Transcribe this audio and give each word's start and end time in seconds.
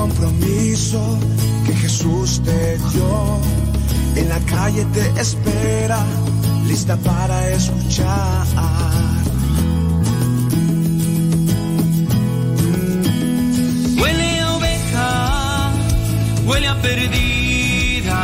compromiso 0.00 1.18
que 1.66 1.74
Jesús 1.74 2.40
te 2.44 2.78
dio. 2.90 3.40
En 4.14 4.28
la 4.28 4.40
calle 4.40 4.84
te 4.96 5.20
espera, 5.20 6.00
lista 6.66 6.96
para 6.96 7.36
escuchar. 7.50 8.46
Huele 14.00 14.40
a 14.40 14.52
oveja, 14.56 15.72
huele 16.46 16.68
a 16.68 16.76
perdida, 16.82 18.20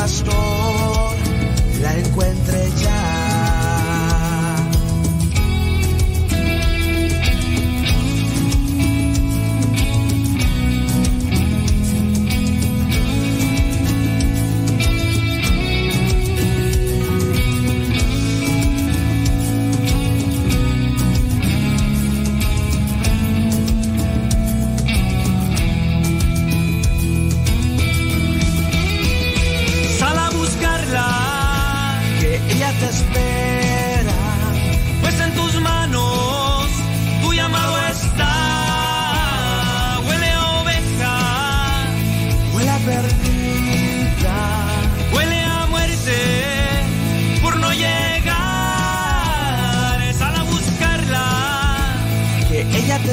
pastor. 0.00 1.14
La 1.82 1.98
encuentre 1.98 2.39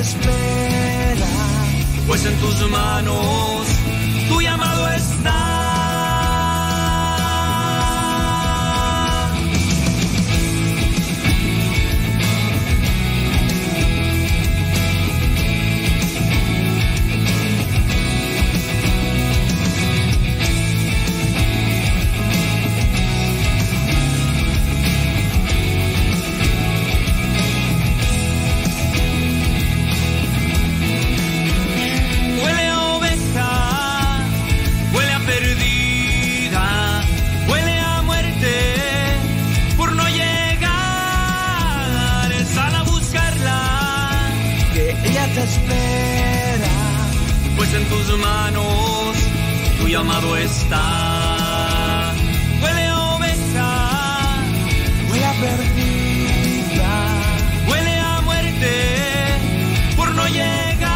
espera. 0.08 1.28
pues 2.08 2.26
en 2.26 2.36
tus 2.40 2.70
manos 2.70 3.68
en 47.88 48.06
tus 48.06 48.18
manos 48.20 49.16
tu 49.80 49.88
llamado 49.88 50.36
está. 50.38 52.14
Huele 52.62 52.86
a 52.86 53.00
oveja, 53.16 53.72
Huele 55.10 55.26
a 55.26 55.34
perdida. 55.34 56.92
huele 57.70 58.00
a 58.00 58.22
muerte 58.22 58.74
por 59.96 60.10
no 60.16 60.28
llegar. 60.28 60.88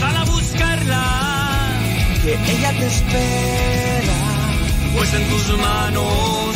Sal 0.00 0.16
a 0.16 0.24
buscarla. 0.24 1.04
que 2.24 2.52
ella 2.52 2.72
te 2.78 2.86
espera. 2.86 4.14
pues 4.96 5.14
en 5.14 5.28
tus 5.28 5.58
manos 5.58 6.55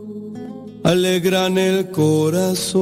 alegran 0.83 1.57
el 1.57 1.89
corazón. 1.91 2.81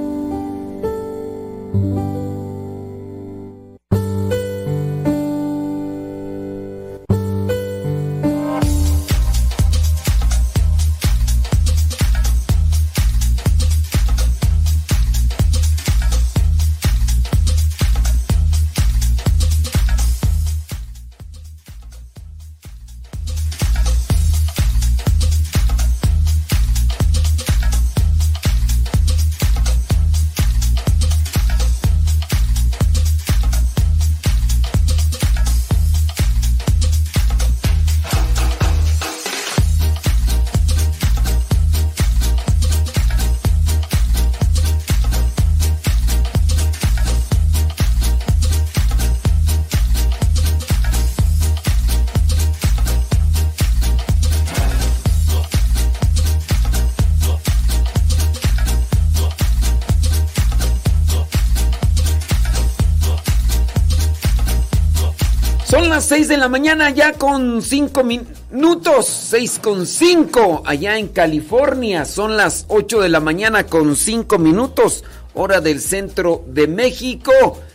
De 65.71 66.37
la 66.37 66.49
mañana 66.49 66.89
ya 66.89 67.13
con 67.13 67.61
5 67.61 68.03
minutos, 68.03 69.07
6 69.07 69.59
con 69.63 69.87
5 69.87 70.63
allá 70.65 70.97
en 70.97 71.07
California. 71.07 72.03
Son 72.03 72.35
las 72.35 72.65
8 72.67 72.99
de 72.99 73.07
la 73.07 73.21
mañana 73.21 73.65
con 73.65 73.95
5 73.95 74.37
minutos, 74.37 75.05
hora 75.33 75.61
del 75.61 75.79
centro 75.79 76.43
de 76.47 76.67
México. 76.67 77.31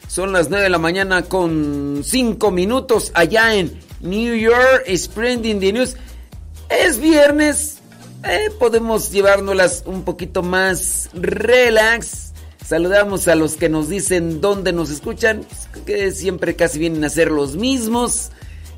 Son 0.08 0.32
las 0.32 0.50
9 0.50 0.64
de 0.64 0.70
la 0.70 0.78
mañana 0.78 1.22
con 1.22 2.02
5 2.04 2.50
minutos 2.50 3.12
allá 3.14 3.54
en 3.54 3.80
New 4.00 4.34
York, 4.34 4.84
Spreading 4.94 5.58
the 5.58 5.72
News. 5.72 5.96
Es 6.68 6.98
viernes, 6.98 7.78
eh, 8.24 8.50
podemos 8.58 9.10
llevárnoslas 9.10 9.84
un 9.86 10.02
poquito 10.02 10.42
más 10.42 11.08
relax. 11.14 12.25
Saludamos 12.66 13.28
a 13.28 13.36
los 13.36 13.54
que 13.54 13.68
nos 13.68 13.88
dicen 13.88 14.40
dónde 14.40 14.72
nos 14.72 14.90
escuchan, 14.90 15.46
que 15.84 16.10
siempre 16.10 16.56
casi 16.56 16.78
vienen 16.78 17.04
a 17.04 17.10
ser 17.10 17.30
los 17.30 17.54
mismos 17.54 18.30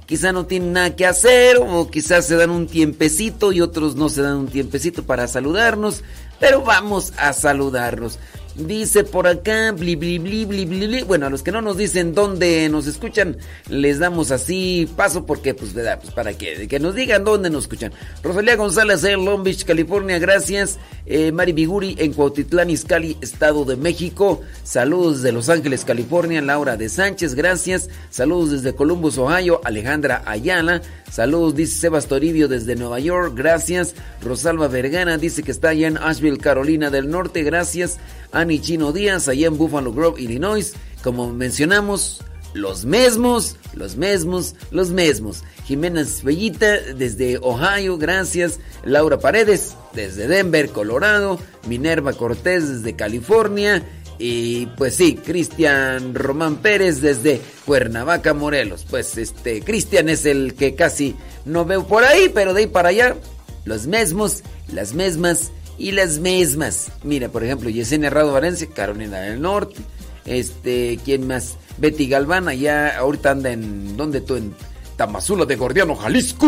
quizá 0.09 0.33
no 0.33 0.47
tienen 0.47 0.73
nada 0.73 0.97
que 0.97 1.04
hacer 1.04 1.59
o 1.59 1.90
quizás 1.90 2.26
se 2.26 2.35
dan 2.35 2.49
un 2.49 2.66
tiempecito 2.66 3.52
y 3.52 3.61
otros 3.61 3.95
no 3.95 4.09
se 4.09 4.23
dan 4.23 4.38
un 4.38 4.49
tiempecito 4.49 5.02
para 5.02 5.28
saludarnos, 5.28 6.02
pero 6.40 6.62
vamos 6.62 7.12
a 7.18 7.35
saludarlos. 7.35 8.18
Dice 8.58 9.04
por 9.04 9.28
acá, 9.28 9.70
bli, 9.70 9.94
bli, 9.94 10.18
bli, 10.18 10.44
bli, 10.44 10.64
bli, 10.64 11.02
Bueno, 11.02 11.26
a 11.26 11.30
los 11.30 11.44
que 11.44 11.52
no 11.52 11.62
nos 11.62 11.76
dicen 11.76 12.12
dónde 12.12 12.68
nos 12.68 12.88
escuchan, 12.88 13.36
les 13.68 14.00
damos 14.00 14.32
así 14.32 14.90
paso 14.96 15.24
porque, 15.24 15.54
pues, 15.54 15.74
¿verdad? 15.74 16.00
Pues 16.02 16.12
para 16.12 16.32
que, 16.34 16.66
que 16.66 16.80
nos 16.80 16.96
digan 16.96 17.22
dónde 17.22 17.50
nos 17.50 17.64
escuchan. 17.64 17.92
Rosalía 18.20 18.56
González 18.56 19.04
en 19.04 19.24
Long 19.24 19.44
Beach, 19.44 19.64
California, 19.64 20.18
gracias. 20.18 20.80
Eh, 21.06 21.30
Mari 21.30 21.52
Biguri 21.52 21.94
en 22.00 22.12
Cuautitlán, 22.12 22.68
Izcalli, 22.68 23.16
Estado 23.20 23.64
de 23.64 23.76
México. 23.76 24.40
Saludos 24.64 25.22
desde 25.22 25.32
Los 25.32 25.48
Ángeles, 25.48 25.84
California. 25.84 26.42
Laura 26.42 26.76
de 26.76 26.88
Sánchez, 26.88 27.36
gracias. 27.36 27.88
Saludos 28.10 28.50
desde 28.50 28.74
Columbus, 28.74 29.18
Ohio. 29.18 29.60
Alejandra 29.62 30.24
Ayala. 30.26 30.82
Saludos, 31.10 31.54
dice 31.54 31.78
Sebas 31.78 32.06
Toribio 32.06 32.48
desde 32.48 32.76
Nueva 32.76 33.00
York, 33.00 33.32
gracias. 33.34 33.94
Rosalba 34.20 34.68
Vergara 34.68 35.16
dice 35.16 35.42
que 35.42 35.50
está 35.50 35.70
allá 35.70 35.88
en 35.88 35.96
Asheville, 35.96 36.38
Carolina 36.38 36.90
del 36.90 37.08
Norte, 37.08 37.42
gracias. 37.42 37.98
Ani 38.32 38.61
Chino 38.61 38.92
Díaz, 38.92 39.28
allá 39.28 39.47
en 39.47 39.58
Buffalo 39.58 39.92
Grove, 39.92 40.20
Illinois. 40.20 40.75
Como 41.02 41.32
mencionamos, 41.32 42.23
los 42.54 42.85
mismos, 42.85 43.56
los 43.75 43.97
mismos, 43.97 44.54
los 44.70 44.90
mismos. 44.90 45.44
Jiménez 45.64 46.23
Bellita 46.23 46.78
desde 46.97 47.38
Ohio, 47.38 47.99
gracias. 47.99 48.58
Laura 48.85 49.18
Paredes 49.18 49.75
desde 49.92 50.26
Denver, 50.28 50.70
Colorado. 50.70 51.38
Minerva 51.66 52.12
Cortés 52.12 52.68
desde 52.68 52.97
California. 52.97 53.82
Y 54.18 54.66
pues 54.76 54.97
sí, 54.97 55.14
Cristian 55.14 56.14
Román 56.14 56.56
Pérez 56.56 57.00
desde 57.00 57.40
Cuernavaca, 57.64 58.35
Morelos. 58.35 58.85
Pues 58.88 59.16
este, 59.16 59.62
Cristian 59.62 60.08
es 60.08 60.26
el 60.26 60.54
que 60.54 60.75
casi 60.75 61.14
no 61.44 61.64
veo 61.64 61.87
por 61.87 62.04
ahí, 62.04 62.28
pero 62.35 62.52
de 62.52 62.62
ahí 62.62 62.66
para 62.66 62.88
allá, 62.88 63.16
los 63.64 63.87
mismos, 63.87 64.42
las 64.73 64.92
mismas 64.92 65.52
y 65.78 65.92
las 65.92 66.18
mismas. 66.18 66.90
Mira, 67.02 67.28
por 67.28 67.44
ejemplo, 67.44 67.70
Yesenia 67.70 68.11
Rado 68.11 68.32
Valencia, 68.32 68.68
Carolina 68.75 69.20
del 69.20 69.40
Norte. 69.40 69.80
Este, 70.26 70.99
¿quién 71.04 71.26
más? 71.26 71.56
Betty 71.78 72.08
Galván, 72.08 72.49
allá 72.49 72.99
ahorita 72.99 73.30
anda 73.30 73.50
en, 73.50 73.97
¿dónde 73.97 74.20
tú? 74.20 74.37
En 74.37 74.54
Tamazula 74.97 75.47
de 75.47 75.56
Gordiano, 75.56 75.94
Jalisco. 75.94 76.47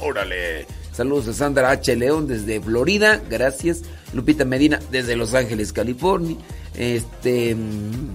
Órale. 0.00 0.66
Saludos 0.92 1.28
a 1.28 1.32
Sandra 1.32 1.70
H. 1.70 1.94
León 1.94 2.26
desde 2.26 2.60
Florida, 2.60 3.22
gracias. 3.30 3.82
Lupita 4.12 4.44
Medina 4.44 4.80
desde 4.90 5.14
Los 5.14 5.34
Ángeles, 5.34 5.72
California. 5.72 6.36
Este. 6.74 7.54
Mm, 7.54 8.14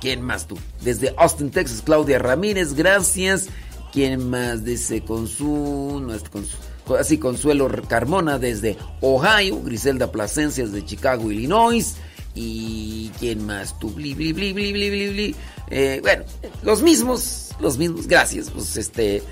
¿Quién 0.00 0.22
más 0.22 0.46
tú? 0.46 0.56
Desde 0.80 1.12
Austin, 1.18 1.50
Texas, 1.50 1.82
Claudia 1.84 2.18
Ramírez, 2.20 2.74
gracias. 2.74 3.48
¿Quién 3.92 4.30
más? 4.30 4.64
Dice 4.64 5.02
Consu, 5.02 6.00
no 6.00 6.14
es 6.14 6.22
Consu, 6.22 6.56
así 6.96 7.18
Consuelo 7.18 7.68
Carmona 7.88 8.38
desde 8.38 8.76
Ohio, 9.00 9.60
Griselda 9.62 10.10
Plasencias 10.10 10.72
de 10.72 10.84
Chicago, 10.84 11.30
Illinois. 11.30 11.96
¿Y 12.34 13.10
quién 13.18 13.44
más? 13.46 13.78
Tú, 13.78 13.90
bli, 13.90 14.14
bli, 14.14 14.32
bli, 14.32 14.52
bli, 14.52 14.72
bli, 14.72 15.08
bli, 15.08 15.36
eh, 15.70 15.98
bueno, 16.02 16.24
los 16.62 16.82
mismos, 16.82 17.50
los 17.58 17.78
mismos, 17.78 18.06
gracias. 18.06 18.50
Pues 18.50 18.76
este, 18.76 19.22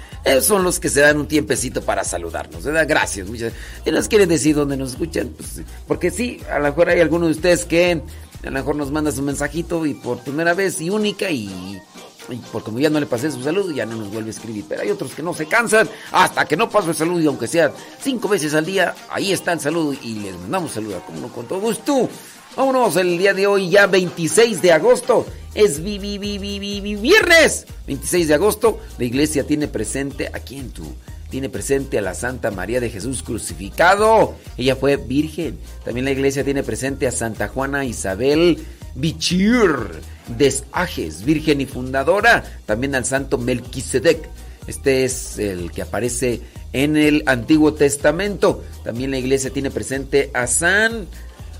son 0.41 0.65
los 0.65 0.81
que 0.81 0.89
se 0.89 1.01
dan 1.01 1.19
un 1.19 1.29
tiempecito 1.29 1.83
para 1.83 2.05
saludarnos, 2.05 2.65
¿verdad? 2.65 2.87
Gracias, 2.89 3.29
muchas 3.29 3.53
¿Y 3.85 3.91
nos 3.91 4.09
quieren 4.09 4.29
decir 4.29 4.57
dónde 4.57 4.77
nos 4.77 4.93
escuchan? 4.93 5.29
Pues, 5.37 5.63
porque 5.87 6.11
sí, 6.11 6.41
a 6.51 6.59
lo 6.59 6.65
mejor 6.65 6.89
hay 6.89 7.01
alguno 7.01 7.27
de 7.27 7.33
ustedes 7.33 7.65
que 7.65 8.03
a 8.43 8.47
lo 8.47 8.53
mejor 8.53 8.77
nos 8.77 8.91
manda 8.91 9.13
su 9.13 9.23
mensajito 9.23 9.87
y 9.87 9.95
por 9.95 10.21
primera 10.21 10.55
vez 10.55 10.81
y 10.81 10.91
única 10.91 11.31
y 11.31 11.81
y 12.31 12.37
por 12.37 12.63
como 12.63 12.79
ya 12.79 12.91
no 12.91 13.01
le 13.01 13.07
pasé 13.07 13.31
su 13.31 13.43
saludo, 13.43 13.71
ya 13.71 13.87
no 13.87 13.97
nos 13.97 14.11
vuelve 14.11 14.29
a 14.29 14.33
escribir. 14.33 14.65
Pero 14.69 14.83
hay 14.83 14.91
otros 14.91 15.13
que 15.13 15.23
no 15.23 15.35
se 15.35 15.47
cansan 15.47 15.89
hasta 16.13 16.45
que 16.45 16.57
no 16.57 16.69
paso 16.69 16.91
el 16.91 16.97
saludo 16.97 17.21
y 17.21 17.27
aunque 17.27 17.47
sea 17.47 17.73
cinco 18.01 18.29
veces 18.29 18.55
al 18.55 18.65
día, 18.65 18.95
ahí 19.11 19.33
está 19.33 19.53
el 19.53 19.61
saludo 19.61 19.95
y 20.03 20.21
les 20.21 20.37
mandamos 20.39 20.73
saludos, 20.73 21.03
como 21.07 21.21
no, 21.21 21.29
con 21.29 21.47
todo 21.47 21.61
gusto. 21.61 22.09
Vámonos, 22.57 22.97
el 22.97 23.19
día 23.19 23.35
de 23.35 23.47
hoy 23.47 23.69
ya 23.69 23.87
26 23.87 24.63
de 24.63 24.73
agosto. 24.73 25.27
Es 25.55 25.83
vi, 25.83 25.99
viernes. 25.99 27.67
26 27.87 28.29
de 28.29 28.35
agosto. 28.35 28.81
La 28.99 29.05
iglesia 29.05 29.47
tiene 29.47 29.69
presente 29.69 30.31
aquí 30.33 30.59
en 30.59 30.71
tu 30.71 30.85
tiene 31.31 31.49
presente 31.49 31.99
a 31.99 32.03
la 32.03 32.15
Santa 32.15 32.51
María 32.51 32.81
de 32.81 32.89
Jesús 32.89 33.23
crucificado. 33.23 34.37
Ella 34.57 34.77
fue 34.77 34.97
virgen. 34.97 35.59
También 35.85 36.05
la 36.05 36.13
iglesia 36.13 36.45
tiene 36.45 36.63
presente 36.63 37.07
a 37.07 37.11
Santa 37.11 37.49
Juana 37.49 37.85
Isabel 37.85 38.65
Bichir 38.97 40.01
Desajes, 40.29 41.25
virgen 41.25 41.61
y 41.61 41.67
fundadora. 41.67 42.45
También 42.67 42.95
al 42.95 43.05
Santo 43.05 43.39
Melquisedec. 43.39 44.29
Este 44.67 45.05
es 45.05 45.39
el 45.39 45.71
que 45.71 45.83
aparece 45.83 46.41
en 46.73 46.97
el 46.97 47.23
Antiguo 47.27 47.75
Testamento. 47.75 48.65
También 48.83 49.13
la 49.13 49.19
iglesia 49.19 49.51
tiene 49.51 49.71
presente 49.71 50.31
a 50.35 50.49
San 50.49 51.07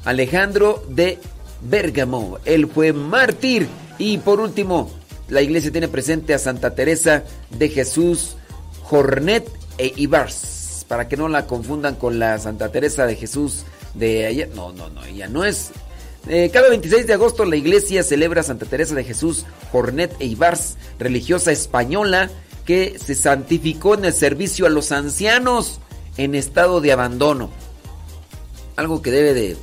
Alejandro 0.05 0.85
de 0.89 1.19
Bérgamo. 1.63 2.39
Él 2.45 2.67
fue 2.67 2.93
mártir. 2.93 3.69
Y 3.99 4.19
por 4.19 4.41
último, 4.41 4.91
la 5.29 5.43
iglesia 5.43 5.71
tiene 5.71 5.89
presente 5.89 6.35
a 6.35 6.39
Santa 6.39 6.75
Teresa 6.75 7.23
de 7.51 7.69
Jesús 7.69 8.37
Jornet 8.83 9.49
e 9.79 9.93
Ibars. 9.97 10.85
Para 10.89 11.09
que 11.09 11.17
no 11.17 11.29
la 11.29 11.47
confundan 11.47 11.95
con 11.95 12.19
la 12.19 12.39
Santa 12.39 12.71
Teresa 12.73 13.07
de 13.07 13.15
Jesús 13.15 13.65
de 13.95 14.27
ayer. 14.27 14.51
No, 14.55 14.73
no, 14.73 14.91
no, 14.91 15.05
ella 15.05 15.29
no 15.29 15.45
es. 15.45 15.71
Eh, 16.29 16.51
cada 16.53 16.69
26 16.69 17.07
de 17.07 17.15
agosto 17.15 17.45
la 17.45 17.57
iglesia 17.57 18.03
celebra 18.03 18.41
a 18.41 18.45
Santa 18.45 18.67
Teresa 18.67 18.95
de 18.95 19.05
Jesús 19.05 19.47
Jornet 19.71 20.15
e 20.19 20.27
Ibars, 20.27 20.77
religiosa 20.99 21.53
española 21.53 22.31
que 22.65 22.99
se 22.99 23.15
santificó 23.15 23.95
en 23.95 24.07
el 24.07 24.13
servicio 24.13 24.67
a 24.67 24.71
los 24.71 24.91
ancianos 24.91 25.81
en 26.17 26.35
estado 26.35 26.81
de 26.81 26.93
abandono. 26.93 27.51
Algo 28.75 29.03
que 29.03 29.13
debe 29.13 29.35
de, 29.35 29.57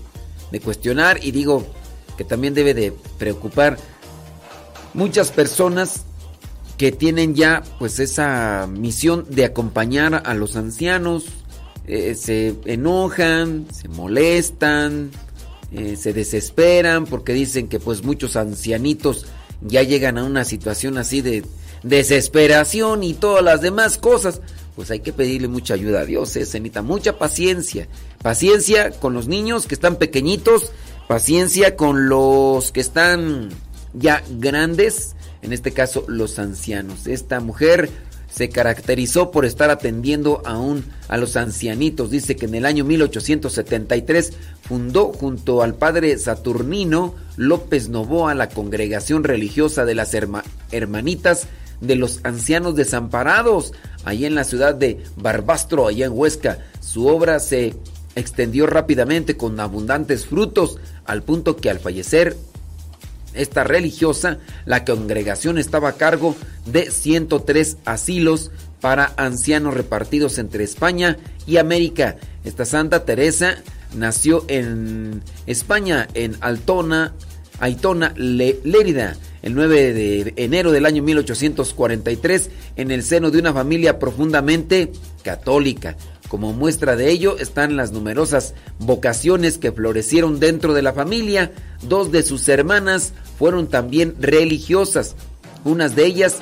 de 0.51 0.59
cuestionar 0.61 1.19
y 1.21 1.31
digo 1.31 1.65
que 2.17 2.23
también 2.23 2.53
debe 2.53 2.73
de 2.73 2.93
preocupar 3.17 3.77
muchas 4.93 5.31
personas 5.31 6.03
que 6.77 6.91
tienen 6.91 7.35
ya 7.35 7.61
pues 7.79 7.99
esa 7.99 8.67
misión 8.67 9.25
de 9.29 9.45
acompañar 9.45 10.23
a 10.25 10.33
los 10.33 10.55
ancianos, 10.55 11.25
eh, 11.87 12.15
se 12.15 12.55
enojan, 12.65 13.67
se 13.71 13.89
molestan, 13.89 15.11
eh, 15.73 15.95
se 15.95 16.13
desesperan 16.13 17.05
porque 17.05 17.33
dicen 17.33 17.67
que 17.67 17.79
pues 17.79 18.03
muchos 18.03 18.35
ancianitos 18.35 19.25
ya 19.61 19.81
llegan 19.81 20.17
a 20.17 20.23
una 20.23 20.45
situación 20.45 20.97
así 20.97 21.21
de 21.21 21.43
desesperación 21.81 23.03
y 23.03 23.13
todas 23.13 23.43
las 23.43 23.61
demás 23.61 23.97
cosas. 23.97 24.41
Pues 24.75 24.89
hay 24.91 25.01
que 25.01 25.13
pedirle 25.13 25.47
mucha 25.47 25.75
ayuda 25.75 26.01
a 26.01 26.05
Dios, 26.05 26.35
eh, 26.35 26.45
se 26.45 26.59
necesita 26.59 26.81
mucha 26.81 27.17
paciencia. 27.17 27.87
Paciencia 28.21 28.91
con 28.91 29.13
los 29.13 29.27
niños 29.27 29.67
que 29.67 29.75
están 29.75 29.97
pequeñitos, 29.97 30.71
paciencia 31.07 31.75
con 31.75 32.07
los 32.09 32.71
que 32.71 32.79
están 32.79 33.49
ya 33.93 34.23
grandes, 34.39 35.15
en 35.41 35.53
este 35.53 35.71
caso 35.71 36.05
los 36.07 36.39
ancianos. 36.39 37.07
Esta 37.07 37.39
mujer 37.39 37.89
se 38.35 38.49
caracterizó 38.49 39.31
por 39.31 39.45
estar 39.45 39.69
atendiendo 39.69 40.41
aún 40.45 40.83
a 41.07 41.17
los 41.17 41.37
ancianitos. 41.37 42.09
Dice 42.09 42.35
que 42.35 42.45
en 42.45 42.55
el 42.55 42.65
año 42.65 42.83
1873 42.83 44.33
fundó 44.61 45.13
junto 45.13 45.61
al 45.61 45.75
padre 45.75 46.17
Saturnino 46.17 47.13
López 47.37 47.89
Novoa 47.89 48.33
la 48.33 48.49
congregación 48.49 49.23
religiosa 49.23 49.85
de 49.85 49.95
las 49.95 50.15
hermanitas 50.71 51.47
de 51.79 51.95
los 51.95 52.21
ancianos 52.23 52.75
desamparados, 52.75 53.73
allá 54.03 54.25
en 54.25 54.35
la 54.35 54.45
ciudad 54.45 54.73
de 54.73 55.03
Barbastro, 55.15 55.87
allá 55.87 56.05
en 56.05 56.13
Huesca. 56.13 56.59
Su 56.79 57.07
obra 57.07 57.39
se 57.39 57.75
extendió 58.15 58.65
rápidamente 58.67 59.37
con 59.37 59.59
abundantes 59.59 60.25
frutos, 60.25 60.77
al 61.05 61.23
punto 61.23 61.57
que 61.57 61.69
al 61.69 61.79
fallecer 61.79 62.37
esta 63.33 63.63
religiosa, 63.63 64.39
la 64.65 64.85
congregación 64.85 65.57
estaba 65.57 65.89
a 65.89 65.97
cargo 65.97 66.35
de 66.65 66.91
103 66.91 67.77
asilos 67.85 68.51
para 68.81 69.13
ancianos 69.17 69.73
repartidos 69.73 70.37
entre 70.37 70.63
España 70.63 71.17
y 71.47 71.57
América. 71.57 72.17
Esta 72.43 72.65
Santa 72.65 73.05
Teresa 73.05 73.63
nació 73.95 74.43
en 74.47 75.21
España, 75.45 76.07
en 76.13 76.35
Altona, 76.41 77.13
Aitona, 77.59 78.13
Lérida, 78.17 79.15
el 79.41 79.55
9 79.55 79.93
de 79.93 80.33
enero 80.37 80.71
del 80.71 80.85
año 80.85 81.03
1843, 81.03 82.49
en 82.75 82.91
el 82.91 83.03
seno 83.03 83.31
de 83.31 83.39
una 83.39 83.53
familia 83.53 83.99
profundamente 83.99 84.91
católica. 85.23 85.95
Como 86.27 86.51
muestra 86.51 86.95
de 86.95 87.11
ello 87.11 87.37
están 87.37 87.75
las 87.75 87.91
numerosas 87.91 88.55
vocaciones 88.79 89.59
que 89.59 89.71
florecieron 89.71 90.39
dentro 90.39 90.73
de 90.73 90.81
la 90.81 90.91
familia. 90.91 91.51
Dos 91.87 92.11
de 92.11 92.23
sus 92.23 92.47
hermanas 92.47 93.13
fueron 93.37 93.67
también 93.67 94.15
religiosas. 94.19 95.15
De 95.63 96.05
ellas, 96.05 96.37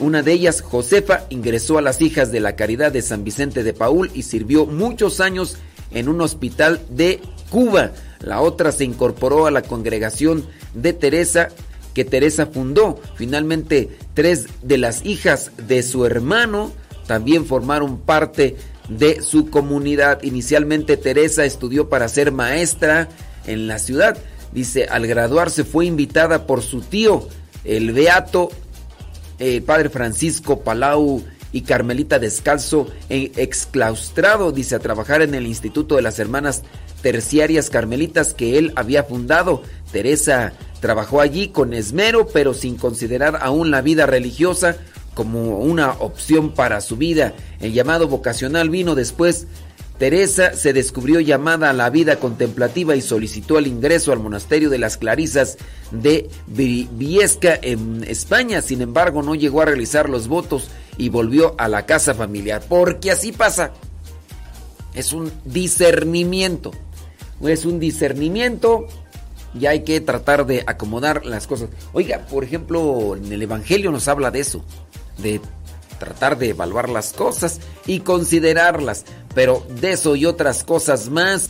una 0.00 0.22
de 0.22 0.32
ellas, 0.32 0.62
Josefa, 0.62 1.26
ingresó 1.28 1.78
a 1.78 1.82
las 1.82 2.00
hijas 2.00 2.32
de 2.32 2.40
la 2.40 2.56
Caridad 2.56 2.92
de 2.92 3.02
San 3.02 3.24
Vicente 3.24 3.62
de 3.62 3.74
Paul 3.74 4.10
y 4.14 4.22
sirvió 4.22 4.66
muchos 4.66 5.20
años 5.20 5.56
en 5.90 6.08
un 6.08 6.20
hospital 6.20 6.80
de 6.88 7.20
Cuba. 7.50 7.92
La 8.20 8.40
otra 8.40 8.72
se 8.72 8.84
incorporó 8.84 9.46
a 9.46 9.50
la 9.50 9.62
congregación 9.62 10.46
de 10.74 10.92
Teresa 10.92 11.50
que 11.94 12.04
Teresa 12.04 12.46
fundó. 12.46 13.00
Finalmente, 13.16 13.90
tres 14.14 14.46
de 14.62 14.78
las 14.78 15.04
hijas 15.04 15.52
de 15.68 15.82
su 15.82 16.06
hermano 16.06 16.72
también 17.06 17.44
formaron 17.44 17.98
parte 17.98 18.56
de 18.88 19.20
su 19.20 19.50
comunidad. 19.50 20.22
Inicialmente 20.22 20.96
Teresa 20.96 21.44
estudió 21.44 21.88
para 21.88 22.08
ser 22.08 22.32
maestra 22.32 23.08
en 23.46 23.66
la 23.66 23.78
ciudad. 23.78 24.16
Dice, 24.52 24.84
al 24.84 25.06
graduarse 25.06 25.64
fue 25.64 25.86
invitada 25.86 26.46
por 26.46 26.62
su 26.62 26.80
tío, 26.80 27.28
el 27.64 27.92
beato 27.92 28.50
eh, 29.38 29.60
padre 29.60 29.88
Francisco 29.88 30.60
Palau 30.60 31.24
y 31.52 31.62
Carmelita 31.62 32.18
Descalzo, 32.18 32.86
exclaustrado, 33.08 34.52
dice, 34.52 34.74
a 34.74 34.78
trabajar 34.78 35.20
en 35.20 35.34
el 35.34 35.46
Instituto 35.46 35.96
de 35.96 36.02
las 36.02 36.18
Hermanas 36.18 36.62
Terciarias 37.02 37.68
Carmelitas 37.68 38.34
que 38.34 38.58
él 38.58 38.72
había 38.76 39.04
fundado. 39.04 39.62
Teresa 39.90 40.52
trabajó 40.80 41.20
allí 41.20 41.48
con 41.48 41.74
esmero, 41.74 42.26
pero 42.26 42.54
sin 42.54 42.76
considerar 42.76 43.38
aún 43.42 43.70
la 43.70 43.82
vida 43.82 44.06
religiosa 44.06 44.76
como 45.14 45.58
una 45.58 45.92
opción 45.92 46.52
para 46.54 46.80
su 46.80 46.96
vida. 46.96 47.34
El 47.60 47.72
llamado 47.72 48.08
vocacional 48.08 48.70
vino 48.70 48.94
después. 48.94 49.46
Teresa 49.98 50.54
se 50.54 50.72
descubrió 50.72 51.20
llamada 51.20 51.70
a 51.70 51.72
la 51.72 51.90
vida 51.90 52.16
contemplativa 52.16 52.96
y 52.96 53.02
solicitó 53.02 53.58
el 53.58 53.66
ingreso 53.66 54.12
al 54.12 54.18
monasterio 54.18 54.68
de 54.68 54.78
las 54.78 54.96
Clarisas 54.96 55.58
de 55.90 56.28
Viesca 56.46 57.58
en 57.60 58.04
España. 58.04 58.62
Sin 58.62 58.82
embargo, 58.82 59.22
no 59.22 59.34
llegó 59.34 59.62
a 59.62 59.66
realizar 59.66 60.08
los 60.08 60.28
votos 60.28 60.68
y 60.98 61.08
volvió 61.08 61.54
a 61.58 61.68
la 61.68 61.86
casa 61.86 62.14
familiar. 62.14 62.62
Porque 62.68 63.10
así 63.10 63.32
pasa. 63.32 63.72
Es 64.94 65.12
un 65.12 65.32
discernimiento. 65.44 66.72
Es 67.42 67.64
un 67.64 67.80
discernimiento 67.80 68.86
y 69.58 69.66
hay 69.66 69.84
que 69.84 70.00
tratar 70.00 70.46
de 70.46 70.64
acomodar 70.66 71.26
las 71.26 71.46
cosas. 71.46 71.68
Oiga, 71.92 72.26
por 72.26 72.44
ejemplo, 72.44 73.16
en 73.16 73.32
el 73.32 73.42
Evangelio 73.42 73.90
nos 73.90 74.08
habla 74.08 74.30
de 74.30 74.40
eso 74.40 74.64
de 75.18 75.40
tratar 76.02 76.36
de 76.36 76.48
evaluar 76.48 76.88
las 76.88 77.12
cosas 77.12 77.60
y 77.86 78.00
considerarlas, 78.00 79.04
pero 79.36 79.64
de 79.68 79.92
eso 79.92 80.16
y 80.16 80.26
otras 80.26 80.64
cosas 80.64 81.10
más 81.10 81.48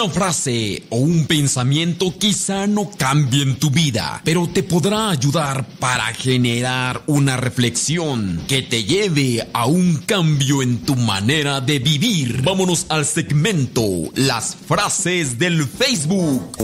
Una 0.00 0.08
frase 0.08 0.84
o 0.88 0.96
un 0.96 1.26
pensamiento 1.26 2.14
quizá 2.16 2.66
no 2.66 2.90
cambien 2.96 3.56
tu 3.56 3.70
vida, 3.70 4.22
pero 4.24 4.48
te 4.48 4.62
podrá 4.62 5.10
ayudar 5.10 5.66
para 5.78 6.06
generar 6.14 7.02
una 7.06 7.36
reflexión 7.36 8.42
que 8.48 8.62
te 8.62 8.84
lleve 8.84 9.46
a 9.52 9.66
un 9.66 9.98
cambio 9.98 10.62
en 10.62 10.78
tu 10.78 10.96
manera 10.96 11.60
de 11.60 11.80
vivir. 11.80 12.40
Vámonos 12.40 12.86
al 12.88 13.04
segmento 13.04 13.82
Las 14.14 14.56
frases 14.56 15.38
del 15.38 15.66
Facebook. 15.66 16.56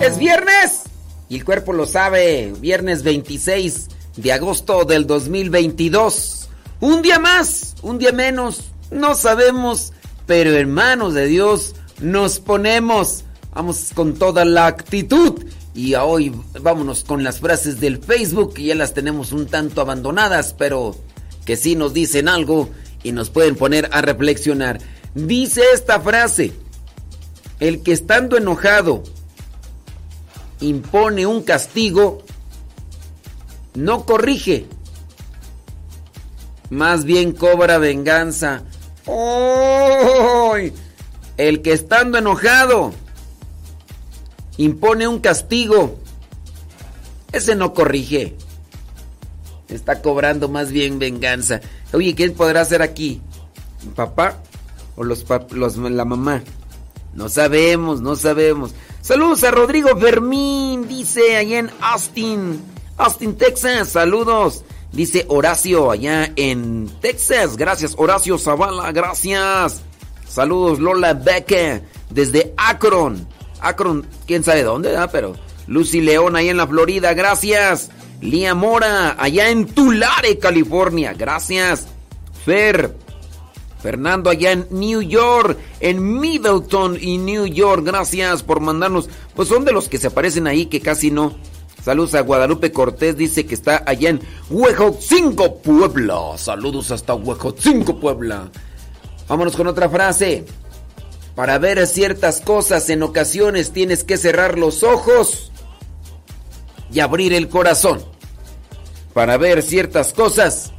Es 0.00 0.18
viernes 0.18 0.82
y 1.28 1.34
el 1.34 1.44
cuerpo 1.44 1.72
lo 1.72 1.84
sabe, 1.84 2.52
viernes 2.60 3.02
26 3.02 3.88
de 4.16 4.32
agosto 4.32 4.84
del 4.84 5.06
2022. 5.06 6.48
Un 6.80 7.02
día 7.02 7.18
más, 7.18 7.74
un 7.82 7.98
día 7.98 8.12
menos, 8.12 8.64
no 8.90 9.14
sabemos, 9.14 9.92
pero 10.26 10.50
hermanos 10.52 11.14
de 11.14 11.26
Dios, 11.26 11.74
nos 12.00 12.40
ponemos. 12.40 13.24
Vamos 13.54 13.90
con 13.94 14.14
toda 14.14 14.44
la 14.44 14.66
actitud. 14.66 15.44
Y 15.74 15.94
hoy 15.94 16.34
vámonos 16.60 17.04
con 17.04 17.22
las 17.22 17.40
frases 17.40 17.80
del 17.80 17.98
Facebook, 17.98 18.54
que 18.54 18.64
ya 18.64 18.74
las 18.74 18.94
tenemos 18.94 19.32
un 19.32 19.46
tanto 19.46 19.80
abandonadas, 19.82 20.54
pero 20.56 20.96
que 21.44 21.56
sí 21.56 21.76
nos 21.76 21.92
dicen 21.92 22.28
algo 22.28 22.70
y 23.02 23.12
nos 23.12 23.30
pueden 23.30 23.56
poner 23.56 23.88
a 23.92 24.00
reflexionar. 24.00 24.80
Dice 25.14 25.62
esta 25.74 26.00
frase, 26.00 26.52
el 27.60 27.82
que 27.82 27.92
estando 27.92 28.36
enojado 28.36 29.02
impone 30.60 31.26
un 31.26 31.42
castigo, 31.42 32.22
no 33.76 34.06
corrige, 34.06 34.66
más 36.70 37.04
bien 37.04 37.32
cobra 37.32 37.78
venganza. 37.78 38.62
El 41.36 41.62
que 41.62 41.72
estando 41.72 42.18
enojado 42.18 42.92
impone 44.56 45.06
un 45.06 45.20
castigo, 45.20 45.98
ese 47.32 47.54
no 47.54 47.74
corrige. 47.74 48.36
Está 49.68 50.00
cobrando 50.00 50.48
más 50.48 50.70
bien 50.70 50.98
venganza. 50.98 51.60
Oye, 51.92 52.14
¿quién 52.14 52.34
podrá 52.34 52.64
ser 52.64 52.82
aquí? 52.82 53.20
¿Papá 53.94 54.38
o 54.96 55.04
los 55.04 55.26
la 55.76 56.04
mamá? 56.04 56.42
No 57.14 57.28
sabemos, 57.28 58.00
no 58.00 58.16
sabemos. 58.16 58.74
Saludos 59.02 59.44
a 59.44 59.50
Rodrigo 59.50 59.96
Fermín, 59.98 60.88
dice 60.88 61.36
allá 61.36 61.58
en 61.58 61.70
Austin. 61.80 62.75
Austin, 62.96 63.36
Texas, 63.36 63.90
saludos. 63.90 64.64
Dice 64.92 65.26
Horacio 65.28 65.90
allá 65.90 66.32
en 66.36 66.88
Texas. 67.00 67.56
Gracias, 67.56 67.94
Horacio 67.98 68.38
Zavala, 68.38 68.90
gracias. 68.92 69.82
Saludos, 70.26 70.78
Lola 70.80 71.12
Becker, 71.12 71.82
desde 72.10 72.54
Akron. 72.56 73.26
Akron, 73.60 74.06
quién 74.26 74.44
sabe 74.44 74.62
dónde, 74.62 74.96
¿ah? 74.96 75.08
pero 75.10 75.34
Lucy 75.66 76.00
León 76.00 76.36
allá 76.36 76.50
en 76.50 76.56
la 76.56 76.66
Florida, 76.66 77.12
gracias. 77.14 77.90
Lía 78.22 78.54
Mora, 78.54 79.16
allá 79.18 79.50
en 79.50 79.66
Tulare, 79.66 80.38
California, 80.38 81.12
gracias. 81.12 81.88
Fer, 82.44 82.96
Fernando 83.82 84.30
allá 84.30 84.52
en 84.52 84.66
New 84.70 85.02
York, 85.02 85.58
en 85.80 86.18
Middleton 86.18 86.96
y 87.00 87.18
New 87.18 87.46
York, 87.46 87.82
gracias 87.84 88.42
por 88.42 88.60
mandarnos. 88.60 89.10
Pues 89.34 89.48
son 89.48 89.66
de 89.66 89.72
los 89.72 89.88
que 89.88 89.98
se 89.98 90.06
aparecen 90.06 90.46
ahí 90.46 90.66
que 90.66 90.80
casi 90.80 91.10
no 91.10 91.34
Saludos 91.86 92.16
a 92.16 92.22
Guadalupe 92.22 92.72
Cortés, 92.72 93.16
dice 93.16 93.46
que 93.46 93.54
está 93.54 93.84
allá 93.86 94.10
en 94.10 94.20
5 94.50 95.58
Puebla. 95.58 96.36
Saludos 96.36 96.90
hasta 96.90 97.16
5 97.16 98.00
Puebla. 98.00 98.50
Vámonos 99.28 99.54
con 99.54 99.68
otra 99.68 99.88
frase. 99.88 100.44
Para 101.36 101.58
ver 101.58 101.86
ciertas 101.86 102.40
cosas 102.40 102.90
en 102.90 103.04
ocasiones 103.04 103.70
tienes 103.70 104.02
que 104.02 104.16
cerrar 104.16 104.58
los 104.58 104.82
ojos 104.82 105.52
y 106.92 106.98
abrir 106.98 107.32
el 107.32 107.48
corazón. 107.48 108.02
Para 109.14 109.36
ver 109.36 109.62
ciertas 109.62 110.12
cosas, 110.12 110.72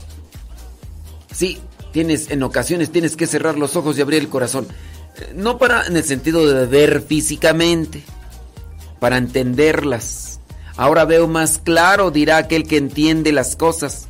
sí, 1.34 1.58
tienes 1.94 2.30
en 2.32 2.44
ocasiones 2.44 2.92
tienes 2.92 3.16
que 3.16 3.28
cerrar 3.28 3.58
los 3.58 3.78
ojos 3.78 3.98
y 3.98 4.02
abrir 4.02 4.20
el 4.24 4.28
corazón. 4.28 4.68
No 5.34 5.58
para 5.58 5.88
en 5.88 5.96
el 5.96 6.04
sentido 6.04 6.46
de 6.46 6.66
ver 6.66 7.02
físicamente, 7.02 8.04
para 9.00 9.16
entenderlas 9.16 10.27
Ahora 10.78 11.06
veo 11.06 11.28
más 11.28 11.58
claro, 11.58 12.12
dirá 12.12 12.38
aquel 12.38 12.68
que 12.68 12.78
entiende 12.78 13.32
las 13.32 13.56
cosas. 13.56 14.08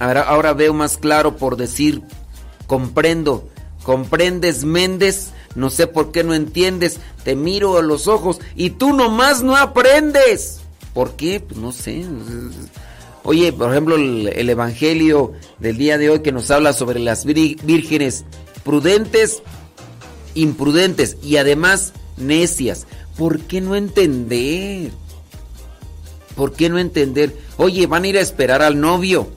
Ahora, 0.00 0.54
veo 0.54 0.74
más 0.74 0.98
claro 0.98 1.36
por 1.36 1.56
decir, 1.56 2.02
comprendo. 2.66 3.48
¿Comprendes, 3.84 4.64
Méndez? 4.64 5.30
No 5.54 5.70
sé 5.70 5.86
por 5.86 6.10
qué 6.10 6.24
no 6.24 6.34
entiendes. 6.34 7.00
Te 7.22 7.36
miro 7.36 7.78
a 7.78 7.82
los 7.82 8.08
ojos 8.08 8.40
y 8.56 8.70
tú 8.70 8.92
nomás 8.92 9.42
no 9.42 9.56
aprendes. 9.56 10.60
¿Por 10.94 11.16
qué? 11.16 11.40
Pues 11.40 11.58
no 11.60 11.70
sé. 11.70 12.04
Oye, 13.22 13.52
por 13.52 13.70
ejemplo, 13.70 13.96
el, 13.96 14.48
Evangelio 14.48 15.32
del 15.58 15.76
día 15.76 15.98
de 15.98 16.10
hoy 16.10 16.20
que 16.20 16.32
nos 16.32 16.50
habla 16.50 16.72
sobre 16.72 16.98
las 16.98 17.24
vírgenes 17.24 18.24
prudentes, 18.64 19.42
imprudentes 20.34 21.18
y 21.22 21.36
además 21.36 21.92
necias. 22.16 22.86
¿Por 23.16 23.40
qué 23.40 23.60
no 23.60 23.76
entender? 23.76 24.90
¿Por 26.40 26.54
qué 26.54 26.70
no 26.70 26.78
entender? 26.78 27.36
Oye, 27.58 27.86
van 27.86 28.04
a 28.04 28.06
ir 28.06 28.16
a 28.16 28.22
esperar 28.22 28.62
al 28.62 28.80
novio. 28.80 29.28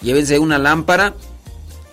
Llévense 0.00 0.38
una 0.38 0.56
lámpara. 0.56 1.14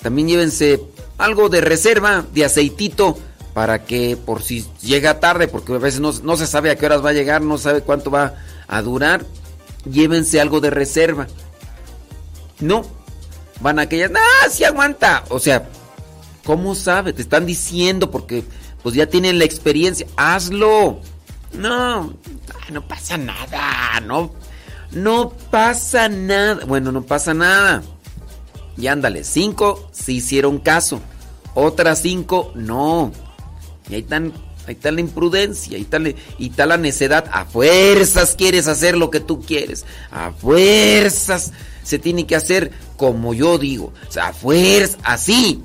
También 0.02 0.30
llévense 0.30 0.82
algo 1.18 1.50
de 1.50 1.60
reserva, 1.60 2.26
de 2.34 2.46
aceitito, 2.46 3.18
para 3.54 3.84
que 3.84 4.16
por 4.16 4.42
si 4.42 4.66
llega 4.82 5.20
tarde, 5.20 5.50
porque 5.50 5.74
a 5.74 5.80
veces 5.80 6.00
no, 6.00 6.38
se 6.38 6.48
sabe 6.48 6.70
a 6.70 6.78
qué 6.78 6.86
horas 6.86 7.04
va 7.04 7.10
a 7.10 7.14
llegar, 7.14 7.42
no 7.42 7.58
sabe 7.58 7.82
cuánto 7.82 8.10
va 8.10 8.36
a 8.70 8.82
durar. 8.82 9.26
Llévense 9.84 10.40
algo 10.40 10.62
de 10.62 10.70
reserva. 10.70 11.28
No. 12.62 12.86
Van 13.60 13.80
a 13.80 13.82
aquellas, 13.82 14.12
¡ah, 14.16 14.50
sí 14.50 14.64
aguanta! 14.64 15.26
O 15.28 15.40
sea, 15.40 15.68
¿cómo 16.46 16.74
sabe? 16.74 17.12
Te 17.12 17.22
están 17.22 17.46
diciendo 17.46 18.10
porque 18.12 18.46
pues 18.82 18.96
ya 18.96 19.08
tienen 19.08 19.40
la 19.40 19.44
experiencia. 19.44 20.08
Hazlo. 20.16 21.02
No, 21.52 22.14
no 22.72 22.88
pasa 22.88 23.18
nada, 23.18 24.00
no, 24.02 24.32
no 24.92 25.30
pasa 25.30 26.10
nada. 26.10 26.66
Bueno, 26.66 26.92
no 26.92 27.04
pasa 27.04 27.34
nada. 27.34 27.84
Y 28.78 28.88
ándale, 28.88 29.24
cinco 29.24 29.90
se 29.92 30.14
hicieron 30.14 30.60
caso, 30.60 31.02
otras 31.54 32.02
cinco 32.02 32.52
no. 32.56 33.12
Y 33.90 33.96
ahí 33.96 34.02
están, 34.02 34.34
ahí 34.68 34.74
está 34.74 34.92
la 34.92 35.02
imprudencia, 35.02 35.76
ahí 35.76 35.84
está, 35.84 36.00
está 36.40 36.66
la 36.66 36.78
necedad. 36.78 37.30
A 37.32 37.46
fuerzas 37.46 38.36
quieres 38.36 38.68
hacer 38.68 38.98
lo 38.98 39.12
que 39.12 39.20
tú 39.20 39.42
quieres, 39.42 39.86
a 40.12 40.32
fuerzas 40.32 41.52
se 41.84 42.00
tiene 42.00 42.26
que 42.26 42.36
hacer 42.36 42.72
como 42.98 43.34
yo 43.34 43.58
digo, 43.58 43.94
a 44.20 44.32
fuerzas, 44.32 44.98
así. 45.04 45.62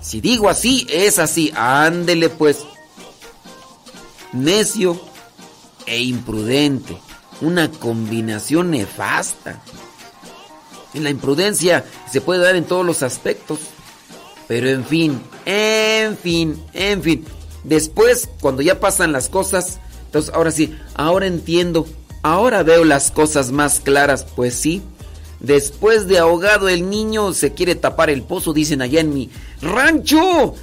Si 0.00 0.20
digo 0.20 0.48
así, 0.48 0.86
es 0.90 1.18
así. 1.18 1.52
Ándele 1.54 2.30
pues. 2.30 2.64
Necio 4.32 5.00
e 5.86 6.02
imprudente. 6.02 6.96
Una 7.40 7.70
combinación 7.70 8.70
nefasta. 8.70 9.62
En 10.92 11.04
la 11.04 11.10
imprudencia 11.10 11.84
se 12.10 12.20
puede 12.20 12.42
dar 12.42 12.56
en 12.56 12.64
todos 12.64 12.84
los 12.84 13.02
aspectos. 13.02 13.60
Pero 14.48 14.68
en 14.68 14.84
fin, 14.84 15.20
en 15.46 16.16
fin, 16.16 16.60
en 16.72 17.02
fin. 17.02 17.24
Después, 17.64 18.28
cuando 18.40 18.62
ya 18.62 18.80
pasan 18.80 19.12
las 19.12 19.28
cosas, 19.28 19.78
entonces 20.06 20.34
ahora 20.34 20.50
sí, 20.50 20.76
ahora 20.94 21.26
entiendo, 21.26 21.86
ahora 22.22 22.62
veo 22.62 22.84
las 22.84 23.10
cosas 23.12 23.52
más 23.52 23.78
claras. 23.78 24.26
Pues 24.34 24.54
sí, 24.54 24.82
después 25.38 26.08
de 26.08 26.18
ahogado 26.18 26.68
el 26.68 26.90
niño 26.90 27.32
se 27.32 27.54
quiere 27.54 27.76
tapar 27.76 28.10
el 28.10 28.22
pozo, 28.22 28.52
dicen 28.52 28.82
allá 28.82 29.00
en 29.00 29.14
mi 29.14 29.30
rancho. 29.62 30.54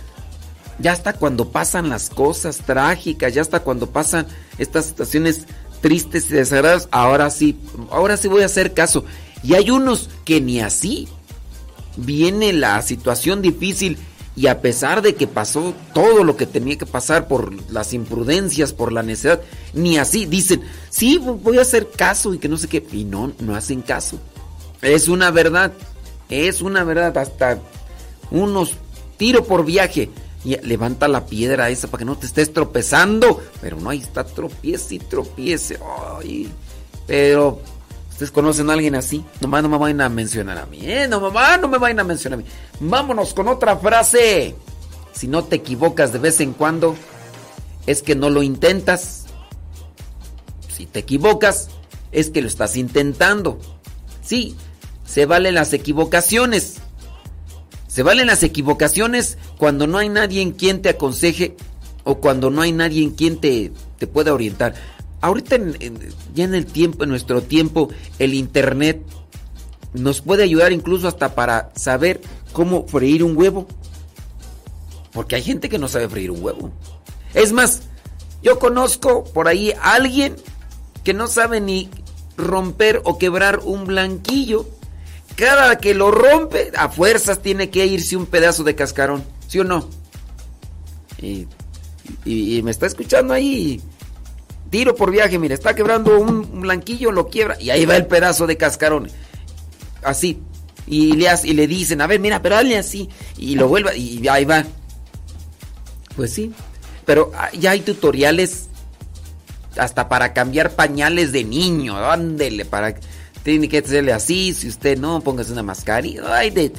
Ya 0.80 0.92
hasta 0.92 1.14
cuando 1.14 1.50
pasan 1.50 1.90
las 1.90 2.10
cosas 2.10 2.58
trágicas, 2.58 3.34
ya 3.34 3.42
hasta 3.42 3.62
cuando 3.62 3.90
pasan 3.90 4.28
estas 4.58 4.86
situaciones 4.86 5.46
tristes 5.82 6.30
y 6.30 6.34
desagradables, 6.34 6.88
ahora 6.92 7.30
sí, 7.30 7.58
ahora 7.92 8.18
sí 8.18 8.28
voy 8.28 8.44
a 8.44 8.48
hacer 8.48 8.74
caso. 8.74 9.06
Y 9.44 9.54
hay 9.54 9.70
unos 9.70 10.10
que 10.26 10.42
ni 10.42 10.60
así 10.60 11.08
viene 11.96 12.54
la 12.54 12.82
situación 12.82 13.42
difícil 13.42 13.98
y 14.36 14.48
a 14.48 14.62
pesar 14.62 15.02
de 15.02 15.16
que 15.16 15.26
pasó 15.26 15.74
todo 15.94 16.24
lo 16.24 16.38
que 16.38 16.46
tenía 16.46 16.78
que 16.78 16.86
pasar 16.86 17.28
por 17.28 17.54
las 17.72 17.94
imprudencias, 17.94 18.72
por 18.72 18.92
la 18.92 19.02
necesidad, 19.02 19.42
ni 19.74 19.98
así 19.98 20.28
dicen, 20.28 20.62
sí, 20.92 21.18
voy 21.18 21.58
a 21.58 21.64
hacer 21.64 21.90
caso 21.90 22.36
y 22.36 22.38
que 22.38 22.48
no 22.48 22.58
sé 22.58 22.68
qué, 22.68 22.86
y 22.92 23.04
no, 23.04 23.34
no 23.40 23.56
hacen 23.56 23.82
caso. 23.82 24.20
Es 24.84 25.08
una 25.08 25.32
verdad, 25.32 25.74
es 26.30 26.62
una 26.62 26.84
verdad, 26.84 27.18
hasta 27.18 27.60
unos 28.30 28.74
tiro 29.18 29.44
por 29.44 29.66
viaje 29.66 30.12
levanta 30.44 31.08
la 31.08 31.26
piedra 31.26 31.70
esa 31.70 31.88
para 31.88 32.00
que 32.00 32.06
no 32.06 32.18
te 32.18 32.26
estés 32.26 32.54
tropezando. 32.54 33.42
Pero 33.62 33.78
no, 33.78 33.90
ahí 33.90 34.00
está, 34.00 34.24
tropiece 34.24 34.96
y 34.96 35.00
tropiece. 35.00 35.80
Ay, 36.20 36.50
pero 37.06 37.62
¿Ustedes 38.18 38.32
conocen 38.32 38.68
a 38.72 38.74
alguien 38.74 38.96
así? 38.96 39.24
Nomás 39.42 39.62
no 39.62 39.70
me 39.70 39.78
vayan 39.78 40.02
a 40.02 40.10
mencionar 40.10 40.58
a 40.58 40.66
mí, 40.66 40.80
¿eh? 40.82 41.08
No, 41.08 41.20
mamá, 41.20 41.58
no 41.58 41.68
me 41.68 41.78
vayan 41.78 42.00
a 42.00 42.04
mencionar 42.04 42.40
a 42.40 42.42
mí. 42.42 42.48
Vámonos 42.80 43.36
con 43.36 43.48
otra 43.48 43.78
frase. 43.78 44.56
Si 45.14 45.28
no 45.28 45.44
te 45.44 45.58
equivocas 45.58 46.14
de 46.14 46.18
vez 46.18 46.40
en 46.40 46.54
cuando, 46.54 46.96
es 47.86 48.02
que 48.02 48.16
no 48.16 48.32
lo 48.32 48.42
intentas. 48.42 49.26
Si 50.76 50.88
te 50.88 50.98
equivocas, 50.98 51.70
es 52.12 52.32
que 52.32 52.42
lo 52.42 52.48
estás 52.48 52.76
intentando. 52.76 53.60
Sí, 54.24 54.56
se 55.06 55.28
valen 55.28 55.54
las 55.54 55.72
equivocaciones. 55.74 56.78
Se 57.98 58.04
valen 58.04 58.28
las 58.28 58.44
equivocaciones 58.44 59.40
cuando 59.58 59.88
no 59.88 59.98
hay 59.98 60.08
nadie 60.10 60.44
en 60.44 60.52
quien 60.52 60.84
te 60.84 60.90
aconseje 60.90 61.58
o 62.04 62.20
cuando 62.20 62.52
no 62.52 62.62
hay 62.62 62.72
nadie 62.72 63.02
en 63.02 63.10
quien 63.10 63.38
te, 63.38 63.72
te 63.98 64.06
pueda 64.06 64.36
orientar 64.36 64.76
ahorita 65.22 65.58
ya 66.36 66.44
en 66.44 66.54
el 66.54 66.66
tiempo, 66.66 67.04
en 67.04 67.10
nuestro 67.10 67.42
tiempo, 67.42 67.90
el 68.20 68.34
internet 68.34 69.02
nos 69.94 70.22
puede 70.22 70.44
ayudar 70.44 70.72
incluso 70.72 71.08
hasta 71.08 71.34
para 71.34 71.72
saber 71.76 72.22
cómo 72.54 72.88
freír 72.88 73.24
un 73.24 73.36
huevo. 73.36 73.68
Porque 75.12 75.36
hay 75.36 75.42
gente 75.42 75.68
que 75.68 75.80
no 75.80 75.88
sabe 75.88 76.08
freír 76.08 76.30
un 76.30 76.44
huevo. 76.44 76.72
Es 77.34 77.52
más, 77.52 77.82
yo 78.44 78.60
conozco 78.60 79.24
por 79.24 79.48
ahí 79.48 79.72
a 79.72 79.96
alguien 79.96 80.36
que 81.04 81.14
no 81.14 81.28
sabe 81.28 81.62
ni 81.62 81.90
romper 82.38 83.02
o 83.06 83.18
quebrar 83.18 83.62
un 83.64 83.86
blanquillo. 83.86 84.68
Cada 85.38 85.78
que 85.78 85.94
lo 85.94 86.10
rompe, 86.12 86.72
a 86.76 86.90
fuerzas 86.90 87.42
tiene 87.42 87.70
que 87.70 87.86
irse 87.86 88.18
un 88.18 88.26
pedazo 88.26 88.64
de 88.64 88.76
cascarón. 88.76 89.24
¿Sí 89.48 89.60
o 89.60 89.64
no? 89.64 89.88
Y, 91.22 91.48
me 92.64 92.72
está 92.72 92.88
escuchando 92.88 93.34
ahí 93.34 93.82
tiro 94.70 94.96
por 94.96 95.12
viaje, 95.12 95.40
mire, 95.40 95.54
está 95.54 95.74
quebrando 95.76 96.20
un 96.20 96.62
blanquillo, 96.62 97.12
lo 97.12 97.28
quiebra 97.30 97.56
y 97.60 97.70
ahí 97.70 97.86
va 97.86 97.96
el 97.96 98.08
pedazo 98.08 98.48
de 98.48 98.58
cascarón. 98.58 99.10
Así. 100.04 100.40
Y 100.88 101.14
le, 101.14 101.30
y 101.44 101.54
le 101.54 101.68
dicen, 101.68 102.02
a 102.02 102.08
ver, 102.08 102.20
mira, 102.20 102.42
pero 102.42 102.58
hazle 102.58 102.78
así. 102.78 103.10
Y 103.38 103.56
lo 103.56 103.68
vuelve 103.68 103.96
y 103.98 104.28
ahí 104.28 104.44
va. 104.44 104.66
Pues 106.16 106.34
sí. 106.34 106.52
Pero 107.06 107.32
ah, 107.36 107.50
ya 107.54 107.72
hay 107.72 107.82
tutoriales 107.82 108.68
hasta 109.78 110.10
para 110.10 110.34
cambiar 110.34 110.72
pañales 110.72 111.32
de 111.32 111.44
niño. 111.44 111.98
Ándele, 111.98 112.66
para. 112.66 112.96
Tiene 113.48 113.70
que 113.70 113.78
hacerle 113.78 114.14
así. 114.14 114.54
Si 114.54 114.68
usted 114.68 114.98
no, 114.98 115.22
póngase 115.22 115.54
una 115.54 115.64
mascarilla. 115.64 116.24
Ay, 116.38 116.50
de, 116.50 116.74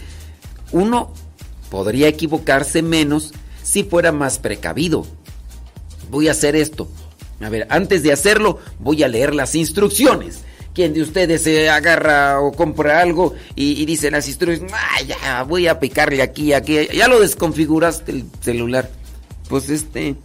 uno 0.72 1.12
podría 1.70 2.09
equivocarse 2.09 2.83
menos 2.83 3.33
si 3.62 3.85
fuera 3.85 4.12
más 4.12 4.38
precavido. 4.38 5.07
Voy 6.11 6.28
a 6.28 6.33
hacer 6.33 6.57
esto 6.57 6.88
a 7.40 7.48
ver, 7.48 7.66
antes 7.70 8.02
de 8.02 8.12
hacerlo, 8.12 8.59
voy 8.81 9.02
a 9.02 9.09
leer 9.09 9.35
las 9.35 9.54
instrucciones. 9.54 10.40
Quien 10.74 10.92
de 10.92 11.02
ustedes 11.02 11.42
se 11.42 11.68
agarra 11.68 12.40
o 12.40 12.52
compra 12.52 13.00
algo 13.00 13.35
y, 13.54 13.85
dice 13.85 14.11
las 14.11 14.28
instrucciones, 14.28 14.72
ya, 15.07 15.42
voy 15.42 15.66
a 15.66 15.81
picarle 15.81 16.22
aquí, 16.22 16.52
aquí, 16.52 16.88
ya 16.94 17.09
lo 17.09 17.20
desconfiguraste 17.20 18.12
el 18.12 18.24
celular. 18.40 18.90
Pues 19.48 19.70
este, 19.70 20.16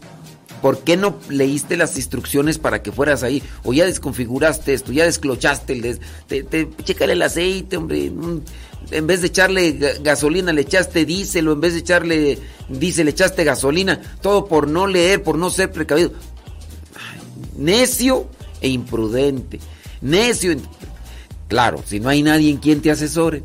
¿por 0.63 0.80
qué 0.80 0.97
no 0.97 1.19
leíste 1.30 1.78
las 1.78 1.95
instrucciones 1.97 2.58
para 2.58 2.82
que 2.82 2.91
fueras 2.91 3.21
ahí? 3.21 3.43
O 3.63 3.73
ya 3.73 3.86
desconfiguraste 3.86 4.73
esto, 4.73 4.91
ya 4.91 5.04
desclochaste 5.04 5.73
el 5.73 5.82
des, 5.82 6.02
te, 6.26 6.41
te, 6.41 6.67
chécale 6.84 7.13
el 7.13 7.21
aceite, 7.21 7.78
hombre. 7.78 8.12
En 8.91 9.08
vez 9.08 9.21
de 9.21 9.28
echarle 9.28 9.73
gasolina, 10.02 10.54
le 10.54 10.62
echaste 10.62 11.06
diésel, 11.06 11.47
o 11.49 11.54
en 11.54 11.62
vez 11.62 11.73
de 11.73 11.80
echarle 11.80 12.39
diésel, 12.69 13.06
le 13.06 13.12
echaste 13.12 13.43
gasolina. 13.43 14.02
Todo 14.21 14.45
por 14.45 14.67
no 14.67 14.88
leer, 14.88 15.21
por 15.21 15.38
no 15.38 15.49
ser 15.49 15.71
precavido 15.71 16.13
necio 17.58 18.28
e 18.62 18.69
imprudente. 18.69 19.60
Necio. 20.02 20.56
Claro, 21.47 21.84
si 21.86 21.99
no 21.99 22.10
hay 22.10 22.23
nadie 22.23 22.49
en 22.49 22.58
quien 22.58 22.82
te 22.82 22.89
asesore, 22.89 23.43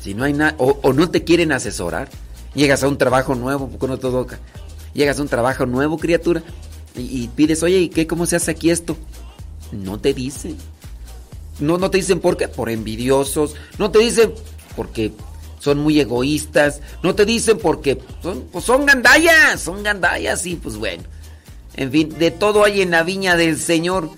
si 0.00 0.14
no 0.14 0.24
hay 0.24 0.32
nada, 0.32 0.54
o, 0.58 0.92
no 0.92 1.10
te 1.10 1.24
quieren 1.24 1.52
asesorar, 1.52 2.08
llegas 2.54 2.82
a 2.82 2.88
un 2.88 2.98
trabajo 2.98 3.34
nuevo, 3.34 3.68
con 3.78 3.90
no 3.90 3.98
toca. 3.98 4.38
Llegas 4.94 5.18
a 5.18 5.22
un 5.22 5.28
trabajo 5.28 5.66
nuevo, 5.66 5.98
criatura, 5.98 6.42
y, 6.94 7.28
pides, 7.28 7.62
oye, 7.62 7.78
¿y 7.78 7.88
qué? 7.88 8.06
¿Cómo 8.06 8.26
se 8.26 8.36
hace 8.36 8.50
aquí 8.50 8.70
esto? 8.70 8.96
No 9.70 9.98
te 9.98 10.12
dicen. 10.12 10.56
No, 11.58 11.78
no 11.78 11.90
te 11.90 11.98
dicen 11.98 12.20
por 12.20 12.36
qué, 12.36 12.48
por 12.48 12.68
envidiosos. 12.68 13.54
No 13.78 13.90
te 13.90 14.00
dicen 14.00 14.34
porque 14.76 15.12
son 15.58 15.78
muy 15.78 16.00
egoístas. 16.00 16.80
No 17.02 17.14
te 17.14 17.24
dicen 17.24 17.58
porque 17.58 17.98
son, 18.22 18.42
pues 18.52 18.64
son 18.64 18.84
gandallas, 18.84 19.60
son 19.60 19.82
gandallas 19.82 20.44
y 20.44 20.56
pues 20.56 20.76
bueno. 20.76 21.04
En 21.74 21.90
fin, 21.90 22.10
de 22.18 22.30
todo 22.30 22.64
hay 22.64 22.82
en 22.82 22.90
la 22.90 23.02
viña 23.02 23.36
del 23.36 23.58
Señor. 23.58 24.10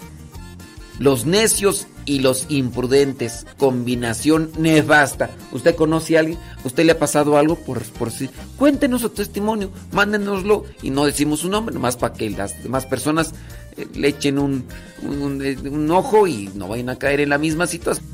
Los 0.98 1.26
necios 1.26 1.86
y 2.04 2.20
los 2.20 2.46
imprudentes. 2.48 3.46
Combinación 3.58 4.50
nefasta. 4.58 5.30
¿Usted 5.52 5.74
conoce 5.74 6.16
a 6.16 6.20
alguien? 6.20 6.38
¿Usted 6.64 6.84
le 6.84 6.92
ha 6.92 6.98
pasado 6.98 7.36
algo 7.36 7.56
por, 7.56 7.82
por 7.82 8.10
sí? 8.10 8.30
Cuéntenos 8.56 9.02
su 9.02 9.10
testimonio, 9.10 9.70
mándenoslo 9.92 10.64
y 10.82 10.90
no 10.90 11.04
decimos 11.04 11.40
su 11.40 11.48
nombre, 11.48 11.74
nomás 11.74 11.96
para 11.96 12.14
que 12.14 12.30
las 12.30 12.62
demás 12.62 12.86
personas 12.86 13.32
eh, 13.76 13.86
le 13.94 14.08
echen 14.08 14.38
un, 14.38 14.64
un, 15.02 15.42
un 15.70 15.90
ojo 15.90 16.26
y 16.26 16.50
no 16.54 16.68
vayan 16.68 16.90
a 16.90 16.96
caer 16.96 17.20
en 17.20 17.30
la 17.30 17.38
misma 17.38 17.66
situación. 17.66 18.06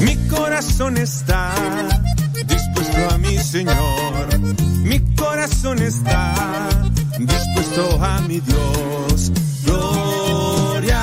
Mi 0.00 0.16
corazón 0.28 0.96
está 0.96 1.52
dispuesto 2.46 3.14
a 3.14 3.18
mi 3.18 3.36
Señor. 3.38 4.40
Mi 4.82 4.98
corazón 5.14 5.78
está 5.82 6.34
dispuesto 7.18 8.02
a 8.02 8.20
mi 8.22 8.40
Dios. 8.40 9.32
Gloria, 9.64 11.00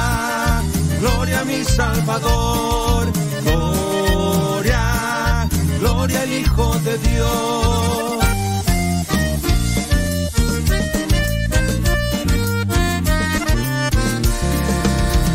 gloria 0.99 1.41
a 1.41 1.45
mi 1.45 1.63
Salvador. 1.63 3.07
Gloria, 3.43 5.47
gloria 5.79 6.21
al 6.21 6.31
Hijo 6.31 6.73
de 6.79 6.97
Dios. 6.97 8.23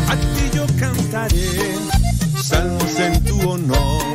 A 0.09 0.15
ti 0.15 0.49
yo 0.53 0.65
cantaré 0.79 1.75
salmos 2.41 2.99
en 2.99 3.23
tu 3.23 3.49
honor. 3.49 4.13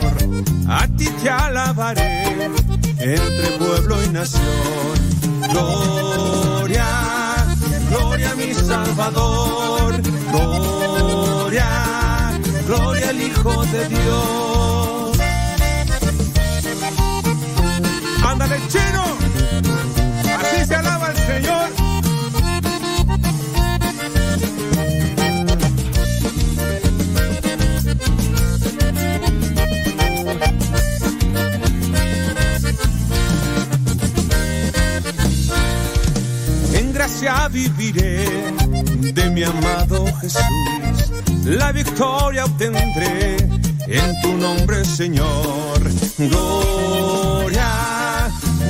A 0.69 0.87
ti 0.97 1.07
te 1.23 1.31
alabaré 1.31 2.51
entre 2.99 3.49
pueblo 3.59 4.03
y 4.05 4.09
nación. 4.09 4.43
Gloria, 5.51 6.87
gloria 7.91 8.31
a 8.33 8.35
mi 8.35 8.55
Salvador. 8.55 9.68
Hijo 13.49 13.65
de 13.67 13.89
Dios. 13.89 15.19
Ándale, 18.25 18.61
chino. 18.69 19.05
Así 20.39 20.67
se 20.67 20.75
alaba 20.75 21.11
el 21.11 21.17
Señor. 21.17 21.79
gracia 36.93 37.49
viviré 37.49 38.25
de 39.13 39.31
mi 39.31 39.43
amado 39.43 40.05
Jesús. 40.21 40.43
La 41.45 41.73
victoria 41.73 42.45
obtendré 42.45 43.37
en 43.87 44.21
tu 44.21 44.37
nombre, 44.37 44.85
Señor. 44.85 45.81
Gloria, 46.19 47.71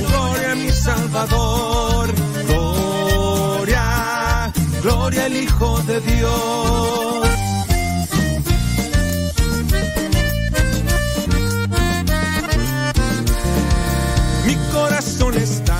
gloria 0.07 0.51
a 0.51 0.55
mi 0.55 0.71
Salvador. 0.71 2.09
Gloria, 2.47 4.53
gloria 4.81 5.25
al 5.25 5.35
Hijo 5.35 5.81
de 5.83 5.99
Dios. 6.01 7.27
Mi 14.45 14.55
corazón 14.71 15.33
está 15.35 15.77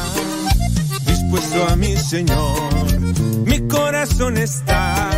dispuesto 1.06 1.68
a 1.70 1.76
mi 1.76 1.96
Señor. 1.96 2.69
Corazón 4.00 4.38
está 4.38 5.10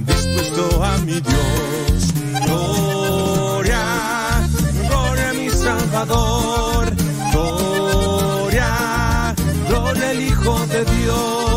dispuesto 0.00 0.84
a 0.84 0.98
mi 0.98 1.22
Dios. 1.22 2.12
Gloria, 2.44 3.82
gloria 4.88 5.30
a 5.30 5.32
mi 5.32 5.48
Salvador. 5.48 6.92
Gloria, 7.32 9.34
gloria 9.68 10.10
al 10.10 10.20
Hijo 10.20 10.66
de 10.66 10.84
Dios. 10.84 11.49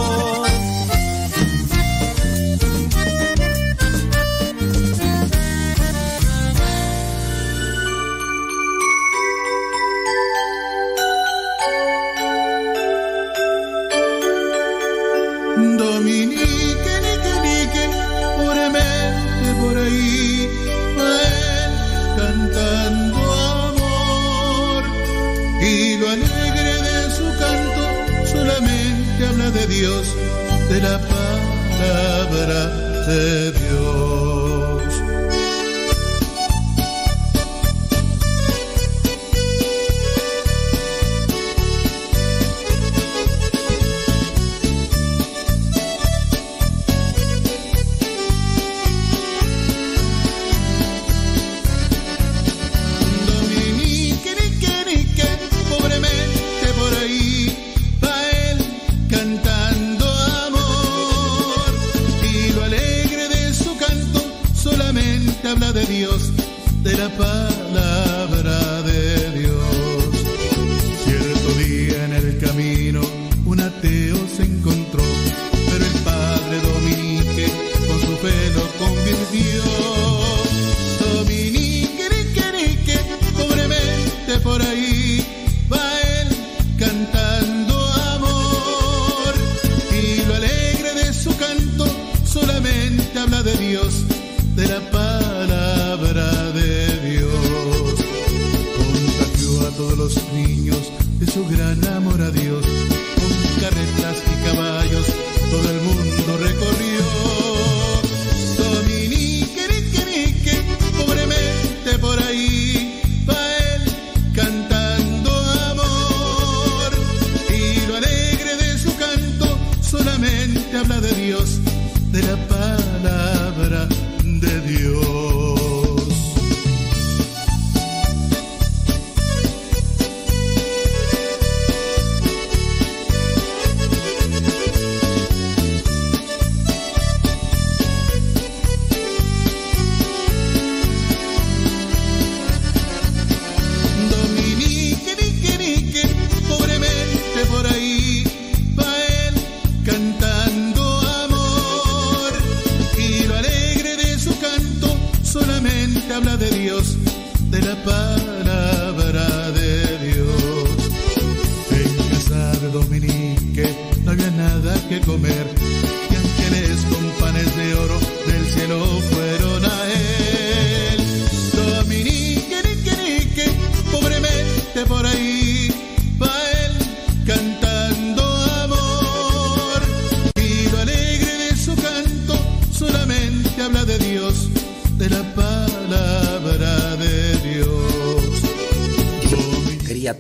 De 67.18 67.53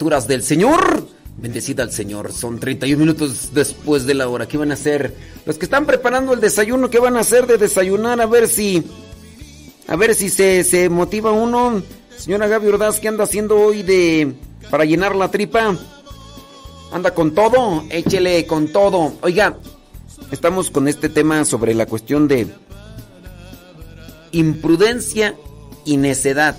Criaturas 0.03 0.27
del 0.27 0.43
Señor. 0.43 1.07
Bendecida 1.37 1.81
al 1.81 1.91
Señor. 1.93 2.33
Son 2.33 2.59
31 2.59 2.99
minutos 2.99 3.51
después 3.53 4.05
de 4.05 4.13
la 4.13 4.27
hora. 4.27 4.49
¿Qué 4.49 4.57
van 4.57 4.71
a 4.71 4.73
hacer? 4.73 5.15
Los 5.45 5.57
que 5.57 5.63
están 5.63 5.85
preparando 5.85 6.33
el 6.33 6.41
desayuno, 6.41 6.89
¿qué 6.89 6.99
van 6.99 7.15
a 7.15 7.21
hacer 7.21 7.47
de 7.47 7.57
desayunar? 7.57 8.19
A 8.19 8.25
ver 8.25 8.49
si. 8.49 8.83
A 9.87 9.95
ver 9.95 10.13
si 10.13 10.27
se, 10.27 10.65
se 10.65 10.89
motiva 10.89 11.31
uno. 11.31 11.81
Señora 12.17 12.47
Gaby 12.47 12.67
Ordaz, 12.67 12.99
¿qué 12.99 13.07
anda 13.07 13.23
haciendo 13.23 13.57
hoy 13.57 13.81
de. 13.81 14.33
para 14.69 14.83
llenar 14.83 15.15
la 15.15 15.31
tripa? 15.31 15.73
¿Anda 16.91 17.13
con 17.13 17.33
todo? 17.33 17.85
Échele 17.89 18.45
con 18.45 18.73
todo. 18.73 19.13
Oiga, 19.21 19.57
estamos 20.31 20.69
con 20.69 20.89
este 20.89 21.07
tema 21.07 21.45
sobre 21.45 21.73
la 21.75 21.85
cuestión 21.85 22.27
de. 22.27 22.47
imprudencia 24.33 25.35
y 25.85 25.95
necedad 25.95 26.57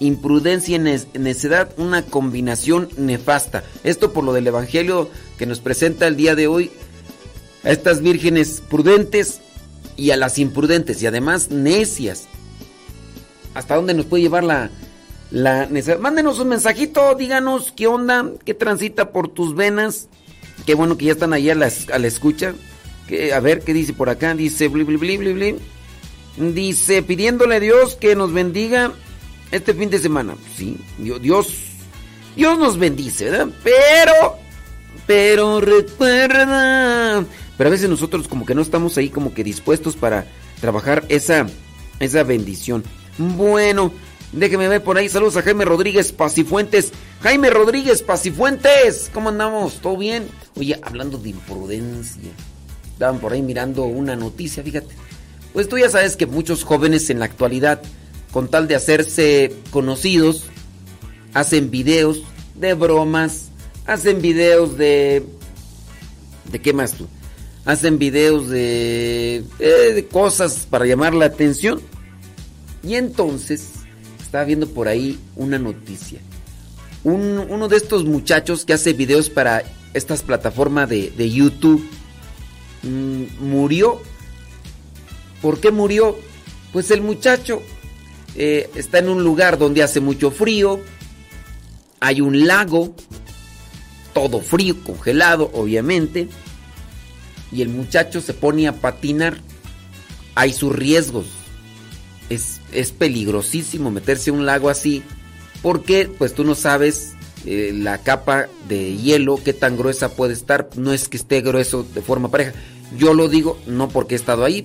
imprudencia 0.00 0.76
y 0.76 0.78
ne- 0.78 1.00
necedad, 1.14 1.72
una 1.76 2.02
combinación 2.02 2.88
nefasta. 2.96 3.64
Esto 3.84 4.12
por 4.12 4.24
lo 4.24 4.32
del 4.32 4.46
Evangelio 4.46 5.10
que 5.38 5.46
nos 5.46 5.60
presenta 5.60 6.06
el 6.06 6.16
día 6.16 6.34
de 6.34 6.46
hoy 6.46 6.70
a 7.62 7.70
estas 7.70 8.00
vírgenes 8.00 8.62
prudentes 8.68 9.40
y 9.96 10.10
a 10.10 10.16
las 10.16 10.38
imprudentes 10.38 11.02
y 11.02 11.06
además 11.06 11.50
necias. 11.50 12.24
¿Hasta 13.54 13.76
dónde 13.76 13.94
nos 13.94 14.06
puede 14.06 14.24
llevar 14.24 14.44
la, 14.44 14.70
la 15.30 15.66
necedad? 15.66 15.98
Mándenos 15.98 16.38
un 16.40 16.48
mensajito, 16.48 17.14
díganos 17.14 17.72
qué 17.72 17.86
onda, 17.86 18.32
qué 18.44 18.54
transita 18.54 19.12
por 19.12 19.28
tus 19.28 19.54
venas. 19.54 20.08
Qué 20.66 20.74
bueno 20.74 20.96
que 20.96 21.06
ya 21.06 21.12
están 21.12 21.32
ahí 21.32 21.50
a 21.50 21.54
la, 21.54 21.66
escucha. 21.66 22.54
Que, 23.06 23.32
a 23.32 23.40
ver, 23.40 23.60
¿qué 23.60 23.74
dice 23.74 23.92
por 23.92 24.08
acá? 24.08 24.34
Dice, 24.34 24.68
bli. 24.68 25.56
Dice, 26.36 27.02
pidiéndole 27.02 27.56
a 27.56 27.60
Dios 27.60 27.94
que 27.96 28.16
nos 28.16 28.32
bendiga 28.32 28.92
este 29.50 29.74
fin 29.74 29.90
de 29.90 29.98
semana. 29.98 30.34
Sí, 30.56 30.76
Dios, 30.98 31.20
Dios, 32.36 32.58
nos 32.58 32.78
bendice, 32.78 33.30
¿verdad? 33.30 33.48
Pero, 33.62 34.38
pero 35.06 35.60
recuerda. 35.60 37.24
Pero 37.56 37.68
a 37.68 37.70
veces 37.70 37.88
nosotros 37.88 38.26
como 38.28 38.44
que 38.44 38.54
no 38.54 38.62
estamos 38.62 38.96
ahí 38.96 39.10
como 39.10 39.32
que 39.32 39.44
dispuestos 39.44 39.96
para 39.96 40.26
trabajar 40.60 41.04
esa, 41.08 41.46
esa 42.00 42.22
bendición. 42.24 42.82
Bueno, 43.18 43.92
déjeme 44.32 44.68
ver 44.68 44.82
por 44.82 44.98
ahí. 44.98 45.08
Saludos 45.08 45.36
a 45.36 45.42
Jaime 45.42 45.64
Rodríguez 45.64 46.12
Pacifuentes. 46.12 46.92
Jaime 47.22 47.50
Rodríguez 47.50 48.02
Pacifuentes, 48.02 49.10
¿cómo 49.14 49.28
andamos? 49.30 49.80
¿Todo 49.80 49.96
bien? 49.96 50.26
Oye, 50.56 50.78
hablando 50.82 51.16
de 51.18 51.30
imprudencia. 51.30 52.32
Estaban 52.92 53.18
por 53.18 53.32
ahí 53.32 53.42
mirando 53.42 53.84
una 53.84 54.14
noticia, 54.14 54.62
fíjate. 54.62 54.94
Pues 55.52 55.68
tú 55.68 55.78
ya 55.78 55.88
sabes 55.88 56.16
que 56.16 56.26
muchos 56.26 56.64
jóvenes 56.64 57.08
en 57.10 57.20
la 57.20 57.24
actualidad, 57.26 57.80
con 58.34 58.48
tal 58.48 58.66
de 58.66 58.74
hacerse 58.74 59.54
conocidos, 59.70 60.42
hacen 61.34 61.70
videos 61.70 62.24
de 62.56 62.74
bromas, 62.74 63.50
hacen 63.86 64.20
videos 64.20 64.76
de... 64.76 65.24
¿De 66.50 66.60
qué 66.60 66.72
más 66.72 66.94
tú? 66.94 67.06
Hacen 67.64 67.96
videos 67.98 68.48
de, 68.48 69.44
eh, 69.60 69.92
de 69.94 70.06
cosas 70.08 70.66
para 70.68 70.84
llamar 70.84 71.14
la 71.14 71.26
atención. 71.26 71.80
Y 72.82 72.96
entonces 72.96 73.68
estaba 74.20 74.42
viendo 74.44 74.66
por 74.68 74.88
ahí 74.88 75.16
una 75.36 75.58
noticia. 75.60 76.18
Un- 77.04 77.46
uno 77.48 77.68
de 77.68 77.76
estos 77.76 78.04
muchachos 78.04 78.64
que 78.64 78.72
hace 78.72 78.94
videos 78.94 79.30
para 79.30 79.62
estas 79.94 80.22
plataformas 80.22 80.88
de, 80.88 81.10
de 81.16 81.30
YouTube 81.30 81.88
mm, 82.82 83.44
murió. 83.44 84.02
¿Por 85.40 85.60
qué 85.60 85.70
murió? 85.70 86.18
Pues 86.72 86.90
el 86.90 87.00
muchacho 87.00 87.62
eh, 88.36 88.70
está 88.74 88.98
en 88.98 89.08
un 89.08 89.22
lugar 89.22 89.58
donde 89.58 89.82
hace 89.82 90.00
mucho 90.00 90.30
frío. 90.30 90.80
Hay 92.00 92.20
un 92.20 92.46
lago. 92.46 92.94
Todo 94.12 94.40
frío, 94.40 94.76
congelado, 94.84 95.50
obviamente. 95.54 96.28
Y 97.50 97.62
el 97.62 97.68
muchacho 97.68 98.20
se 98.20 98.34
pone 98.34 98.68
a 98.68 98.80
patinar. 98.80 99.38
Hay 100.34 100.52
sus 100.52 100.74
riesgos. 100.74 101.26
Es, 102.30 102.60
es 102.72 102.92
peligrosísimo 102.92 103.90
meterse 103.90 104.30
a 104.30 104.34
un 104.34 104.46
lago 104.46 104.68
así. 104.68 105.02
Porque 105.62 106.10
pues 106.18 106.34
tú 106.34 106.44
no 106.44 106.54
sabes 106.54 107.14
eh, 107.46 107.72
la 107.74 107.98
capa 107.98 108.48
de 108.68 108.96
hielo, 108.96 109.38
qué 109.42 109.52
tan 109.52 109.76
gruesa 109.76 110.14
puede 110.14 110.32
estar. 110.32 110.70
No 110.76 110.92
es 110.92 111.08
que 111.08 111.16
esté 111.16 111.40
grueso 111.40 111.86
de 111.94 112.02
forma 112.02 112.30
pareja. 112.30 112.52
Yo 112.96 113.14
lo 113.14 113.28
digo 113.28 113.58
no 113.66 113.88
porque 113.88 114.14
he 114.14 114.18
estado 114.18 114.44
ahí, 114.44 114.64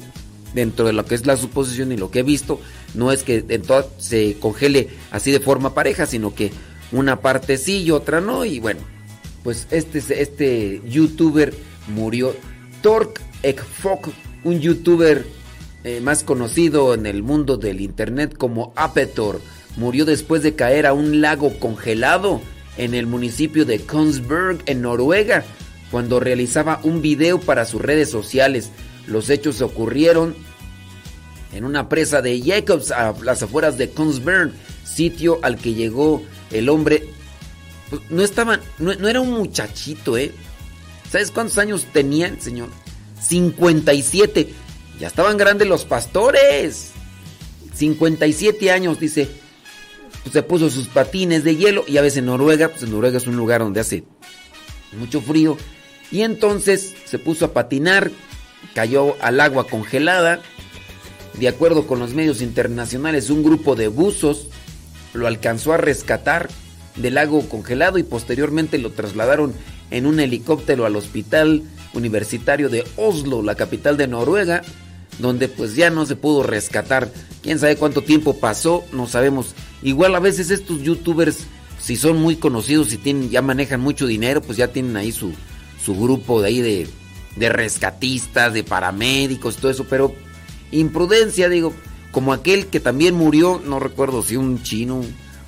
dentro 0.54 0.86
de 0.86 0.94
lo 0.94 1.06
que 1.06 1.16
es 1.16 1.26
la 1.26 1.38
suposición 1.38 1.92
y 1.92 1.98
lo 1.98 2.12
que 2.12 2.20
he 2.20 2.24
visto, 2.24 2.60
no 2.94 3.12
es 3.12 3.24
que 3.24 3.46
en 3.48 3.62
todo 3.62 3.90
se 3.98 4.38
congele 4.40 4.90
así 5.12 5.32
de 5.32 5.40
forma 5.40 5.74
pareja, 5.74 6.06
sino 6.06 6.34
que 6.34 6.52
una 6.92 7.22
parte 7.22 7.58
sí 7.58 7.84
y 7.84 7.92
otra 7.92 8.22
no. 8.22 8.46
Y 8.46 8.60
bueno, 8.60 8.82
pues 9.44 9.68
este, 9.72 10.00
este 10.22 10.82
youtuber 10.88 11.54
murió. 11.88 12.36
Torque 12.82 13.22
Ekfok, 13.44 14.10
un 14.44 14.60
youtuber 14.60 15.26
eh, 15.84 16.02
más 16.02 16.24
conocido 16.24 16.94
en 16.94 17.06
el 17.06 17.24
mundo 17.24 17.58
del 17.58 17.82
internet 17.82 18.36
como 18.38 18.74
Apetor, 18.76 19.42
murió 19.76 20.06
después 20.06 20.44
de 20.44 20.56
caer 20.56 20.86
a 20.86 20.94
un 20.94 21.22
lago 21.22 21.58
congelado 21.60 22.42
en 22.78 22.94
el 22.94 23.08
municipio 23.08 23.66
de 23.66 23.80
Kongsberg, 23.80 24.60
en 24.66 24.82
Noruega, 24.82 25.44
cuando 25.92 26.20
realizaba 26.20 26.80
un 26.84 27.02
video 27.02 27.40
para 27.40 27.66
sus 27.66 27.82
redes 27.82 28.10
sociales. 28.10 28.72
Los 29.10 29.30
hechos 29.30 29.62
ocurrieron 29.62 30.36
en 31.52 31.66
una 31.66 31.90
presa 31.90 32.22
de 32.22 32.42
Jacobs 32.42 32.92
a 32.92 33.14
las 33.24 33.42
afueras 33.42 33.78
de 33.78 33.90
Kongsberg, 33.90 34.52
sitio 34.84 35.40
al 35.42 35.58
que 35.58 35.74
llegó 35.74 36.24
el 36.52 36.70
hombre. 36.70 37.10
Pues, 37.90 38.02
no 38.10 38.22
estaba, 38.24 38.60
no, 38.78 38.94
no, 38.94 39.08
era 39.08 39.20
un 39.20 39.32
muchachito, 39.32 40.18
¿eh? 40.18 40.32
¿Sabes 41.12 41.32
cuántos 41.32 41.58
años 41.58 41.88
tenía 41.92 42.28
el 42.28 42.40
señor? 42.40 42.70
57. 43.20 44.50
Ya 45.00 45.08
estaban 45.08 45.38
grandes 45.38 45.68
los 45.68 45.86
pastores. 45.86 46.92
57 47.74 48.72
años, 48.72 49.00
dice. 49.00 49.28
Pues 50.24 50.34
se 50.34 50.44
puso 50.44 50.70
sus 50.70 50.88
patines 50.88 51.44
de 51.44 51.56
hielo. 51.56 51.84
Y 51.88 51.98
a 51.98 52.02
veces 52.02 52.20
en 52.20 52.26
Noruega, 52.28 52.70
pues 52.70 52.84
en 52.84 52.92
Noruega 52.92 53.18
es 53.18 53.26
un 53.26 53.38
lugar 53.38 53.62
donde 53.62 53.80
hace 53.80 54.04
mucho 54.92 55.22
frío. 55.22 55.58
Y 56.12 56.22
entonces 56.22 56.94
se 57.06 57.18
puso 57.20 57.46
a 57.46 57.54
patinar, 57.54 58.12
cayó 58.74 59.16
al 59.22 59.40
agua 59.40 59.68
congelada. 59.68 60.42
De 61.40 61.48
acuerdo 61.48 61.88
con 61.88 62.00
los 62.00 62.14
medios 62.14 62.42
internacionales, 62.42 63.30
un 63.30 63.44
grupo 63.44 63.76
de 63.76 63.88
buzos 63.88 64.48
lo 65.14 65.28
alcanzó 65.28 65.74
a 65.74 65.78
rescatar 65.78 66.50
del 66.96 67.16
lago 67.16 67.48
congelado 67.48 67.98
y 67.98 68.04
posteriormente 68.04 68.78
lo 68.78 68.92
trasladaron 68.92 69.54
en 69.92 70.06
un 70.06 70.20
helicóptero 70.20 70.86
al 70.86 70.96
hospital 70.96 71.64
universitario 71.94 72.70
de 72.70 72.84
Oslo, 72.98 73.42
la 73.42 73.56
capital 73.56 73.98
de 73.98 74.08
Noruega, 74.08 74.62
donde 75.20 75.48
pues 75.48 75.76
ya 75.76 75.90
no 75.90 76.06
se 76.06 76.16
pudo 76.16 76.44
rescatar. 76.44 77.12
Quién 77.42 77.60
sabe 77.60 77.78
cuánto 77.78 78.02
tiempo 78.02 78.40
pasó, 78.40 78.84
no 78.92 79.08
sabemos. 79.08 79.56
Igual 79.82 80.16
a 80.16 80.20
veces 80.20 80.52
estos 80.52 80.82
youtubers, 80.82 81.46
si 81.80 81.96
son 81.96 82.18
muy 82.18 82.36
conocidos 82.36 82.94
y 82.94 82.98
tienen, 82.98 83.30
ya 83.30 83.42
manejan 83.42 83.82
mucho 83.82 84.06
dinero, 84.06 84.42
pues 84.42 84.58
ya 84.58 84.68
tienen 84.68 84.98
ahí 84.98 85.12
su, 85.12 85.32
su 85.84 85.96
grupo 85.96 86.42
de 86.42 86.48
ahí 86.48 86.62
de, 86.62 86.88
de 87.40 87.50
rescatistas, 87.50 88.54
de 88.54 88.64
paramédicos, 88.64 89.56
todo 89.56 89.72
eso, 89.72 89.86
pero 89.90 90.14
imprudencia, 90.72 91.50
digo, 91.50 91.74
como 92.12 92.34
aquel 92.34 92.68
que 92.68 92.80
también 92.80 93.16
murió, 93.16 93.62
no 93.66 93.80
recuerdo 93.80 94.22
si 94.22 94.36
un 94.36 94.62
chino, 94.62 95.02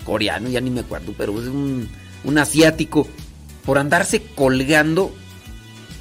coreano, 0.05 0.49
ya 0.49 0.61
ni 0.61 0.69
me 0.69 0.79
acuerdo, 0.79 1.13
pero 1.17 1.39
es 1.39 1.47
un, 1.47 1.89
un 2.23 2.37
asiático, 2.37 3.07
por 3.65 3.77
andarse 3.77 4.23
colgando, 4.23 5.13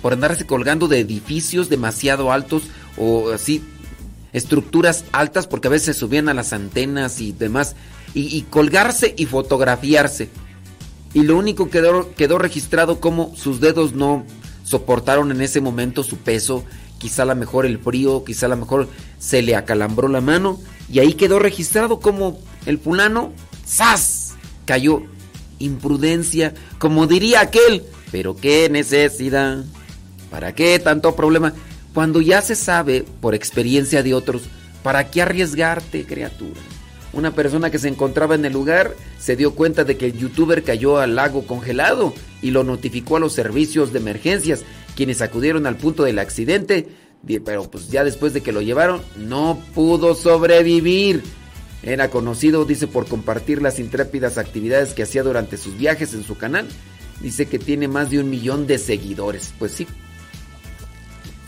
por 0.01 0.12
andarse 0.12 0.47
colgando 0.47 0.88
de 0.88 1.01
edificios 1.01 1.68
demasiado 1.68 2.32
altos 2.32 2.62
o 2.97 3.30
así, 3.30 3.62
estructuras 4.32 5.05
altas, 5.12 5.47
porque 5.47 5.68
a 5.68 5.72
veces 5.72 5.97
subían 5.97 6.28
a 6.28 6.34
las 6.34 6.53
antenas 6.53 7.20
y 7.20 7.32
demás, 7.32 7.74
y, 8.14 8.36
y 8.36 8.43
colgarse 8.43 9.12
y 9.16 9.26
fotografiarse. 9.26 10.28
Y 11.12 11.24
lo 11.24 11.36
único 11.36 11.64
que 11.64 11.80
quedó, 11.80 12.14
quedó 12.14 12.38
registrado 12.38 13.01
como 13.01 13.34
sus 13.34 13.61
dedos 13.61 13.95
no 13.95 14.24
soportaron 14.70 15.32
en 15.32 15.40
ese 15.40 15.60
momento 15.60 16.04
su 16.04 16.18
peso, 16.18 16.64
quizá 16.98 17.22
a 17.22 17.26
lo 17.26 17.34
mejor 17.34 17.66
el 17.66 17.80
frío, 17.80 18.22
quizá 18.24 18.46
a 18.46 18.50
lo 18.50 18.56
mejor 18.56 18.88
se 19.18 19.42
le 19.42 19.56
acalambró 19.56 20.06
la 20.06 20.20
mano, 20.20 20.60
y 20.88 21.00
ahí 21.00 21.14
quedó 21.14 21.40
registrado 21.40 21.98
como 21.98 22.38
el 22.66 22.78
fulano, 22.78 23.32
¡zas! 23.66 24.34
cayó. 24.66 25.02
Imprudencia, 25.58 26.54
como 26.78 27.08
diría 27.08 27.40
aquel, 27.40 27.82
pero 28.12 28.36
qué 28.36 28.68
necesidad, 28.70 29.64
¿para 30.30 30.54
qué 30.54 30.78
tanto 30.78 31.16
problema? 31.16 31.52
Cuando 31.92 32.20
ya 32.20 32.40
se 32.40 32.54
sabe 32.54 33.04
por 33.20 33.34
experiencia 33.34 34.04
de 34.04 34.14
otros, 34.14 34.42
¿para 34.84 35.10
qué 35.10 35.20
arriesgarte, 35.20 36.06
criatura? 36.06 36.60
Una 37.12 37.34
persona 37.34 37.70
que 37.70 37.78
se 37.78 37.88
encontraba 37.88 38.36
en 38.36 38.44
el 38.44 38.52
lugar 38.52 38.94
se 39.18 39.34
dio 39.36 39.54
cuenta 39.54 39.84
de 39.84 39.96
que 39.96 40.06
el 40.06 40.18
youtuber 40.18 40.62
cayó 40.62 40.98
al 40.98 41.16
lago 41.16 41.46
congelado 41.46 42.14
y 42.40 42.52
lo 42.52 42.62
notificó 42.62 43.16
a 43.16 43.20
los 43.20 43.32
servicios 43.32 43.92
de 43.92 43.98
emergencias, 43.98 44.62
quienes 44.94 45.20
acudieron 45.20 45.66
al 45.66 45.76
punto 45.76 46.04
del 46.04 46.20
accidente, 46.20 46.88
pero 47.44 47.68
pues 47.70 47.90
ya 47.90 48.04
después 48.04 48.32
de 48.32 48.42
que 48.42 48.52
lo 48.52 48.62
llevaron 48.62 49.02
no 49.16 49.61
pudo 49.74 50.14
sobrevivir. 50.14 51.22
Era 51.82 52.11
conocido, 52.11 52.64
dice, 52.64 52.86
por 52.86 53.06
compartir 53.06 53.62
las 53.62 53.78
intrépidas 53.78 54.36
actividades 54.38 54.92
que 54.92 55.02
hacía 55.02 55.22
durante 55.22 55.56
sus 55.56 55.78
viajes 55.78 56.12
en 56.12 56.24
su 56.24 56.36
canal. 56.36 56.66
Dice 57.20 57.46
que 57.46 57.58
tiene 57.58 57.88
más 57.88 58.11
de 58.11 58.18
un 58.18 58.28
millón 58.28 58.66
de 58.66 58.78
seguidores. 58.78 59.54
Pues 59.58 59.72
sí, 59.72 59.86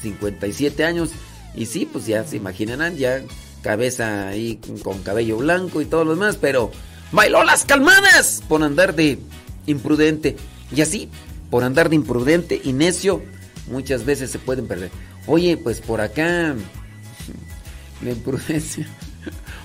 57 0.01 0.85
años. 0.85 1.11
Y 1.55 1.67
sí, 1.67 1.87
pues 1.91 2.07
ya 2.07 2.25
se 2.25 2.37
imaginarán, 2.37 2.97
ya 2.97 3.23
cabeza 3.63 4.29
ahí 4.29 4.61
con 4.83 5.03
cabello 5.03 5.39
blanco 5.39 5.81
y 5.81 5.87
todo 5.87 6.05
lo 6.05 6.15
demás, 6.15 6.37
pero 6.41 6.71
bailó 7.13 7.45
las 7.45 7.65
calmadas 7.65 8.43
por 8.49 8.63
andar 8.63 8.95
de 8.95 9.19
imprudente. 9.67 10.37
Y 10.75 10.81
así, 10.81 11.09
por 11.51 11.65
andar 11.65 11.89
de 11.89 11.97
imprudente 11.97 12.61
y 12.63 12.73
necio, 12.73 13.23
muchas 13.69 14.05
veces 14.05 14.31
se 14.31 14.39
pueden 14.39 14.67
perder. 14.67 14.91
Oye, 15.27 15.57
pues 15.57 15.81
por 15.81 16.01
acá, 16.01 16.55
la 18.03 18.11
imprudencia. 18.11 18.87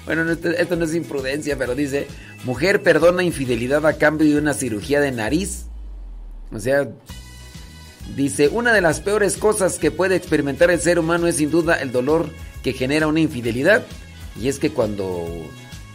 Bueno, 0.05 0.31
esto, 0.31 0.49
esto 0.51 0.77
no 0.77 0.85
es 0.85 0.95
imprudencia, 0.95 1.57
pero 1.57 1.75
dice, 1.75 2.07
mujer 2.45 2.81
perdona 2.81 3.23
infidelidad 3.23 3.85
a 3.85 3.97
cambio 3.97 4.25
de 4.25 4.37
una 4.37 4.53
cirugía 4.53 5.01
de 5.01 5.11
nariz. 5.11 5.65
O 6.53 6.61
sea, 6.61 6.87
Dice, 8.15 8.47
una 8.47 8.73
de 8.73 8.81
las 8.81 9.01
peores 9.01 9.37
cosas 9.37 9.77
que 9.77 9.91
puede 9.91 10.15
experimentar 10.15 10.71
el 10.71 10.79
ser 10.79 10.97
humano 10.97 11.27
es 11.27 11.35
sin 11.35 11.51
duda 11.51 11.75
el 11.75 11.91
dolor 11.91 12.29
que 12.67 12.73
genera 12.73 13.07
una 13.07 13.21
infidelidad. 13.21 13.85
Y 14.37 14.49
es 14.49 14.59
que 14.59 14.71
cuando 14.71 15.25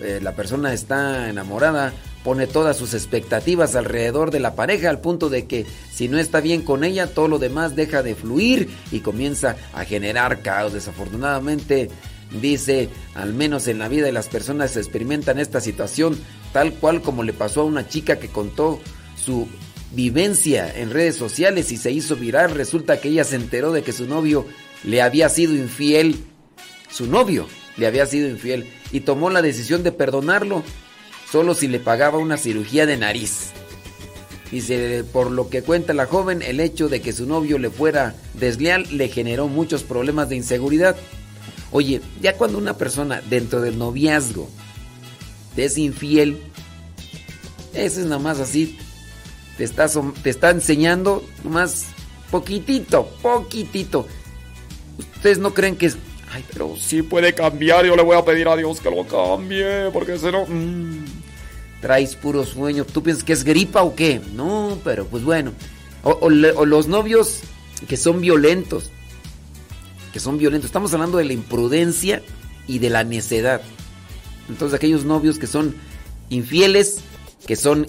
eh, 0.00 0.20
la 0.22 0.34
persona 0.34 0.72
está 0.72 1.28
enamorada, 1.28 1.92
pone 2.24 2.46
todas 2.46 2.78
sus 2.78 2.94
expectativas 2.94 3.76
alrededor 3.76 4.30
de 4.30 4.40
la 4.40 4.54
pareja 4.54 4.88
al 4.88 5.02
punto 5.02 5.28
de 5.28 5.46
que 5.46 5.66
si 5.92 6.08
no 6.08 6.18
está 6.18 6.40
bien 6.40 6.62
con 6.62 6.82
ella, 6.82 7.08
todo 7.08 7.28
lo 7.28 7.38
demás 7.38 7.76
deja 7.76 8.02
de 8.02 8.14
fluir 8.14 8.70
y 8.90 9.00
comienza 9.00 9.56
a 9.74 9.84
generar 9.84 10.40
caos. 10.40 10.72
Desafortunadamente, 10.72 11.90
dice, 12.40 12.88
al 13.14 13.34
menos 13.34 13.68
en 13.68 13.78
la 13.78 13.88
vida 13.88 14.06
de 14.06 14.12
las 14.12 14.28
personas 14.28 14.70
se 14.70 14.80
experimentan 14.80 15.38
esta 15.38 15.60
situación 15.60 16.18
tal 16.54 16.72
cual 16.72 17.02
como 17.02 17.22
le 17.22 17.34
pasó 17.34 17.60
a 17.60 17.64
una 17.64 17.86
chica 17.86 18.18
que 18.18 18.28
contó 18.28 18.80
su 19.22 19.46
vivencia 19.90 20.74
en 20.74 20.90
redes 20.90 21.16
sociales 21.16 21.70
y 21.70 21.76
se 21.76 21.90
hizo 21.90 22.16
viral. 22.16 22.52
Resulta 22.52 22.98
que 22.98 23.10
ella 23.10 23.24
se 23.24 23.36
enteró 23.36 23.72
de 23.72 23.82
que 23.82 23.92
su 23.92 24.06
novio 24.06 24.46
le 24.84 25.02
había 25.02 25.28
sido 25.28 25.54
infiel. 25.54 26.16
Su 26.92 27.06
novio 27.06 27.46
le 27.76 27.86
había 27.86 28.06
sido 28.06 28.28
infiel 28.28 28.68
y 28.92 29.00
tomó 29.00 29.30
la 29.30 29.42
decisión 29.42 29.82
de 29.82 29.92
perdonarlo 29.92 30.62
solo 31.30 31.54
si 31.54 31.66
le 31.66 31.80
pagaba 31.80 32.18
una 32.18 32.36
cirugía 32.36 32.84
de 32.86 32.98
nariz. 32.98 33.50
Dice, 34.50 35.02
por 35.10 35.30
lo 35.30 35.48
que 35.48 35.62
cuenta 35.62 35.94
la 35.94 36.04
joven, 36.04 36.42
el 36.42 36.60
hecho 36.60 36.90
de 36.90 37.00
que 37.00 37.14
su 37.14 37.26
novio 37.26 37.58
le 37.58 37.70
fuera 37.70 38.14
desleal 38.34 38.86
le 38.90 39.08
generó 39.08 39.48
muchos 39.48 39.82
problemas 39.82 40.28
de 40.28 40.36
inseguridad. 40.36 40.94
Oye, 41.70 42.02
ya 42.20 42.36
cuando 42.36 42.58
una 42.58 42.76
persona 42.76 43.22
dentro 43.30 43.62
del 43.62 43.78
noviazgo 43.78 44.50
es 45.56 45.78
infiel, 45.78 46.38
eso 47.72 48.00
es 48.00 48.06
nada 48.06 48.18
más 48.18 48.40
así, 48.40 48.78
te 49.56 49.64
está, 49.64 49.88
te 50.22 50.28
está 50.28 50.50
enseñando 50.50 51.24
más 51.44 51.86
poquitito, 52.30 53.06
poquitito. 53.22 54.06
Ustedes 55.16 55.38
no 55.38 55.54
creen 55.54 55.76
que. 55.76 55.92
Ay, 56.32 56.44
pero 56.52 56.76
sí 56.76 57.02
puede 57.02 57.34
cambiar, 57.34 57.84
yo 57.84 57.94
le 57.94 58.02
voy 58.02 58.16
a 58.16 58.24
pedir 58.24 58.48
a 58.48 58.56
Dios 58.56 58.80
que 58.80 58.90
lo 58.90 59.06
cambie, 59.06 59.90
porque 59.92 60.18
si 60.18 60.26
no... 60.26 60.46
Mmm, 60.46 61.04
traes 61.82 62.14
puro 62.14 62.46
sueño. 62.46 62.86
¿Tú 62.86 63.02
piensas 63.02 63.24
que 63.24 63.34
es 63.34 63.44
gripa 63.44 63.82
o 63.82 63.94
qué? 63.94 64.22
No, 64.34 64.78
pero 64.84 65.04
pues 65.06 65.24
bueno. 65.24 65.52
O 66.04 66.30
los 66.30 66.86
novios 66.86 67.40
que 67.86 67.98
son 67.98 68.22
violentos. 68.22 68.90
Que 70.12 70.20
son 70.20 70.38
violentos. 70.38 70.68
Estamos 70.68 70.94
hablando 70.94 71.18
de 71.18 71.24
la 71.24 71.32
imprudencia 71.34 72.22
y 72.66 72.78
de 72.78 72.88
la 72.88 73.04
necedad. 73.04 73.60
Entonces 74.48 74.76
aquellos 74.76 75.04
novios 75.04 75.38
que 75.38 75.46
son 75.46 75.74
infieles, 76.30 77.00
que 77.46 77.56
son 77.56 77.86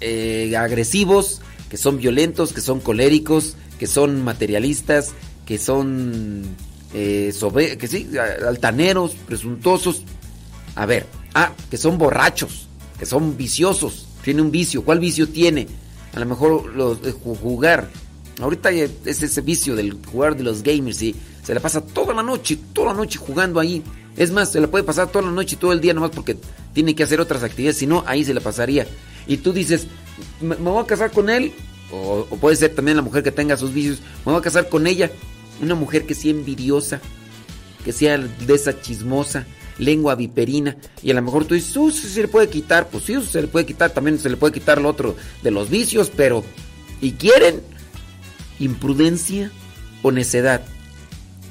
eh, 0.00 0.54
agresivos, 0.56 1.42
que 1.68 1.76
son 1.76 1.98
violentos, 1.98 2.52
que 2.52 2.60
son 2.60 2.80
coléricos, 2.80 3.56
que 3.78 3.88
son 3.88 4.22
materialistas, 4.22 5.12
que 5.46 5.58
son 5.58 6.44
eh, 6.98 7.30
sobre, 7.30 7.76
que 7.76 7.88
sí, 7.88 8.08
altaneros, 8.48 9.14
presuntuosos. 9.26 10.00
A 10.76 10.86
ver, 10.86 11.04
ah, 11.34 11.52
que 11.70 11.76
son 11.76 11.98
borrachos, 11.98 12.68
que 12.98 13.04
son 13.04 13.36
viciosos, 13.36 14.06
tiene 14.24 14.40
un 14.40 14.50
vicio. 14.50 14.82
¿Cuál 14.82 14.98
vicio 14.98 15.28
tiene? 15.28 15.66
A 16.14 16.20
lo 16.20 16.24
mejor 16.24 16.72
jugar. 17.42 17.90
Ahorita 18.40 18.70
es 18.70 19.22
ese 19.22 19.40
vicio 19.42 19.76
del 19.76 19.98
jugar 20.10 20.38
de 20.38 20.42
los 20.42 20.62
gamers 20.62 21.02
y 21.02 21.14
se 21.42 21.52
la 21.52 21.60
pasa 21.60 21.82
toda 21.82 22.14
la 22.14 22.22
noche, 22.22 22.58
toda 22.72 22.88
la 22.88 22.94
noche 22.94 23.18
jugando 23.18 23.60
ahí. 23.60 23.82
Es 24.16 24.30
más, 24.30 24.52
se 24.52 24.60
la 24.62 24.68
puede 24.68 24.82
pasar 24.82 25.08
toda 25.08 25.26
la 25.26 25.32
noche 25.32 25.56
y 25.56 25.58
todo 25.58 25.74
el 25.74 25.82
día 25.82 25.92
nomás 25.92 26.12
porque 26.12 26.38
tiene 26.72 26.94
que 26.94 27.02
hacer 27.02 27.20
otras 27.20 27.42
actividades, 27.42 27.76
si 27.76 27.86
no, 27.86 28.04
ahí 28.06 28.24
se 28.24 28.32
la 28.32 28.40
pasaría. 28.40 28.86
Y 29.26 29.36
tú 29.36 29.52
dices, 29.52 29.86
me, 30.40 30.54
voy 30.54 30.82
a 30.82 30.86
casar 30.86 31.10
con 31.10 31.28
él, 31.28 31.52
o, 31.92 32.24
puede 32.40 32.56
ser 32.56 32.74
también 32.74 32.96
la 32.96 33.02
mujer 33.02 33.22
que 33.22 33.32
tenga 33.32 33.58
sus 33.58 33.74
vicios, 33.74 33.98
me 34.24 34.32
voy 34.32 34.40
a 34.40 34.42
casar 34.42 34.70
con 34.70 34.86
ella, 34.86 35.10
una 35.60 35.74
mujer 35.74 36.06
que 36.06 36.14
sea 36.14 36.30
envidiosa, 36.30 37.00
que 37.84 37.92
sea 37.92 38.18
de 38.18 38.54
esa 38.54 38.80
chismosa, 38.80 39.46
lengua 39.78 40.14
viperina, 40.14 40.76
y 41.02 41.10
a 41.10 41.14
lo 41.14 41.22
mejor 41.22 41.44
tú 41.44 41.54
dices, 41.54 41.76
uh, 41.76 41.90
se 41.90 42.22
le 42.22 42.28
puede 42.28 42.48
quitar, 42.48 42.88
pues 42.88 43.04
sí, 43.04 43.14
se 43.22 43.42
le 43.42 43.48
puede 43.48 43.66
quitar, 43.66 43.90
también 43.90 44.18
se 44.18 44.30
le 44.30 44.36
puede 44.36 44.54
quitar 44.54 44.80
lo 44.80 44.88
otro 44.88 45.16
de 45.42 45.50
los 45.50 45.68
vicios, 45.70 46.10
pero, 46.14 46.44
¿y 47.00 47.12
quieren? 47.12 47.60
imprudencia 48.58 49.50
o 50.02 50.12
necedad. 50.12 50.62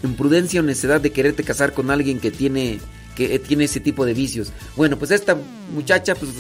Imprudencia 0.04 0.62
o 0.62 0.64
necedad 0.64 1.02
de 1.02 1.12
quererte 1.12 1.44
casar 1.44 1.74
con 1.74 1.92
alguien 1.92 2.20
que 2.20 2.32
tiene 2.32 2.80
que 3.16 3.40
tiene 3.40 3.64
ese 3.64 3.80
tipo 3.80 4.06
de 4.06 4.14
vicios. 4.14 4.52
Bueno, 4.76 5.00
pues 5.00 5.12
esta 5.12 5.38
muchacha 5.74 6.16
pues 6.16 6.32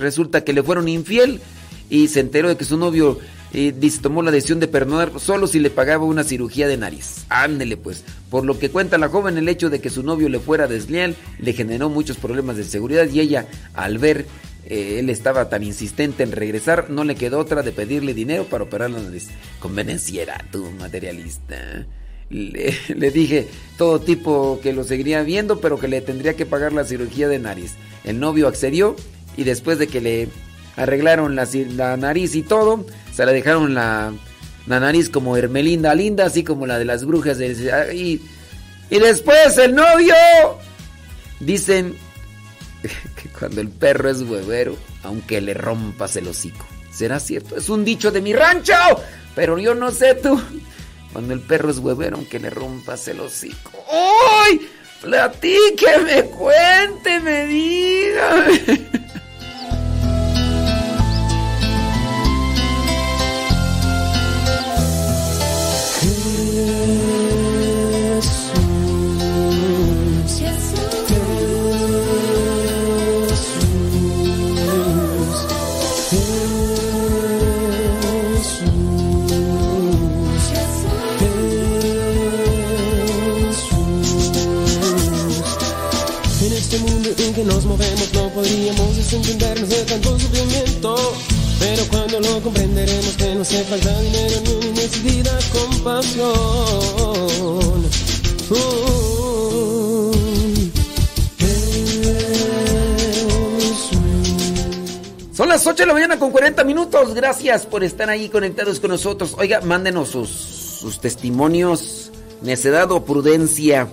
resulta 0.00 0.42
que 0.42 0.54
le 0.54 0.62
fueron 0.62 0.88
infiel 0.88 1.40
y 1.90 2.08
se 2.08 2.20
enteró 2.20 2.48
de 2.48 2.56
que 2.56 2.64
su 2.64 2.78
novio 2.78 3.18
eh, 3.52 3.74
tomó 4.00 4.22
la 4.22 4.30
decisión 4.30 4.60
de 4.60 4.68
perdonar 4.68 5.12
solo 5.18 5.46
si 5.46 5.58
le 5.58 5.70
pagaba 5.70 6.04
una 6.04 6.24
cirugía 6.24 6.68
de 6.68 6.76
nariz. 6.76 7.26
Ándele 7.28 7.76
pues. 7.76 8.04
Por 8.30 8.46
lo 8.46 8.58
que 8.58 8.70
cuenta 8.70 8.96
la 8.96 9.08
joven, 9.08 9.36
el 9.36 9.48
hecho 9.48 9.68
de 9.68 9.80
que 9.80 9.90
su 9.90 10.02
novio 10.02 10.28
le 10.28 10.38
fuera 10.38 10.68
desleal 10.68 11.16
le 11.38 11.52
generó 11.52 11.90
muchos 11.90 12.16
problemas 12.16 12.56
de 12.56 12.64
seguridad 12.64 13.08
y 13.10 13.20
ella 13.20 13.48
al 13.74 13.98
ver 13.98 14.26
eh, 14.66 15.00
él 15.00 15.10
estaba 15.10 15.48
tan 15.48 15.64
insistente 15.64 16.22
en 16.22 16.30
regresar, 16.30 16.90
no 16.90 17.02
le 17.02 17.16
quedó 17.16 17.40
otra 17.40 17.62
de 17.62 17.72
pedirle 17.72 18.14
dinero 18.14 18.44
para 18.44 18.64
operar 18.64 18.90
la 18.90 19.00
nariz. 19.00 19.28
Convenenciera, 19.58 20.44
tú, 20.52 20.70
materialista. 20.78 21.86
Le, 22.28 22.76
dije 23.12 23.48
todo 23.76 24.00
tipo 24.00 24.60
que 24.62 24.72
lo 24.72 24.84
seguiría 24.84 25.22
viendo, 25.22 25.60
pero 25.60 25.78
que 25.80 25.88
le 25.88 26.00
tendría 26.00 26.34
que 26.34 26.46
pagar 26.46 26.72
la 26.72 26.84
cirugía 26.84 27.26
de 27.26 27.40
nariz. 27.40 27.74
El 28.04 28.20
novio 28.20 28.46
accedió 28.46 28.94
y 29.36 29.42
después 29.42 29.78
de 29.78 29.88
que 29.88 30.00
le 30.00 30.28
arreglaron 30.80 31.36
la, 31.36 31.46
la 31.76 31.96
nariz 31.96 32.34
y 32.34 32.42
todo, 32.42 32.86
se 33.12 33.26
le 33.26 33.32
dejaron 33.32 33.74
la, 33.74 34.12
la, 34.66 34.80
nariz 34.80 35.10
como 35.10 35.36
Hermelinda 35.36 35.94
linda, 35.94 36.26
así 36.26 36.42
como 36.42 36.66
la 36.66 36.78
de 36.78 36.86
las 36.86 37.04
brujas. 37.04 37.38
Y, 37.40 38.20
y 38.88 38.98
después 38.98 39.58
el 39.58 39.74
novio, 39.74 40.14
dicen 41.38 41.96
que 43.22 43.28
cuando 43.28 43.60
el 43.60 43.68
perro 43.68 44.10
es 44.10 44.22
huevero, 44.22 44.76
aunque 45.02 45.40
le 45.40 45.54
rompas 45.54 46.16
el 46.16 46.28
hocico. 46.28 46.66
¿Será 46.90 47.20
cierto? 47.20 47.56
Es 47.56 47.68
un 47.68 47.84
dicho 47.84 48.10
de 48.10 48.20
mi 48.20 48.32
rancho, 48.32 48.74
pero 49.34 49.58
yo 49.58 49.74
no 49.74 49.90
sé 49.90 50.14
tú. 50.14 50.40
Cuando 51.12 51.34
el 51.34 51.40
perro 51.40 51.70
es 51.70 51.78
huevero, 51.78 52.16
aunque 52.16 52.38
le 52.38 52.50
rompas 52.50 53.06
el 53.08 53.20
hocico. 53.20 53.70
¡Uy! 54.48 54.60
Platíqueme, 55.02 56.24
cuénteme, 56.24 57.46
dígame. 57.46 58.99
8 105.80 105.86
de 105.86 105.86
la 105.86 105.94
mañana 105.94 106.18
con 106.18 106.30
40 106.30 106.62
minutos. 106.64 107.14
Gracias 107.14 107.64
por 107.64 107.82
estar 107.82 108.10
ahí 108.10 108.28
conectados 108.28 108.80
con 108.80 108.90
nosotros. 108.90 109.34
Oiga, 109.38 109.62
mándenos 109.62 110.10
sus, 110.10 111.00
testimonios, 111.00 112.12
necedad 112.42 112.92
o 112.92 113.02
prudencia. 113.02 113.88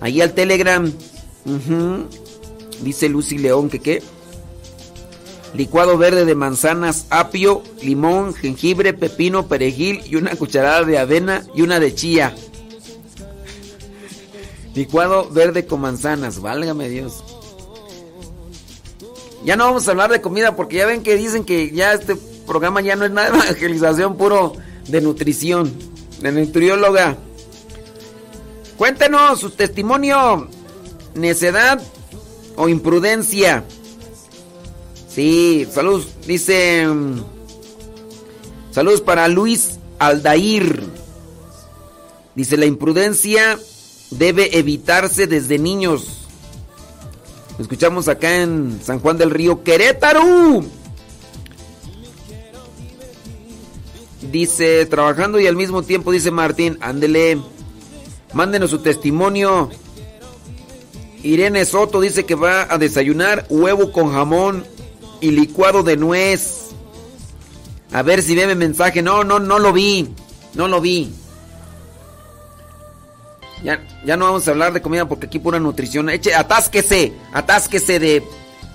Ahí 0.00 0.22
al 0.22 0.32
Telegram. 0.32 0.90
Dice 2.80 3.10
Lucy 3.10 3.36
León 3.36 3.68
que 3.68 3.80
qué. 3.80 4.02
Licuado 5.52 5.98
verde 5.98 6.24
de 6.24 6.34
manzanas, 6.34 7.04
apio, 7.10 7.62
limón, 7.82 8.32
jengibre, 8.32 8.94
pepino, 8.94 9.46
perejil 9.46 10.00
y 10.06 10.16
una 10.16 10.34
cucharada 10.36 10.84
de 10.84 10.98
avena 10.98 11.44
y 11.54 11.60
una 11.60 11.80
de 11.80 11.94
chía. 11.94 12.34
Licuado 14.74 15.28
verde 15.28 15.66
con 15.66 15.82
manzanas, 15.82 16.40
válgame 16.40 16.88
Dios. 16.88 17.22
Ya 19.44 19.56
no 19.56 19.64
vamos 19.64 19.86
a 19.86 19.90
hablar 19.90 20.10
de 20.10 20.20
comida 20.20 20.56
porque 20.56 20.76
ya 20.76 20.86
ven 20.86 21.02
que 21.02 21.16
dicen 21.16 21.44
que 21.44 21.70
ya 21.70 21.92
este 21.92 22.16
programa 22.46 22.80
ya 22.80 22.96
no 22.96 23.04
es 23.04 23.10
nada 23.10 23.30
de 23.30 23.38
evangelización, 23.44 24.16
puro 24.16 24.54
de 24.88 25.00
nutrición, 25.00 25.72
de 26.20 26.32
nutrióloga. 26.32 27.16
Cuéntenos 28.76 29.40
su 29.40 29.50
testimonio, 29.50 30.48
necedad 31.14 31.80
o 32.56 32.68
imprudencia. 32.68 33.64
Sí, 35.08 35.66
saludos, 35.70 36.08
dice. 36.26 36.86
Mm, 36.86 37.22
saludos 38.72 39.00
para 39.00 39.28
Luis 39.28 39.78
Aldair. 39.98 40.82
Dice, 42.34 42.56
la 42.56 42.66
imprudencia 42.66 43.58
debe 44.10 44.58
evitarse 44.58 45.26
desde 45.28 45.58
niños. 45.58 46.23
Escuchamos 47.58 48.08
acá 48.08 48.42
en 48.42 48.80
San 48.82 49.00
Juan 49.00 49.18
del 49.18 49.30
Río, 49.30 49.62
Querétaro. 49.62 50.64
Dice, 54.32 54.86
trabajando 54.86 55.38
y 55.38 55.46
al 55.46 55.56
mismo 55.56 55.82
tiempo, 55.82 56.10
dice 56.10 56.30
Martín, 56.30 56.78
ándele, 56.80 57.38
mándenos 58.32 58.70
su 58.70 58.78
testimonio 58.78 59.70
Irene 61.24 61.64
Soto 61.64 62.02
dice 62.02 62.26
que 62.26 62.34
va 62.34 62.66
a 62.70 62.76
desayunar 62.76 63.46
huevo 63.48 63.92
con 63.92 64.12
jamón 64.12 64.64
y 65.22 65.30
licuado 65.30 65.82
de 65.82 65.96
nuez. 65.96 66.66
A 67.92 68.02
ver 68.02 68.22
si 68.22 68.34
ve 68.36 68.46
mi 68.46 68.54
mensaje. 68.54 69.00
No, 69.00 69.24
no, 69.24 69.40
no 69.40 69.58
lo 69.58 69.72
vi. 69.72 70.10
No 70.52 70.68
lo 70.68 70.82
vi. 70.82 71.14
Ya, 73.64 73.82
ya 74.04 74.18
no 74.18 74.26
vamos 74.26 74.46
a 74.46 74.50
hablar 74.50 74.74
de 74.74 74.82
comida 74.82 75.08
porque 75.08 75.26
aquí 75.26 75.38
pura 75.38 75.58
nutrición. 75.58 76.10
Eche, 76.10 76.34
atásquese, 76.34 77.14
atásquese 77.32 77.98
de. 77.98 78.22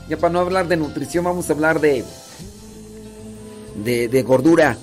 Ya 0.10 0.18
para 0.18 0.34
no 0.34 0.40
hablar 0.40 0.68
de 0.68 0.78
nutrición, 0.78 1.24
vamos 1.24 1.48
a 1.50 1.54
hablar 1.54 1.80
de. 1.80 2.04
de, 3.76 4.08
de 4.08 4.24
gordura. 4.24 4.78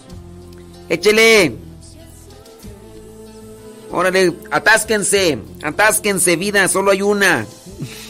Échele. 0.88 1.57
Órale, 3.90 4.32
atásquense, 4.50 5.38
atásquense, 5.62 6.36
vida, 6.36 6.68
solo 6.68 6.92
hay 6.92 7.02
una. 7.02 7.44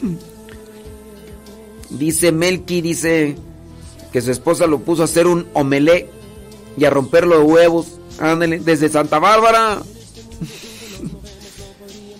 dice 1.90 2.32
Melky, 2.32 2.80
dice 2.82 3.36
que 4.12 4.20
su 4.20 4.30
esposa 4.30 4.66
lo 4.66 4.80
puso 4.80 5.02
a 5.02 5.04
hacer 5.06 5.26
un 5.26 5.46
omelé 5.54 6.10
y 6.76 6.84
a 6.84 6.90
romper 6.90 7.26
los 7.26 7.42
huevos. 7.44 7.86
Ándale, 8.18 8.58
desde 8.58 8.88
Santa 8.88 9.18
Bárbara. 9.18 9.80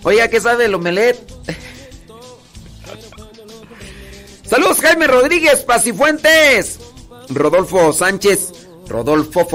Oiga, 0.07 0.29
¿qué 0.29 0.39
sabe 0.39 0.63
el 0.63 0.73
omelet? 0.73 1.17
Saludos, 4.49 4.79
Jaime 4.79 5.05
Rodríguez, 5.05 5.63
Pacifuentes. 5.63 6.79
Rodolfo 7.27 7.91
Sánchez. 7.91 8.53
Rodolfo, 8.87 9.45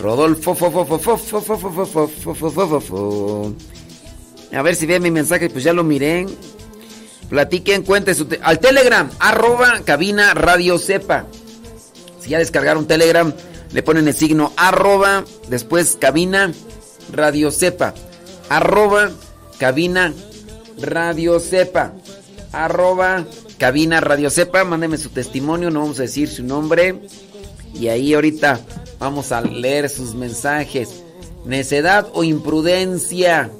Rodolfo, 0.00 0.54
A 4.52 4.62
ver 4.62 4.74
si 4.74 4.86
ve 4.86 4.98
mi 4.98 5.12
mensaje, 5.12 5.48
pues 5.48 5.62
ya 5.62 5.72
lo 5.72 5.84
miré. 5.84 6.26
Platiquen, 7.30 7.84
cuenten 7.84 8.16
su 8.16 8.24
te 8.24 8.40
al 8.42 8.58
Telegram, 8.58 9.08
arroba 9.20 9.80
cabina 9.84 10.34
radio 10.34 10.76
sepa. 10.76 11.26
Si 12.20 12.30
ya 12.30 12.40
descargaron 12.40 12.88
Telegram, 12.88 13.32
le 13.70 13.82
ponen 13.84 14.08
el 14.08 14.14
signo 14.14 14.52
arroba, 14.56 15.24
después 15.48 15.96
cabina 16.00 16.52
radio 17.12 17.50
sepa. 17.50 17.94
Arroba 18.48 19.10
cabina 19.58 20.12
radio 20.80 21.40
sepa. 21.40 21.92
Arroba 22.52 23.24
cabina 23.58 24.00
radio 24.00 24.30
sepa. 24.30 24.64
Mándeme 24.64 24.98
su 24.98 25.10
testimonio, 25.10 25.70
no 25.70 25.80
vamos 25.80 25.98
a 25.98 26.02
decir 26.02 26.28
su 26.28 26.42
nombre. 26.42 27.00
Y 27.74 27.88
ahí 27.88 28.14
ahorita 28.14 28.60
vamos 28.98 29.32
a 29.32 29.40
leer 29.40 29.88
sus 29.88 30.14
mensajes. 30.14 31.02
Necedad 31.44 32.08
o 32.12 32.24
imprudencia. 32.24 33.50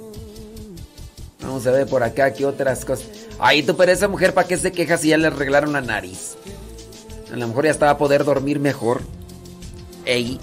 Vamos 1.41 1.67
a 1.67 1.71
ver 1.71 1.87
por 1.87 2.03
acá 2.03 2.33
qué 2.33 2.45
otras 2.47 2.85
cosas. 2.85 3.07
Ay, 3.39 3.63
tú, 3.63 3.77
pero 3.77 3.93
esa 3.93 4.09
mujer, 4.09 4.35
¿para 4.35 4.49
qué 4.49 4.57
se 4.57 4.73
queja 4.73 4.97
si 4.97 5.09
ya 5.09 5.19
le 5.19 5.29
arreglaron 5.29 5.75
la 5.75 5.81
nariz? 5.81 6.37
A 7.33 7.37
lo 7.37 7.47
mejor 7.47 7.67
ya 7.67 7.71
estaba 7.71 7.93
a 7.93 7.99
poder 7.99 8.25
dormir 8.25 8.59
mejor. 8.59 9.03
Ey. 10.05 10.41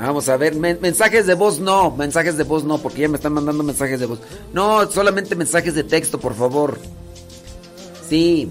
Vamos 0.00 0.30
a 0.30 0.36
ver, 0.38 0.56
mensajes 0.56 1.26
de 1.26 1.34
voz 1.34 1.60
no, 1.60 1.90
mensajes 1.90 2.38
de 2.38 2.44
voz 2.44 2.64
no, 2.64 2.78
porque 2.78 3.02
ya 3.02 3.08
me 3.08 3.16
están 3.16 3.34
mandando 3.34 3.62
mensajes 3.62 4.00
de 4.00 4.06
voz. 4.06 4.20
No, 4.54 4.90
solamente 4.90 5.36
mensajes 5.36 5.74
de 5.74 5.84
texto, 5.84 6.18
por 6.18 6.34
favor. 6.34 6.78
Sí, 8.08 8.50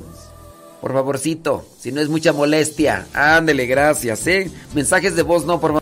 por 0.79 0.93
favorcito, 0.93 1.65
si 1.79 1.91
no 1.91 2.01
es 2.01 2.07
mucha 2.07 2.33
molestia. 2.33 3.07
Ándele, 3.13 3.65
gracias, 3.65 4.27
¿eh? 4.27 4.51
Mensajes 4.75 5.15
de 5.15 5.23
voz 5.23 5.45
no, 5.45 5.59
por 5.59 5.71
favor. 5.71 5.78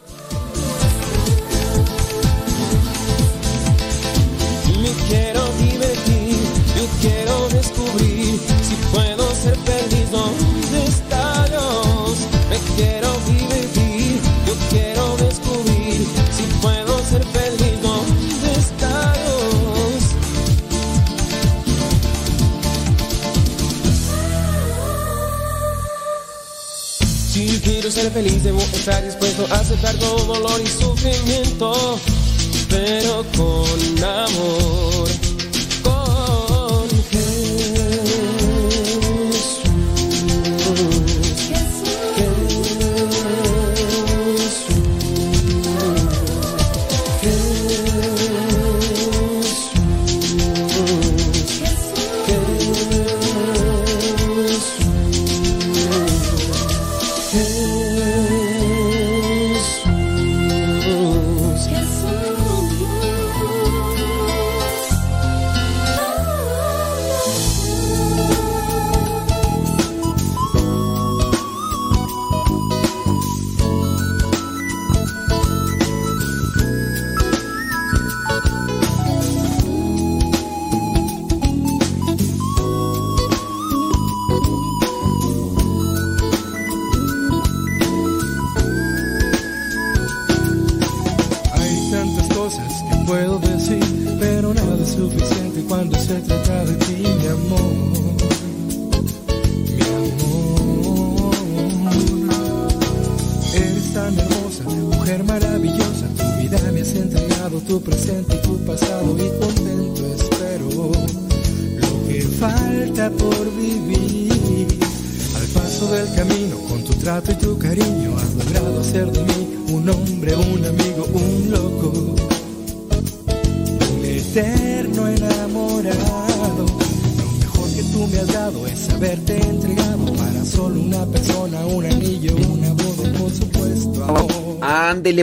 Estar 28.90 29.04
dispuesto 29.04 29.46
a 29.54 29.60
aceptar 29.60 29.94
todo 29.96 30.36
dolor 30.36 30.62
y 30.62 30.68
sufrimiento, 30.68 32.00
pero 32.70 33.26
con 33.36 34.04
amor. 34.04 35.27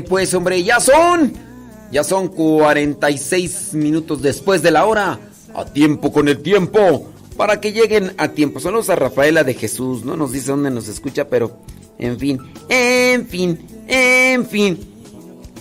Pues, 0.02 0.32
hombre, 0.34 0.62
ya 0.62 0.80
son. 0.80 1.32
Ya 1.90 2.02
son 2.02 2.28
46 2.28 3.74
minutos 3.74 4.22
después 4.22 4.62
de 4.62 4.70
la 4.70 4.86
hora. 4.86 5.18
A 5.54 5.64
tiempo 5.64 6.12
con 6.12 6.28
el 6.28 6.42
tiempo. 6.42 7.08
Para 7.36 7.60
que 7.60 7.72
lleguen 7.72 8.12
a 8.16 8.28
tiempo. 8.28 8.60
Saludos 8.60 8.90
a 8.90 8.96
Rafaela 8.96 9.44
de 9.44 9.54
Jesús. 9.54 10.04
No 10.04 10.16
nos 10.16 10.32
dice 10.32 10.50
dónde 10.50 10.70
nos 10.70 10.88
escucha, 10.88 11.28
pero 11.28 11.56
en 11.98 12.18
fin. 12.18 12.38
En 12.68 13.26
fin. 13.26 13.58
En 13.86 14.46
fin. 14.46 14.78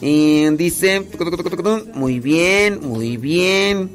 Y 0.02 0.50
dice. 0.56 1.06
Muy 1.94 2.20
bien, 2.20 2.80
muy 2.82 3.18
bien. 3.18 3.90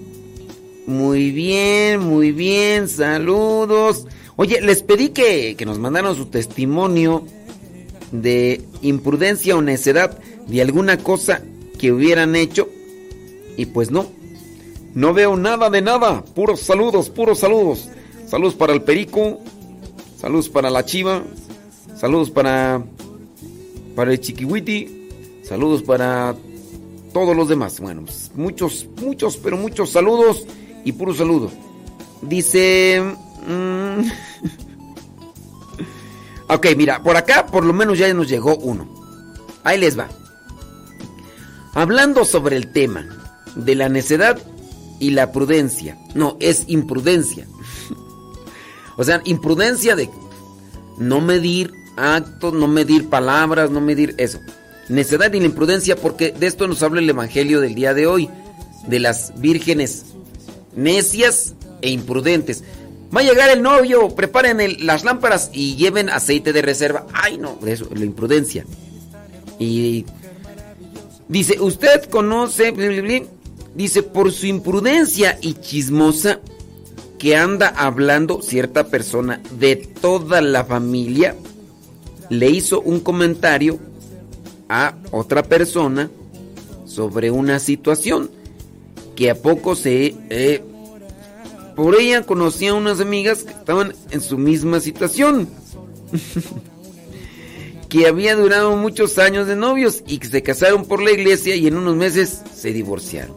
Muy 0.87 1.31
bien, 1.33 2.01
muy 2.01 2.33
bien. 2.33 2.89
Saludos. 2.89 4.07
Oye, 4.37 4.61
les 4.61 4.83
pedí 4.83 5.09
que, 5.09 5.57
que 5.57 5.67
nos 5.67 5.79
mandaran 5.79 6.15
su 6.15 6.27
testimonio 6.27 7.25
de 8.13 8.63
imprudencia 8.83 9.57
o 9.57 9.63
necedad 9.63 10.19
de 10.47 10.63
alguna 10.63 10.99
cosa 10.99 11.43
que 11.79 11.93
hubieran 11.93 12.37
hecho 12.37 12.69
y 13.57 13.67
pues 13.67 13.91
no, 13.91 14.07
no 14.95 15.13
veo 15.13 15.37
nada 15.37 15.69
de 15.71 15.83
nada, 15.83 16.25
puros 16.25 16.61
saludos, 16.61 17.11
puros 17.11 17.41
saludos. 17.41 17.89
Saludos 18.27 18.55
para 18.55 18.75
el 18.75 18.83
Perico, 18.83 19.41
saludos 20.21 20.49
para 20.49 20.71
la 20.71 20.85
Chiva, 20.85 21.23
saludos 21.97 22.31
para 22.31 22.85
para 23.97 24.13
el 24.13 24.21
Chiquihuiti, 24.21 25.09
saludos 25.43 25.83
para 25.83 26.37
todos 27.13 27.35
los 27.35 27.49
demás. 27.49 27.81
Bueno, 27.81 28.03
pues, 28.05 28.31
muchos, 28.37 28.87
muchos, 29.03 29.37
pero 29.39 29.57
muchos 29.57 29.91
saludos 29.91 30.47
y 30.85 30.93
puros 30.93 31.17
saludos. 31.17 31.53
Dice... 32.23 33.03
Mm, 33.47 34.03
ok, 36.49 36.67
mira, 36.77 37.03
por 37.03 37.17
acá 37.17 37.47
por 37.47 37.65
lo 37.65 37.73
menos 37.73 37.99
ya 37.99 38.13
nos 38.15 38.29
llegó 38.29 38.57
uno. 38.57 38.89
Ahí 39.65 39.79
les 39.79 39.99
va. 39.99 40.09
Hablando 41.75 42.25
sobre 42.25 42.57
el 42.57 42.73
tema 42.73 43.07
de 43.55 43.75
la 43.75 43.89
necedad 43.89 44.39
y 44.99 45.11
la 45.11 45.33
prudencia. 45.33 45.99
No, 46.15 46.37
es 46.41 46.65
imprudencia. 46.67 47.47
o 48.97 49.05
sea, 49.05 49.21
imprudencia 49.25 49.95
de 49.95 50.11
no 50.99 51.21
medir 51.21 51.73
actos, 51.97 52.53
no 52.53 52.67
medir 52.67 53.09
palabras, 53.09 53.71
no 53.71 53.81
medir 53.81 54.15
eso. 54.19 54.41
Necedad 54.89 55.33
y 55.33 55.41
la 55.41 55.47
imprudencia 55.47 55.97
porque 55.97 56.33
de 56.33 56.47
esto 56.47 56.67
nos 56.67 56.83
habla 56.83 57.01
el 57.01 57.11
Evangelio 57.11 57.61
del 57.61 57.75
día 57.75 57.95
de 57.95 58.07
hoy. 58.07 58.29
De 58.87 58.99
las 59.01 59.39
vírgenes 59.39 60.07
necias 60.75 61.55
e 61.83 61.91
imprudentes. 61.91 62.65
Va 63.15 63.21
a 63.21 63.25
llegar 63.25 63.51
el 63.51 63.63
novio, 63.63 64.15
preparen 64.15 64.87
las 64.87 65.05
lámparas 65.05 65.51
y 65.53 65.77
lleven 65.77 66.11
aceite 66.11 66.53
de 66.53 66.63
reserva. 66.63 67.07
Ay, 67.13 67.39
no, 67.39 67.59
eso, 67.67 67.89
la 67.95 68.05
imprudencia. 68.05 68.67
Y 69.59 70.05
Dice, 71.29 71.61
usted 71.61 72.05
conoce, 72.05 72.73
dice, 73.75 74.03
por 74.03 74.33
su 74.33 74.47
imprudencia 74.47 75.39
y 75.43 75.55
chismosa 75.55 76.41
que 77.19 77.37
anda 77.37 77.69
hablando 77.69 78.41
cierta 78.41 78.87
persona 78.87 79.43
de 79.59 79.77
toda 79.77 80.41
la 80.41 80.65
familia, 80.65 81.37
le 82.31 82.49
hizo 82.49 82.81
un 82.81 83.01
comentario 83.01 83.79
a 84.71 84.95
otra 85.11 85.43
persona 85.43 86.11
sobre 86.87 87.31
una 87.31 87.59
situación 87.59 88.31
que 89.15 89.31
a 89.31 89.35
poco 89.35 89.77
se... 89.77 90.15
Eh, 90.31 90.63
por 91.79 91.95
ella 91.95 92.27
conocía 92.27 92.75
unas 92.75 93.01
amigas 93.01 93.45
que 93.45 93.53
estaban 93.53 93.95
en 94.11 94.21
su 94.21 94.37
misma 94.37 94.81
situación. 94.81 95.49
que 97.89 98.09
había 98.09 98.35
durado 98.35 98.77
muchos 98.77 99.17
años 99.17 99.47
de 99.47 99.55
novios 99.55 100.03
y 100.09 100.19
que 100.19 100.27
se 100.27 100.43
casaron 100.43 100.87
por 100.87 101.01
la 101.01 101.13
iglesia 101.13 101.55
y 101.55 101.69
en 101.69 101.77
unos 101.77 101.95
meses 101.95 102.43
se 102.53 102.73
divorciaron. 102.73 103.37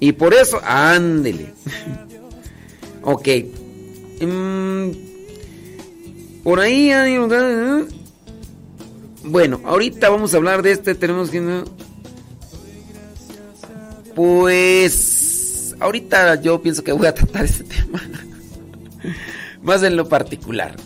Y 0.00 0.10
por 0.10 0.34
eso, 0.34 0.60
ándele. 0.64 1.54
ok. 3.02 3.28
Mm, 4.22 4.90
por 6.42 6.58
ahí 6.58 6.90
Bueno, 9.22 9.60
ahorita 9.64 10.10
vamos 10.10 10.34
a 10.34 10.38
hablar 10.38 10.62
de 10.62 10.72
este. 10.72 10.96
Tenemos 10.96 11.30
que. 11.30 11.62
Pues. 14.16 15.21
Ahorita 15.82 16.40
yo 16.40 16.62
pienso 16.62 16.84
que 16.84 16.92
voy 16.92 17.08
a 17.08 17.14
tratar 17.14 17.44
este 17.44 17.64
tema. 17.64 18.00
Más 19.62 19.82
en 19.82 19.96
lo 19.96 20.08
particular. 20.08 20.76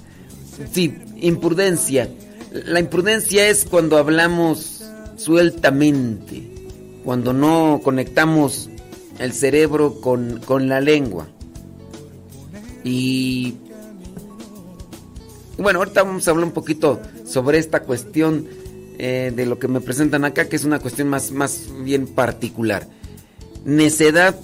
Sí, 0.72 0.96
imprudencia. 1.16 2.08
La 2.50 2.80
imprudencia 2.80 3.46
es 3.46 3.66
cuando 3.66 3.98
hablamos 3.98 4.84
sueltamente. 5.16 6.50
Cuando 7.04 7.34
no 7.34 7.82
conectamos 7.84 8.70
el 9.18 9.34
cerebro 9.34 10.00
con, 10.00 10.40
con 10.40 10.68
la 10.70 10.80
lengua. 10.80 11.28
Y 12.82 13.56
bueno, 15.58 15.80
ahorita 15.80 16.04
vamos 16.04 16.26
a 16.26 16.30
hablar 16.30 16.46
un 16.46 16.52
poquito 16.52 17.02
sobre 17.26 17.58
esta 17.58 17.80
cuestión 17.80 18.46
eh, 18.98 19.30
de 19.36 19.44
lo 19.44 19.58
que 19.58 19.68
me 19.68 19.82
presentan 19.82 20.24
acá, 20.24 20.48
que 20.48 20.56
es 20.56 20.64
una 20.64 20.78
cuestión 20.78 21.08
más, 21.08 21.32
más 21.32 21.68
bien 21.84 22.06
particular. 22.06 22.88
Necedad, 23.66 24.34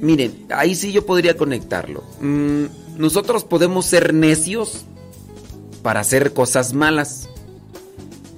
miren, 0.00 0.46
ahí 0.50 0.74
sí 0.74 0.92
yo 0.92 1.06
podría 1.06 1.36
conectarlo. 1.36 2.02
Mm, 2.20 2.64
nosotros 2.96 3.44
podemos 3.44 3.86
ser 3.86 4.14
necios 4.14 4.84
para 5.82 6.00
hacer 6.00 6.32
cosas 6.32 6.72
malas. 6.72 7.28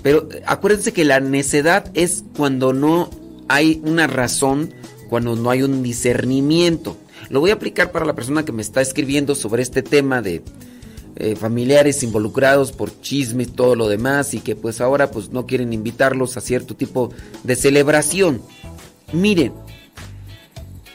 Pero 0.02 0.28
acuérdense 0.46 0.92
que 0.92 1.04
la 1.04 1.20
necedad 1.20 1.90
es 1.94 2.24
cuando 2.36 2.72
no 2.72 3.10
hay 3.48 3.80
una 3.84 4.06
razón, 4.06 4.72
cuando 5.08 5.36
no 5.36 5.50
hay 5.50 5.62
un 5.62 5.82
discernimiento. 5.82 6.96
Lo 7.28 7.40
voy 7.40 7.50
a 7.50 7.54
aplicar 7.54 7.92
para 7.92 8.06
la 8.06 8.14
persona 8.14 8.44
que 8.44 8.52
me 8.52 8.62
está 8.62 8.80
escribiendo 8.80 9.34
sobre 9.34 9.62
este 9.62 9.82
tema 9.82 10.22
de 10.22 10.42
eh, 11.16 11.36
familiares 11.36 12.02
involucrados 12.02 12.72
por 12.72 12.98
chismes 13.00 13.52
todo 13.52 13.74
lo 13.74 13.88
demás 13.88 14.32
y 14.32 14.40
que 14.40 14.56
pues 14.56 14.80
ahora 14.80 15.10
pues 15.10 15.30
no 15.30 15.46
quieren 15.46 15.72
invitarlos 15.72 16.36
a 16.36 16.40
cierto 16.40 16.76
tipo 16.76 17.12
de 17.44 17.56
celebración. 17.56 18.40
Miren, 19.12 19.52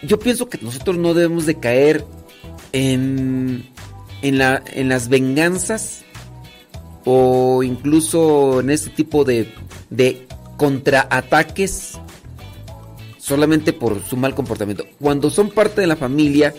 yo 0.03 0.19
pienso 0.19 0.49
que 0.49 0.59
nosotros 0.61 0.97
no 0.97 1.13
debemos 1.13 1.45
de 1.45 1.59
caer 1.59 2.05
en, 2.71 3.65
en, 4.21 4.37
la, 4.37 4.63
en 4.73 4.89
las 4.89 5.09
venganzas 5.09 6.03
o 7.05 7.63
incluso 7.63 8.59
en 8.59 8.69
este 8.69 8.89
tipo 8.89 9.23
de, 9.23 9.53
de 9.89 10.27
contraataques 10.57 11.99
solamente 13.17 13.73
por 13.73 14.03
su 14.03 14.17
mal 14.17 14.35
comportamiento. 14.35 14.85
Cuando 14.99 15.29
son 15.29 15.49
parte 15.49 15.81
de 15.81 15.87
la 15.87 15.95
familia, 15.95 16.53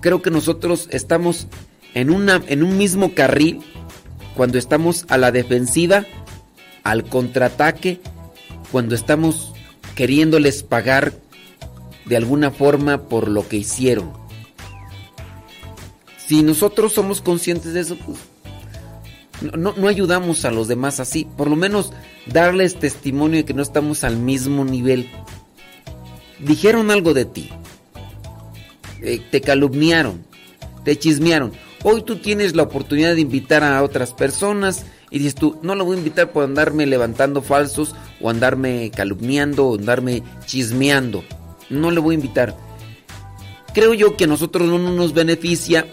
creo 0.00 0.22
que 0.22 0.30
nosotros 0.30 0.88
estamos 0.90 1.46
en, 1.94 2.10
una, 2.10 2.42
en 2.46 2.62
un 2.62 2.76
mismo 2.76 3.14
carril 3.14 3.60
cuando 4.36 4.58
estamos 4.58 5.06
a 5.08 5.16
la 5.16 5.32
defensiva, 5.32 6.04
al 6.82 7.04
contraataque, 7.04 8.00
cuando 8.70 8.94
estamos 8.94 9.54
queriéndoles 9.94 10.62
pagar 10.62 11.14
de 12.06 12.16
alguna 12.16 12.50
forma 12.50 13.08
por 13.08 13.28
lo 13.28 13.46
que 13.48 13.56
hicieron. 13.56 14.12
Si 16.26 16.42
nosotros 16.42 16.92
somos 16.92 17.20
conscientes 17.20 17.72
de 17.72 17.80
eso, 17.80 17.96
pues 18.04 18.18
no, 19.54 19.88
ayudamos 19.88 20.44
a 20.44 20.50
los 20.50 20.68
demás 20.68 20.98
así. 21.00 21.26
Por 21.36 21.48
lo 21.48 21.56
menos 21.56 21.92
darles 22.26 22.78
testimonio 22.78 23.38
de 23.38 23.44
que 23.44 23.54
no 23.54 23.62
estamos 23.62 24.04
al 24.04 24.16
mismo 24.16 24.64
nivel. 24.64 25.08
Dijeron 26.40 26.90
algo 26.90 27.14
de 27.14 27.26
ti. 27.26 27.50
Eh, 29.02 29.20
te 29.30 29.40
calumniaron. 29.40 30.24
Te 30.84 30.96
chismearon. 30.98 31.52
Hoy 31.82 32.02
tú 32.02 32.16
tienes 32.16 32.56
la 32.56 32.64
oportunidad 32.64 33.14
de 33.14 33.20
invitar 33.20 33.62
a 33.62 33.82
otras 33.82 34.12
personas 34.12 34.86
y 35.10 35.18
dices 35.18 35.34
tú, 35.36 35.58
no 35.62 35.74
lo 35.74 35.84
voy 35.84 35.96
a 35.96 35.98
invitar 35.98 36.32
por 36.32 36.44
andarme 36.44 36.86
levantando 36.86 37.42
falsos 37.42 37.94
o 38.20 38.30
andarme 38.30 38.90
calumniando 38.94 39.68
o 39.68 39.78
andarme 39.78 40.22
chismeando. 40.46 41.22
No 41.70 41.90
le 41.90 42.00
voy 42.00 42.14
a 42.14 42.18
invitar. 42.18 42.56
Creo 43.74 43.94
yo 43.94 44.16
que 44.16 44.24
a 44.24 44.28
nosotros 44.28 44.68
no 44.68 44.78
nos 44.78 45.12
beneficia 45.12 45.86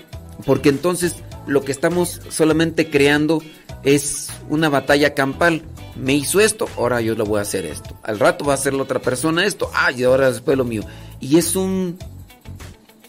porque 0.45 0.69
entonces 0.69 1.15
lo 1.47 1.63
que 1.63 1.71
estamos 1.71 2.21
solamente 2.29 2.89
creando 2.89 3.41
es 3.83 4.29
una 4.49 4.69
batalla 4.69 5.13
campal. 5.13 5.63
Me 5.95 6.13
hizo 6.13 6.39
esto, 6.39 6.67
ahora 6.77 7.01
yo 7.01 7.15
le 7.15 7.23
voy 7.23 7.39
a 7.39 7.43
hacer 7.43 7.65
esto. 7.65 7.97
Al 8.03 8.19
rato 8.19 8.45
va 8.45 8.53
a 8.53 8.55
hacer 8.55 8.73
la 8.73 8.83
otra 8.83 8.99
persona 8.99 9.45
esto, 9.45 9.69
ah, 9.73 9.91
y 9.91 10.03
ahora 10.03 10.31
después 10.31 10.57
lo 10.57 10.65
mío. 10.65 10.83
Y 11.19 11.37
es 11.37 11.55
un 11.55 11.97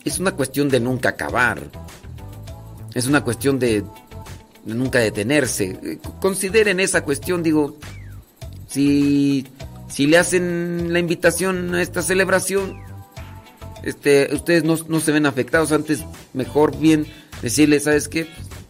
es 0.05 0.19
una 0.19 0.33
cuestión 0.33 0.69
de 0.69 0.81
nunca 0.81 1.11
acabar. 1.11 1.63
Es 2.95 3.07
una 3.07 3.25
cuestión 3.25 3.59
de, 3.59 3.83
nunca 4.65 4.99
detenerse. 4.99 5.99
Consideren 6.21 6.81
esa 6.81 7.05
cuestión, 7.05 7.43
digo, 7.43 7.77
si, 8.69 9.47
si 9.89 10.07
le 10.07 10.19
hacen 10.19 10.93
la 10.93 10.99
invitación 10.99 11.75
a 11.75 11.83
esta 11.83 12.03
celebración, 12.03 12.81
este, 13.83 14.35
ustedes 14.35 14.65
no, 14.65 15.01
se 15.01 15.13
ven 15.13 15.27
afectados, 15.27 15.73
antes 15.73 16.05
mejor 16.33 16.77
bien 16.79 17.07
decirle, 17.43 17.79
¿sabes 17.81 18.09
qué? 18.09 18.27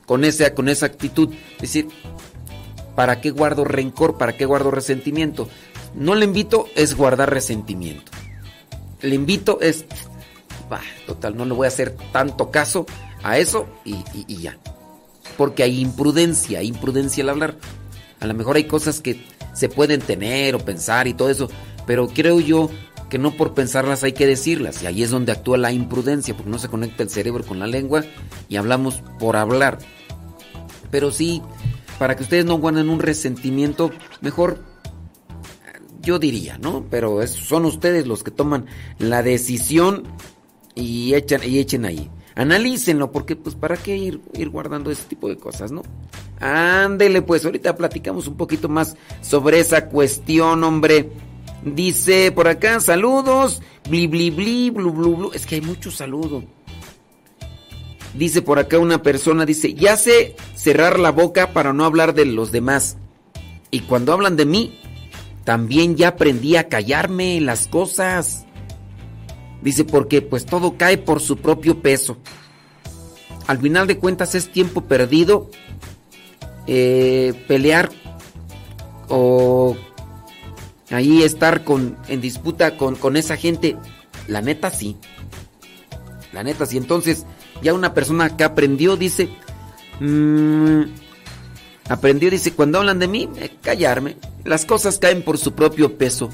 Con 0.06 0.24
esa, 0.24 0.54
con 0.54 0.68
esa 0.68 0.86
actitud, 0.86 1.32
decir, 1.60 1.88
¿para 2.96 3.20
qué 3.20 3.30
guardo 3.30 3.64
rencor? 3.64 4.18
¿Para 4.18 4.36
qué 4.36 4.44
guardo 4.44 4.70
resentimiento? 4.70 5.48
No 5.94 6.14
le 6.14 6.24
invito 6.24 6.66
es 6.74 6.96
guardar 6.96 7.32
resentimiento. 7.32 8.10
Le 9.00 9.14
invito 9.14 9.60
es, 9.60 9.84
total, 11.06 11.36
no 11.36 11.44
le 11.44 11.52
voy 11.52 11.66
a 11.66 11.68
hacer 11.68 11.96
tanto 12.12 12.50
caso 12.50 12.86
a 13.22 13.38
eso 13.38 13.66
y, 13.84 14.02
ya. 14.36 14.58
Porque 15.36 15.62
hay 15.62 15.80
imprudencia, 15.80 16.58
hay 16.60 16.68
imprudencia 16.68 17.22
al 17.22 17.30
hablar. 17.30 17.56
A 18.20 18.26
lo 18.26 18.34
mejor 18.34 18.56
hay 18.56 18.64
cosas 18.64 19.00
que 19.00 19.20
se 19.54 19.68
pueden 19.68 20.00
tener 20.00 20.54
o 20.54 20.58
pensar 20.58 21.06
y 21.06 21.14
todo 21.14 21.30
eso, 21.30 21.48
pero 21.86 22.08
creo 22.08 22.40
yo 22.40 22.68
que 23.08 23.18
no 23.18 23.32
por 23.32 23.54
pensarlas 23.54 24.02
hay 24.02 24.12
que 24.12 24.26
decirlas. 24.26 24.82
Y 24.82 24.86
ahí 24.86 25.02
es 25.02 25.10
donde 25.10 25.32
actúa 25.32 25.56
la 25.56 25.72
imprudencia, 25.72 26.34
porque 26.34 26.50
no 26.50 26.58
se 26.58 26.68
conecta 26.68 27.02
el 27.02 27.10
cerebro 27.10 27.44
con 27.44 27.58
la 27.58 27.66
lengua 27.66 28.04
y 28.48 28.56
hablamos 28.56 29.02
por 29.18 29.36
hablar. 29.36 29.78
Pero 30.90 31.10
sí, 31.10 31.40
para 31.98 32.16
que 32.16 32.24
ustedes 32.24 32.44
no 32.44 32.58
guarden 32.58 32.88
un 32.88 33.00
resentimiento, 33.00 33.90
mejor 34.20 34.62
yo 36.00 36.18
diría, 36.18 36.58
¿no? 36.58 36.86
Pero 36.90 37.26
son 37.26 37.64
ustedes 37.64 38.06
los 38.06 38.22
que 38.22 38.30
toman 38.30 38.66
la 38.98 39.22
decisión 39.22 40.04
y, 40.74 41.14
echan, 41.14 41.40
y 41.44 41.58
echen 41.58 41.84
ahí. 41.84 42.10
Analícenlo, 42.36 43.12
porque 43.12 43.36
pues 43.36 43.54
para 43.54 43.76
qué 43.76 43.96
ir, 43.96 44.20
ir 44.34 44.48
guardando 44.48 44.90
ese 44.90 45.04
tipo 45.04 45.28
de 45.28 45.36
cosas, 45.36 45.70
¿no? 45.70 45.82
Ándele, 46.40 47.22
pues 47.22 47.44
ahorita 47.44 47.76
platicamos 47.76 48.26
un 48.26 48.36
poquito 48.36 48.68
más 48.68 48.96
sobre 49.20 49.60
esa 49.60 49.88
cuestión, 49.88 50.64
hombre. 50.64 51.10
Dice 51.64 52.32
por 52.32 52.48
acá, 52.48 52.80
saludos, 52.80 53.62
bli 53.88 54.06
bli 54.08 54.30
bli, 54.30 54.70
blu 54.70 54.92
blu 54.92 55.16
blu. 55.16 55.30
Es 55.32 55.46
que 55.46 55.54
hay 55.56 55.60
muchos 55.60 55.94
saludos. 55.94 56.44
Dice 58.14 58.42
por 58.42 58.58
acá 58.58 58.78
una 58.78 59.02
persona, 59.02 59.44
dice, 59.44 59.74
ya 59.74 59.96
sé 59.96 60.36
cerrar 60.54 60.98
la 61.00 61.10
boca 61.10 61.52
para 61.52 61.72
no 61.72 61.84
hablar 61.84 62.14
de 62.14 62.26
los 62.26 62.52
demás. 62.52 62.96
Y 63.70 63.80
cuando 63.80 64.12
hablan 64.12 64.36
de 64.36 64.44
mí, 64.44 64.78
también 65.44 65.96
ya 65.96 66.08
aprendí 66.08 66.56
a 66.56 66.68
callarme 66.68 67.40
las 67.40 67.66
cosas. 67.66 68.43
Dice, 69.64 69.84
porque 69.84 70.22
pues 70.22 70.44
todo 70.44 70.76
cae 70.76 70.98
por 70.98 71.20
su 71.20 71.38
propio 71.38 71.80
peso. 71.80 72.18
Al 73.46 73.58
final 73.58 73.86
de 73.86 73.98
cuentas 73.98 74.34
es 74.34 74.52
tiempo 74.52 74.82
perdido 74.82 75.50
eh, 76.66 77.34
pelear 77.48 77.90
o 79.08 79.76
ahí 80.90 81.22
estar 81.22 81.64
con, 81.64 81.96
en 82.08 82.20
disputa 82.20 82.76
con, 82.76 82.94
con 82.94 83.16
esa 83.16 83.36
gente. 83.36 83.76
La 84.28 84.42
neta 84.42 84.70
sí. 84.70 84.96
La 86.32 86.42
neta 86.42 86.66
sí. 86.66 86.76
Entonces 86.76 87.24
ya 87.62 87.72
una 87.72 87.94
persona 87.94 88.36
que 88.36 88.44
aprendió 88.44 88.96
dice, 88.96 89.30
mmm, 90.00 90.82
aprendió, 91.88 92.30
dice, 92.30 92.52
cuando 92.52 92.78
hablan 92.78 92.98
de 92.98 93.08
mí, 93.08 93.30
eh, 93.36 93.50
callarme. 93.62 94.16
Las 94.44 94.66
cosas 94.66 94.98
caen 94.98 95.22
por 95.22 95.38
su 95.38 95.54
propio 95.54 95.96
peso. 95.96 96.28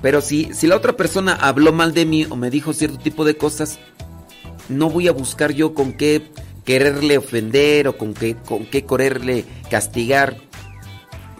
Pero 0.00 0.20
si, 0.20 0.52
si 0.54 0.66
la 0.66 0.76
otra 0.76 0.96
persona 0.96 1.34
habló 1.34 1.72
mal 1.72 1.92
de 1.92 2.06
mí 2.06 2.26
o 2.28 2.36
me 2.36 2.50
dijo 2.50 2.72
cierto 2.72 2.98
tipo 2.98 3.24
de 3.24 3.36
cosas, 3.36 3.78
no 4.68 4.90
voy 4.90 5.08
a 5.08 5.12
buscar 5.12 5.52
yo 5.52 5.74
con 5.74 5.92
qué 5.92 6.30
quererle 6.64 7.18
ofender 7.18 7.88
o 7.88 7.96
con 7.96 8.14
qué, 8.14 8.36
con 8.36 8.66
qué 8.66 8.84
quererle 8.84 9.44
castigar. 9.70 10.36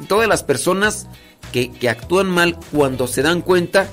Todas 0.08 0.28
las 0.28 0.42
personas 0.42 1.06
que, 1.52 1.70
que 1.70 1.88
actúan 1.88 2.28
mal 2.28 2.58
cuando 2.72 3.06
se 3.06 3.22
dan 3.22 3.42
cuenta 3.42 3.88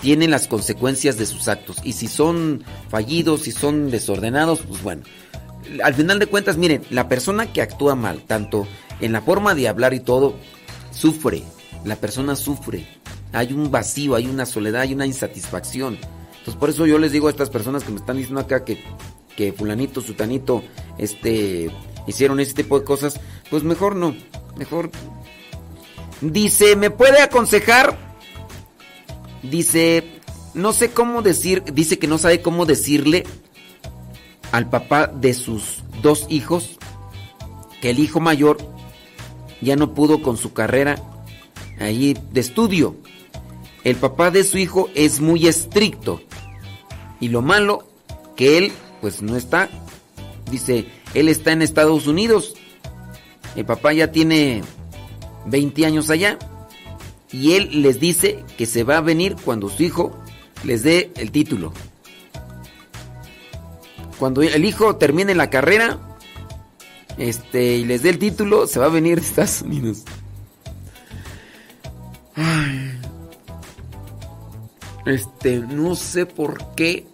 tienen 0.00 0.30
las 0.30 0.46
consecuencias 0.46 1.16
de 1.18 1.26
sus 1.26 1.48
actos. 1.48 1.78
Y 1.82 1.92
si 1.92 2.06
son 2.06 2.62
fallidos, 2.88 3.42
si 3.42 3.52
son 3.52 3.90
desordenados, 3.90 4.60
pues 4.60 4.82
bueno. 4.82 5.02
Al 5.82 5.94
final 5.94 6.18
de 6.18 6.26
cuentas, 6.26 6.56
miren, 6.56 6.82
la 6.90 7.08
persona 7.08 7.52
que 7.52 7.60
actúa 7.60 7.94
mal, 7.94 8.22
tanto 8.22 8.66
en 9.00 9.12
la 9.12 9.20
forma 9.20 9.54
de 9.54 9.68
hablar 9.68 9.94
y 9.94 10.00
todo, 10.00 10.36
sufre. 10.92 11.42
La 11.84 11.96
persona 11.96 12.36
sufre 12.36 12.86
hay 13.32 13.52
un 13.52 13.70
vacío, 13.70 14.14
hay 14.14 14.26
una 14.26 14.46
soledad, 14.46 14.82
hay 14.82 14.94
una 14.94 15.06
insatisfacción. 15.06 15.98
Entonces 16.38 16.56
por 16.56 16.70
eso 16.70 16.86
yo 16.86 16.98
les 16.98 17.12
digo 17.12 17.28
a 17.28 17.30
estas 17.30 17.50
personas 17.50 17.84
que 17.84 17.90
me 17.90 17.98
están 17.98 18.16
diciendo 18.16 18.40
acá 18.40 18.64
que, 18.64 18.82
que 19.36 19.52
fulanito, 19.52 20.00
sutanito, 20.00 20.62
este, 20.96 21.70
hicieron 22.06 22.40
ese 22.40 22.54
tipo 22.54 22.78
de 22.78 22.84
cosas, 22.84 23.20
pues 23.50 23.62
mejor 23.62 23.96
no, 23.96 24.14
mejor. 24.56 24.90
Dice, 26.20 26.74
¿me 26.74 26.90
puede 26.90 27.20
aconsejar? 27.20 27.96
Dice, 29.42 30.04
no 30.54 30.72
sé 30.72 30.90
cómo 30.90 31.22
decir, 31.22 31.62
dice 31.72 31.98
que 31.98 32.08
no 32.08 32.18
sabe 32.18 32.42
cómo 32.42 32.66
decirle 32.66 33.24
al 34.50 34.68
papá 34.68 35.06
de 35.06 35.34
sus 35.34 35.84
dos 36.02 36.26
hijos 36.28 36.78
que 37.80 37.90
el 37.90 37.98
hijo 37.98 38.20
mayor 38.20 38.58
ya 39.60 39.76
no 39.76 39.94
pudo 39.94 40.22
con 40.22 40.36
su 40.36 40.52
carrera 40.52 40.96
ahí 41.78 42.16
de 42.32 42.40
estudio. 42.40 42.96
El 43.84 43.96
papá 43.96 44.30
de 44.30 44.44
su 44.44 44.58
hijo 44.58 44.88
es 44.94 45.20
muy 45.20 45.46
estricto. 45.46 46.20
Y 47.20 47.28
lo 47.28 47.42
malo, 47.42 47.88
que 48.36 48.58
él 48.58 48.72
pues 49.00 49.22
no 49.22 49.36
está. 49.36 49.68
Dice, 50.50 50.86
él 51.14 51.28
está 51.28 51.52
en 51.52 51.62
Estados 51.62 52.06
Unidos. 52.06 52.54
El 53.56 53.64
papá 53.64 53.92
ya 53.92 54.10
tiene 54.10 54.62
20 55.46 55.86
años 55.86 56.10
allá. 56.10 56.38
Y 57.30 57.52
él 57.54 57.82
les 57.82 58.00
dice 58.00 58.44
que 58.56 58.66
se 58.66 58.84
va 58.84 58.98
a 58.98 59.02
venir 59.02 59.36
cuando 59.44 59.68
su 59.68 59.82
hijo 59.82 60.18
les 60.64 60.82
dé 60.82 61.12
el 61.16 61.30
título. 61.30 61.72
Cuando 64.18 64.42
el 64.42 64.64
hijo 64.64 64.96
termine 64.96 65.34
la 65.34 65.50
carrera 65.50 65.98
este, 67.18 67.76
y 67.76 67.84
les 67.84 68.02
dé 68.02 68.10
el 68.10 68.18
título, 68.18 68.66
se 68.66 68.80
va 68.80 68.86
a 68.86 68.90
venir 68.90 69.20
de 69.20 69.26
Estados 69.26 69.62
Unidos. 69.62 70.04
Ay. 72.34 72.97
Este, 75.08 75.58
no 75.58 75.94
sé 75.94 76.26
por 76.26 76.74
qué. 76.74 77.06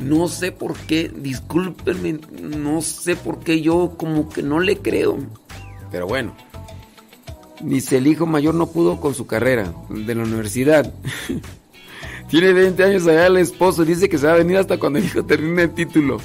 No 0.00 0.28
sé 0.28 0.52
por 0.52 0.76
qué, 0.76 1.08
discúlpenme, 1.14 2.18
no 2.42 2.82
sé 2.82 3.16
por 3.16 3.38
qué 3.38 3.62
yo 3.62 3.94
como 3.96 4.28
que 4.28 4.42
no 4.42 4.60
le 4.60 4.78
creo. 4.78 5.18
Pero 5.90 6.06
bueno. 6.06 6.36
Dice, 7.62 7.96
el 7.96 8.06
hijo 8.06 8.26
mayor 8.26 8.54
no 8.54 8.66
pudo 8.66 9.00
con 9.00 9.14
su 9.14 9.26
carrera 9.26 9.72
de 9.88 10.14
la 10.14 10.24
universidad. 10.24 10.92
Tiene 12.28 12.52
20 12.52 12.84
años 12.84 13.06
allá 13.06 13.28
el 13.28 13.38
esposo. 13.38 13.84
Dice 13.84 14.08
que 14.08 14.18
se 14.18 14.26
va 14.26 14.34
a 14.34 14.36
venir 14.36 14.58
hasta 14.58 14.78
cuando 14.78 14.98
el 14.98 15.06
hijo 15.06 15.24
termine 15.24 15.62
el 15.62 15.74
título. 15.74 16.18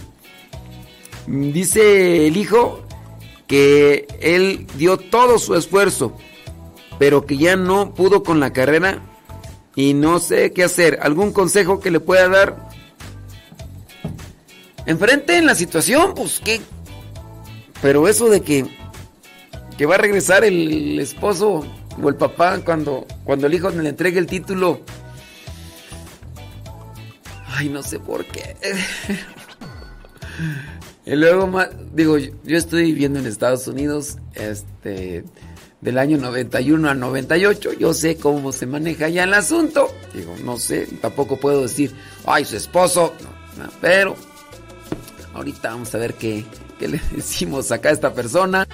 Dice 1.28 2.28
el 2.28 2.36
hijo 2.36 2.82
que 3.48 4.08
él 4.20 4.68
dio 4.78 4.98
todo 4.98 5.40
su 5.40 5.56
esfuerzo, 5.56 6.18
pero 7.00 7.26
que 7.26 7.38
ya 7.38 7.56
no 7.56 7.94
pudo 7.94 8.24
con 8.24 8.42
la 8.42 8.52
carrera 8.52 9.02
y 9.76 9.94
no 9.94 10.20
sé 10.20 10.52
qué 10.52 10.64
hacer. 10.64 11.00
¿Algún 11.02 11.32
consejo 11.32 11.80
que 11.80 11.92
le 11.92 12.00
pueda 12.00 12.28
dar? 12.28 12.70
Enfrente 14.86 15.38
en 15.38 15.46
la 15.46 15.56
situación, 15.56 16.14
pues 16.16 16.40
qué. 16.40 16.62
Pero 17.82 18.08
eso 18.08 18.30
de 18.30 18.42
que, 18.42 18.66
que 19.78 19.86
va 19.86 19.96
a 19.96 20.00
regresar 20.00 20.44
el 20.44 21.00
esposo 21.00 21.66
o 22.02 22.10
el 22.10 22.16
papá 22.16 22.60
cuando, 22.64 23.06
cuando 23.24 23.48
el 23.48 23.54
hijo 23.54 23.70
le 23.70 23.90
entregue 23.90 24.20
el 24.20 24.28
título. 24.28 24.82
Ay, 27.48 27.70
no 27.70 27.84
sé 27.84 28.00
por 28.00 28.26
qué. 28.26 28.56
y 31.06 31.16
luego 31.16 31.48
más, 31.48 31.70
digo, 31.94 32.18
yo 32.18 32.58
estoy 32.58 32.86
viviendo 32.86 33.20
en 33.20 33.28
Estados 33.28 33.68
Unidos, 33.68 34.18
este, 34.34 35.24
del 35.82 35.98
año 35.98 36.18
91 36.18 36.90
a 36.90 36.94
98. 36.94 37.74
Yo 37.74 37.94
sé 37.94 38.18
cómo 38.18 38.52
se 38.52 38.66
maneja 38.66 39.10
ya 39.10 39.24
el 39.24 39.34
asunto. 39.34 39.94
Digo, 40.14 40.36
no 40.44 40.58
sé, 40.58 40.88
tampoco 41.02 41.40
puedo 41.40 41.64
decir, 41.64 41.94
ay, 42.26 42.46
su 42.46 42.56
esposo. 42.56 43.14
Pero 43.82 44.16
ahorita 45.34 45.70
vamos 45.72 45.94
a 45.94 45.98
ver 45.98 46.14
qué, 46.14 46.46
qué 46.80 46.88
le 46.88 47.02
decimos 47.16 47.72
acá 47.72 47.90
a 47.90 47.94
esta 47.94 48.14
persona. 48.14 48.68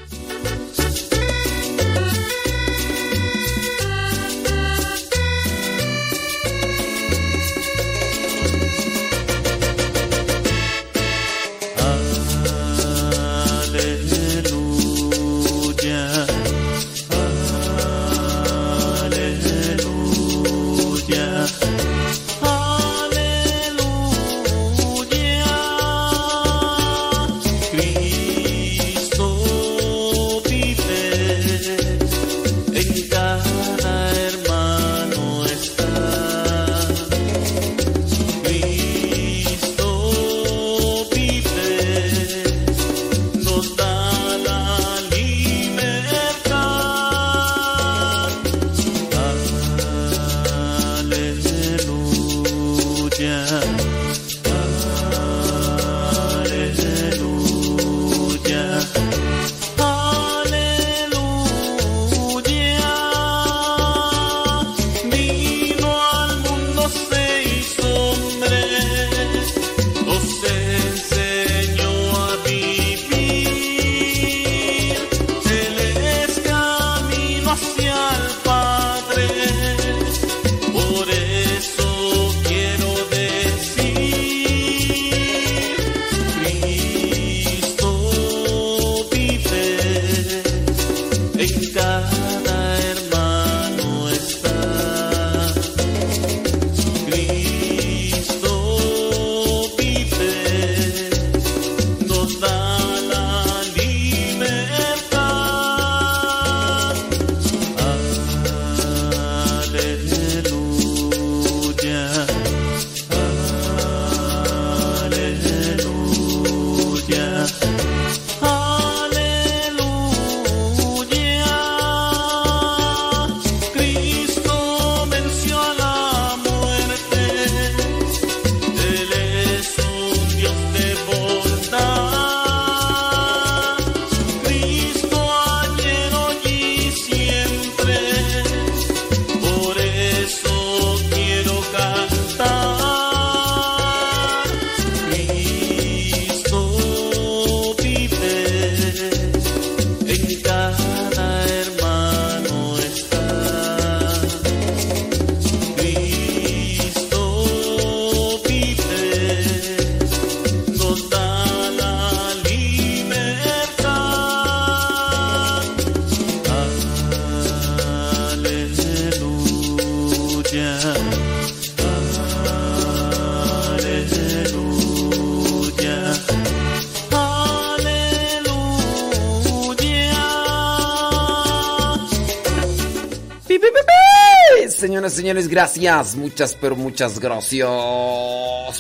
señores, 185.28 185.50
gracias. 185.50 186.16
Muchas, 186.16 186.56
pero 186.56 186.78
muchas 186.78 187.20
gracias 187.20 187.68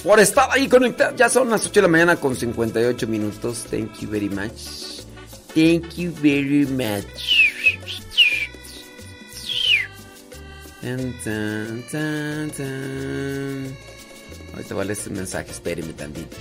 por 0.01 0.17
estar 0.17 0.49
ahí 0.49 0.69
conectados. 0.69 1.17
Ya 1.17 1.27
son 1.27 1.49
las 1.49 1.65
8 1.65 1.73
de 1.73 1.81
la 1.81 1.87
mañana 1.89 2.15
con 2.15 2.37
58 2.37 3.05
minutos. 3.05 3.65
Thank 3.69 3.99
you 3.99 4.09
very 4.09 4.29
much. 4.29 5.03
Thank 5.53 5.95
you 5.97 6.13
very 6.21 6.65
much. 6.67 7.03
Ahorita 14.53 14.73
vale 14.73 14.93
ese 14.93 15.09
mensaje, 15.09 15.51
espérenme 15.51 15.91
tantito. 15.91 16.37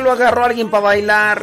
lo 0.00 0.12
agarró 0.12 0.44
alguien 0.44 0.70
para 0.70 0.82
bailar. 0.84 1.42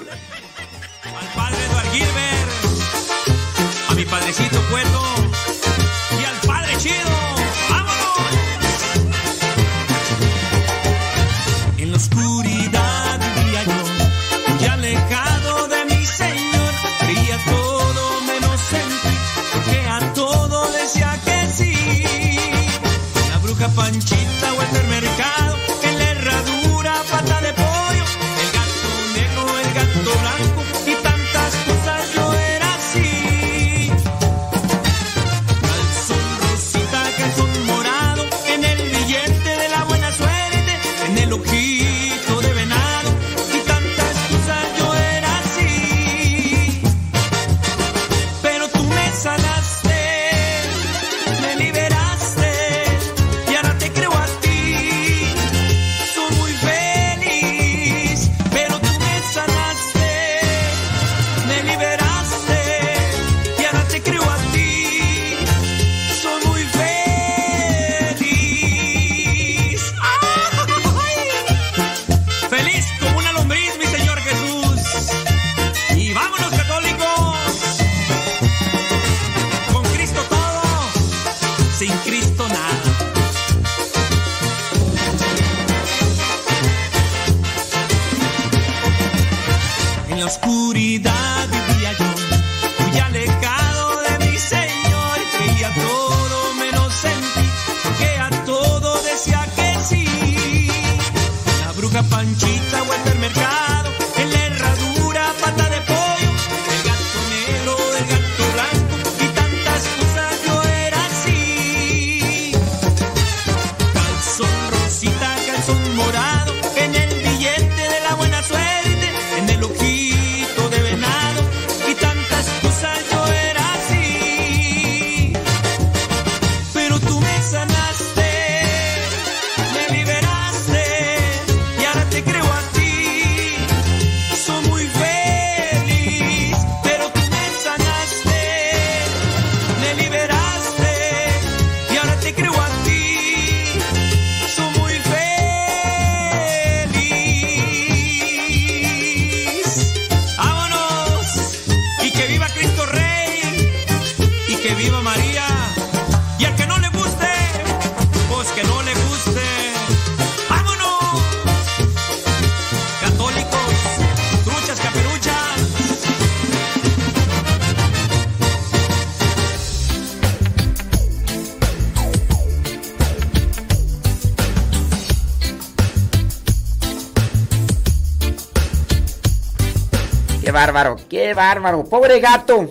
Bárbaro! 180.65 180.95
¡Qué 181.09 181.33
bárbaro! 181.35 181.83
¡Pobre 181.83 182.19
gato! 182.19 182.67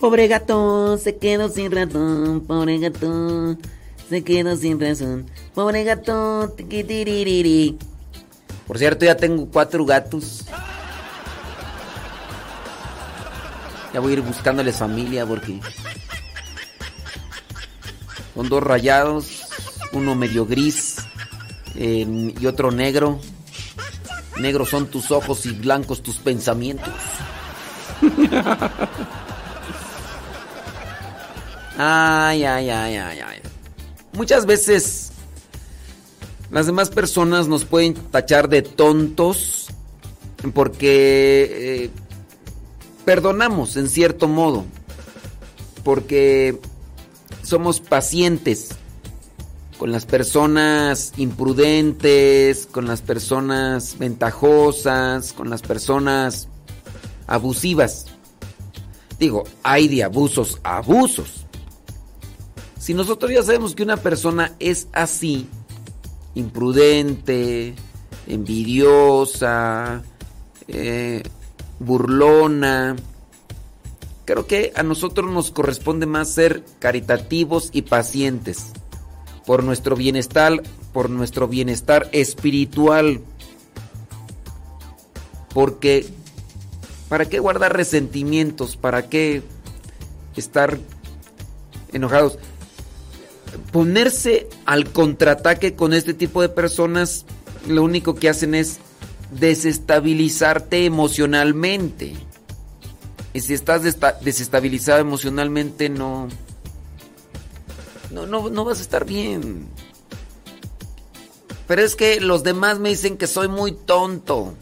Pobre 0.00 0.26
gato, 0.26 0.96
se 0.96 1.16
quedó 1.16 1.50
sin 1.50 1.70
ratón. 1.70 2.40
Pobre 2.46 2.78
gato, 2.78 3.56
se 4.08 4.24
quedó 4.24 4.56
sin 4.56 4.80
razón. 4.80 5.26
Pobre 5.54 5.84
gato, 5.84 6.48
tiquitiririri. 6.56 7.78
Por 8.66 8.78
cierto, 8.78 9.04
ya 9.04 9.16
tengo 9.16 9.46
cuatro 9.50 9.84
gatos. 9.84 10.46
Ya 13.92 14.00
voy 14.00 14.12
a 14.12 14.14
ir 14.14 14.22
buscándoles 14.22 14.76
familia 14.76 15.26
porque 15.26 15.60
son 18.34 18.48
dos 18.48 18.62
rayados, 18.62 19.42
uno 19.92 20.14
medio 20.14 20.46
gris 20.46 20.96
eh, 21.74 22.32
y 22.40 22.46
otro 22.46 22.70
negro. 22.70 23.20
Negros 24.42 24.70
son 24.70 24.88
tus 24.88 25.12
ojos 25.12 25.46
y 25.46 25.52
blancos 25.52 26.02
tus 26.02 26.16
pensamientos. 26.16 26.92
Ay, 31.78 32.44
ay, 32.44 32.68
ay, 32.70 32.96
ay, 32.96 33.20
ay. 33.20 33.38
Muchas 34.12 34.44
veces 34.44 35.12
las 36.50 36.66
demás 36.66 36.90
personas 36.90 37.46
nos 37.46 37.64
pueden 37.64 37.94
tachar 37.94 38.48
de 38.48 38.62
tontos 38.62 39.68
porque 40.52 41.84
eh, 41.84 41.90
perdonamos 43.04 43.76
en 43.76 43.88
cierto 43.88 44.26
modo, 44.26 44.64
porque 45.84 46.58
somos 47.42 47.78
pacientes 47.78 48.71
con 49.82 49.90
las 49.90 50.06
personas 50.06 51.12
imprudentes, 51.16 52.68
con 52.70 52.86
las 52.86 53.02
personas 53.02 53.98
ventajosas, 53.98 55.32
con 55.32 55.50
las 55.50 55.60
personas 55.60 56.46
abusivas. 57.26 58.06
Digo, 59.18 59.42
hay 59.64 59.88
de 59.88 60.04
abusos 60.04 60.60
a 60.62 60.76
abusos. 60.76 61.46
Si 62.78 62.94
nosotros 62.94 63.32
ya 63.32 63.42
sabemos 63.42 63.74
que 63.74 63.82
una 63.82 63.96
persona 63.96 64.52
es 64.60 64.86
así, 64.92 65.48
imprudente, 66.36 67.74
envidiosa, 68.28 70.04
eh, 70.68 71.24
burlona, 71.80 72.94
creo 74.26 74.46
que 74.46 74.72
a 74.76 74.84
nosotros 74.84 75.28
nos 75.28 75.50
corresponde 75.50 76.06
más 76.06 76.28
ser 76.28 76.62
caritativos 76.78 77.70
y 77.72 77.82
pacientes 77.82 78.74
por 79.46 79.64
nuestro 79.64 79.96
bienestar, 79.96 80.62
por 80.92 81.10
nuestro 81.10 81.48
bienestar 81.48 82.08
espiritual. 82.12 83.20
Porque 85.52 86.06
¿para 87.08 87.26
qué 87.26 87.38
guardar 87.38 87.76
resentimientos? 87.76 88.76
¿Para 88.76 89.08
qué 89.08 89.42
estar 90.36 90.78
enojados? 91.92 92.38
Ponerse 93.70 94.48
al 94.64 94.90
contraataque 94.90 95.74
con 95.74 95.92
este 95.92 96.14
tipo 96.14 96.40
de 96.40 96.48
personas 96.48 97.26
lo 97.68 97.82
único 97.82 98.14
que 98.14 98.28
hacen 98.28 98.54
es 98.54 98.78
desestabilizarte 99.30 100.84
emocionalmente. 100.84 102.14
Y 103.34 103.40
si 103.40 103.54
estás 103.54 103.82
desestabilizado 104.20 105.00
emocionalmente 105.00 105.88
no 105.88 106.28
no, 108.12 108.26
no, 108.26 108.50
no 108.50 108.64
vas 108.64 108.78
a 108.78 108.82
estar 108.82 109.04
bien. 109.04 109.66
Pero 111.66 111.82
es 111.82 111.96
que 111.96 112.20
los 112.20 112.42
demás 112.42 112.78
me 112.78 112.90
dicen 112.90 113.16
que 113.16 113.26
soy 113.26 113.48
muy 113.48 113.72
tonto. 113.72 114.54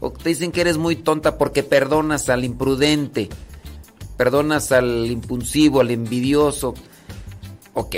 O 0.00 0.10
te 0.10 0.30
dicen 0.30 0.52
que 0.52 0.60
eres 0.60 0.76
muy 0.78 0.96
tonta 0.96 1.38
porque 1.38 1.62
perdonas 1.62 2.28
al 2.28 2.44
imprudente. 2.44 3.28
perdonas 4.16 4.70
al 4.72 5.06
impulsivo, 5.10 5.80
al 5.80 5.90
envidioso. 5.90 6.74
Ok. 7.72 7.96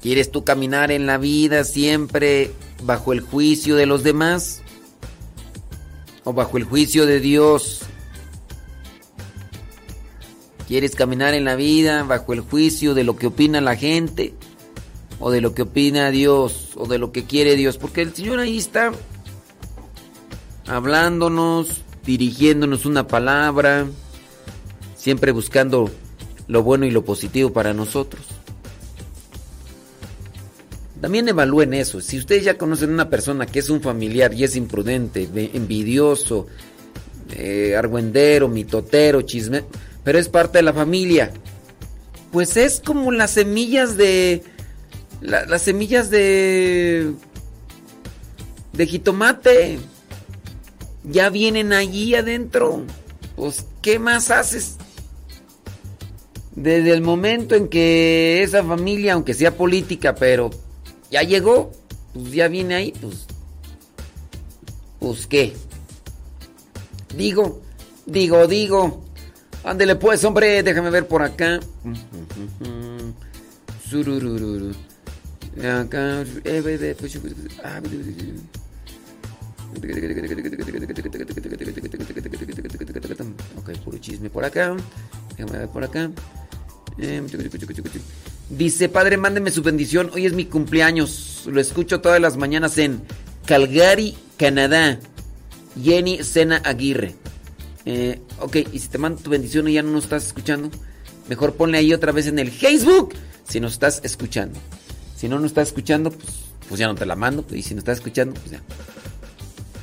¿Quieres 0.00 0.30
tú 0.30 0.44
caminar 0.44 0.90
en 0.90 1.04
la 1.06 1.18
vida 1.18 1.64
siempre 1.64 2.52
bajo 2.84 3.12
el 3.12 3.20
juicio 3.20 3.76
de 3.76 3.84
los 3.84 4.02
demás? 4.02 4.62
¿O 6.24 6.32
bajo 6.32 6.56
el 6.56 6.64
juicio 6.64 7.04
de 7.04 7.20
Dios? 7.20 7.82
¿Quieres 10.70 10.94
caminar 10.94 11.34
en 11.34 11.44
la 11.44 11.56
vida 11.56 12.04
bajo 12.04 12.32
el 12.32 12.42
juicio 12.42 12.94
de 12.94 13.02
lo 13.02 13.16
que 13.16 13.26
opina 13.26 13.60
la 13.60 13.74
gente? 13.74 14.34
¿O 15.18 15.32
de 15.32 15.40
lo 15.40 15.52
que 15.52 15.62
opina 15.62 16.12
Dios? 16.12 16.68
¿O 16.76 16.86
de 16.86 16.96
lo 16.96 17.10
que 17.10 17.24
quiere 17.24 17.56
Dios? 17.56 17.76
Porque 17.76 18.02
el 18.02 18.14
Señor 18.14 18.38
ahí 18.38 18.56
está 18.56 18.92
hablándonos, 20.68 21.82
dirigiéndonos 22.06 22.86
una 22.86 23.08
palabra, 23.08 23.88
siempre 24.94 25.32
buscando 25.32 25.90
lo 26.46 26.62
bueno 26.62 26.86
y 26.86 26.92
lo 26.92 27.04
positivo 27.04 27.52
para 27.52 27.74
nosotros. 27.74 28.22
También 31.00 31.28
evalúen 31.28 31.74
eso. 31.74 32.00
Si 32.00 32.16
ustedes 32.16 32.44
ya 32.44 32.56
conocen 32.56 32.90
a 32.90 32.94
una 32.94 33.10
persona 33.10 33.44
que 33.44 33.58
es 33.58 33.70
un 33.70 33.80
familiar 33.80 34.32
y 34.34 34.44
es 34.44 34.54
imprudente, 34.54 35.28
envidioso, 35.52 36.46
eh, 37.32 37.74
argüendero, 37.76 38.46
mitotero, 38.46 39.22
chisme, 39.22 39.64
pero 40.04 40.18
es 40.18 40.28
parte 40.28 40.58
de 40.58 40.62
la 40.62 40.72
familia, 40.72 41.32
pues 42.32 42.56
es 42.56 42.80
como 42.84 43.10
las 43.10 43.32
semillas 43.32 43.96
de. 43.96 44.42
las 45.20 45.62
semillas 45.62 46.10
de. 46.10 47.12
de 48.72 48.86
jitomate. 48.86 49.78
Ya 51.04 51.30
vienen 51.30 51.72
allí 51.72 52.14
adentro. 52.14 52.84
Pues, 53.34 53.64
¿qué 53.82 53.98
más 53.98 54.30
haces? 54.30 54.76
Desde 56.54 56.92
el 56.92 57.00
momento 57.00 57.54
en 57.54 57.68
que 57.68 58.42
esa 58.42 58.62
familia, 58.62 59.14
aunque 59.14 59.34
sea 59.34 59.56
política, 59.56 60.14
pero 60.14 60.50
ya 61.10 61.22
llegó, 61.22 61.72
pues 62.12 62.32
ya 62.32 62.48
viene 62.48 62.74
ahí, 62.74 62.92
pues. 63.00 63.26
Pues 65.00 65.26
qué. 65.26 65.56
Digo, 67.16 67.60
digo, 68.06 68.46
digo. 68.46 69.09
Ándele 69.64 69.96
pues, 69.96 70.24
hombre, 70.24 70.62
déjame 70.62 70.90
ver 70.90 71.06
por 71.06 71.22
acá. 71.22 71.60
Acá. 75.62 76.24
Ok, 83.56 83.70
puro 83.84 83.98
chisme 83.98 84.30
por 84.30 84.44
acá. 84.44 84.76
Déjame 85.36 85.58
ver 85.58 85.68
por 85.68 85.84
acá. 85.84 86.10
Dice, 88.48 88.88
padre, 88.88 89.16
mándeme 89.16 89.50
su 89.50 89.62
bendición. 89.62 90.10
Hoy 90.12 90.26
es 90.26 90.32
mi 90.32 90.46
cumpleaños. 90.46 91.44
Lo 91.46 91.60
escucho 91.60 92.00
todas 92.00 92.20
las 92.20 92.36
mañanas 92.36 92.78
en 92.78 93.02
Calgary, 93.46 94.16
Canadá. 94.36 94.98
Jenny 95.80 96.22
Sena 96.24 96.60
Aguirre. 96.64 97.14
Eh, 97.84 98.20
ok, 98.40 98.56
y 98.72 98.78
si 98.78 98.88
te 98.88 98.98
mando 98.98 99.22
tu 99.22 99.30
bendición 99.30 99.68
y 99.68 99.74
ya 99.74 99.82
no 99.82 99.90
nos 99.90 100.04
estás 100.04 100.26
escuchando, 100.26 100.70
mejor 101.28 101.54
ponle 101.54 101.78
ahí 101.78 101.92
otra 101.92 102.12
vez 102.12 102.26
en 102.26 102.38
el 102.38 102.50
Facebook 102.50 103.14
si 103.48 103.60
nos 103.60 103.72
estás 103.72 104.00
escuchando. 104.04 104.58
Si 105.16 105.28
no 105.28 105.36
nos 105.36 105.46
estás 105.46 105.68
escuchando, 105.68 106.10
pues, 106.10 106.26
pues 106.68 106.78
ya 106.78 106.86
no 106.86 106.94
te 106.94 107.04
la 107.04 107.16
mando. 107.16 107.44
Y 107.50 107.62
si 107.62 107.74
no 107.74 107.80
estás 107.80 107.98
escuchando, 107.98 108.34
pues 108.34 108.52
ya. 108.52 108.60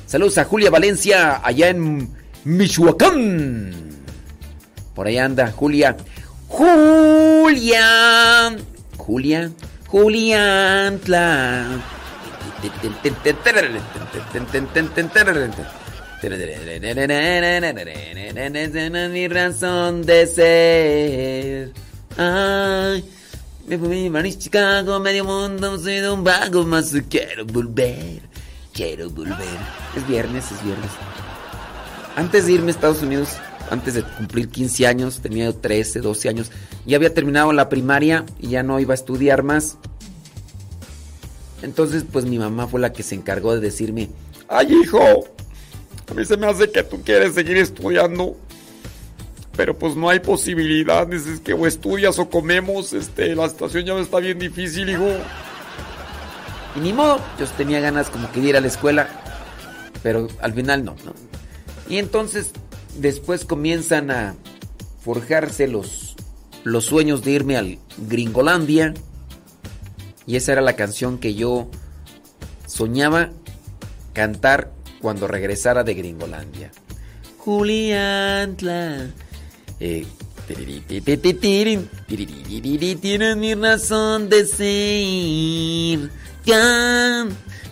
Saludos 0.06 0.38
a 0.38 0.44
Julia 0.44 0.70
Valencia, 0.70 1.40
allá 1.44 1.68
en 1.68 2.10
Michoacán. 2.44 3.72
Por 4.94 5.06
ahí 5.06 5.18
anda, 5.18 5.52
Julia. 5.52 5.96
Julia. 6.48 8.56
Julia. 8.96 9.50
Juliantla. 9.86 11.66
Mi 19.10 19.28
razón 19.28 20.02
de 20.02 20.26
ser. 20.26 21.72
Ay, 22.16 23.04
me 23.66 23.78
fui 23.78 24.06
a 24.08 24.38
Chicago, 24.38 24.98
medio 24.98 25.24
mundo, 25.24 25.78
soy 25.78 26.00
de 26.00 26.10
un 26.10 26.24
vago, 26.24 26.64
más 26.64 26.92
quiero 27.08 27.44
volver. 27.46 28.22
Quiero 28.72 29.10
volver. 29.10 29.38
Es 29.96 30.06
viernes, 30.06 30.50
es 30.50 30.64
viernes. 30.64 30.90
Antes 32.16 32.46
de 32.46 32.52
irme 32.52 32.68
a 32.68 32.70
Estados 32.70 33.02
Unidos, 33.02 33.36
antes 33.70 33.94
de 33.94 34.02
cumplir 34.02 34.48
15 34.48 34.86
años, 34.86 35.20
tenía 35.20 35.52
13, 35.52 36.00
12 36.00 36.28
años, 36.28 36.50
ya 36.84 36.96
había 36.96 37.14
terminado 37.14 37.52
la 37.52 37.68
primaria 37.68 38.24
y 38.40 38.48
ya 38.48 38.62
no 38.62 38.80
iba 38.80 38.94
a 38.94 38.96
estudiar 38.96 39.42
más. 39.42 39.78
Entonces, 41.62 42.04
pues 42.10 42.24
mi 42.24 42.38
mamá 42.38 42.66
fue 42.66 42.80
la 42.80 42.92
que 42.92 43.02
se 43.02 43.14
encargó 43.14 43.54
de 43.54 43.60
decirme, 43.60 44.10
ay 44.48 44.72
hijo, 44.72 45.26
a 46.10 46.14
mí 46.14 46.24
se 46.24 46.36
me 46.36 46.46
hace 46.46 46.70
que 46.70 46.82
tú 46.82 47.02
quieres 47.02 47.34
seguir 47.34 47.56
estudiando, 47.56 48.36
pero 49.56 49.78
pues 49.78 49.96
no 49.96 50.08
hay 50.08 50.20
posibilidad, 50.20 51.12
es 51.12 51.40
que 51.40 51.52
o 51.52 51.66
estudias 51.66 52.18
o 52.18 52.30
comemos, 52.30 52.92
este, 52.92 53.34
la 53.34 53.48
situación 53.48 53.84
ya 53.84 53.98
está 53.98 54.18
bien 54.18 54.38
difícil, 54.38 54.88
hijo. 54.88 55.08
Y 56.76 56.80
ni 56.80 56.92
modo, 56.92 57.20
yo 57.38 57.46
tenía 57.56 57.80
ganas 57.80 58.08
como 58.08 58.30
que 58.30 58.40
ir 58.40 58.56
a 58.56 58.60
la 58.60 58.68
escuela, 58.68 59.08
pero 60.02 60.28
al 60.40 60.54
final 60.54 60.84
no, 60.84 60.96
¿no? 61.04 61.12
Y 61.88 61.98
entonces 61.98 62.52
después 62.98 63.44
comienzan 63.44 64.10
a 64.10 64.34
forjarse 65.00 65.68
los, 65.68 66.16
los 66.64 66.84
sueños 66.84 67.24
de 67.24 67.30
irme 67.32 67.56
al 67.56 67.78
Gringolandia. 67.96 68.94
Y 70.26 70.36
esa 70.36 70.52
era 70.52 70.60
la 70.60 70.76
canción 70.76 71.18
que 71.18 71.34
yo 71.34 71.70
soñaba 72.66 73.30
cantar 74.12 74.72
cuando 75.00 75.28
regresara 75.28 75.84
de 75.84 75.94
Gringolandia. 75.94 76.70
Juliantla. 77.38 79.06
Eh, 79.80 80.06
Tienes 83.00 83.36
mi 83.36 83.54
razón 83.54 84.28
de 84.28 84.46
ser. 84.46 86.10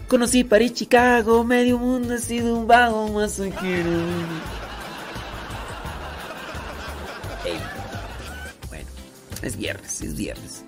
Conocí 0.08 0.44
París, 0.44 0.74
Chicago, 0.74 1.42
medio 1.42 1.78
mundo 1.78 2.14
ha 2.14 2.18
sido 2.18 2.56
un 2.56 2.66
vago, 2.66 3.08
más 3.08 3.40
quiero. 3.60 3.90
Bueno, 8.68 8.86
es 9.42 9.56
viernes, 9.56 10.00
es 10.02 10.14
viernes. 10.14 10.64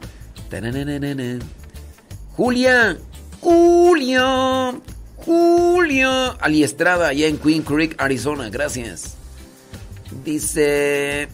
Julia, 2.37 2.97
Julia. 3.41 4.75
Ali 6.41 6.63
Estrada, 6.63 7.09
allá 7.09 7.27
en 7.27 7.39
Queen 7.39 7.63
Creek, 7.63 7.95
Arizona, 7.99 8.49
gracias. 8.51 9.15
Dice. 10.25 11.29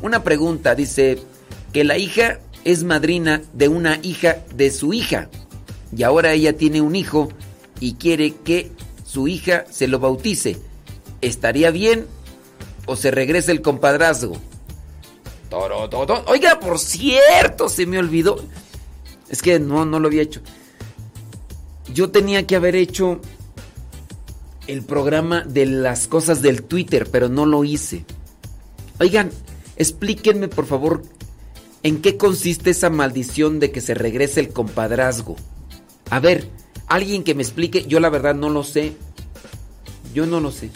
Una 0.00 0.24
pregunta, 0.24 0.74
dice 0.74 1.18
que 1.72 1.84
la 1.84 1.98
hija 1.98 2.40
es 2.64 2.84
madrina 2.84 3.42
de 3.52 3.68
una 3.68 3.98
hija 4.02 4.38
de 4.54 4.70
su 4.70 4.92
hija. 4.92 5.28
Y 5.96 6.02
ahora 6.04 6.32
ella 6.32 6.56
tiene 6.56 6.80
un 6.80 6.96
hijo 6.96 7.28
y 7.80 7.94
quiere 7.94 8.34
que 8.34 8.72
su 9.04 9.28
hija 9.28 9.64
se 9.70 9.88
lo 9.88 9.98
bautice. 9.98 10.56
¿Estaría 11.20 11.70
bien 11.70 12.06
o 12.86 12.96
se 12.96 13.10
regresa 13.10 13.52
el 13.52 13.60
compadrazgo? 13.62 14.38
Oiga, 16.26 16.58
por 16.60 16.78
cierto, 16.78 17.68
se 17.68 17.86
me 17.86 17.98
olvidó. 17.98 18.42
Es 19.28 19.42
que 19.42 19.58
no, 19.58 19.84
no 19.84 20.00
lo 20.00 20.08
había 20.08 20.22
hecho. 20.22 20.40
Yo 21.92 22.10
tenía 22.10 22.46
que 22.46 22.56
haber 22.56 22.76
hecho 22.76 23.20
el 24.66 24.82
programa 24.82 25.42
de 25.42 25.66
las 25.66 26.06
cosas 26.06 26.42
del 26.42 26.62
Twitter, 26.62 27.08
pero 27.10 27.28
no 27.28 27.46
lo 27.46 27.64
hice. 27.64 28.04
Oigan, 29.00 29.30
explíquenme 29.76 30.48
por 30.48 30.66
favor 30.66 31.02
en 31.82 32.00
qué 32.00 32.16
consiste 32.16 32.70
esa 32.70 32.90
maldición 32.90 33.58
de 33.58 33.72
que 33.72 33.80
se 33.80 33.94
regrese 33.94 34.40
el 34.40 34.50
compadrazgo. 34.50 35.36
A 36.10 36.20
ver, 36.20 36.48
alguien 36.86 37.24
que 37.24 37.34
me 37.34 37.42
explique, 37.42 37.84
yo 37.86 38.00
la 38.00 38.10
verdad 38.10 38.34
no 38.34 38.48
lo 38.48 38.64
sé. 38.64 38.92
Yo 40.14 40.26
no 40.26 40.40
lo 40.40 40.52
sé. 40.52 40.70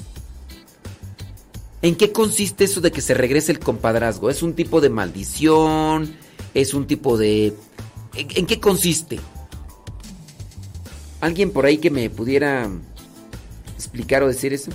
¿En 1.83 1.95
qué 1.95 2.11
consiste 2.11 2.65
eso 2.65 2.81
de 2.81 2.91
que 2.91 3.01
se 3.01 3.15
regrese 3.15 3.53
el 3.53 3.59
compadrazgo? 3.59 4.31
¿Es 4.31 4.43
un 4.43 4.55
tipo 4.55 4.81
de 4.81 4.91
maldición? 4.91 6.17
¿Es 6.55 6.75
un 6.75 6.87
tipo 6.87 7.17
de... 7.19 7.55
¿En, 8.15 8.47
qué 8.47 8.59
consiste? 8.59 9.21
¿Alguien 11.27 11.51
por 11.51 11.67
ahí 11.67 11.79
que 11.79 11.91
me 11.91 12.09
pudiera 12.09 12.71
explicar 13.75 14.23
o 14.23 14.29
decir 14.29 14.53
eso? 14.53 14.71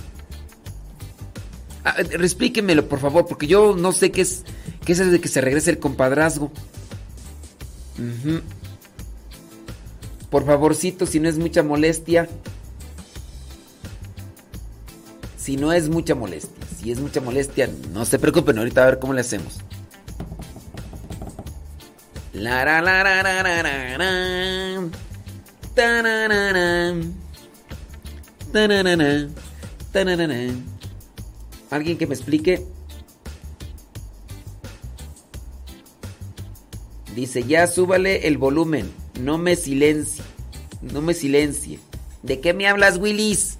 Ah, 1.82 1.94
explíquemelo, 1.98 2.90
por 2.90 2.98
favor, 2.98 3.26
porque 3.26 3.46
yo 3.46 3.74
no 3.74 3.90
sé 3.92 4.12
qué 4.12 4.20
es, 4.20 4.44
qué 4.84 4.92
es 4.92 4.98
eso 4.98 5.10
de 5.10 5.18
que 5.18 5.28
se 5.28 5.40
regrese 5.40 5.70
el 5.70 5.78
compadrazgo. 5.78 6.52
Por 10.28 10.44
favorcito, 10.44 11.06
si 11.06 11.20
no 11.20 11.28
es 11.30 11.38
mucha 11.38 11.62
molestia. 11.62 12.28
Si 15.38 15.56
no 15.56 15.72
es 15.72 15.88
mucha 15.88 16.14
molestia. 16.14 16.66
Si 16.78 16.92
es 16.92 17.00
mucha 17.00 17.22
molestia, 17.22 17.70
no 17.94 18.04
se 18.04 18.18
preocupen, 18.18 18.58
ahorita 18.58 18.82
a 18.82 18.86
ver 18.86 18.98
cómo 18.98 19.14
le 19.14 19.22
hacemos. 19.22 19.60
La 22.34 22.62
la 22.66 22.82
la 22.82 23.02
la 23.02 23.22
la 23.22 23.42
la 23.42 23.96
la 23.96 25.11
¿Alguien 31.70 31.96
que 31.98 32.06
me 32.06 32.14
explique? 32.14 32.66
Dice, 37.14 37.44
ya 37.44 37.66
súbale 37.66 38.26
el 38.26 38.38
volumen. 38.38 38.90
No 39.20 39.38
me 39.38 39.56
silencie. 39.56 40.24
No 40.80 41.02
me 41.02 41.14
silencie. 41.14 41.78
¿De 42.22 42.40
qué 42.40 42.54
me 42.54 42.68
hablas, 42.68 42.98
Willis? 42.98 43.58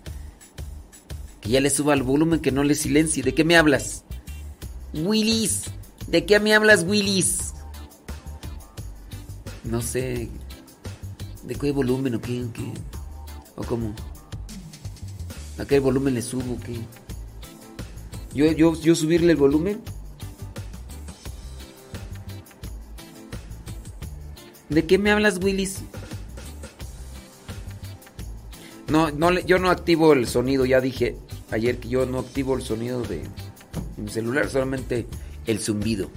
Que 1.41 1.51
ya 1.51 1.61
le 1.61 1.71
suba 1.71 1.95
el 1.95 2.03
volumen, 2.03 2.41
que 2.41 2.53
no 2.53 2.65
le 2.65 2.75
silencie. 2.75 3.23
¿De 3.23 3.35
qué 3.35 3.45
me 3.45 3.57
hablas? 3.57 4.05
Willis. 4.95 5.65
¿De 6.07 6.25
qué 6.25 6.41
me 6.41 6.55
hablas, 6.55 6.85
Willis? 6.85 7.53
No 9.65 9.81
sé. 9.83 10.29
¿De 11.43 11.55
qué 11.57 11.73
volumen 11.73 12.15
o 12.15 12.21
qué? 12.21 12.45
¿O, 13.57 13.65
cómo? 13.65 13.95
¿A 15.59 15.65
qué 15.65 15.81
volumen 15.81 16.15
le 16.15 16.23
subo 16.23 16.59
qué? 16.65 16.81
¿Yo, 18.35 18.51
yo, 18.53 18.81
¿Yo 18.81 18.95
subirle 18.95 19.33
el 19.33 19.39
volumen? 19.39 19.81
¿De 24.69 24.87
qué 24.87 24.99
me 24.99 25.11
hablas, 25.11 25.39
Willis? 25.43 25.81
No, 28.89 29.11
no, 29.11 29.33
yo 29.41 29.59
no 29.59 29.71
activo 29.71 30.13
el 30.13 30.27
sonido, 30.27 30.65
ya 30.65 30.81
dije 30.81 31.17
ayer 31.51 31.79
que 31.79 31.89
yo 31.89 32.07
no 32.07 32.19
activo 32.19 32.57
el 32.57 32.63
sonido 32.63 33.03
de 33.03 33.23
mi 33.97 34.11
celular, 34.11 34.49
solamente 34.49 35.07
el 35.47 35.61
zumbido. 35.61 36.11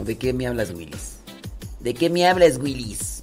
¿O 0.00 0.04
de 0.04 0.18
qué 0.18 0.32
me 0.32 0.46
hablas, 0.46 0.72
Willis? 0.72 1.16
¿De 1.80 1.94
qué 1.94 2.10
me 2.10 2.26
hablas, 2.26 2.58
Willis? 2.58 3.15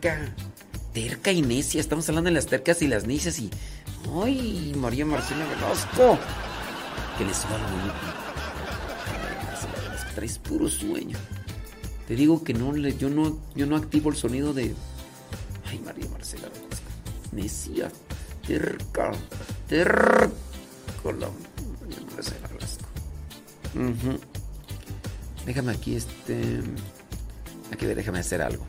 Terca. 0.00 1.32
Y 1.32 1.42
necia. 1.42 1.80
Estamos 1.80 2.08
hablando 2.08 2.28
de 2.28 2.34
las 2.34 2.46
tercas 2.46 2.82
y 2.82 2.88
las 2.88 3.06
necias 3.06 3.38
y... 3.38 3.50
Ay, 4.22 4.74
María 4.76 5.04
Marcela 5.04 5.44
Velasco. 5.46 6.18
Que 7.16 7.24
le 7.24 7.34
suba 7.34 7.58
Velasco, 9.88 10.10
traes 10.14 10.38
puro 10.38 10.68
sueño. 10.68 11.18
Te 12.06 12.14
digo 12.14 12.42
que 12.42 12.54
no 12.54 12.72
le, 12.72 12.96
yo 12.96 13.10
no, 13.10 13.38
yo 13.54 13.66
no 13.66 13.76
activo 13.76 14.10
el 14.10 14.16
sonido 14.16 14.54
de. 14.54 14.74
Ay, 15.66 15.78
María 15.84 16.08
Marcela 16.10 16.48
Velasco. 16.48 16.86
Necia. 17.32 17.90
Terca. 18.46 19.12
Terca. 19.68 20.30
La 21.04 21.28
María 21.28 22.00
Marcela 22.14 22.48
Velasco. 22.48 22.86
Déjame 25.44 25.72
aquí 25.72 25.96
este. 25.96 26.62
Aquí 27.72 27.84
déjame 27.86 28.20
hacer 28.20 28.40
algo. 28.42 28.64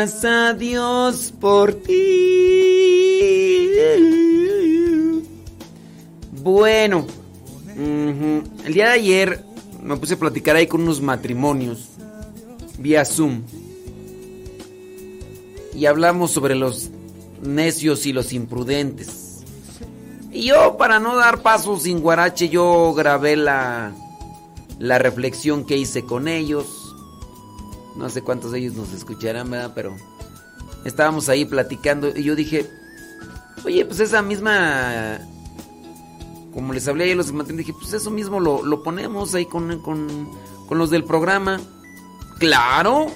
Gracias 0.00 0.24
a 0.24 0.54
Dios 0.54 1.34
por 1.38 1.74
ti. 1.74 1.92
Bueno, 6.42 7.04
el 7.76 8.72
día 8.72 8.86
de 8.86 8.92
ayer 8.92 9.44
me 9.82 9.98
puse 9.98 10.14
a 10.14 10.18
platicar 10.18 10.56
ahí 10.56 10.66
con 10.66 10.80
unos 10.82 11.02
matrimonios 11.02 11.90
vía 12.78 13.04
Zoom. 13.04 13.42
Y 15.74 15.84
hablamos 15.84 16.30
sobre 16.30 16.54
los 16.54 16.88
necios 17.42 18.06
y 18.06 18.14
los 18.14 18.32
imprudentes. 18.32 19.40
Y 20.32 20.46
yo, 20.46 20.78
para 20.78 20.98
no 20.98 21.14
dar 21.16 21.42
paso 21.42 21.78
sin 21.78 22.00
guarache, 22.00 22.48
yo 22.48 22.94
grabé 22.94 23.36
la, 23.36 23.92
la 24.78 24.98
reflexión 24.98 25.66
que 25.66 25.76
hice 25.76 26.04
con 26.04 26.26
ellos. 26.26 26.79
No 27.96 28.08
sé 28.08 28.22
cuántos 28.22 28.52
de 28.52 28.60
ellos 28.60 28.74
nos 28.74 28.92
escucharán, 28.92 29.50
¿verdad? 29.50 29.72
Pero 29.74 29.96
estábamos 30.84 31.28
ahí 31.28 31.44
platicando 31.44 32.08
y 32.08 32.22
yo 32.22 32.34
dije, 32.34 32.68
oye, 33.64 33.84
pues 33.84 34.00
esa 34.00 34.22
misma... 34.22 35.18
Como 36.52 36.72
les 36.72 36.88
hablé 36.88 37.04
ayer 37.04 37.16
los 37.16 37.32
matrimonios, 37.32 37.66
dije, 37.66 37.78
pues 37.80 37.92
eso 37.92 38.10
mismo 38.10 38.40
lo, 38.40 38.64
lo 38.64 38.82
ponemos 38.82 39.34
ahí 39.34 39.46
con, 39.46 39.80
con, 39.82 40.30
con 40.66 40.78
los 40.78 40.90
del 40.90 41.04
programa. 41.04 41.60
Claro, 42.38 43.06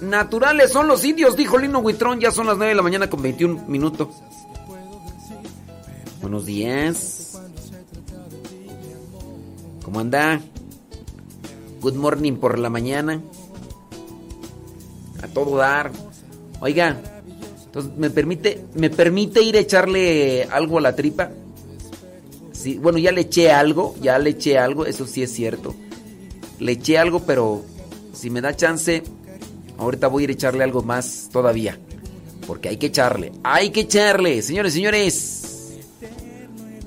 naturales 0.00 0.70
son 0.70 0.86
los 0.86 1.04
indios, 1.04 1.36
dijo 1.36 1.58
Lino 1.58 1.80
Huitrón. 1.80 2.20
Ya 2.20 2.30
son 2.30 2.46
las 2.46 2.56
9 2.56 2.70
de 2.70 2.76
la 2.76 2.82
mañana 2.82 3.10
con 3.10 3.22
21 3.22 3.64
minutos. 3.66 4.08
Buenos 6.20 6.46
días. 6.46 7.40
¿Cómo 9.84 10.00
anda? 10.00 10.40
Good 11.80 11.94
morning 11.94 12.34
por 12.34 12.58
la 12.58 12.70
mañana. 12.70 13.20
Todo 15.36 15.58
dar. 15.58 15.92
Oiga, 16.60 16.96
entonces 17.66 17.92
me 17.98 18.08
permite, 18.08 18.64
me 18.72 18.88
permite 18.88 19.42
ir 19.42 19.56
a 19.56 19.60
echarle 19.60 20.44
algo 20.44 20.78
a 20.78 20.80
la 20.80 20.96
tripa. 20.96 21.28
Sí, 22.52 22.78
bueno, 22.78 22.96
ya 22.96 23.12
le 23.12 23.20
eché 23.20 23.52
algo, 23.52 23.94
ya 24.00 24.18
le 24.18 24.30
eché 24.30 24.56
algo, 24.56 24.86
eso 24.86 25.06
sí 25.06 25.22
es 25.22 25.30
cierto. 25.30 25.74
Le 26.58 26.72
eché 26.72 26.96
algo, 26.96 27.20
pero 27.26 27.62
si 28.14 28.30
me 28.30 28.40
da 28.40 28.56
chance, 28.56 29.02
ahorita 29.76 30.08
voy 30.08 30.22
a 30.22 30.24
ir 30.24 30.30
a 30.30 30.32
echarle 30.32 30.64
algo 30.64 30.82
más 30.82 31.28
todavía. 31.30 31.78
Porque 32.46 32.70
hay 32.70 32.78
que 32.78 32.86
echarle, 32.86 33.32
hay 33.42 33.68
que 33.68 33.80
echarle, 33.80 34.40
señores, 34.40 34.72
señores. 34.72 35.74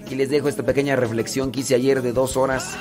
Aquí 0.02 0.16
les 0.16 0.32
dejo 0.32 0.50
esta 0.50 0.64
pequeña 0.64 0.96
reflexión 0.96 1.52
que 1.52 1.60
hice 1.60 1.76
ayer 1.76 2.02
de 2.02 2.14
dos 2.14 2.36
horas. 2.36 2.72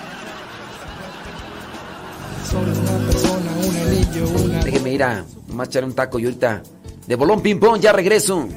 Solo 2.50 2.72
una 2.72 3.06
persona, 3.06 3.52
un 3.68 3.76
anillo, 3.76 4.28
una 4.46 4.64
Déjenme 4.64 4.94
ir 4.94 5.02
a 5.02 5.26
más 5.58 5.74
un 5.74 5.92
taco 5.92 6.20
y 6.20 6.24
ahorita 6.24 6.62
de 7.06 7.16
bolón 7.16 7.42
ping 7.42 7.56
pong 7.58 7.80
ya 7.80 7.92
regreso. 7.92 8.48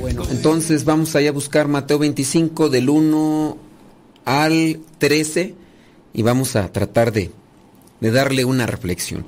Bueno, 0.00 0.22
entonces 0.30 0.84
vamos 0.86 1.14
allá 1.14 1.28
a 1.28 1.32
buscar 1.32 1.68
Mateo 1.68 1.98
25 1.98 2.70
del 2.70 2.88
1 2.88 3.58
al 4.24 4.80
13 4.98 5.54
y 6.14 6.22
vamos 6.22 6.56
a 6.56 6.72
tratar 6.72 7.12
de, 7.12 7.30
de 8.00 8.10
darle 8.10 8.46
una 8.46 8.66
reflexión. 8.66 9.26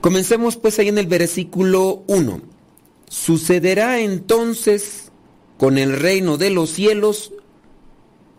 Comencemos 0.00 0.56
pues 0.56 0.78
ahí 0.78 0.88
en 0.88 0.98
el 0.98 1.06
versículo 1.06 2.04
1. 2.06 2.40
Sucederá 3.08 4.00
entonces 4.00 5.12
con 5.58 5.76
el 5.76 6.00
reino 6.00 6.38
de 6.38 6.50
los 6.50 6.70
cielos 6.70 7.32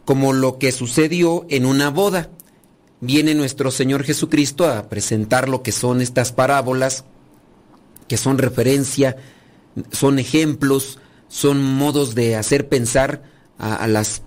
como 0.06 0.34
lo 0.34 0.58
que 0.58 0.72
sucedió 0.72 1.46
en 1.50 1.66
una 1.66 1.92
boda. 1.92 2.32
Viene 3.06 3.36
nuestro 3.36 3.70
Señor 3.70 4.04
Jesucristo 4.04 4.68
a 4.68 4.90
presentar 4.90 5.48
lo 5.48 5.62
que 5.62 5.72
son 5.72 6.02
estas 6.02 6.32
parábolas, 6.32 7.06
que 8.08 8.18
son 8.18 8.40
referencia, 8.40 9.18
son 9.92 10.18
ejemplos, 10.18 10.98
son 11.28 11.62
modos 11.64 12.16
de 12.16 12.36
hacer 12.36 12.68
pensar 12.68 13.22
a, 13.60 13.86
las, 13.86 14.24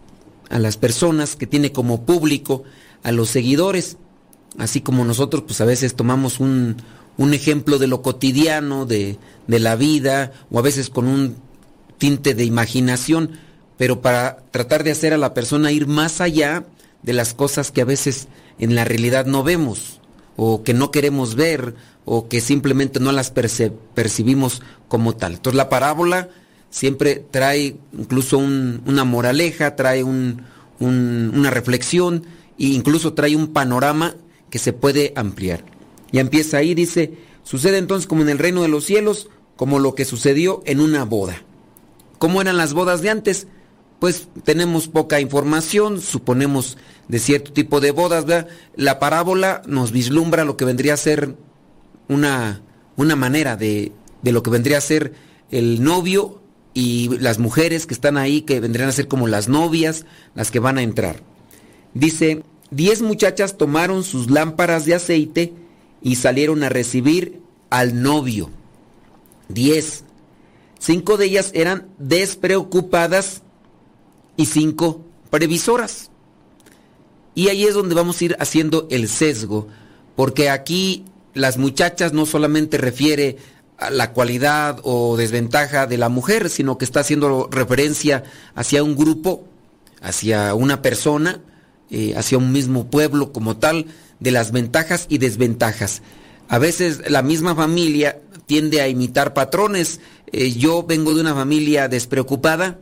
a 0.49 0.61
las 0.61 0.77
personas 0.77 1.35
que 1.35 1.49
tiene 1.49 1.73
como 1.73 2.07
público, 2.07 2.63
a 3.03 3.11
los 3.11 3.31
seguidores. 3.31 3.97
Así 4.59 4.81
como 4.81 5.05
nosotros 5.05 5.43
pues 5.45 5.61
a 5.61 5.65
veces 5.65 5.97
tomamos 5.97 6.39
un, 6.39 6.77
un 7.17 7.35
ejemplo 7.35 7.79
de 7.79 7.89
lo 7.89 8.01
cotidiano, 8.01 8.87
de, 8.87 9.19
de 9.49 9.59
la 9.59 9.75
vida, 9.75 10.31
o 10.53 10.59
a 10.61 10.63
veces 10.63 10.89
con 10.89 11.09
un 11.09 11.35
tinte 11.99 12.35
de 12.35 12.45
imaginación, 12.45 13.33
pero 13.77 14.03
para 14.03 14.45
tratar 14.53 14.85
de 14.85 14.93
hacer 14.93 15.13
a 15.13 15.19
la 15.19 15.35
persona 15.35 15.73
ir 15.73 15.89
más 15.89 16.21
allá 16.21 16.65
de 17.03 17.13
las 17.13 17.35
cosas 17.35 17.73
que 17.73 17.81
a 17.81 17.85
veces 17.85 18.29
en 18.59 18.75
la 18.75 18.85
realidad 18.85 19.27
no 19.27 19.43
vemos, 19.43 20.01
o 20.37 20.63
que 20.63 20.75
no 20.75 20.91
queremos 20.91 21.35
ver, 21.35 21.75
o 22.05 22.29
que 22.29 22.41
simplemente 22.41 23.01
no 23.01 23.13
las 23.13 23.31
percibimos 23.95 24.63
como 24.89 25.15
tal. 25.17 25.35
Entonces 25.35 25.57
la 25.57 25.69
parábola 25.69 26.31
siempre 26.71 27.25
trae 27.31 27.77
incluso 27.97 28.39
un- 28.39 28.83
una 28.87 29.05
moraleja, 29.05 29.77
trae 29.77 30.03
un- 30.05 30.43
un- 30.81 31.33
una 31.35 31.51
reflexión 31.51 32.25
e 32.59 32.67
incluso 32.67 33.15
trae 33.15 33.37
un 33.37 33.49
panorama 33.49 34.15
que 34.51 34.59
se 34.59 34.73
puede 34.73 35.13
ampliar. 35.17 35.65
Ya 36.13 36.21
empieza 36.21 36.57
ahí, 36.59 36.75
dice, 36.75 37.15
sucede 37.43 37.79
entonces 37.79 38.07
como 38.07 38.23
en 38.23 38.29
el 38.31 38.39
reino 38.39 38.63
de 38.63 38.69
los 38.69 38.85
cielos, 38.85 39.29
como 39.57 39.79
lo 39.79 39.95
que 39.95 40.05
sucedió 40.05 40.63
en 40.67 40.81
una 40.81 41.05
boda. 41.05 41.43
¿Cómo 42.19 42.41
eran 42.41 42.57
las 42.57 42.73
bodas 42.75 43.03
de 43.03 43.11
antes? 43.11 43.47
Pues 43.99 44.29
tenemos 44.45 44.87
poca 44.89 45.21
información, 45.21 46.01
suponemos 46.01 46.79
de 47.09 47.19
cierto 47.19 47.53
tipo 47.53 47.81
de 47.81 47.91
bodas, 47.91 48.27
¿verdad? 48.27 48.49
La 48.77 48.99
parábola 48.99 49.63
nos 49.67 49.91
vislumbra 49.91 50.45
lo 50.45 50.57
que 50.57 50.65
vendría 50.65 50.95
a 50.95 50.99
ser 50.99 51.35
una, 52.09 52.63
una 52.97 53.17
manera 53.17 53.57
de, 53.57 53.93
de 54.23 54.33
lo 54.33 54.43
que 54.43 54.51
vendría 54.51 54.79
a 54.79 54.83
ser 54.83 55.15
el 55.51 55.83
novio 55.83 56.41
y 56.75 57.19
las 57.19 57.39
mujeres 57.39 57.87
que 57.87 57.95
están 57.95 58.17
ahí, 58.17 58.43
que 58.43 58.61
vendrían 58.61 58.89
a 58.89 58.93
ser 58.93 59.09
como 59.09 59.27
las 59.27 59.49
novias, 59.49 60.07
las 60.35 60.51
que 60.51 60.61
van 60.61 60.79
a 60.79 60.83
entrar. 60.83 61.23
Dice, 61.93 62.45
diez 62.71 63.03
muchachas 63.03 63.57
tomaron 63.57 64.05
sus 64.05 64.31
lámparas 64.31 64.85
de 64.85 64.95
aceite 64.95 65.55
y 66.03 66.17
salieron 66.17 66.63
a 66.63 66.69
recibir 66.69 67.41
al 67.71 68.01
novio. 68.01 68.51
Diez. 69.49 70.05
Cinco 70.79 71.17
de 71.17 71.25
ellas 71.25 71.51
eran 71.55 71.89
despreocupadas 71.99 73.43
y 74.39 74.47
cinco 74.47 75.05
previsoras. 75.29 76.11
Y 77.35 77.49
ahí 77.49 77.65
es 77.65 77.75
donde 77.75 77.95
vamos 77.95 78.19
a 78.21 78.25
ir 78.25 78.37
haciendo 78.41 78.89
el 78.91 79.09
sesgo, 79.09 79.69
porque 80.17 80.49
aquí 80.49 81.05
las 81.35 81.59
muchachas 81.59 82.15
no 82.15 82.25
solamente 82.25 82.79
refiere 82.79 83.37
a 83.77 83.91
la 83.91 84.13
cualidad 84.13 84.81
o 84.83 85.17
desventaja 85.17 85.87
de 85.87 85.99
la 85.99 86.09
mujer, 86.09 86.49
sino 86.51 86.79
que 86.79 86.85
está 86.85 87.01
haciendo 87.01 87.49
referencia 87.51 88.25
hacia 88.55 88.83
un 88.83 88.97
grupo, 88.97 89.45
hacia 90.01 90.55
una 90.55 90.83
persona, 90.83 91.41
eh, 91.91 92.15
hacia 92.17 92.39
un 92.39 92.53
mismo 92.53 92.91
pueblo 92.91 93.33
como 93.33 93.59
tal, 93.59 93.87
de 94.21 94.31
las 94.31 94.51
ventajas 94.51 95.07
y 95.09 95.19
desventajas. 95.19 96.03
A 96.49 96.59
veces 96.59 97.11
la 97.11 97.23
misma 97.23 97.55
familia 97.55 98.21
tiende 98.47 98.81
a 98.81 98.89
imitar 98.89 99.35
patrones. 99.35 100.01
Eh, 100.33 100.53
yo 100.53 100.83
vengo 100.85 101.15
de 101.15 101.21
una 101.21 101.35
familia 101.35 101.89
despreocupada 101.89 102.79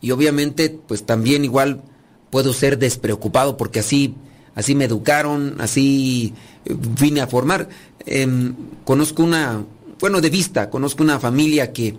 y 0.00 0.10
obviamente 0.10 0.70
pues 0.86 1.04
también 1.04 1.44
igual 1.44 1.82
puedo 2.30 2.52
ser 2.52 2.78
despreocupado 2.78 3.56
porque 3.56 3.80
así, 3.80 4.14
así 4.54 4.74
me 4.74 4.84
educaron, 4.84 5.56
así 5.60 6.34
eh, 6.64 6.76
vine 6.98 7.20
a 7.20 7.26
formar. 7.26 7.68
Em, 8.06 8.54
conozco 8.84 9.22
una, 9.22 9.64
bueno, 10.00 10.20
de 10.20 10.30
vista, 10.30 10.70
conozco 10.70 11.02
una 11.02 11.20
familia 11.20 11.72
que 11.72 11.96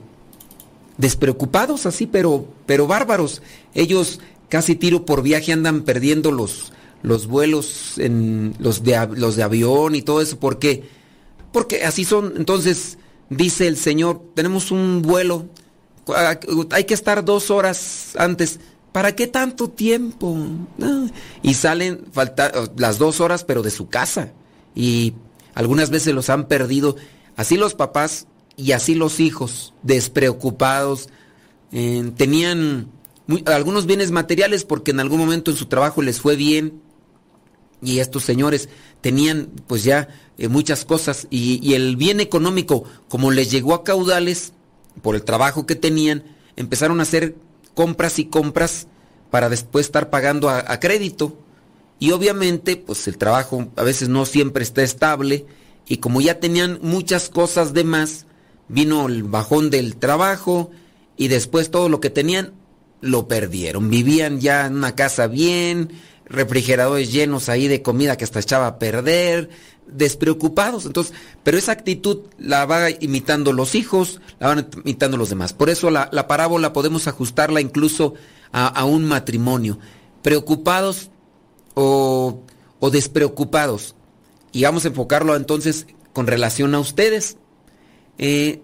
despreocupados 0.97 1.85
así, 1.85 2.07
pero, 2.07 2.45
pero 2.65 2.87
bárbaros. 2.87 3.41
Ellos 3.73 4.19
casi 4.49 4.75
tiro 4.75 5.05
por 5.05 5.21
viaje 5.23 5.51
andan 5.51 5.81
perdiendo 5.81 6.31
los, 6.31 6.71
los 7.03 7.27
vuelos 7.27 7.97
en 7.97 8.55
los 8.59 8.83
de, 8.83 9.07
los 9.15 9.35
de 9.35 9.43
avión 9.43 9.95
y 9.95 10.01
todo 10.01 10.21
eso. 10.21 10.39
¿Por 10.39 10.59
qué? 10.59 10.83
Porque 11.51 11.83
así 11.83 12.05
son. 12.05 12.33
Entonces, 12.37 12.97
dice 13.29 13.67
el 13.67 13.77
Señor, 13.77 14.21
tenemos 14.35 14.71
un 14.71 15.01
vuelo, 15.01 15.47
hay 16.71 16.83
que 16.85 16.93
estar 16.93 17.23
dos 17.23 17.51
horas 17.51 18.15
antes. 18.17 18.59
¿Para 18.91 19.15
qué 19.15 19.27
tanto 19.27 19.69
tiempo? 19.69 20.37
Y 21.41 21.53
salen 21.53 22.05
falta, 22.11 22.51
las 22.75 22.97
dos 22.97 23.21
horas, 23.21 23.43
pero 23.45 23.61
de 23.61 23.71
su 23.71 23.87
casa. 23.87 24.33
Y 24.75 25.13
algunas 25.53 25.89
veces 25.89 26.13
los 26.13 26.29
han 26.29 26.47
perdido. 26.47 26.97
Así 27.37 27.55
los 27.55 27.73
papás 27.73 28.27
y 28.57 28.73
así 28.73 28.95
los 28.95 29.19
hijos, 29.19 29.73
despreocupados. 29.83 31.09
eh, 31.71 32.11
tenían 32.17 32.89
algunos 33.45 33.85
bienes 33.85 34.11
materiales 34.11 34.65
porque 34.65 34.91
en 34.91 34.99
algún 34.99 35.19
momento 35.19 35.51
en 35.51 35.57
su 35.57 35.67
trabajo 35.67 36.01
les 36.01 36.19
fue 36.19 36.35
bien. 36.35 36.81
Y 37.81 37.99
estos 37.99 38.23
señores 38.23 38.67
tenían 38.99 39.49
pues 39.67 39.85
ya 39.85 40.09
eh, 40.37 40.49
muchas 40.49 40.83
cosas. 40.83 41.27
Y 41.29 41.73
el 41.75 41.95
bien 41.95 42.19
económico, 42.19 42.83
como 43.07 43.31
les 43.31 43.49
llegó 43.49 43.73
a 43.73 43.85
caudales 43.85 44.51
por 45.01 45.15
el 45.15 45.23
trabajo 45.23 45.65
que 45.65 45.75
tenían, 45.75 46.23
empezaron 46.55 46.99
a 46.99 47.03
hacer 47.03 47.35
compras 47.73 48.19
y 48.19 48.25
compras 48.25 48.87
para 49.29 49.49
después 49.49 49.85
estar 49.85 50.09
pagando 50.09 50.49
a, 50.49 50.59
a 50.67 50.79
crédito. 50.79 51.37
Y 51.99 52.11
obviamente, 52.11 52.77
pues 52.77 53.07
el 53.07 53.17
trabajo 53.17 53.67
a 53.75 53.83
veces 53.83 54.09
no 54.09 54.25
siempre 54.25 54.63
está 54.63 54.81
estable. 54.83 55.45
Y 55.87 55.97
como 55.97 56.21
ya 56.21 56.39
tenían 56.39 56.79
muchas 56.81 57.29
cosas 57.29 57.73
de 57.73 57.83
más, 57.83 58.25
vino 58.67 59.07
el 59.07 59.23
bajón 59.23 59.69
del 59.69 59.97
trabajo 59.97 60.71
y 61.17 61.27
después 61.27 61.71
todo 61.71 61.89
lo 61.89 61.99
que 61.99 62.09
tenían 62.09 62.53
lo 63.01 63.27
perdieron. 63.27 63.89
Vivían 63.89 64.39
ya 64.39 64.65
en 64.65 64.75
una 64.75 64.95
casa 64.95 65.27
bien, 65.27 65.91
refrigeradores 66.25 67.11
llenos 67.11 67.49
ahí 67.49 67.67
de 67.67 67.81
comida 67.81 68.15
que 68.15 68.23
hasta 68.23 68.39
echaba 68.39 68.67
a 68.67 68.79
perder, 68.79 69.49
despreocupados. 69.91 70.85
Entonces, 70.85 71.13
pero 71.43 71.57
esa 71.57 71.71
actitud 71.71 72.21
la 72.37 72.65
va 72.65 72.89
imitando 72.89 73.53
los 73.53 73.75
hijos, 73.75 74.21
la 74.39 74.47
van 74.47 74.67
imitando 74.83 75.17
los 75.17 75.29
demás. 75.29 75.53
Por 75.53 75.69
eso 75.69 75.89
la, 75.89 76.09
la 76.11 76.27
parábola 76.27 76.73
podemos 76.73 77.07
ajustarla 77.07 77.61
incluso 77.61 78.13
a, 78.51 78.67
a 78.67 78.85
un 78.85 79.05
matrimonio. 79.05 79.79
Preocupados 80.21 81.09
o, 81.73 82.41
o 82.79 82.89
despreocupados. 82.89 83.95
Y 84.51 84.63
vamos 84.63 84.85
a 84.85 84.89
enfocarlo 84.89 85.35
entonces 85.35 85.87
con 86.13 86.27
relación 86.27 86.75
a 86.75 86.79
ustedes. 86.79 87.37
Eh, 88.17 88.61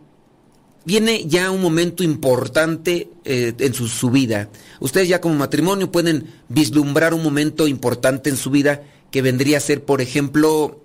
viene 0.86 1.26
ya 1.26 1.52
un 1.52 1.62
momento 1.62 2.04
importante 2.04 3.10
eh, 3.26 3.54
en 3.58 3.74
su, 3.74 3.88
su 3.88 4.10
vida. 4.10 4.50
Ustedes 4.80 5.08
ya 5.08 5.22
como 5.22 5.36
matrimonio 5.36 5.92
pueden 5.92 6.34
vislumbrar 6.50 7.14
un 7.14 7.24
momento 7.24 7.68
importante 7.68 8.30
en 8.30 8.38
su 8.38 8.52
vida 8.52 8.84
que 9.12 9.22
vendría 9.22 9.58
a 9.58 9.62
ser, 9.62 9.84
por 9.84 10.02
ejemplo, 10.02 10.82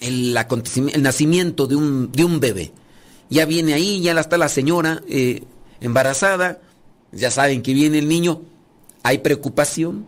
el, 0.00 0.36
acontecimi- 0.36 0.94
el 0.94 1.02
nacimiento 1.02 1.66
de 1.66 1.76
un, 1.76 2.12
de 2.12 2.24
un 2.24 2.40
bebé. 2.40 2.72
Ya 3.28 3.44
viene 3.44 3.74
ahí, 3.74 4.00
ya 4.00 4.12
está 4.20 4.38
la 4.38 4.48
señora 4.48 5.02
eh, 5.08 5.44
embarazada, 5.80 6.60
ya 7.12 7.30
saben 7.30 7.62
que 7.62 7.74
viene 7.74 7.98
el 7.98 8.08
niño, 8.08 8.42
hay 9.02 9.18
preocupación, 9.18 10.06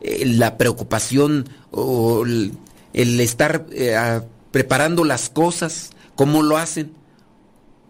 eh, 0.00 0.24
la 0.26 0.56
preocupación 0.56 1.48
o 1.70 2.24
el, 2.24 3.20
estar 3.20 3.66
eh, 3.70 4.20
preparando 4.50 5.04
las 5.04 5.28
cosas, 5.30 5.90
cómo 6.14 6.42
lo 6.42 6.56
hacen 6.56 6.92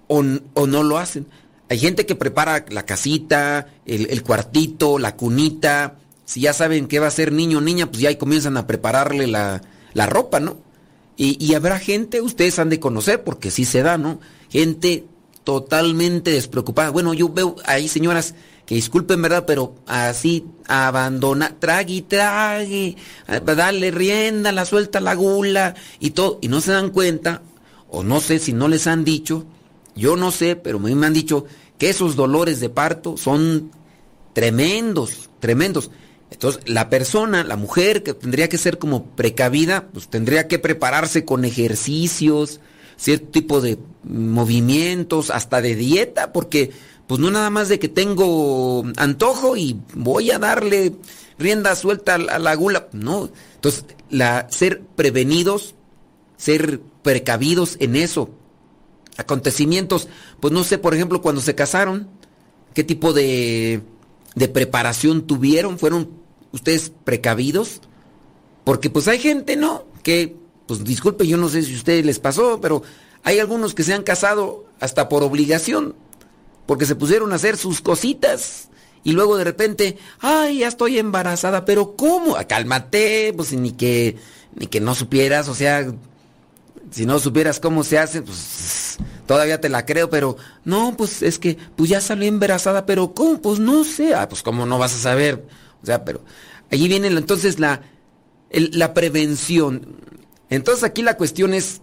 o, 0.08 0.24
o 0.54 0.66
no 0.66 0.82
lo 0.82 0.98
hacen. 0.98 1.26
Hay 1.68 1.78
gente 1.78 2.06
que 2.06 2.14
prepara 2.14 2.64
la 2.68 2.84
casita, 2.84 3.68
el, 3.86 4.06
el 4.10 4.22
cuartito, 4.22 4.98
la 4.98 5.16
cunita. 5.16 5.96
Si 6.24 6.40
ya 6.40 6.52
saben 6.52 6.86
que 6.86 6.98
va 7.00 7.08
a 7.08 7.10
ser 7.10 7.32
niño 7.32 7.58
o 7.58 7.60
niña, 7.60 7.86
pues 7.86 8.00
ya 8.00 8.08
ahí 8.08 8.16
comienzan 8.16 8.56
a 8.56 8.66
prepararle 8.66 9.26
la, 9.26 9.62
la 9.92 10.06
ropa, 10.06 10.38
¿no? 10.38 10.58
Y, 11.18 11.54
habrá 11.54 11.78
gente, 11.78 12.20
ustedes 12.20 12.58
han 12.58 12.68
de 12.68 12.78
conocer, 12.78 13.24
porque 13.24 13.50
sí 13.50 13.64
se 13.64 13.82
da, 13.82 13.96
¿no? 13.96 14.20
Gente 14.50 15.06
totalmente 15.44 16.30
despreocupada. 16.30 16.90
Bueno, 16.90 17.14
yo 17.14 17.28
veo 17.30 17.56
ahí 17.64 17.88
señoras 17.88 18.34
que 18.66 18.74
disculpen, 18.74 19.22
¿verdad? 19.22 19.44
Pero 19.46 19.76
así 19.86 20.44
abandona, 20.66 21.56
trague 21.58 21.94
y 21.94 22.02
trague, 22.02 22.96
a- 23.26 23.40
dale 23.40 23.90
rienda, 23.92 24.52
la 24.52 24.66
suelta 24.66 25.00
la 25.00 25.14
gula 25.14 25.74
y 26.00 26.10
todo. 26.10 26.38
Y 26.42 26.48
no 26.48 26.60
se 26.60 26.72
dan 26.72 26.90
cuenta, 26.90 27.42
o 27.88 28.02
no 28.02 28.20
sé 28.20 28.38
si 28.38 28.52
no 28.52 28.68
les 28.68 28.86
han 28.86 29.04
dicho, 29.04 29.46
yo 29.94 30.16
no 30.16 30.30
sé, 30.32 30.56
pero 30.56 30.76
a 30.78 30.80
mí 30.82 30.94
me 30.94 31.06
han 31.06 31.14
dicho 31.14 31.46
que 31.78 31.88
esos 31.88 32.16
dolores 32.16 32.60
de 32.60 32.68
parto 32.68 33.16
son 33.16 33.70
tremendos, 34.32 35.30
tremendos. 35.40 35.90
Entonces, 36.30 36.62
la 36.66 36.90
persona, 36.90 37.44
la 37.44 37.56
mujer 37.56 38.02
que 38.02 38.12
tendría 38.12 38.48
que 38.48 38.58
ser 38.58 38.78
como 38.78 39.06
precavida, 39.06 39.88
pues 39.92 40.08
tendría 40.08 40.48
que 40.48 40.58
prepararse 40.58 41.24
con 41.24 41.44
ejercicios, 41.44 42.60
cierto 42.96 43.28
tipo 43.28 43.60
de 43.60 43.78
movimientos, 44.02 45.30
hasta 45.30 45.60
de 45.60 45.74
dieta, 45.74 46.32
porque 46.32 46.72
pues 47.06 47.20
no 47.20 47.30
nada 47.30 47.50
más 47.50 47.68
de 47.68 47.78
que 47.78 47.88
tengo 47.88 48.84
antojo 48.96 49.56
y 49.56 49.80
voy 49.94 50.30
a 50.32 50.38
darle 50.38 50.92
rienda 51.38 51.76
suelta 51.76 52.14
a 52.16 52.38
la- 52.38 52.54
gula, 52.56 52.88
no. 52.92 53.30
Entonces, 53.54 53.84
la, 54.10 54.48
ser 54.50 54.80
prevenidos, 54.96 55.74
ser 56.36 56.80
precavidos 57.02 57.76
en 57.80 57.94
eso. 57.96 58.30
Acontecimientos, 59.16 60.08
pues 60.40 60.52
no 60.52 60.64
sé, 60.64 60.78
por 60.78 60.94
ejemplo, 60.94 61.22
cuando 61.22 61.40
se 61.40 61.54
casaron, 61.54 62.08
qué 62.74 62.84
tipo 62.84 63.12
de, 63.12 63.80
de 64.36 64.48
preparación 64.48 65.26
tuvieron, 65.26 65.78
fueron 65.78 66.10
ustedes 66.52 66.92
precavidos, 67.04 67.80
porque 68.62 68.90
pues 68.90 69.08
hay 69.08 69.18
gente, 69.18 69.56
¿no? 69.56 69.86
Que, 70.04 70.36
pues 70.66 70.84
disculpe, 70.84 71.26
yo 71.26 71.36
no 71.36 71.48
sé 71.48 71.62
si 71.62 71.74
a 71.74 71.78
ustedes 71.78 72.06
les 72.06 72.20
pasó, 72.20 72.60
pero 72.60 72.82
hay 73.24 73.40
algunos 73.40 73.74
que 73.74 73.82
se 73.82 73.94
han 73.94 74.02
casado 74.02 74.66
hasta 74.78 75.08
por 75.08 75.24
obligación, 75.24 75.96
porque 76.66 76.86
se 76.86 76.94
pusieron 76.94 77.32
a 77.32 77.36
hacer 77.36 77.56
sus 77.56 77.80
cositas 77.80 78.68
y 79.02 79.12
luego 79.12 79.38
de 79.38 79.44
repente, 79.44 79.98
ay, 80.20 80.58
ya 80.58 80.68
estoy 80.68 80.98
embarazada, 80.98 81.64
pero 81.64 81.96
¿cómo? 81.96 82.36
Ah, 82.36 82.44
Cálmate, 82.44 83.32
pues 83.34 83.52
ni 83.52 83.72
que, 83.72 84.16
ni 84.54 84.66
que 84.66 84.80
no 84.80 84.94
supieras, 84.94 85.48
o 85.48 85.54
sea, 85.54 85.86
si 86.90 87.06
no 87.06 87.18
supieras 87.18 87.60
cómo 87.60 87.84
se 87.84 87.98
hace, 87.98 88.22
pues 88.22 88.98
todavía 89.26 89.60
te 89.60 89.68
la 89.68 89.84
creo, 89.84 90.10
pero 90.10 90.36
no, 90.64 90.94
pues 90.96 91.22
es 91.22 91.38
que 91.38 91.56
pues 91.76 91.90
ya 91.90 92.00
salió 92.00 92.28
embarazada, 92.28 92.86
pero 92.86 93.12
¿cómo? 93.14 93.40
Pues 93.40 93.58
no 93.58 93.84
sé, 93.84 94.14
ah, 94.14 94.28
pues 94.28 94.42
cómo 94.42 94.66
no 94.66 94.78
vas 94.78 94.94
a 94.94 94.98
saber, 94.98 95.46
o 95.82 95.86
sea, 95.86 96.04
pero 96.04 96.22
allí 96.70 96.88
viene 96.88 97.08
entonces 97.08 97.58
la, 97.58 97.82
la 98.50 98.94
prevención. 98.94 99.96
Entonces 100.48 100.84
aquí 100.84 101.02
la 101.02 101.16
cuestión 101.16 101.54
es, 101.54 101.80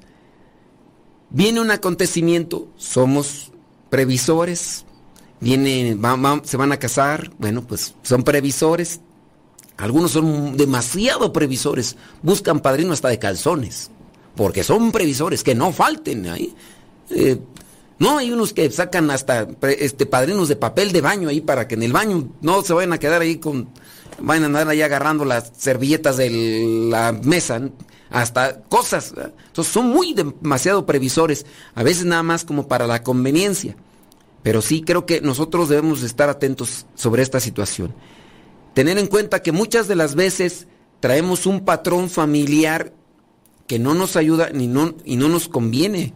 viene 1.30 1.62
un 1.62 1.72
acontecimiento, 1.72 2.70
somos 2.78 3.52
previsores, 3.90 4.86
viene, 5.40 5.98
se 6.44 6.58
van 6.58 6.72
a 6.72 6.78
casar, 6.78 7.32
bueno, 7.38 7.62
pues 7.64 7.94
son 8.04 8.24
previsores, 8.24 9.02
algunos 9.78 10.12
son 10.12 10.56
demasiado 10.56 11.34
previsores, 11.34 11.98
buscan 12.22 12.62
padrino 12.62 12.94
hasta 12.94 13.10
de 13.10 13.20
calzones, 13.20 13.92
porque 14.36 14.64
son 14.64 14.92
previsores, 14.92 15.44
que 15.44 15.56
no 15.56 15.72
falten 15.72 16.28
ahí. 16.28 16.54
Eh, 17.10 17.40
no, 18.00 18.18
hay 18.18 18.32
unos 18.32 18.54
que 18.54 18.70
sacan 18.72 19.12
hasta 19.12 19.48
este 19.62 20.06
padrinos 20.06 20.48
de 20.48 20.56
papel 20.56 20.92
de 20.92 21.02
baño 21.02 21.30
ahí 21.30 21.42
para 21.42 21.68
que 21.68 21.76
en 21.76 21.84
el 21.84 21.94
baño 21.94 22.30
no 22.42 22.62
se 22.64 22.74
vayan 22.74 22.94
a 22.94 22.98
quedar 22.98 23.22
ahí 23.22 23.38
con, 23.38 23.70
vayan 24.20 24.44
a 24.44 24.46
andar 24.48 24.68
ahí 24.68 24.82
agarrando 24.82 25.26
las 25.26 25.52
servilletas 25.58 26.18
de 26.18 26.88
la 26.90 27.12
mesa, 27.12 27.62
hasta 28.10 28.62
cosas. 28.64 29.14
Entonces 29.16 29.74
son 29.74 29.88
muy 29.88 30.14
demasiado 30.14 30.86
previsores, 30.86 31.46
a 31.76 31.84
veces 31.84 32.06
nada 32.06 32.24
más 32.24 32.46
como 32.46 32.68
para 32.68 32.88
la 32.88 33.04
conveniencia. 33.04 33.76
Pero 34.42 34.62
sí 34.62 34.82
creo 34.82 35.06
que 35.06 35.22
nosotros 35.22 35.70
debemos 35.70 36.04
estar 36.04 36.30
atentos 36.30 36.86
sobre 36.96 37.24
esta 37.24 37.40
situación. 37.40 37.94
Tener 38.74 38.98
en 38.98 39.08
cuenta 39.08 39.42
que 39.42 39.52
muchas 39.52 39.88
de 39.88 39.96
las 39.96 40.16
veces 40.16 40.68
traemos 41.00 41.46
un 41.46 41.64
patrón 41.64 42.10
familiar 42.10 42.92
que 43.68 43.80
no 43.80 43.94
nos 43.94 44.16
ayuda 44.16 44.50
ni 44.54 44.68
no, 44.68 44.96
y 45.06 45.16
no 45.16 45.30
nos 45.30 45.48
conviene. 45.48 46.14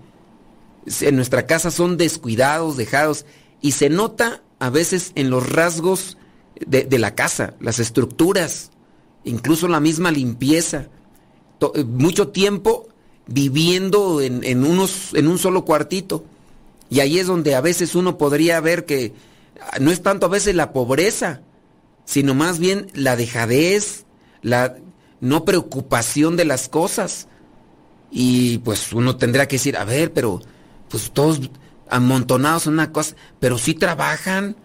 En 1.02 1.16
nuestra 1.16 1.46
casa 1.46 1.72
son 1.72 1.98
descuidados, 1.98 2.78
dejados, 2.78 3.26
y 3.62 3.72
se 3.72 3.90
nota 3.90 4.42
a 4.60 4.70
veces 4.70 5.12
en 5.16 5.30
los 5.30 5.50
rasgos 5.50 6.18
de, 6.66 6.84
de 6.84 7.00
la 7.00 7.16
casa, 7.16 7.56
las 7.60 7.80
estructuras, 7.80 8.72
incluso 9.24 9.68
la 9.68 9.80
misma 9.80 10.12
limpieza. 10.12 10.88
Eh, 11.60 11.84
mucho 11.84 12.30
tiempo 12.30 12.88
viviendo 13.28 14.22
en, 14.22 14.44
en 14.44 14.64
unos, 14.64 15.14
en 15.14 15.28
un 15.28 15.38
solo 15.38 15.66
cuartito. 15.66 16.24
Y 16.90 17.00
ahí 17.02 17.20
es 17.20 17.28
donde 17.28 17.56
a 17.56 17.62
veces 17.62 17.96
uno 17.96 18.18
podría 18.18 18.60
ver 18.62 18.86
que 18.86 19.14
ah, 19.62 19.78
no 19.80 19.92
es 19.92 20.02
tanto 20.02 20.28
a 20.28 20.30
veces 20.30 20.56
la 20.56 20.72
pobreza, 20.72 21.42
sino 22.06 22.34
más 22.34 22.60
bien 22.60 22.88
la 22.94 23.16
dejadez, 23.16 24.06
la 24.42 24.78
no 25.20 25.46
preocupación 25.46 26.38
de 26.38 26.46
las 26.46 26.70
cosas. 26.70 27.28
Y 28.12 28.60
pues 28.60 28.94
uno 28.94 29.18
tendría 29.18 29.48
que 29.48 29.58
decir, 29.58 29.78
a 29.78 29.86
ver, 29.86 30.14
pero 30.14 30.42
pues 30.90 31.12
todos 31.12 31.42
amontonados 31.90 32.68
en 32.68 32.74
una 32.74 32.92
cosa, 32.92 33.16
pero 33.40 33.58
sí 33.58 33.74
trabajan, 33.74 34.56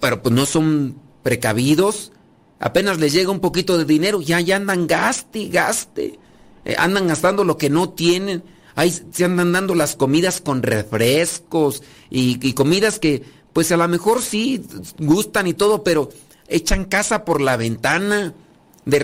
pero 0.00 0.22
pues 0.22 0.34
no 0.34 0.46
son 0.46 0.96
precavidos. 1.22 2.12
Apenas 2.58 2.98
les 2.98 3.12
llega 3.12 3.30
un 3.30 3.40
poquito 3.40 3.76
de 3.78 3.84
dinero, 3.84 4.20
ya, 4.20 4.40
ya 4.40 4.56
andan 4.56 4.86
gaste, 4.86 5.48
gaste. 5.48 6.18
Eh, 6.64 6.76
andan 6.78 7.08
gastando 7.08 7.44
lo 7.44 7.58
que 7.58 7.70
no 7.70 7.90
tienen. 7.90 8.42
Ahí 8.74 8.90
se 9.12 9.24
andan 9.24 9.52
dando 9.52 9.74
las 9.74 9.96
comidas 9.96 10.40
con 10.40 10.62
refrescos 10.62 11.82
y, 12.10 12.38
y 12.46 12.54
comidas 12.54 12.98
que 12.98 13.22
pues 13.52 13.70
a 13.70 13.76
lo 13.76 13.86
mejor 13.86 14.20
sí 14.20 14.64
gustan 14.98 15.46
y 15.46 15.54
todo, 15.54 15.84
pero 15.84 16.10
echan 16.48 16.84
casa 16.84 17.24
por 17.24 17.40
la 17.40 17.56
ventana. 17.56 18.34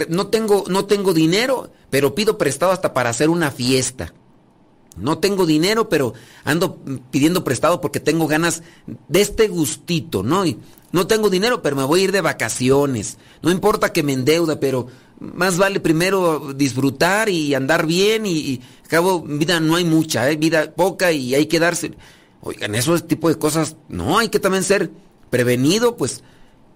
No, 0.08 0.26
tengo, 0.26 0.64
no 0.68 0.84
tengo 0.84 1.14
dinero, 1.14 1.70
pero 1.88 2.14
pido 2.14 2.36
prestado 2.36 2.72
hasta 2.72 2.92
para 2.92 3.10
hacer 3.10 3.30
una 3.30 3.50
fiesta. 3.50 4.12
No 4.96 5.18
tengo 5.18 5.46
dinero, 5.46 5.88
pero 5.88 6.12
ando 6.44 6.78
pidiendo 7.10 7.44
prestado 7.44 7.80
porque 7.80 8.00
tengo 8.00 8.26
ganas 8.26 8.62
de 9.08 9.20
este 9.20 9.48
gustito, 9.48 10.22
¿no? 10.22 10.44
Y 10.44 10.58
no 10.92 11.06
tengo 11.06 11.30
dinero, 11.30 11.62
pero 11.62 11.76
me 11.76 11.84
voy 11.84 12.00
a 12.00 12.04
ir 12.04 12.12
de 12.12 12.20
vacaciones. 12.20 13.16
No 13.42 13.50
importa 13.50 13.92
que 13.92 14.02
me 14.02 14.12
endeuda, 14.12 14.60
pero 14.60 14.88
más 15.20 15.56
vale 15.56 15.80
primero 15.80 16.52
disfrutar 16.54 17.28
y 17.28 17.54
andar 17.54 17.86
bien 17.86 18.26
y, 18.26 18.32
y 18.32 18.60
cabo 18.88 19.22
vida 19.22 19.60
no 19.60 19.76
hay 19.76 19.84
mucha, 19.84 20.28
¿eh? 20.30 20.36
vida 20.36 20.72
poca 20.72 21.12
y 21.12 21.34
hay 21.34 21.46
que 21.46 21.60
darse. 21.60 21.92
Oigan, 22.42 22.74
esos 22.74 23.06
tipo 23.06 23.28
de 23.28 23.38
cosas, 23.38 23.76
no, 23.88 24.18
hay 24.18 24.28
que 24.28 24.40
también 24.40 24.64
ser 24.64 24.90
prevenido, 25.30 25.96
pues 25.96 26.22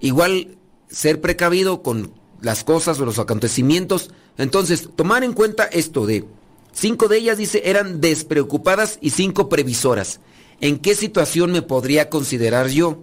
igual 0.00 0.56
ser 0.88 1.20
precavido 1.20 1.82
con 1.82 2.12
las 2.40 2.64
cosas 2.64 3.00
o 3.00 3.04
los 3.04 3.18
acontecimientos. 3.18 4.10
Entonces, 4.38 4.88
tomar 4.94 5.24
en 5.24 5.32
cuenta 5.32 5.64
esto 5.64 6.06
de 6.06 6.24
cinco 6.72 7.08
de 7.08 7.18
ellas, 7.18 7.38
dice, 7.38 7.62
eran 7.64 8.00
despreocupadas 8.00 8.98
y 9.00 9.10
cinco 9.10 9.48
previsoras. 9.48 10.20
¿En 10.60 10.78
qué 10.78 10.94
situación 10.94 11.52
me 11.52 11.62
podría 11.62 12.10
considerar 12.10 12.68
yo? 12.68 13.02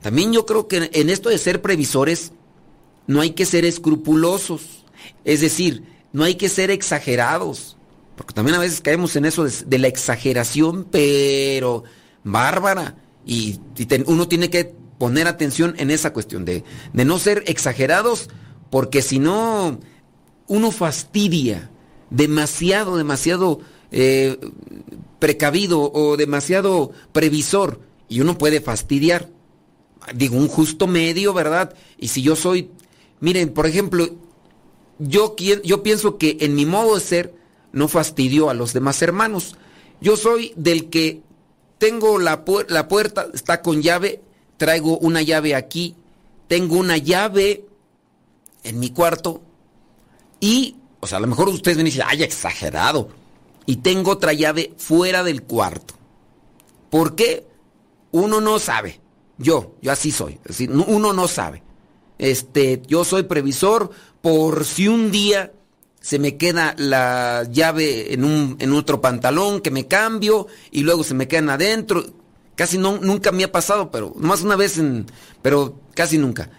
También 0.00 0.32
yo 0.32 0.44
creo 0.44 0.68
que 0.68 0.90
en 0.92 1.10
esto 1.10 1.30
de 1.30 1.38
ser 1.38 1.62
previsores 1.62 2.32
no 3.06 3.20
hay 3.20 3.30
que 3.30 3.46
ser 3.46 3.64
escrupulosos. 3.64 4.84
Es 5.24 5.40
decir, 5.40 5.84
no 6.12 6.24
hay 6.24 6.34
que 6.34 6.48
ser 6.48 6.70
exagerados. 6.70 7.76
Porque 8.16 8.34
también 8.34 8.56
a 8.56 8.60
veces 8.60 8.80
caemos 8.80 9.16
en 9.16 9.24
eso 9.24 9.44
de, 9.44 9.78
la 9.78 9.88
exageración, 9.88 10.86
pero 10.90 11.84
bárbara. 12.22 12.96
Y, 13.26 13.58
uno 14.06 14.28
tiene 14.28 14.50
que 14.50 14.72
poner 14.98 15.26
atención 15.26 15.74
en 15.78 15.90
esa 15.90 16.12
cuestión 16.12 16.44
de, 16.44 16.64
de 16.92 17.04
no 17.04 17.18
ser 17.18 17.42
exagerados, 17.46 18.28
porque 18.74 19.02
si 19.02 19.20
no, 19.20 19.78
uno 20.48 20.72
fastidia 20.72 21.70
demasiado, 22.10 22.96
demasiado 22.96 23.60
eh, 23.92 24.36
precavido 25.20 25.92
o 25.92 26.16
demasiado 26.16 26.90
previsor 27.12 27.80
y 28.08 28.20
uno 28.20 28.36
puede 28.36 28.60
fastidiar. 28.60 29.30
Digo, 30.12 30.36
un 30.36 30.48
justo 30.48 30.88
medio, 30.88 31.32
¿verdad? 31.32 31.72
Y 31.98 32.08
si 32.08 32.22
yo 32.22 32.34
soy, 32.34 32.68
miren, 33.20 33.50
por 33.50 33.68
ejemplo, 33.68 34.08
yo, 34.98 35.36
yo 35.36 35.84
pienso 35.84 36.18
que 36.18 36.38
en 36.40 36.56
mi 36.56 36.66
modo 36.66 36.96
de 36.96 37.00
ser 37.00 37.34
no 37.70 37.86
fastidio 37.86 38.50
a 38.50 38.54
los 38.54 38.72
demás 38.72 39.00
hermanos. 39.02 39.54
Yo 40.00 40.16
soy 40.16 40.52
del 40.56 40.90
que 40.90 41.22
tengo 41.78 42.18
la, 42.18 42.42
la 42.66 42.88
puerta, 42.88 43.28
está 43.32 43.62
con 43.62 43.82
llave, 43.82 44.20
traigo 44.56 44.98
una 44.98 45.22
llave 45.22 45.54
aquí, 45.54 45.94
tengo 46.48 46.74
una 46.76 46.96
llave 46.96 47.66
en 48.64 48.80
mi 48.80 48.90
cuarto 48.90 49.42
y, 50.40 50.76
o 51.00 51.06
sea, 51.06 51.18
a 51.18 51.20
lo 51.20 51.26
mejor 51.26 51.48
ustedes 51.48 51.78
y 51.78 51.82
dicen, 51.84 52.04
ay, 52.06 52.22
exagerado. 52.22 53.08
Y 53.66 53.76
tengo 53.76 54.10
otra 54.10 54.32
llave 54.32 54.74
fuera 54.76 55.22
del 55.22 55.42
cuarto. 55.42 55.94
¿Por 56.90 57.14
qué? 57.14 57.46
Uno 58.12 58.40
no 58.40 58.58
sabe. 58.58 59.00
Yo, 59.38 59.74
yo 59.80 59.92
así 59.92 60.10
soy. 60.10 60.38
No- 60.68 60.84
uno 60.84 61.12
no 61.12 61.28
sabe. 61.28 61.62
Este, 62.18 62.82
yo 62.86 63.04
soy 63.04 63.24
previsor 63.24 63.90
por 64.20 64.64
si 64.64 64.86
un 64.88 65.10
día 65.10 65.52
se 66.00 66.18
me 66.18 66.36
queda 66.36 66.74
la 66.78 67.44
llave 67.50 68.12
en 68.12 68.24
un 68.24 68.56
en 68.60 68.72
otro 68.74 69.00
pantalón 69.00 69.60
que 69.60 69.70
me 69.70 69.86
cambio 69.88 70.46
y 70.70 70.82
luego 70.82 71.02
se 71.02 71.14
me 71.14 71.26
quedan 71.26 71.48
adentro. 71.50 72.04
Casi 72.54 72.76
no, 72.78 72.98
nunca 72.98 73.32
me 73.32 73.42
ha 73.44 73.50
pasado, 73.50 73.90
pero 73.90 74.12
nomás 74.16 74.42
una 74.42 74.54
vez 74.56 74.78
en, 74.78 75.06
pero 75.42 75.80
casi 75.94 76.18
nunca. 76.18 76.50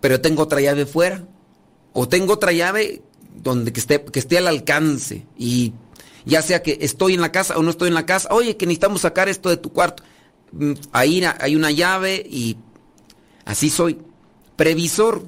Pero 0.00 0.20
tengo 0.20 0.42
otra 0.42 0.60
llave 0.60 0.86
fuera 0.86 1.26
o 1.92 2.08
tengo 2.08 2.34
otra 2.34 2.52
llave 2.52 3.02
donde 3.42 3.72
que 3.72 3.80
esté 3.80 4.04
que 4.04 4.18
esté 4.18 4.38
al 4.38 4.48
alcance 4.48 5.26
y 5.36 5.72
ya 6.24 6.42
sea 6.42 6.62
que 6.62 6.78
estoy 6.80 7.14
en 7.14 7.20
la 7.20 7.32
casa 7.32 7.56
o 7.56 7.62
no 7.62 7.70
estoy 7.70 7.88
en 7.88 7.94
la 7.94 8.06
casa, 8.06 8.28
oye, 8.32 8.56
que 8.56 8.66
necesitamos 8.66 9.02
sacar 9.02 9.28
esto 9.28 9.48
de 9.48 9.56
tu 9.56 9.72
cuarto. 9.72 10.02
Mm, 10.52 10.72
Ahí 10.92 11.22
hay 11.38 11.56
una 11.56 11.70
llave 11.70 12.24
y 12.28 12.56
así 13.44 13.70
soy. 13.70 13.98
Previsor. 14.56 15.24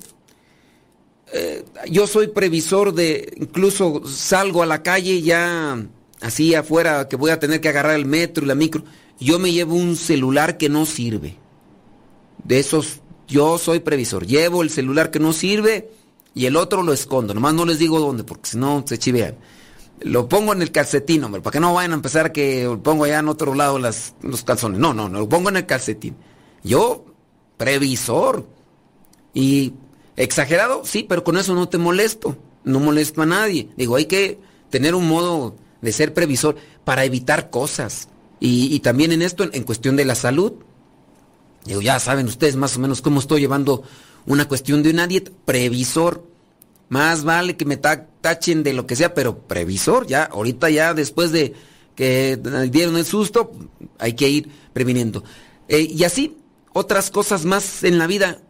Eh, 1.32 1.64
yo 1.90 2.06
soy 2.06 2.28
previsor 2.28 2.92
de, 2.92 3.32
incluso 3.38 4.02
salgo 4.06 4.62
a 4.62 4.66
la 4.66 4.82
calle 4.82 5.22
ya 5.22 5.82
así 6.20 6.54
afuera 6.54 7.08
que 7.08 7.16
voy 7.16 7.30
a 7.30 7.40
tener 7.40 7.62
que 7.62 7.70
agarrar 7.70 7.96
el 7.96 8.04
metro 8.04 8.44
y 8.44 8.48
la 8.48 8.54
micro. 8.54 8.84
Yo 9.18 9.38
me 9.38 9.52
llevo 9.52 9.74
un 9.74 9.96
celular 9.96 10.58
que 10.58 10.68
no 10.68 10.84
sirve. 10.84 11.36
De 12.44 12.58
esos, 12.58 13.00
yo 13.32 13.56
soy 13.58 13.80
previsor. 13.80 14.26
Llevo 14.26 14.62
el 14.62 14.70
celular 14.70 15.10
que 15.10 15.18
no 15.18 15.32
sirve 15.32 15.90
y 16.34 16.46
el 16.46 16.56
otro 16.56 16.82
lo 16.82 16.92
escondo. 16.92 17.32
Nomás 17.32 17.54
no 17.54 17.64
les 17.64 17.78
digo 17.78 17.98
dónde 17.98 18.24
porque 18.24 18.50
si 18.50 18.58
no 18.58 18.84
se 18.86 18.98
chivean. 18.98 19.36
Lo 20.00 20.28
pongo 20.28 20.52
en 20.52 20.60
el 20.60 20.70
calcetín, 20.70 21.24
hombre, 21.24 21.40
para 21.40 21.52
que 21.52 21.60
no 21.60 21.72
vayan 21.72 21.92
a 21.92 21.94
empezar 21.94 22.32
que 22.32 22.64
lo 22.64 22.82
pongo 22.82 23.04
allá 23.04 23.20
en 23.20 23.28
otro 23.28 23.54
lado 23.54 23.78
las, 23.78 24.14
los 24.20 24.42
calzones. 24.42 24.78
No, 24.78 24.92
no, 24.92 25.08
no, 25.08 25.20
lo 25.20 25.28
pongo 25.28 25.48
en 25.48 25.56
el 25.56 25.66
calcetín. 25.66 26.16
Yo, 26.62 27.06
previsor. 27.56 28.46
Y 29.32 29.72
exagerado, 30.16 30.82
sí, 30.84 31.06
pero 31.08 31.24
con 31.24 31.38
eso 31.38 31.54
no 31.54 31.68
te 31.68 31.78
molesto. 31.78 32.36
No 32.64 32.80
molesto 32.80 33.22
a 33.22 33.26
nadie. 33.26 33.70
Digo, 33.76 33.96
hay 33.96 34.06
que 34.06 34.38
tener 34.70 34.94
un 34.94 35.08
modo 35.08 35.56
de 35.80 35.92
ser 35.92 36.12
previsor 36.12 36.56
para 36.84 37.04
evitar 37.04 37.48
cosas. 37.48 38.08
Y, 38.40 38.74
y 38.74 38.80
también 38.80 39.12
en 39.12 39.22
esto, 39.22 39.44
en, 39.44 39.50
en 39.54 39.62
cuestión 39.62 39.96
de 39.96 40.04
la 40.04 40.16
salud. 40.16 40.52
Digo, 41.64 41.80
ya 41.80 41.98
saben 42.00 42.26
ustedes 42.26 42.56
más 42.56 42.76
o 42.76 42.80
menos 42.80 43.02
cómo 43.02 43.20
estoy 43.20 43.40
llevando 43.40 43.82
una 44.26 44.46
cuestión 44.48 44.82
de 44.82 44.90
una 44.90 45.06
dieta. 45.06 45.30
Previsor. 45.44 46.26
Más 46.88 47.24
vale 47.24 47.56
que 47.56 47.64
me 47.64 47.76
ta- 47.78 48.06
tachen 48.20 48.62
de 48.62 48.74
lo 48.74 48.86
que 48.86 48.96
sea, 48.96 49.14
pero 49.14 49.38
previsor, 49.38 50.06
ya, 50.06 50.24
ahorita 50.24 50.68
ya 50.68 50.92
después 50.92 51.32
de 51.32 51.54
que 51.96 52.38
dieron 52.70 52.96
el 52.98 53.06
susto, 53.06 53.50
hay 53.98 54.12
que 54.12 54.28
ir 54.28 54.48
previniendo. 54.74 55.24
Eh, 55.68 55.88
y 55.90 56.04
así, 56.04 56.36
otras 56.74 57.10
cosas 57.10 57.46
más 57.46 57.82
en 57.82 57.98
la 57.98 58.06
vida, 58.06 58.42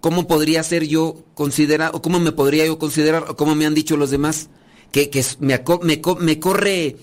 ¿cómo 0.00 0.26
podría 0.26 0.62
ser 0.62 0.86
yo 0.86 1.24
considerar, 1.34 1.90
o 1.94 2.00
cómo 2.00 2.20
me 2.20 2.32
podría 2.32 2.64
yo 2.64 2.78
considerar, 2.78 3.26
o 3.28 3.36
cómo 3.36 3.54
me 3.54 3.66
han 3.66 3.74
dicho 3.74 3.98
los 3.98 4.10
demás, 4.10 4.48
que, 4.90 5.10
que 5.10 5.22
me, 5.40 5.62
me 5.82 6.00
me 6.20 6.40
corre 6.40 6.96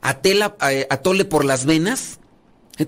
a 0.00 0.20
tela, 0.20 0.56
a, 0.60 0.70
a 0.90 0.96
tole 0.98 1.24
por 1.24 1.44
las 1.44 1.64
venas? 1.66 2.20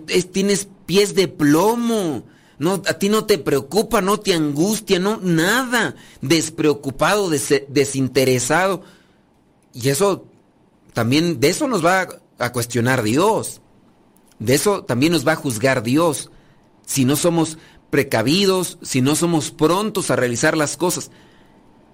Es- 0.07 0.31
tienes 0.31 0.69
pies 0.91 1.15
de 1.15 1.29
plomo. 1.29 2.25
No, 2.59 2.83
a 2.85 2.95
ti 2.95 3.09
no 3.09 3.25
te 3.25 3.39
preocupa, 3.39 4.01
no 4.01 4.19
te 4.19 4.35
angustia, 4.35 4.99
no, 4.99 5.21
nada. 5.23 5.95
Despreocupado, 6.21 7.31
des- 7.31 7.62
desinteresado. 7.69 8.83
Y 9.73 9.89
eso 9.91 10.27
también, 10.93 11.39
de 11.39 11.49
eso 11.49 11.69
nos 11.69 11.85
va 11.87 12.09
a 12.41 12.51
cuestionar 12.53 13.05
Dios. 13.05 13.61
De 14.41 14.55
eso 14.55 14.83
también 14.83 15.12
nos 15.12 15.25
va 15.25 15.33
a 15.35 15.37
juzgar 15.37 15.85
Dios. 15.85 16.33
Si 16.85 17.05
no 17.05 17.15
somos 17.15 17.57
precavidos, 17.91 18.79
si 18.83 19.01
no 19.01 19.15
somos 19.15 19.53
prontos 19.53 20.11
a 20.11 20.17
realizar 20.17 20.57
las 20.57 20.77
cosas. 20.77 21.12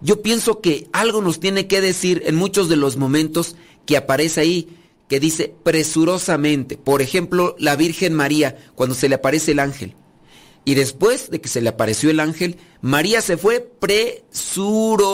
Yo 0.01 0.23
pienso 0.23 0.63
que 0.63 0.89
algo 0.95 1.21
nos 1.21 1.39
tiene 1.39 1.67
que 1.69 1.83
decir 1.83 2.23
en 2.25 2.35
muchos 2.35 2.71
de 2.71 2.77
los 2.77 2.97
momentos 2.97 3.57
que 3.85 3.99
aparece 3.99 4.41
ahí, 4.41 4.69
que 5.09 5.21
dice 5.21 5.55
presurosamente. 5.63 6.77
Por 6.77 7.03
ejemplo, 7.03 7.55
la 7.59 7.77
Virgen 7.77 8.15
María, 8.15 8.57
cuando 8.75 8.95
se 8.95 9.09
le 9.09 9.15
aparece 9.17 9.53
el 9.53 9.61
ángel. 9.61 9.95
Y 10.65 10.75
después 10.75 11.31
de 11.31 11.41
que 11.41 11.49
se 11.49 11.61
le 11.61 11.69
apareció 11.69 12.11
el 12.11 12.19
ángel, 12.21 12.57
María 12.81 13.21
se 13.21 13.37
fue 13.37 13.61
presurosa 13.61 15.05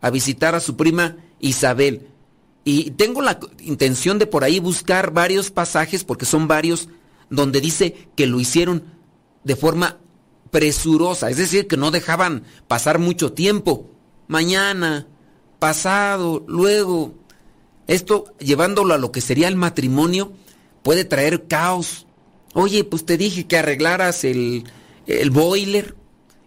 a 0.00 0.10
visitar 0.10 0.56
a 0.56 0.60
su 0.60 0.76
prima 0.76 1.16
Isabel. 1.38 2.08
Y 2.64 2.90
tengo 2.92 3.22
la 3.22 3.38
intención 3.60 4.18
de 4.18 4.26
por 4.26 4.44
ahí 4.44 4.58
buscar 4.60 5.12
varios 5.12 5.50
pasajes, 5.50 6.04
porque 6.04 6.26
son 6.26 6.48
varios, 6.48 6.88
donde 7.30 7.60
dice 7.60 8.08
que 8.16 8.26
lo 8.26 8.40
hicieron 8.40 8.84
de 9.44 9.56
forma 9.56 9.98
presurosa, 10.50 11.30
es 11.30 11.38
decir, 11.38 11.66
que 11.66 11.76
no 11.76 11.90
dejaban 11.90 12.44
pasar 12.68 12.98
mucho 12.98 13.32
tiempo. 13.32 13.90
Mañana, 14.28 15.06
pasado, 15.58 16.44
luego. 16.46 17.14
Esto, 17.86 18.24
llevándolo 18.38 18.94
a 18.94 18.98
lo 18.98 19.12
que 19.12 19.20
sería 19.20 19.48
el 19.48 19.56
matrimonio, 19.56 20.32
puede 20.82 21.04
traer 21.04 21.46
caos. 21.46 22.06
Oye, 22.54 22.84
pues 22.84 23.04
te 23.04 23.16
dije 23.16 23.46
que 23.46 23.58
arreglaras 23.58 24.24
el, 24.24 24.64
el 25.06 25.30
boiler 25.30 25.96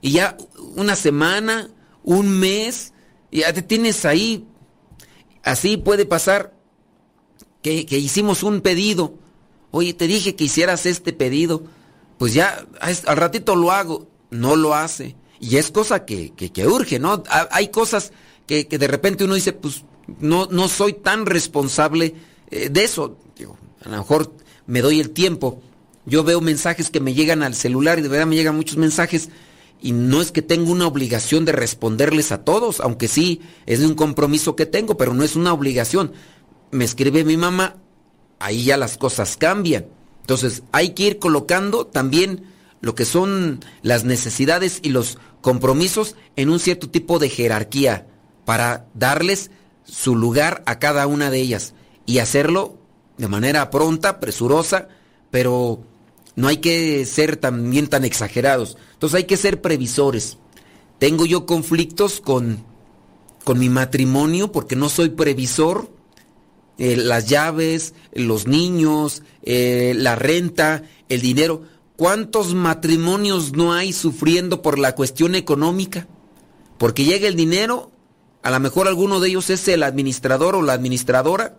y 0.02 0.12
ya 0.12 0.38
una 0.76 0.96
semana, 0.96 1.70
un 2.04 2.30
mes, 2.40 2.94
ya 3.32 3.52
te 3.54 3.62
tienes 3.62 4.06
ahí. 4.06 4.46
Así 5.44 5.78
puede 5.78 6.06
pasar 6.06 6.54
que, 7.62 7.86
que 7.86 7.98
hicimos 7.98 8.44
un 8.44 8.62
pedido. 8.62 9.16
Oye, 9.72 9.94
te 9.94 10.08
dije 10.08 10.36
que 10.36 10.46
hicieras 10.46 10.86
este 10.86 11.14
pedido. 11.14 11.64
Pues 12.18 12.34
ya 12.34 12.66
al 12.80 13.18
ratito 13.18 13.56
lo 13.56 13.72
hago. 13.72 14.08
No 14.30 14.56
lo 14.56 14.74
hace. 14.74 15.16
Y 15.40 15.58
es 15.58 15.72
cosa 15.72 16.06
que, 16.06 16.34
que, 16.34 16.68
urge, 16.68 17.00
¿no? 17.00 17.24
Hay 17.52 17.68
cosas 17.70 18.12
que, 18.48 18.68
que, 18.68 18.78
de 18.78 18.88
repente 18.88 19.26
uno 19.26 19.34
dice, 19.34 19.54
pues 19.54 19.84
no, 20.20 20.48
no 20.52 20.68
soy 20.68 20.94
tan 20.94 21.26
responsable 21.26 22.16
eh, 22.52 22.70
de 22.70 22.84
eso. 22.84 23.18
Digo, 23.38 23.58
a 23.84 23.90
lo 23.90 23.98
mejor 23.98 24.34
me 24.68 24.82
doy 24.82 25.00
el 25.00 25.12
tiempo. 25.12 25.62
Yo 26.06 26.24
veo 26.24 26.42
mensajes 26.42 26.90
que 26.90 27.00
me 27.00 27.14
llegan 27.14 27.44
al 27.44 27.56
celular 27.56 28.00
y 28.00 28.02
de 28.04 28.10
verdad 28.10 28.28
me 28.28 28.36
llegan 28.36 28.56
muchos 28.56 28.78
mensajes 28.78 29.30
y 29.82 29.92
no 29.92 30.22
es 30.22 30.32
que 30.32 30.42
tenga 30.42 30.72
una 30.72 30.88
obligación 30.88 31.46
de 31.46 31.52
responderles 31.52 32.32
a 32.32 32.44
todos, 32.44 32.80
aunque 32.80 33.08
sí 33.08 33.42
es 33.66 33.80
un 33.82 33.96
compromiso 33.96 34.56
que 34.56 34.66
tengo, 34.66 34.98
pero 34.98 35.14
no 35.14 35.24
es 35.24 35.36
una 35.36 35.54
obligación. 35.54 36.14
Me 36.72 36.86
escribe 36.86 37.24
mi 37.24 37.38
mamá, 37.38 37.78
ahí 38.40 38.66
ya 38.66 38.78
las 38.78 38.98
cosas 38.98 39.38
cambian. 39.38 39.88
Entonces 40.22 40.64
hay 40.72 40.90
que 40.92 41.04
ir 41.04 41.20
colocando 41.20 41.86
también 41.86 42.46
lo 42.82 42.96
que 42.96 43.06
son 43.06 43.60
las 43.82 44.06
necesidades 44.06 44.80
y 44.82 44.90
los 44.90 45.18
compromisos 45.42 46.16
en 46.36 46.50
un 46.50 46.60
cierto 46.60 46.90
tipo 46.90 47.20
de 47.20 47.30
jerarquía 47.30 48.08
para 48.46 48.88
darles 48.94 49.52
su 49.86 50.16
lugar 50.16 50.64
a 50.66 50.80
cada 50.80 51.08
una 51.08 51.30
de 51.30 51.40
ellas 51.40 51.74
y 52.06 52.20
hacerlo 52.20 52.78
de 53.18 53.28
manera 53.28 53.70
pronta, 53.70 54.20
presurosa, 54.20 54.90
pero 55.32 55.82
no 56.36 56.48
hay 56.48 56.58
que 56.58 57.06
ser 57.06 57.38
también 57.38 57.88
tan 57.88 58.04
exagerados. 58.04 58.78
Entonces 58.94 59.18
hay 59.18 59.24
que 59.24 59.38
ser 59.38 59.62
previsores. 59.62 60.38
Tengo 61.00 61.26
yo 61.26 61.46
conflictos 61.46 62.20
con, 62.20 62.64
con 63.44 63.60
mi 63.60 63.70
matrimonio 63.70 64.52
porque 64.52 64.76
no 64.76 64.90
soy 64.90 65.10
previsor. 65.10 65.90
Eh, 66.78 66.98
las 66.98 67.28
llaves, 67.28 67.94
los 68.12 68.48
niños, 68.48 69.24
eh, 69.44 69.94
la 69.96 70.16
renta, 70.16 70.84
el 71.08 71.22
dinero. 71.22 71.64
¿Cuántos 71.96 72.54
matrimonios 72.54 73.54
no 73.54 73.72
hay 73.72 73.94
sufriendo 73.94 74.62
por 74.62 74.78
la 74.78 74.96
cuestión 74.96 75.36
económica? 75.36 76.08
Porque 76.78 77.06
llega 77.06 77.30
el 77.30 77.38
dinero, 77.38 77.92
a 78.46 78.52
lo 78.52 78.60
mejor 78.60 78.88
alguno 78.88 79.20
de 79.20 79.30
ellos 79.30 79.50
es 79.50 79.68
el 79.70 79.82
administrador 79.82 80.54
o 80.56 80.62
la 80.62 80.74
administradora. 80.74 81.58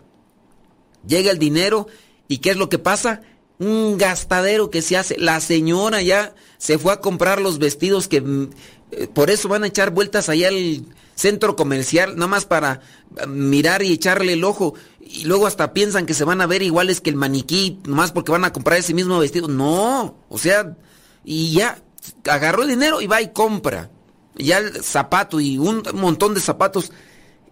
Llega 1.05 1.31
el 1.31 1.37
dinero 1.37 1.87
y 2.29 2.37
¿qué 2.37 2.51
es 2.51 2.55
lo 2.55 2.69
que 2.69 2.79
pasa? 2.79 3.23
Un 3.59 3.97
gastadero 3.97 4.69
que 4.69 4.81
se 4.81 4.95
hace. 4.95 5.17
La 5.17 5.41
señora 5.41 6.01
ya 6.01 6.33
se 6.57 6.77
fue 6.77 6.93
a 6.93 7.01
comprar 7.01 7.41
los 7.41 7.59
vestidos 7.59 8.07
que 8.07 8.21
mm, 8.21 8.49
eh, 8.91 9.07
por 9.13 9.29
eso 9.29 9.49
van 9.49 9.65
a 9.65 9.67
echar 9.67 9.91
vueltas 9.91 10.29
allá 10.29 10.47
al 10.47 10.85
centro 11.15 11.57
comercial, 11.57 12.15
nada 12.15 12.27
más 12.27 12.45
para 12.45 12.79
eh, 13.17 13.27
mirar 13.27 13.83
y 13.83 13.91
echarle 13.91 14.31
el 14.31 14.45
ojo. 14.45 14.73
Y 15.01 15.25
luego 15.25 15.45
hasta 15.45 15.73
piensan 15.73 16.05
que 16.05 16.13
se 16.13 16.23
van 16.23 16.39
a 16.39 16.47
ver 16.47 16.61
iguales 16.61 17.01
que 17.01 17.09
el 17.09 17.17
maniquí, 17.17 17.81
nomás 17.85 18.13
porque 18.13 18.31
van 18.31 18.45
a 18.45 18.53
comprar 18.53 18.79
ese 18.79 18.93
mismo 18.93 19.19
vestido. 19.19 19.49
No, 19.49 20.15
o 20.29 20.37
sea, 20.37 20.77
y 21.25 21.51
ya 21.51 21.81
agarró 22.29 22.63
el 22.63 22.69
dinero 22.69 23.01
y 23.01 23.07
va 23.07 23.21
y 23.21 23.33
compra. 23.33 23.89
Ya 24.37 24.59
el 24.59 24.83
zapato 24.83 25.39
y 25.39 25.57
un 25.57 25.83
montón 25.93 26.33
de 26.33 26.41
zapatos. 26.41 26.91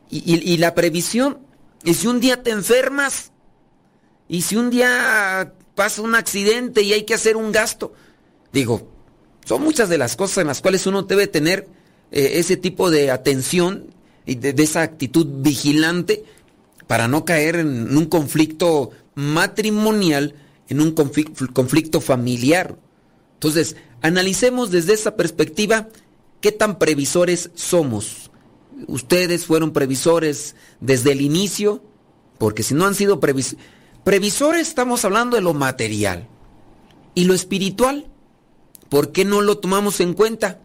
Y, 0.10 0.57
la 0.57 0.76
previsión, 0.76 1.40
y 1.84 1.95
si 1.95 2.07
un 2.07 2.20
día 2.20 2.44
te 2.44 2.52
enfermas, 2.52 3.32
y 4.30 4.44
si 4.44 4.56
un 4.56 4.70
día 4.70 5.53
pasa 5.74 6.02
un 6.03 6.16
accidente 6.16 6.84
y 6.84 6.94
hay 6.94 7.03
que 7.03 7.16
hacer 7.16 7.36
un 7.36 7.52
gasto, 7.52 7.94
digo, 8.53 8.88
son 9.45 9.64
muchas 9.64 9.90
de 9.90 9.98
las 9.98 10.16
cosas 10.16 10.38
en 10.40 10.48
las 10.48 10.62
cuales 10.62 10.86
uno 10.86 11.02
debe 11.03 11.28
tener 11.28 11.68
eh, 12.12 12.34
ese 12.36 12.56
tipo 12.56 12.91
de 12.91 13.12
atención 13.12 13.88
y 14.26 14.36
de, 14.36 14.53
de, 14.53 14.64
esa 14.64 14.84
actitud 14.84 15.28
vigilante 15.41 16.24
para 16.88 17.07
no 17.07 17.26
caer 17.26 17.57
en 17.57 17.98
un 17.98 18.06
conflicto 18.06 18.91
matrimonial, 19.16 20.36
en 20.70 20.82
un 20.82 20.91
conflicto 20.91 21.99
familiar. 21.99 22.78
Entonces, 23.34 23.76
analicemos 24.02 24.72
desde 24.72 24.94
esa 24.94 25.16
perspectiva 25.16 25.90
qué 26.41 26.52
tan 26.52 26.78
previsores 26.78 27.52
somos. 27.56 28.32
Ustedes 28.88 29.45
fueron 29.45 29.72
previsores 29.72 30.56
desde 30.80 31.12
el 31.14 31.22
inicio, 31.22 31.82
porque 32.38 32.64
si 32.64 32.74
no 32.74 32.86
han 32.86 32.95
sido 32.95 33.20
previsores, 33.20 33.64
previsores 34.03 34.68
estamos 34.68 35.06
hablando 35.06 35.36
de 35.36 35.41
lo 35.41 35.53
material. 35.53 36.28
¿Y 37.14 37.24
lo 37.24 37.34
espiritual? 37.34 38.07
¿Por 38.90 39.12
qué 39.12 39.26
no 39.26 39.41
lo 39.41 39.57
tomamos 39.57 39.99
en 39.99 40.14
cuenta? 40.14 40.60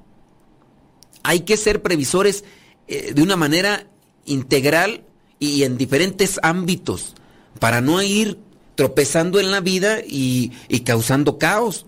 Hay 1.23 1.41
que 1.41 1.57
ser 1.57 1.83
previsores 1.83 2.45
eh, 2.89 3.13
de 3.15 3.23
una 3.23 3.37
manera 3.37 3.87
integral 4.27 5.05
y 5.39 5.63
en 5.63 5.79
diferentes 5.79 6.39
ámbitos 6.43 7.15
para 7.59 7.81
no 7.81 8.03
ir 8.03 8.39
tropezando 8.75 9.41
en 9.41 9.51
la 9.51 9.61
vida 9.61 10.01
y, 10.07 10.53
y 10.69 10.81
causando 10.81 11.39
caos. 11.39 11.87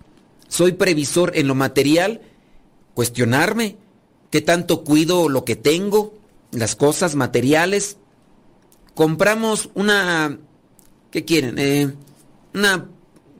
Soy 0.48 0.72
previsor 0.72 1.32
en 1.34 1.48
lo 1.48 1.54
material, 1.54 2.20
cuestionarme 2.94 3.77
qué 4.31 4.40
tanto 4.40 4.85
cuido 4.85 5.28
lo 5.28 5.44
que 5.44 5.56
tengo, 5.56 6.14
las 6.51 6.77
cosas 6.77 7.14
materiales. 7.14 7.97
Compramos 8.94 9.70
una, 9.74 10.39
¿qué 11.10 11.24
quieren? 11.24 11.59
Eh, 11.59 11.94
una 12.55 12.89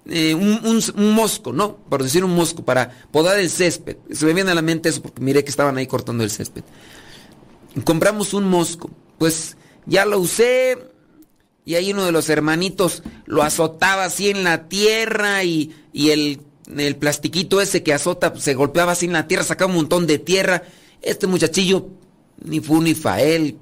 eh, 0.07 0.35
un, 0.35 1.15
mosco, 1.15 1.53
¿no? 1.53 1.77
Por 1.77 2.03
decir 2.03 2.25
un 2.25 2.35
mosco, 2.35 2.65
para 2.65 2.91
podar 3.11 3.39
el 3.39 3.51
césped. 3.51 3.99
Se 4.11 4.27
me 4.27 4.35
viene 4.35 4.51
a 4.51 4.55
la 4.55 4.63
mente 4.63 4.89
eso 4.89 5.01
porque 5.01 5.23
miré 5.23 5.45
que 5.45 5.51
estaban 5.51 5.77
ahí 5.77 5.87
cortando 5.87 6.25
el 6.25 6.31
césped. 6.31 6.65
Compramos 7.85 8.35
un 8.35 8.49
mosco. 8.49 8.91
Pues 9.19 9.57
ya 9.87 10.05
lo 10.05 10.19
usé 10.19 10.77
y 11.65 11.77
ahí 11.77 11.93
uno 11.93 12.05
de 12.05 12.13
los 12.13 12.29
hermanitos 12.29 13.05
lo 13.27 13.43
azotaba 13.43 14.05
así 14.05 14.31
en 14.31 14.43
la 14.43 14.69
tierra 14.69 15.45
y, 15.45 15.73
y 15.93 16.11
el, 16.11 16.41
el 16.67 16.97
plastiquito 16.97 17.61
ese 17.61 17.83
que 17.83 17.93
azota 17.93 18.33
se 18.37 18.55
golpeaba 18.55 18.93
así 18.93 19.07
en 19.07 19.13
la 19.13 19.27
tierra, 19.27 19.45
sacaba 19.45 19.71
un 19.71 19.77
montón 19.77 20.07
de 20.07 20.19
tierra. 20.19 20.63
Este 21.01 21.27
muchachillo 21.27 21.89
ni 22.45 22.61
fu 22.61 22.81
ni 22.81 22.95
fael. 22.95 23.59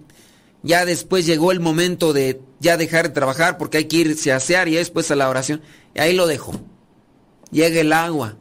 Ya 0.63 0.85
después 0.85 1.25
llegó 1.25 1.53
el 1.53 1.61
momento 1.61 2.13
de 2.13 2.41
ya 2.61 2.77
dejar 2.77 3.09
de 3.09 3.15
trabajar 3.15 3.57
porque 3.57 3.79
hay 3.79 3.85
que 3.85 3.97
irse 3.97 4.33
a 4.33 4.37
asear 4.37 4.69
y 4.69 4.75
después 4.75 5.11
a 5.11 5.17
la 5.17 5.29
oración. 5.29 5.63
Y 5.95 6.01
ahí 6.01 6.15
lo 6.15 6.27
dejo. 6.27 6.53
Llega 7.51 7.81
el 7.81 7.93
agua. 7.93 8.37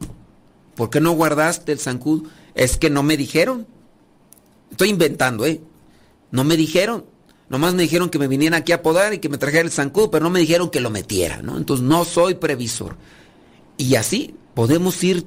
¿Por 0.74 0.90
qué 0.90 1.00
no 1.00 1.12
guardaste 1.12 1.72
el 1.72 1.78
zancudo? 1.78 2.28
Es 2.54 2.76
que 2.76 2.90
no 2.90 3.02
me 3.02 3.16
dijeron. 3.16 3.66
Estoy 4.70 4.90
inventando, 4.90 5.46
¿eh? 5.46 5.60
No 6.30 6.44
me 6.44 6.56
dijeron. 6.56 7.06
Nomás 7.48 7.74
me 7.74 7.82
dijeron 7.82 8.10
que 8.10 8.18
me 8.18 8.28
viniera 8.28 8.58
aquí 8.58 8.70
a 8.70 8.82
podar 8.82 9.12
y 9.12 9.18
que 9.18 9.28
me 9.28 9.36
trajera 9.36 9.64
el 9.64 9.72
zancudo, 9.72 10.10
pero 10.10 10.22
no 10.22 10.30
me 10.30 10.38
dijeron 10.38 10.70
que 10.70 10.78
lo 10.78 10.88
metiera, 10.90 11.42
¿no? 11.42 11.56
Entonces 11.56 11.84
no 11.84 12.04
soy 12.04 12.34
previsor. 12.34 12.96
Y 13.76 13.96
así 13.96 14.36
podemos 14.60 15.02
ir 15.04 15.24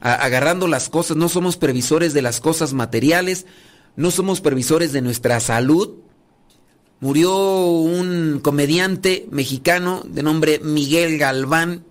agarrando 0.00 0.66
las 0.66 0.88
cosas. 0.88 1.14
No 1.14 1.28
somos 1.28 1.58
previsores 1.58 2.14
de 2.14 2.22
las 2.22 2.40
cosas 2.40 2.72
materiales. 2.72 3.44
No 3.94 4.10
somos 4.10 4.40
previsores 4.40 4.90
de 4.94 5.02
nuestra 5.02 5.38
salud 5.40 5.96
murió 7.00 7.66
un 7.66 8.40
comediante 8.42 9.26
mexicano 9.30 10.02
de 10.06 10.22
nombre 10.22 10.60
Miguel 10.60 11.18
Galván, 11.18 11.84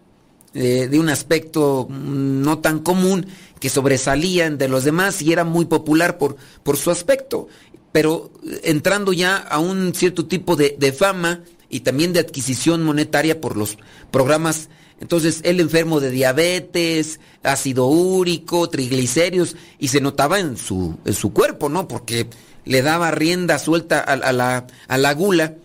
eh, 0.56 0.88
de 0.90 1.00
un 1.00 1.10
aspecto 1.10 1.88
no 1.90 2.58
tan 2.58 2.80
común, 2.80 3.28
que 3.60 3.70
sobresalía 3.70 4.50
de 4.50 4.68
los 4.68 4.84
demás 4.84 5.22
y 5.22 5.32
era 5.32 5.44
muy 5.44 5.66
popular 5.66 6.18
por, 6.18 6.38
por 6.64 6.76
su 6.76 6.90
aspecto, 6.90 7.48
pero 7.92 8.32
entrando 8.64 9.14
ya 9.14 9.38
a 9.38 9.60
un 9.60 9.94
cierto 9.94 10.26
tipo 10.26 10.56
de, 10.56 10.76
de 10.80 10.92
fama 10.92 11.42
y 11.70 11.82
también 11.82 12.14
de 12.14 12.20
adquisición 12.20 12.84
monetaria 12.84 13.40
por 13.40 13.58
los 13.58 13.78
programas 14.10 14.70
entonces, 15.00 15.42
él 15.44 15.60
enfermo 15.60 16.00
de 16.00 16.12
diabetes, 16.12 17.20
ácido 17.42 17.88
úrico, 17.88 18.70
triglicéridos, 18.70 19.56
y 19.80 19.88
se 19.88 20.02
notaba 20.02 20.40
en 20.40 20.58
su, 20.58 20.98
en 21.06 21.14
su 21.14 21.32
cuerpo, 21.32 21.70
¿no? 21.70 21.88
Porque 21.88 22.28
le 22.66 22.82
daba 22.82 23.12
rienda 23.12 23.60
suelta 23.60 24.00
a, 24.00 24.34
la, 24.34 24.68
a 24.88 24.98
la 24.98 25.14
gula 25.14 25.56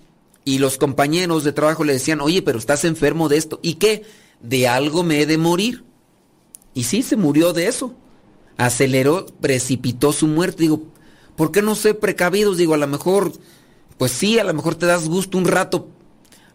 y 0.44 0.58
los 0.58 0.78
compañeros 0.78 1.42
de 1.42 1.52
trabajo 1.52 1.84
le 1.84 1.94
decían, 1.94 2.20
oye, 2.20 2.42
pero 2.42 2.58
estás 2.58 2.84
enfermo 2.84 3.28
de 3.28 3.38
esto. 3.38 3.58
¿Y 3.62 3.74
qué? 3.74 4.04
De 4.40 4.68
algo 4.68 5.02
me 5.02 5.20
he 5.20 5.26
de 5.26 5.38
morir. 5.38 5.84
Y 6.72 6.84
sí, 6.84 7.02
se 7.02 7.16
murió 7.16 7.52
de 7.52 7.66
eso. 7.66 7.94
Aceleró, 8.56 9.26
precipitó 9.40 10.12
su 10.12 10.28
muerte. 10.28 10.62
Digo, 10.62 10.84
¿por 11.34 11.50
qué 11.50 11.60
no 11.60 11.74
sé 11.74 11.94
precavidos? 11.94 12.56
Digo, 12.56 12.74
a 12.74 12.78
lo 12.78 12.86
mejor, 12.86 13.32
pues 13.98 14.12
sí, 14.12 14.38
a 14.38 14.44
lo 14.44 14.54
mejor 14.54 14.76
te 14.76 14.86
das 14.86 15.08
gusto 15.08 15.38
un 15.38 15.46
rato. 15.46 15.88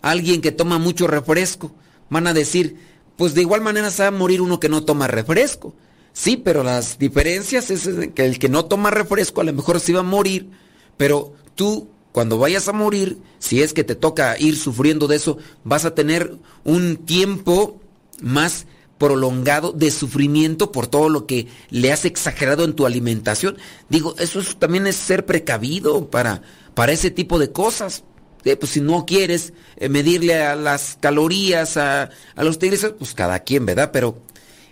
Alguien 0.01 0.39
que 0.39 0.53
toma 0.53 0.77
mucho 0.77 1.07
refresco. 1.07 1.73
Van 2.09 2.27
a 2.27 2.33
decir, 2.33 2.75
pues 3.17 3.33
de 3.33 3.41
igual 3.41 3.61
manera 3.61 3.91
se 3.91 4.03
va 4.03 4.07
a 4.09 4.11
morir 4.11 4.41
uno 4.41 4.59
que 4.59 4.69
no 4.69 4.83
toma 4.83 5.07
refresco. 5.07 5.73
Sí, 6.13 6.37
pero 6.37 6.63
las 6.63 6.97
diferencias 6.97 7.69
es 7.69 7.87
que 8.13 8.25
el 8.25 8.39
que 8.39 8.49
no 8.49 8.65
toma 8.65 8.89
refresco 8.91 9.41
a 9.41 9.43
lo 9.43 9.53
mejor 9.53 9.79
se 9.79 9.93
va 9.93 9.99
a 9.99 10.03
morir, 10.03 10.49
pero 10.97 11.33
tú 11.55 11.87
cuando 12.11 12.39
vayas 12.39 12.67
a 12.67 12.73
morir, 12.73 13.19
si 13.37 13.61
es 13.61 13.73
que 13.73 13.83
te 13.83 13.95
toca 13.95 14.37
ir 14.39 14.57
sufriendo 14.57 15.07
de 15.07 15.15
eso, 15.17 15.37
vas 15.63 15.85
a 15.85 15.93
tener 15.93 16.35
un 16.63 16.97
tiempo 16.97 17.79
más 18.21 18.65
prolongado 18.97 19.71
de 19.71 19.91
sufrimiento 19.91 20.71
por 20.71 20.87
todo 20.87 21.07
lo 21.07 21.25
que 21.25 21.47
le 21.69 21.91
has 21.93 22.03
exagerado 22.05 22.65
en 22.65 22.73
tu 22.73 22.85
alimentación. 22.85 23.57
Digo, 23.87 24.15
eso 24.19 24.39
es- 24.41 24.57
también 24.57 24.87
es 24.87 24.95
ser 24.97 25.25
precavido 25.25 26.09
para, 26.09 26.41
para 26.73 26.91
ese 26.91 27.11
tipo 27.11 27.39
de 27.39 27.51
cosas. 27.51 28.03
Eh, 28.45 28.55
pues 28.55 28.71
si 28.71 28.81
no 28.81 29.05
quieres 29.05 29.53
eh, 29.77 29.89
medirle 29.89 30.41
a 30.41 30.55
las 30.55 30.97
calorías, 30.99 31.77
a, 31.77 32.09
a 32.35 32.43
los 32.43 32.57
triglicéridos, 32.57 32.97
pues 32.99 33.13
cada 33.13 33.39
quien, 33.39 33.65
¿verdad? 33.65 33.91
Pero, 33.91 34.17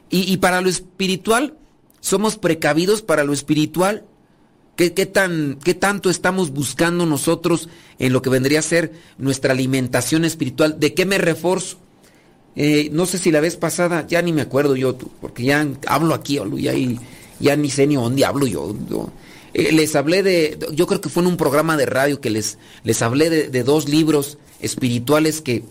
y, 0.10 0.31
y 0.31 0.38
para 0.38 0.61
lo 0.61 0.69
espiritual, 0.69 1.56
somos 1.99 2.38
precavidos 2.38 3.02
para 3.02 3.23
lo 3.23 3.34
espiritual. 3.34 4.06
¿Qué, 4.77 4.94
qué 4.94 5.06
tan, 5.07 5.57
¿Qué 5.64 5.73
tanto 5.73 6.10
estamos 6.10 6.52
buscando 6.52 7.06
nosotros 7.06 7.68
en 7.98 8.14
lo 8.14 8.22
que 8.22 8.30
vendría 8.30 8.60
a 8.60 8.61
ser 8.61 8.94
nuestra 9.18 9.53
alimentación 9.53 10.23
espiritual? 10.23 10.80
¿De 10.80 10.94
qué 10.94 11.06
me 11.06 11.18
reforzo? 11.18 11.77
Eh, 12.56 12.89
no 12.91 13.06
sé 13.06 13.18
si 13.18 13.31
la 13.31 13.39
vez 13.39 13.56
pasada, 13.56 14.06
ya 14.07 14.22
ni 14.22 14.34
me 14.34 14.41
acuerdo 14.41 14.76
yo, 14.76 14.98
porque 14.98 15.44
ya 15.44 15.68
hablo 15.88 16.14
aquí, 16.14 16.39
ya, 16.57 16.73
ya 17.39 17.56
ni 17.56 17.69
sé 17.69 17.85
ni 17.85 17.95
dónde 17.95 18.26
hablo 18.26 18.48
yo. 18.48 18.76
yo. 18.89 19.11
Eh, 19.57 19.71
les 19.71 19.95
hablé 19.95 20.21
de, 20.21 20.59
yo 20.71 20.85
creo 20.85 21.01
que 21.01 21.09
fue 21.09 21.23
en 21.23 21.27
un 21.29 21.35
programa 21.35 21.77
de 21.77 21.88
radio 21.88 22.21
que 22.21 22.29
les, 22.29 22.59
les 22.84 23.01
hablé 23.01 23.31
de, 23.31 23.63
dos 23.63 23.89
libros 23.89 24.38
espirituales 24.59 25.41
que 25.41 25.63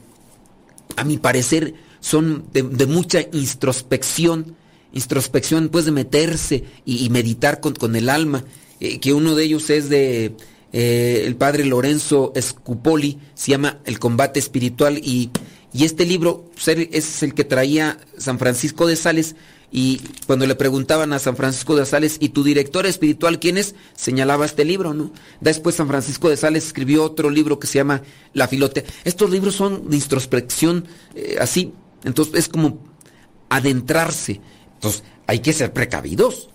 a 0.97 1.05
mi 1.05 1.19
parecer 1.19 1.75
son 2.01 2.45
de, 2.53 2.87
mucha 2.87 3.21
introspección, 3.33 4.57
introspección 4.93 5.69
pues 5.69 5.85
de 5.85 5.93
meterse 5.93 6.65
y, 6.85 7.09
meditar 7.11 7.61
con, 7.61 7.75
con 7.75 7.95
el 7.95 8.09
alma, 8.09 8.45
eh, 8.81 8.99
que 8.99 9.13
uno 9.13 9.37
de 9.37 9.45
ellos 9.45 9.71
es 9.71 9.89
de 9.89 10.33
eh, 10.73 11.23
el 11.25 11.37
padre 11.37 11.65
Lorenzo 11.65 12.33
Scupoli, 12.37 13.21
se 13.35 13.53
llama 13.53 13.79
El 13.85 14.01
combate 14.01 14.41
espiritual 14.41 14.99
y, 14.99 15.31
y 15.73 15.85
este 15.85 16.07
libro 16.07 16.51
es 16.91 17.23
el 17.23 17.35
que 17.35 17.45
traía 17.45 17.99
San 18.19 18.41
Francisco 18.41 18.89
de 18.89 18.97
Sales 18.97 19.37
y 19.71 20.01
cuando 20.27 20.47
le 20.47 20.55
preguntaban 20.55 21.13
a 21.13 21.19
San 21.19 21.37
Francisco 21.37 21.77
de 21.77 21.87
Sales, 21.87 22.19
¿y 22.21 22.31
tu 22.31 22.45
director 22.45 22.87
espiritual 22.87 23.41
quién 23.41 23.59
es? 23.59 23.75
Señalaba 23.95 24.47
este 24.47 24.65
libro, 24.65 24.95
¿no? 24.95 25.13
Después 25.41 25.75
San 25.75 25.89
Francisco 25.89 26.29
de 26.29 26.37
Sales 26.37 26.67
escribió 26.67 27.05
otro 27.05 27.31
libro 27.31 27.59
que 27.59 27.67
se 27.67 27.79
llama 27.79 28.03
La 28.33 28.49
Filote. 28.49 28.85
Estos 29.05 29.31
libros 29.31 29.55
son 29.55 29.91
de 29.91 29.97
introspección 29.97 30.87
eh, 31.15 31.37
así, 31.41 31.73
entonces 32.05 32.35
es 32.37 32.49
como 32.49 32.79
adentrarse. 33.49 34.41
Entonces 34.75 35.03
hay 35.27 35.41
que 35.41 35.53
ser 35.53 35.73
precavidos 35.73 36.49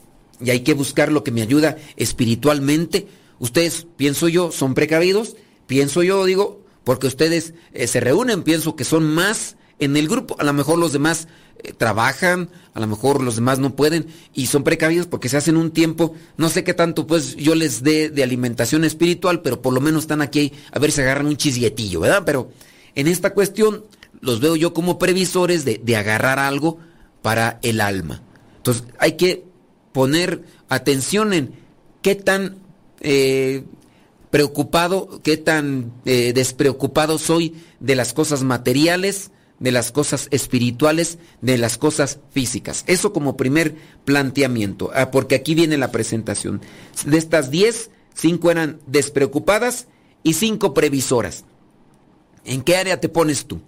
y 0.44 0.50
hay 0.50 0.62
que 0.62 0.74
buscar 0.74 1.12
lo 1.12 1.24
que 1.24 1.32
me 1.32 1.42
ayuda 1.42 1.78
espiritualmente. 1.98 3.08
Ustedes, 3.40 3.88
pienso 3.98 4.28
yo, 4.30 4.52
son 4.52 4.74
precavidos, 4.74 5.36
pienso 5.68 6.04
yo, 6.04 6.26
digo, 6.26 6.62
porque 6.84 7.08
ustedes 7.08 7.54
eh, 7.74 7.88
se 7.88 8.00
reúnen, 8.00 8.44
pienso 8.44 8.76
que 8.76 8.84
son 8.84 9.14
más 9.14 9.58
en 9.80 9.98
el 9.98 10.08
grupo. 10.08 10.36
A 10.40 10.44
lo 10.44 10.54
mejor 10.54 10.80
los 10.80 10.94
demás 10.94 11.28
eh, 11.64 11.74
trabajan, 11.74 12.50
a 12.74 12.80
lo 12.80 12.88
mejor 12.88 13.22
los 13.22 13.36
demás 13.36 13.60
no 13.60 13.76
pueden 13.76 14.08
y 14.34 14.48
son 14.48 14.64
precavidos 14.64 15.08
porque 15.08 15.30
se 15.30 15.38
hacen 15.38 15.58
un 15.58 15.72
tiempo, 15.72 16.16
no 16.38 16.50
sé 16.50 16.64
qué 16.64 16.74
tanto 16.74 17.08
pues 17.08 17.36
yo 17.36 17.56
les 17.56 17.84
dé 17.84 18.10
de 18.10 18.24
alimentación 18.24 18.84
espiritual, 18.84 19.42
pero 19.42 19.62
por 19.62 19.74
lo 19.74 19.82
menos 19.82 20.04
están 20.04 20.22
aquí 20.22 20.54
a 20.72 20.80
ver 20.80 20.92
si 20.92 21.02
agarran 21.02 21.28
un 21.28 21.38
chisguetillo, 21.38 22.00
¿verdad? 22.00 22.24
Pero 22.26 22.52
en 22.96 23.08
esta 23.08 23.34
cuestión 23.34 23.86
los 24.20 24.40
veo 24.40 24.56
yo 24.56 24.74
como 24.74 25.00
previsores 25.00 25.66
de, 25.66 25.82
de 25.84 25.96
agarrar 25.96 26.40
algo 26.40 26.78
para 27.22 27.60
el 27.62 27.82
alma. 27.82 28.22
Entonces 28.58 28.84
hay 29.00 29.14
que 29.14 29.46
poner 29.92 30.44
atención 30.70 31.34
en 31.34 31.54
qué 32.02 32.16
tan 32.16 32.58
eh, 33.02 33.64
preocupado, 34.30 35.20
qué 35.24 35.38
tan 35.38 35.92
eh, 36.06 36.32
despreocupado 36.34 37.18
soy 37.18 37.56
de 37.80 37.96
las 37.96 38.14
cosas 38.14 38.44
materiales, 38.44 39.32
de 39.62 39.72
las 39.72 39.92
cosas 39.92 40.28
espirituales, 40.32 41.20
de 41.42 41.58
las 41.60 41.78
cosas 41.78 42.20
físicas. 42.32 42.84
Eso 42.88 43.14
como 43.14 43.38
primer 43.38 43.76
planteamiento, 44.04 44.90
ah, 44.94 45.12
porque 45.12 45.36
aquí 45.36 45.54
viene 45.54 45.78
la 45.78 45.92
presentación. 45.92 46.62
De 47.06 47.18
estas 47.18 47.52
10, 47.52 47.92
5 48.16 48.52
eran 48.52 48.80
despreocupadas 48.88 49.88
y 50.24 50.34
5 50.34 50.74
previsoras. 50.74 51.46
¿En 52.44 52.64
qué 52.64 52.76
área 52.76 53.00
te 53.00 53.08
pones 53.08 53.46
tú? 53.46 53.62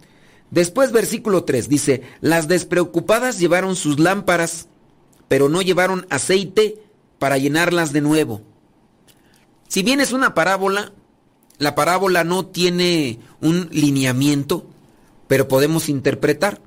Después 0.50 0.92
versículo 0.92 1.44
3 1.44 1.70
dice, 1.70 2.02
las 2.22 2.48
despreocupadas 2.48 3.38
llevaron 3.38 3.76
sus 3.76 4.00
lámparas, 4.00 4.68
pero 5.28 5.48
no 5.48 5.62
llevaron 5.62 6.08
aceite 6.10 6.80
para 7.20 7.38
llenarlas 7.38 7.94
de 7.94 8.02
nuevo. 8.02 8.42
Si 9.68 9.84
bien 9.84 10.02
es 10.02 10.12
una 10.12 10.34
parábola, 10.34 10.92
la 11.60 11.76
parábola 11.76 12.24
no 12.24 12.48
tiene 12.48 13.20
un 13.42 13.70
lineamiento, 13.72 14.66
pero 15.34 15.48
podemos 15.48 15.90
interpretar. 15.90 16.62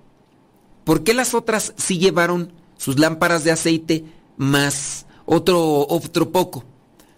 ¿Por 0.83 1.05
qué 1.05 1.15
las 1.15 1.35
otras 1.35 1.73
sí 1.77 1.99
llevaron 1.99 2.53
sus 2.77 2.99
lámparas 2.99 3.45
de 3.45 3.53
aceite 3.53 4.05
más 4.37 5.07
otro, 5.25 5.87
otro 5.89 6.33
poco? 6.33 6.65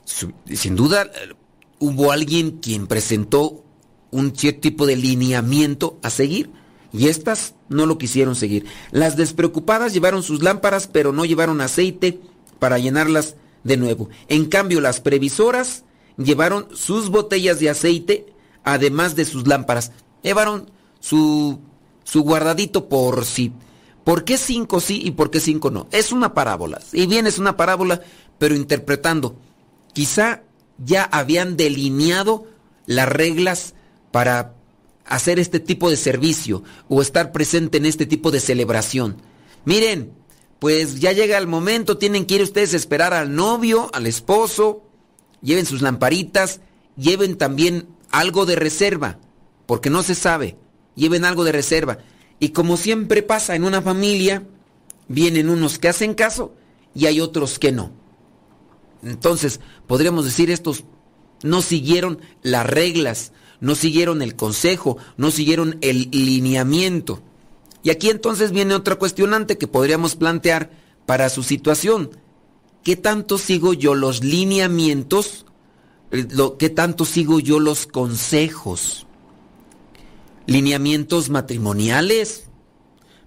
Sin 0.04 0.76
duda 0.76 1.04
eh, 1.04 1.32
hubo 1.78 2.12
alguien 2.12 2.58
quien 2.58 2.86
presentó 2.86 3.64
un 4.10 4.36
cierto 4.36 4.60
tipo 4.60 4.84
de 4.84 4.96
lineamiento 4.96 5.98
a 6.02 6.10
seguir 6.10 6.50
y 6.92 7.08
estas 7.08 7.54
no 7.70 7.86
lo 7.86 7.96
quisieron 7.96 8.36
seguir. 8.36 8.66
Las 8.90 9.16
despreocupadas 9.16 9.94
llevaron 9.94 10.22
sus 10.22 10.42
lámparas 10.42 10.86
pero 10.86 11.14
no 11.14 11.24
llevaron 11.24 11.62
aceite 11.62 12.20
para 12.58 12.78
llenarlas 12.78 13.36
de 13.64 13.78
nuevo. 13.78 14.10
En 14.28 14.44
cambio 14.50 14.82
las 14.82 15.00
previsoras 15.00 15.84
llevaron 16.18 16.68
sus 16.74 17.08
botellas 17.08 17.58
de 17.58 17.70
aceite 17.70 18.34
además 18.64 19.16
de 19.16 19.24
sus 19.24 19.46
lámparas. 19.46 19.92
Llevaron 20.22 20.76
su, 21.00 21.60
su 22.04 22.22
guardadito 22.22 22.88
por 22.88 23.24
sí. 23.24 23.52
¿Por 24.04 24.24
qué 24.24 24.38
cinco 24.38 24.80
sí 24.80 25.02
y 25.04 25.10
por 25.10 25.30
qué 25.30 25.40
cinco 25.40 25.70
no? 25.70 25.86
Es 25.90 26.12
una 26.12 26.32
parábola. 26.32 26.80
Y 26.92 27.06
bien 27.06 27.26
es 27.26 27.38
una 27.38 27.56
parábola, 27.56 28.00
pero 28.38 28.54
interpretando. 28.54 29.36
Quizá 29.92 30.42
ya 30.78 31.04
habían 31.04 31.56
delineado 31.56 32.46
las 32.86 33.08
reglas 33.08 33.74
para 34.10 34.54
hacer 35.04 35.38
este 35.38 35.60
tipo 35.60 35.90
de 35.90 35.96
servicio 35.96 36.62
o 36.88 37.02
estar 37.02 37.32
presente 37.32 37.78
en 37.78 37.86
este 37.86 38.06
tipo 38.06 38.30
de 38.30 38.40
celebración. 38.40 39.16
Miren, 39.64 40.12
pues 40.58 41.00
ya 41.00 41.12
llega 41.12 41.38
el 41.38 41.46
momento, 41.46 41.98
tienen 41.98 42.26
que 42.26 42.36
ir 42.36 42.42
ustedes 42.42 42.74
a 42.74 42.78
esperar 42.78 43.14
al 43.14 43.34
novio, 43.34 43.90
al 43.92 44.06
esposo, 44.06 44.82
lleven 45.40 45.66
sus 45.66 45.82
lamparitas, 45.82 46.60
lleven 46.96 47.36
también 47.36 47.88
algo 48.10 48.46
de 48.46 48.56
reserva, 48.56 49.18
porque 49.66 49.90
no 49.90 50.02
se 50.02 50.14
sabe, 50.14 50.56
lleven 50.98 51.24
algo 51.24 51.44
de 51.44 51.52
reserva. 51.52 51.98
Y 52.38 52.50
como 52.50 52.76
siempre 52.76 53.22
pasa 53.22 53.56
en 53.56 53.64
una 53.64 53.80
familia, 53.80 54.44
vienen 55.08 55.48
unos 55.48 55.78
que 55.78 55.88
hacen 55.88 56.14
caso 56.14 56.54
y 56.94 57.06
hay 57.06 57.20
otros 57.20 57.58
que 57.58 57.72
no. 57.72 57.90
Entonces, 59.02 59.60
podríamos 59.86 60.24
decir, 60.24 60.50
estos 60.50 60.84
no 61.42 61.62
siguieron 61.62 62.20
las 62.42 62.66
reglas, 62.66 63.32
no 63.60 63.74
siguieron 63.74 64.22
el 64.22 64.36
consejo, 64.36 64.98
no 65.16 65.30
siguieron 65.30 65.78
el 65.80 66.08
lineamiento. 66.10 67.22
Y 67.82 67.90
aquí 67.90 68.10
entonces 68.10 68.50
viene 68.50 68.74
otra 68.74 68.96
cuestionante 68.96 69.56
que 69.56 69.68
podríamos 69.68 70.16
plantear 70.16 70.70
para 71.06 71.28
su 71.30 71.42
situación. 71.42 72.10
¿Qué 72.82 72.96
tanto 72.96 73.38
sigo 73.38 73.72
yo 73.72 73.94
los 73.94 74.22
lineamientos? 74.22 75.46
Eh, 76.10 76.26
¿Qué 76.58 76.70
tanto 76.70 77.04
sigo 77.04 77.40
yo 77.40 77.60
los 77.60 77.86
consejos? 77.86 79.07
Lineamientos 80.48 81.28
matrimoniales. 81.28 82.44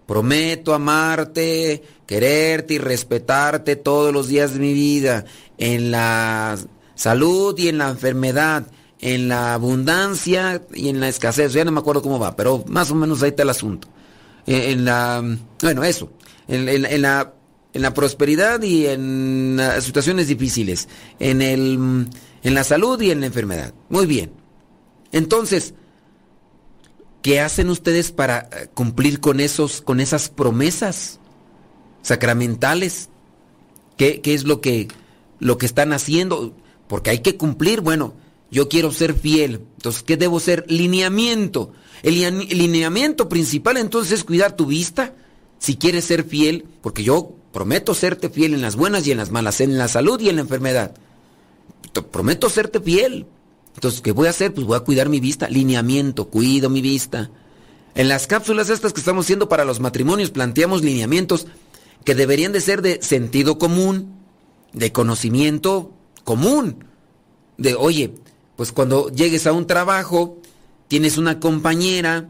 Prometo 0.08 0.74
amarte, 0.74 1.84
quererte 2.08 2.74
y 2.74 2.78
respetarte 2.80 3.76
todos 3.76 4.12
los 4.12 4.28
días 4.28 4.54
de 4.56 4.60
mi 4.60 4.74
vida, 4.74 5.24
en 5.58 5.92
la 5.92 6.58
salud 6.96 7.58
y 7.58 7.70
en 7.70 7.78
la 7.78 7.90
enfermedad, 7.90 8.68
en 9.00 9.30
la 9.30 9.54
abundancia 9.54 10.64
y 10.74 10.90
en 10.90 11.00
la 11.00 11.08
escasez. 11.08 11.54
Ya 11.54 11.64
no 11.64 11.72
me 11.72 11.80
acuerdo 11.80 12.02
cómo 12.02 12.20
va, 12.20 12.36
pero 12.36 12.66
más 12.68 12.90
o 12.92 12.96
menos 12.96 13.22
ahí 13.22 13.30
está 13.30 13.44
el 13.44 13.52
asunto. 13.52 13.88
Eh, 14.48 14.72
En 14.72 14.84
la, 14.84 15.24
bueno, 15.62 15.84
eso, 15.84 16.12
en, 16.48 16.68
en- 16.68 17.02
la, 17.04 17.34
en 17.72 17.82
la 17.82 17.94
prosperidad 17.94 18.62
y 18.64 18.88
en 18.88 19.56
las 19.58 19.84
situaciones 19.86 20.28
difíciles, 20.28 20.90
en, 21.20 21.42
el, 21.44 22.08
en 22.44 22.54
la 22.54 22.64
salud 22.66 23.00
y 23.00 23.12
en 23.12 23.22
la 23.22 23.28
enfermedad. 23.28 23.74
Muy 23.90 24.08
bien. 24.08 24.34
Entonces, 25.14 25.76
¿Qué 27.22 27.40
hacen 27.40 27.70
ustedes 27.70 28.12
para 28.12 28.50
eh, 28.52 28.68
cumplir 28.74 29.20
con 29.20 29.40
esos, 29.40 29.82
con 29.82 30.00
esas 30.00 30.30
promesas 30.30 31.20
sacramentales? 32.02 33.10
¿Qué, 33.98 34.22
qué 34.22 34.34
es 34.34 34.44
lo 34.44 34.62
que, 34.62 34.88
lo 35.40 35.58
que 35.58 35.66
están 35.66 35.94
haciendo? 35.94 36.56
Porque 36.88 37.12
hay 37.12 37.20
que 37.20 37.38
cumplir, 37.38 37.82
bueno, 37.82 38.14
yo 38.50 38.68
quiero 38.70 38.92
ser 38.92 39.14
fiel. 39.14 39.62
Entonces, 39.78 40.04
¿qué 40.04 40.18
debo 40.18 40.40
ser? 40.40 40.66
Lineamiento. 40.68 41.72
El 42.04 42.16
line- 42.16 42.48
el 42.50 42.58
lineamiento 42.58 43.30
principal 43.30 43.78
entonces 43.78 44.14
es 44.14 44.24
cuidar 44.24 44.56
tu 44.56 44.66
vista. 44.66 45.14
Si 45.60 45.76
quieres 45.76 46.06
ser 46.06 46.24
fiel, 46.24 46.66
porque 46.82 47.04
yo 47.04 47.36
prometo 47.54 47.94
serte 47.94 48.30
fiel 48.30 48.56
en 48.56 48.62
las 48.62 48.76
buenas 48.76 49.06
y 49.06 49.12
en 49.12 49.18
las 49.18 49.30
malas, 49.30 49.62
en 49.62 49.78
la 49.78 49.88
salud 49.88 50.20
y 50.20 50.30
en 50.30 50.38
la 50.38 50.42
enfermedad. 50.42 50.96
Prometo 52.12 52.50
serte 52.50 52.80
fiel. 52.80 53.28
Entonces, 53.76 54.02
¿qué 54.02 54.12
voy 54.12 54.28
a 54.28 54.32
hacer? 54.32 54.54
Pues 54.54 54.66
voy 54.68 54.78
a 54.78 54.82
cuidar 54.82 55.10
mi 55.10 55.20
vista. 55.20 55.50
Lineamiento, 55.50 56.28
cuido 56.28 56.70
mi 56.70 56.82
vista. 56.82 57.32
En 57.96 58.08
las 58.08 58.28
cápsulas 58.28 58.70
estas 58.70 58.94
que 58.94 59.00
estamos 59.00 59.26
haciendo 59.26 59.50
para 59.50 59.66
los 59.66 59.80
matrimonios 59.80 60.32
planteamos 60.32 60.82
lineamientos 60.82 61.48
que 62.06 62.16
deberían 62.16 62.52
de 62.52 62.62
ser 62.62 62.82
de 62.82 63.02
sentido 63.02 63.58
común, 63.58 64.16
de 64.74 64.92
conocimiento 64.92 65.92
común. 66.24 66.86
De, 67.58 67.76
oye, 67.76 68.14
pues 68.56 68.72
cuando 68.72 69.10
llegues 69.10 69.46
a 69.46 69.54
un 69.54 69.68
trabajo, 69.68 70.38
tienes 70.88 71.18
una 71.18 71.40
compañera, 71.40 72.30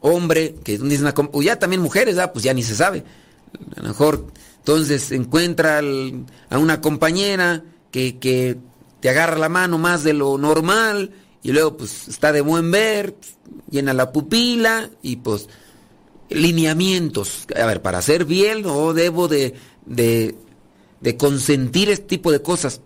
hombre, 0.00 0.54
que 0.64 0.74
es 0.74 0.80
una 0.80 1.14
o 1.32 1.42
ya 1.42 1.58
también 1.58 1.82
mujeres, 1.82 2.16
pues 2.32 2.44
ya 2.44 2.54
ni 2.54 2.62
se 2.62 2.76
sabe. 2.76 3.04
A 3.76 3.82
lo 3.82 3.88
mejor, 3.88 4.26
entonces 4.58 5.10
encuentra 5.10 5.80
a 6.50 6.58
una 6.58 6.80
compañera 6.80 7.64
que, 7.90 8.18
que 8.18 8.58
te 9.00 9.08
agarra 9.08 9.38
la 9.38 9.48
mano 9.48 9.78
más 9.78 10.04
de 10.04 10.12
lo 10.12 10.38
normal 10.38 11.12
y 11.42 11.52
luego 11.52 11.76
pues 11.76 12.08
está 12.08 12.32
de 12.32 12.42
buen 12.42 12.70
ver, 12.70 13.14
llena 13.70 13.94
la 13.94 14.12
pupila 14.12 14.90
y 15.02 15.16
pues 15.16 15.48
lineamientos. 16.28 17.46
A 17.56 17.66
ver, 17.66 17.82
para 17.82 17.98
hacer 17.98 18.24
bien 18.24 18.62
no 18.62 18.92
debo 18.92 19.28
de, 19.28 19.54
de, 19.86 20.36
de 21.00 21.16
consentir 21.16 21.90
este 21.90 22.06
tipo 22.06 22.30
de 22.30 22.42
cosas. 22.42 22.80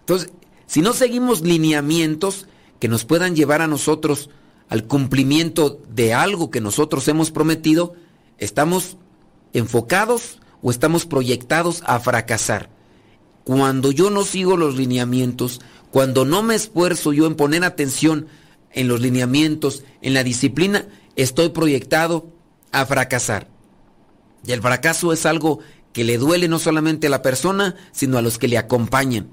Entonces, 0.00 0.32
si 0.66 0.80
no 0.80 0.92
seguimos 0.94 1.42
lineamientos 1.42 2.46
que 2.80 2.88
nos 2.88 3.04
puedan 3.04 3.36
llevar 3.36 3.60
a 3.60 3.66
nosotros 3.66 4.30
al 4.68 4.86
cumplimiento 4.86 5.80
de 5.90 6.14
algo 6.14 6.50
que 6.50 6.62
nosotros 6.62 7.06
hemos 7.08 7.30
prometido, 7.30 7.94
estamos 8.38 8.96
enfocados 9.52 10.38
o 10.62 10.70
estamos 10.70 11.04
proyectados 11.04 11.82
a 11.86 12.00
fracasar. 12.00 12.70
Cuando 13.44 13.90
yo 13.90 14.10
no 14.10 14.24
sigo 14.24 14.56
los 14.56 14.76
lineamientos, 14.76 15.60
cuando 15.90 16.24
no 16.24 16.42
me 16.42 16.54
esfuerzo 16.54 17.12
yo 17.12 17.26
en 17.26 17.34
poner 17.34 17.64
atención 17.64 18.26
en 18.72 18.88
los 18.88 19.00
lineamientos, 19.00 19.84
en 20.00 20.14
la 20.14 20.24
disciplina, 20.24 20.86
estoy 21.16 21.50
proyectado 21.50 22.28
a 22.70 22.86
fracasar. 22.86 23.48
Y 24.46 24.52
el 24.52 24.62
fracaso 24.62 25.12
es 25.12 25.26
algo 25.26 25.60
que 25.92 26.04
le 26.04 26.18
duele 26.18 26.48
no 26.48 26.58
solamente 26.58 27.06
a 27.06 27.10
la 27.10 27.22
persona, 27.22 27.76
sino 27.92 28.18
a 28.18 28.22
los 28.22 28.38
que 28.38 28.48
le 28.48 28.58
acompañan. 28.58 29.28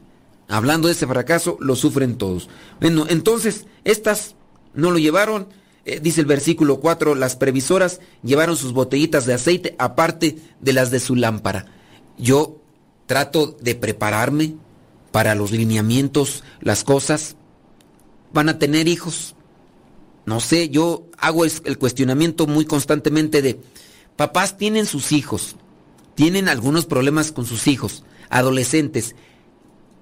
Hablando 0.47 0.87
de 0.87 0.93
ese 0.93 1.07
fracaso, 1.07 1.57
lo 1.59 1.75
sufren 1.75 2.17
todos. 2.17 2.49
Bueno, 2.81 3.05
entonces, 3.07 3.65
estas 3.83 4.35
no 4.73 4.91
lo 4.91 4.97
llevaron. 4.97 5.47
Eh, 5.85 5.99
dice 6.01 6.21
el 6.21 6.27
versículo 6.27 6.79
4, 6.79 7.15
las 7.15 7.35
previsoras 7.35 8.01
llevaron 8.23 8.57
sus 8.57 8.73
botellitas 8.73 9.25
de 9.25 9.35
aceite 9.35 9.75
aparte 9.79 10.37
de 10.59 10.73
las 10.73 10.91
de 10.91 10.99
su 10.99 11.15
lámpara. 11.15 11.67
Yo 12.17 12.58
trato 13.09 13.57
de 13.59 13.73
prepararme 13.73 14.53
para 15.11 15.33
los 15.33 15.49
lineamientos, 15.49 16.43
las 16.61 16.83
cosas. 16.83 17.37
Van 18.31 18.49
a 18.49 18.59
tener 18.59 18.87
hijos. 18.87 19.35
No 20.27 20.39
sé, 20.39 20.69
yo 20.69 21.07
hago 21.17 21.43
el 21.43 21.79
cuestionamiento 21.79 22.45
muy 22.45 22.65
constantemente 22.65 23.41
de, 23.41 23.59
papás 24.15 24.57
tienen 24.57 24.85
sus 24.85 25.11
hijos, 25.11 25.55
tienen 26.13 26.47
algunos 26.47 26.85
problemas 26.85 27.31
con 27.31 27.47
sus 27.47 27.65
hijos, 27.65 28.03
adolescentes. 28.29 29.15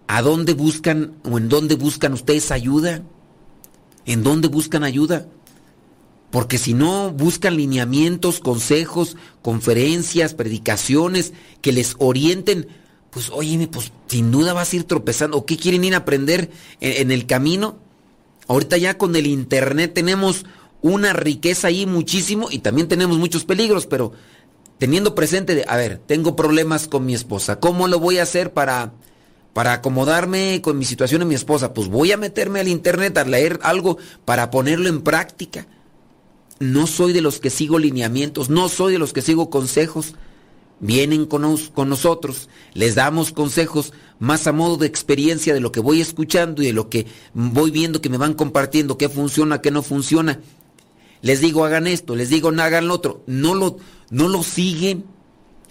¿A 0.08 0.22
dónde 0.22 0.54
buscan 0.54 1.14
o 1.24 1.38
en 1.38 1.48
dónde 1.48 1.76
buscan 1.76 2.12
ustedes 2.12 2.52
ayuda? 2.52 3.04
¿En 4.06 4.22
dónde 4.22 4.50
buscan 4.50 4.84
ayuda? 4.84 5.28
Porque 6.30 6.58
si 6.58 6.74
no 6.74 7.12
buscan 7.12 7.56
lineamientos, 7.56 8.42
consejos, 8.42 9.16
conferencias, 9.42 10.34
predicaciones 10.34 11.32
que 11.62 11.72
les 11.72 11.96
orienten, 12.00 12.68
pues 13.12 13.30
oye, 13.32 13.68
pues 13.72 13.92
sin 14.08 14.32
duda 14.32 14.54
vas 14.54 14.72
a 14.72 14.76
ir 14.76 14.84
tropezando. 14.84 15.38
¿O 15.38 15.46
qué 15.46 15.58
quieren 15.58 15.84
ir 15.84 15.94
a 15.94 16.00
aprender 16.00 16.52
en, 16.80 17.02
en 17.02 17.12
el 17.12 17.26
camino? 17.26 17.78
Ahorita 18.48 18.78
ya 18.78 18.98
con 18.98 19.16
el 19.16 19.28
internet 19.28 19.94
tenemos 19.94 20.46
una 20.82 21.14
riqueza 21.14 21.68
ahí 21.68 21.86
muchísimo 21.86 22.48
y 22.50 22.60
también 22.60 22.88
tenemos 22.88 23.18
muchos 23.18 23.46
peligros, 23.46 23.88
pero 23.88 24.14
teniendo 24.78 25.16
presente 25.16 25.56
de, 25.56 25.66
a 25.68 25.76
ver, 25.76 26.00
tengo 26.06 26.36
problemas 26.36 26.88
con 26.88 27.06
mi 27.06 27.14
esposa, 27.14 27.60
¿cómo 27.60 27.88
lo 27.88 28.00
voy 28.00 28.20
a 28.20 28.24
hacer 28.24 28.54
para 28.54 28.94
para 29.58 29.74
acomodarme 29.74 30.62
con 30.62 30.78
mi 30.78 30.86
situación 30.86 31.24
en 31.24 31.30
mi 31.30 31.34
esposa? 31.34 31.74
Pues 31.74 31.88
voy 31.88 32.12
a 32.12 32.18
meterme 32.18 32.60
al 32.60 32.68
internet 32.68 33.18
a 33.18 33.26
leer 33.26 33.60
algo 33.64 33.98
para 34.24 34.52
ponerlo 34.52 34.88
en 34.88 35.02
práctica. 35.02 35.66
No 36.60 36.86
soy 36.86 37.12
de 37.12 37.22
los 37.22 37.40
que 37.40 37.50
sigo 37.50 37.80
lineamientos, 37.80 38.52
no 38.52 38.70
soy 38.70 38.94
de 38.94 39.00
los 39.00 39.14
que 39.14 39.24
sigo 39.24 39.50
consejos. 39.50 40.14
Vienen 40.80 41.26
con, 41.26 41.42
nos- 41.42 41.70
con 41.70 41.90
nosotros, 41.90 42.50
les 42.74 42.94
damos 42.96 43.32
consejos 43.32 43.94
más 44.20 44.46
a 44.48 44.52
modo 44.52 44.78
de 44.78 44.86
experiencia 44.88 45.54
de 45.54 45.60
lo 45.60 45.72
que 45.72 45.80
voy 45.80 46.02
escuchando 46.02 46.62
y 46.62 46.68
de 46.68 46.74
lo 46.74 46.90
que 46.90 47.08
voy 47.34 47.72
viendo 47.72 48.00
que 48.02 48.10
me 48.10 48.18
van 48.18 48.36
compartiendo, 48.36 48.98
qué 48.98 49.10
funciona, 49.10 49.62
qué 49.62 49.72
no 49.72 49.82
funciona. 49.82 50.40
Les 51.22 51.42
digo 51.42 51.66
hagan 51.66 51.88
esto, 51.88 52.16
les 52.16 52.30
digo 52.30 52.52
no 52.52 52.62
hagan 52.62 52.88
lo 52.88 52.94
otro. 52.94 53.24
No 53.26 53.56
lo, 53.56 53.78
no 54.12 54.28
lo 54.28 54.44
siguen. 54.44 55.04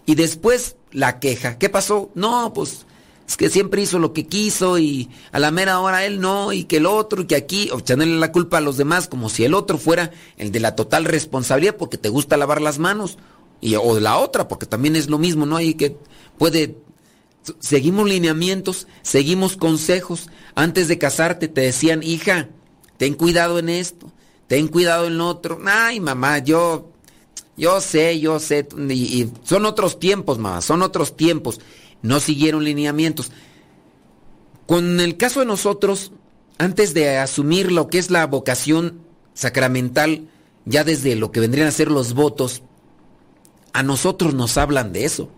Y 0.05 0.15
después 0.17 0.77
la 0.93 1.21
queja. 1.21 1.57
¿Qué 1.59 1.69
pasó? 1.69 2.11
No, 2.15 2.53
pues 2.53 2.85
es 3.29 3.37
que 3.37 3.49
siempre 3.51 3.83
hizo 3.83 3.99
lo 3.99 4.13
que 4.13 4.27
quiso 4.27 4.79
y 4.79 5.09
a 5.33 5.39
la 5.41 5.51
mera 5.51 5.81
hora 5.81 6.05
él 6.05 6.21
no 6.21 6.53
y 6.53 6.65
que 6.65 6.77
el 6.79 6.87
otro 6.87 7.23
y 7.23 7.27
que 7.27 7.35
aquí, 7.37 7.71
o 7.73 7.79
echándole 7.79 8.17
la 8.19 8.31
culpa 8.33 8.59
a 8.59 8.61
los 8.61 8.77
demás 8.77 9.09
como 9.09 9.29
si 9.29 9.45
el 9.45 9.55
otro 9.55 9.79
fuera 9.79 10.13
el 10.37 10.53
de 10.53 10.61
la 10.61 10.77
total 10.77 11.05
responsabilidad 11.05 11.77
porque 11.77 11.99
te 11.99 12.09
gusta 12.09 12.37
lavar 12.37 12.61
las 12.61 12.79
manos 12.79 13.19
y 13.61 13.75
o 13.75 13.99
la 14.01 14.19
otra 14.19 14.49
porque 14.49 14.67
también 14.67 14.97
es 14.97 15.09
lo 15.09 15.19
mismo, 15.19 15.47
¿no? 15.47 15.57
Hay 15.57 15.75
que 15.75 15.97
puede 16.39 16.79
seguimos 17.61 18.09
lineamientos, 18.09 18.87
seguimos 19.03 19.57
consejos. 19.57 20.29
Antes 20.55 20.89
de 20.89 20.99
casarte 20.99 21.49
te 21.49 21.61
decían, 21.61 22.03
"Hija, 22.03 22.49
ten 22.97 23.15
cuidado 23.15 23.59
en 23.59 23.69
esto, 23.69 24.13
ten 24.47 24.69
cuidado 24.69 25.07
en 25.07 25.19
lo 25.19 25.29
otro." 25.29 25.61
Ay, 25.65 26.01
mamá, 26.01 26.39
yo 26.39 26.91
yo 27.57 27.81
sé, 27.81 28.21
yo 28.21 28.39
sé, 28.39 28.69
y 28.91 29.31
son 29.43 29.65
otros 29.65 29.99
tiempos, 29.99 30.39
mamá, 30.39 30.61
son 30.61 30.83
otros 30.83 31.17
tiempos. 31.17 31.61
No 32.03 32.21
siguieron 32.21 32.65
lineamientos. 32.65 33.33
Con 34.67 35.01
el 35.01 35.17
caso 35.17 35.41
de 35.41 35.47
nosotros, 35.47 36.13
antes 36.59 36.93
de 36.93 37.17
asumir 37.17 37.73
lo 37.73 37.89
que 37.89 37.99
es 37.99 38.11
la 38.11 38.27
vocación 38.27 39.01
sacramental, 39.33 40.29
ya 40.67 40.85
desde 40.85 41.17
lo 41.17 41.31
que 41.31 41.41
vendrían 41.41 41.69
a 41.69 41.73
ser 41.73 41.91
los 41.91 42.13
votos, 42.13 42.63
a 43.77 43.83
nosotros 43.83 44.33
nos 44.33 44.57
hablan 44.57 44.95
de 44.95 45.05
eso. 45.05 45.29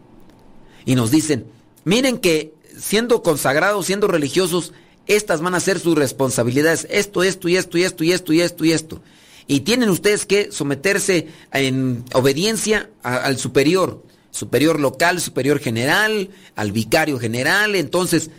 Y 0.85 0.95
nos 0.95 1.11
dicen, 1.11 1.47
miren 1.85 2.19
que 2.19 2.55
siendo 2.79 3.25
consagrados, 3.25 3.87
siendo 3.87 4.07
religiosos, 4.07 4.73
estas 5.07 5.41
van 5.41 5.57
a 5.57 5.61
ser 5.61 5.81
sus 5.81 5.97
responsabilidades, 5.97 6.87
esto, 6.89 7.25
esto 7.25 7.49
y 7.49 7.57
esto 7.57 7.79
y 7.79 7.83
esto 7.83 8.05
y 8.05 8.13
esto 8.13 8.33
y 8.33 8.41
esto 8.41 8.65
y 8.65 8.73
esto. 8.73 9.03
Y 9.49 9.61
tienen 9.61 9.89
ustedes 9.89 10.25
que 10.25 10.53
someterse 10.53 11.27
en 11.53 12.05
obediencia 12.15 12.91
al 13.03 13.39
superior, 13.39 14.05
superior 14.31 14.79
local, 14.79 15.21
superior 15.21 15.59
general, 15.59 16.31
al 16.55 16.71
vicario 16.71 17.19
general. 17.19 17.75
Entonces, 17.75 18.31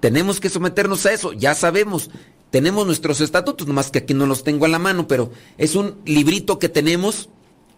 tenemos 0.00 0.40
que 0.40 0.50
someternos 0.50 1.06
a 1.06 1.12
eso, 1.14 1.32
ya 1.32 1.54
sabemos. 1.54 2.10
Tenemos 2.50 2.84
nuestros 2.84 3.22
estatutos, 3.22 3.66
nomás 3.66 3.90
que 3.90 4.00
aquí 4.00 4.12
no 4.12 4.26
los 4.26 4.44
tengo 4.44 4.66
a 4.66 4.68
la 4.68 4.78
mano, 4.78 5.08
pero 5.08 5.30
es 5.56 5.74
un 5.74 6.02
librito 6.04 6.58
que 6.58 6.68
tenemos 6.68 7.30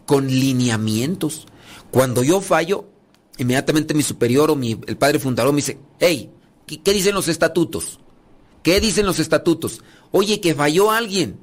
con 0.08 0.26
lineamientos. 0.26 1.46
Cuando 1.90 2.22
yo 2.22 2.40
fallo, 2.40 2.86
inmediatamente 3.36 3.92
mi 3.92 4.02
superior 4.02 4.50
o 4.50 4.56
mi, 4.56 4.70
el 4.86 4.96
padre 4.96 5.18
fundador 5.18 5.52
me 5.52 5.58
dice, 5.58 5.78
hey, 6.00 6.30
¿qué, 6.66 6.94
dicen 6.94 7.14
los 7.14 7.28
estatutos? 7.28 8.00
¿Qué 8.62 8.80
dicen 8.80 9.04
los 9.04 9.18
estatutos? 9.18 9.82
Oye, 10.10 10.40
que 10.40 10.54
falló 10.54 10.90
alguien, 10.90 11.38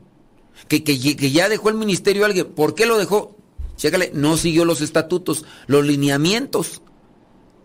que, 0.68 0.84
que, 0.84 1.16
que 1.16 1.32
ya 1.32 1.48
dejó 1.48 1.70
el 1.70 1.76
ministerio 1.76 2.26
alguien, 2.26 2.48
¿por 2.48 2.74
qué 2.74 2.88
lo 2.88 2.98
dejó? 2.98 3.38
Chécale, 3.78 4.10
no 4.16 4.36
siguió 4.36 4.66
los 4.66 4.82
estatutos, 4.82 5.46
los 5.68 5.86
lineamientos. 5.86 6.82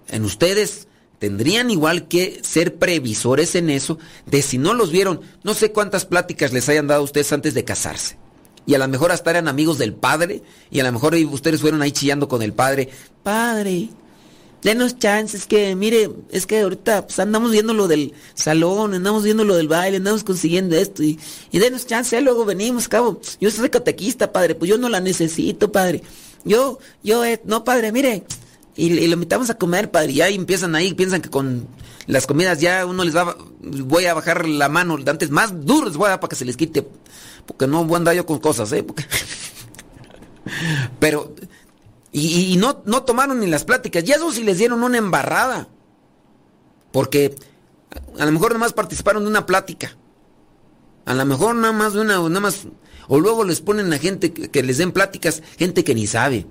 En 0.08 0.26
ustedes 0.26 0.86
tendrían 1.18 1.70
igual 1.70 2.08
que 2.08 2.40
ser 2.44 2.76
previsores 2.76 3.54
en 3.54 3.70
eso, 3.70 3.98
de 4.26 4.42
si 4.42 4.58
no 4.58 4.74
los 4.74 4.90
vieron, 4.90 5.22
no 5.44 5.54
sé 5.54 5.72
cuántas 5.72 6.04
pláticas 6.04 6.52
les 6.52 6.68
hayan 6.68 6.88
dado 6.88 7.00
a 7.00 7.04
ustedes 7.04 7.32
antes 7.32 7.54
de 7.54 7.64
casarse. 7.64 8.18
Y 8.66 8.74
a 8.74 8.78
lo 8.78 8.86
mejor 8.88 9.10
hasta 9.12 9.30
eran 9.30 9.48
amigos 9.48 9.78
del 9.78 9.94
padre, 9.94 10.42
y 10.70 10.80
a 10.80 10.84
lo 10.84 10.92
mejor 10.92 11.14
ustedes 11.14 11.60
fueron 11.60 11.82
ahí 11.82 11.92
chillando 11.92 12.28
con 12.28 12.42
el 12.42 12.52
padre. 12.52 12.88
Padre, 13.22 13.88
denos 14.62 14.98
chances, 14.98 15.46
que 15.46 15.74
mire, 15.74 16.10
es 16.30 16.46
que 16.46 16.60
ahorita 16.60 17.06
pues, 17.06 17.18
andamos 17.18 17.50
viendo 17.52 17.72
lo 17.72 17.88
del 17.88 18.12
salón, 18.34 18.94
andamos 18.94 19.24
viendo 19.24 19.44
lo 19.44 19.56
del 19.56 19.68
baile, 19.68 19.96
andamos 19.96 20.24
consiguiendo 20.24 20.76
esto, 20.76 21.02
y, 21.02 21.18
y 21.50 21.58
denos 21.58 21.86
chance, 21.86 22.20
luego 22.20 22.44
venimos, 22.44 22.88
cabo. 22.88 23.20
Yo 23.40 23.50
soy 23.50 23.70
catequista, 23.70 24.32
padre, 24.32 24.54
pues 24.54 24.68
yo 24.68 24.78
no 24.78 24.88
la 24.88 25.00
necesito, 25.00 25.72
padre. 25.72 26.02
Yo, 26.44 26.78
yo, 27.02 27.24
eh, 27.24 27.40
no, 27.44 27.64
padre, 27.64 27.92
mire, 27.92 28.24
y, 28.76 29.06
lo 29.06 29.14
invitamos 29.14 29.50
a 29.50 29.54
comer, 29.54 29.90
padre, 29.90 30.12
y 30.12 30.16
ya 30.16 30.28
empiezan 30.28 30.74
ahí, 30.74 30.94
piensan 30.94 31.20
que 31.20 31.28
con 31.28 31.66
las 32.06 32.26
comidas 32.26 32.60
ya 32.60 32.86
uno 32.86 33.04
les 33.04 33.14
va, 33.14 33.36
voy 33.60 34.06
a 34.06 34.14
bajar 34.14 34.48
la 34.48 34.68
mano, 34.68 34.98
antes 35.06 35.30
más 35.30 35.64
duro 35.66 35.86
les 35.86 35.96
voy 35.96 36.10
a 36.10 36.18
para 36.20 36.28
que 36.28 36.36
se 36.36 36.44
les 36.44 36.56
quite, 36.56 36.86
porque 37.50 37.66
no 37.66 37.84
voy 37.84 37.94
a 37.94 37.96
andar 37.98 38.14
yo 38.14 38.24
con 38.24 38.38
cosas, 38.38 38.70
¿eh? 38.72 38.84
Porque- 38.84 39.04
Pero, 41.00 41.34
y, 42.12 42.56
no, 42.58 42.82
no 42.86 43.02
tomaron 43.02 43.40
ni 43.40 43.46
las 43.48 43.64
pláticas, 43.64 44.04
y 44.06 44.12
eso 44.12 44.30
sí 44.30 44.44
les 44.44 44.58
dieron 44.58 44.84
una 44.84 44.98
embarrada, 44.98 45.68
porque 46.92 47.34
a 48.18 48.24
lo 48.24 48.30
mejor 48.32 48.52
nomás 48.52 48.72
participaron 48.72 49.24
de 49.24 49.30
una 49.30 49.46
plática, 49.46 49.96
A 51.06 51.14
lo 51.14 51.24
mejor 51.24 51.56
nada 51.56 51.72
más 51.72 51.92
de 51.94 52.02
una, 52.02 52.18
nada 52.18 52.40
más. 52.40 52.66
O 53.08 53.18
luego 53.18 53.42
les 53.42 53.60
ponen 53.60 53.92
a 53.92 53.98
gente 53.98 54.32
que, 54.32 54.48
que 54.48 54.62
les 54.62 54.78
den 54.78 54.92
pláticas, 54.92 55.42
gente 55.58 55.82
que 55.82 55.94
ni 55.94 56.06
sabe. 56.06 56.46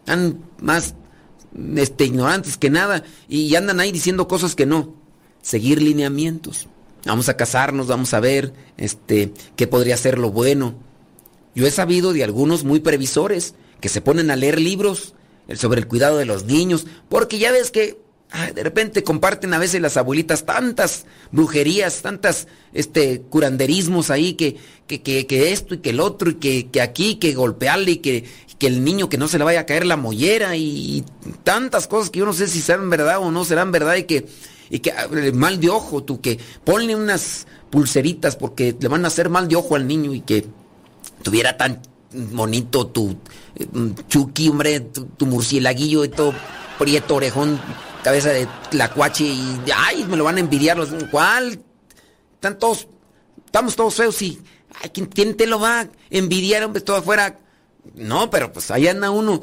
Están 0.00 0.38
más 0.60 0.94
este, 1.74 2.04
ignorantes 2.04 2.56
que 2.56 2.70
nada 2.70 3.02
y 3.28 3.52
andan 3.56 3.80
ahí 3.80 3.90
diciendo 3.90 4.28
cosas 4.28 4.54
que 4.54 4.66
no. 4.66 4.94
Seguir 5.42 5.82
lineamientos. 5.82 6.68
Vamos 7.06 7.28
a 7.28 7.36
casarnos, 7.36 7.86
vamos 7.86 8.14
a 8.14 8.20
ver 8.20 8.52
este, 8.76 9.32
qué 9.56 9.66
podría 9.66 9.96
ser 9.96 10.18
lo 10.18 10.30
bueno. 10.30 10.74
Yo 11.54 11.66
he 11.66 11.70
sabido 11.70 12.12
de 12.12 12.24
algunos 12.24 12.64
muy 12.64 12.80
previsores 12.80 13.54
que 13.80 13.88
se 13.88 14.00
ponen 14.00 14.30
a 14.30 14.36
leer 14.36 14.60
libros 14.60 15.14
sobre 15.54 15.80
el 15.80 15.86
cuidado 15.86 16.16
de 16.16 16.24
los 16.24 16.44
niños, 16.44 16.86
porque 17.08 17.38
ya 17.38 17.52
ves 17.52 17.70
que 17.70 18.02
de 18.54 18.62
repente 18.64 19.04
comparten 19.04 19.54
a 19.54 19.58
veces 19.58 19.80
las 19.80 19.96
abuelitas 19.96 20.44
tantas 20.44 21.04
brujerías, 21.30 22.02
tantas 22.02 22.48
este 22.72 23.20
curanderismos 23.20 24.10
ahí 24.10 24.34
que, 24.34 24.56
que, 24.88 25.02
que, 25.02 25.26
que 25.26 25.52
esto 25.52 25.74
y 25.74 25.78
que 25.78 25.90
el 25.90 26.00
otro 26.00 26.30
y 26.30 26.34
que, 26.34 26.68
que 26.68 26.80
aquí, 26.80 27.16
que 27.16 27.34
golpearle 27.34 27.92
y 27.92 27.96
que, 27.98 28.24
que 28.58 28.66
el 28.66 28.82
niño 28.82 29.08
que 29.08 29.18
no 29.18 29.28
se 29.28 29.38
le 29.38 29.44
vaya 29.44 29.60
a 29.60 29.66
caer 29.66 29.86
la 29.86 29.96
mollera 29.96 30.56
y, 30.56 30.64
y 30.64 31.04
tantas 31.44 31.86
cosas 31.86 32.10
que 32.10 32.20
yo 32.20 32.26
no 32.26 32.32
sé 32.32 32.48
si 32.48 32.60
serán 32.60 32.90
verdad 32.90 33.18
o 33.18 33.30
no 33.30 33.44
serán 33.44 33.70
verdad 33.70 33.94
y 33.96 34.04
que, 34.04 34.26
y 34.70 34.78
que 34.80 34.92
mal 35.32 35.60
de 35.60 35.70
ojo, 35.70 36.02
tú 36.02 36.20
que 36.20 36.38
ponle 36.64 36.96
unas 36.96 37.46
pulseritas 37.70 38.36
porque 38.36 38.76
le 38.78 38.88
van 38.88 39.04
a 39.04 39.08
hacer 39.08 39.28
mal 39.28 39.48
de 39.48 39.56
ojo 39.56 39.76
al 39.76 39.86
niño 39.86 40.14
y 40.14 40.20
que 40.20 40.46
tuviera 41.22 41.56
tan 41.56 41.80
bonito 42.12 42.86
tu 42.86 43.16
eh, 43.56 43.66
chucky, 44.08 44.48
hombre, 44.48 44.80
tu, 44.80 45.06
tu 45.06 45.26
murcielaguillo 45.26 46.04
y 46.04 46.08
todo 46.08 46.34
prieto, 46.78 47.16
orejón, 47.16 47.60
cabeza 48.02 48.30
de 48.30 48.48
tlacuache 48.70 49.24
y 49.24 49.60
ay, 49.74 50.04
me 50.04 50.16
lo 50.16 50.24
van 50.24 50.36
a 50.36 50.40
envidiar 50.40 50.76
los 50.76 50.90
¿cuál? 51.10 51.60
Están 52.34 52.58
todos 52.58 52.88
estamos 53.46 53.76
todos 53.76 53.94
feos 53.94 54.20
y 54.22 54.40
ay, 54.82 54.90
¿quién, 54.90 55.06
quién 55.06 55.36
te 55.36 55.46
lo 55.46 55.60
va 55.60 55.80
a 55.80 55.88
envidiar, 56.10 56.64
hombre, 56.64 56.82
todo 56.82 56.96
afuera? 56.96 57.38
No, 57.94 58.30
pero 58.30 58.52
pues 58.52 58.70
ahí 58.70 58.88
anda 58.88 59.10
uno. 59.10 59.42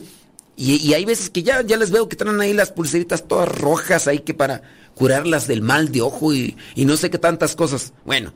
Y, 0.58 0.76
y 0.76 0.94
hay 0.94 1.06
veces 1.06 1.30
que 1.30 1.44
ya, 1.44 1.62
ya 1.62 1.78
les 1.78 1.92
veo 1.92 2.08
que 2.10 2.16
traen 2.16 2.40
ahí 2.42 2.54
las 2.54 2.72
pulseritas 2.72 3.28
todas 3.28 3.50
rojas 3.50 4.08
ahí 4.08 4.20
que 4.20 4.34
para 4.34 4.62
curarlas 4.96 5.48
del 5.48 5.62
mal 5.62 5.92
de 5.92 6.02
ojo 6.02 6.34
y, 6.34 6.56
y 6.76 6.86
no 6.86 6.98
sé 6.98 7.10
qué 7.10 7.18
tantas 7.18 7.56
cosas. 7.56 7.94
Bueno, 8.06 8.34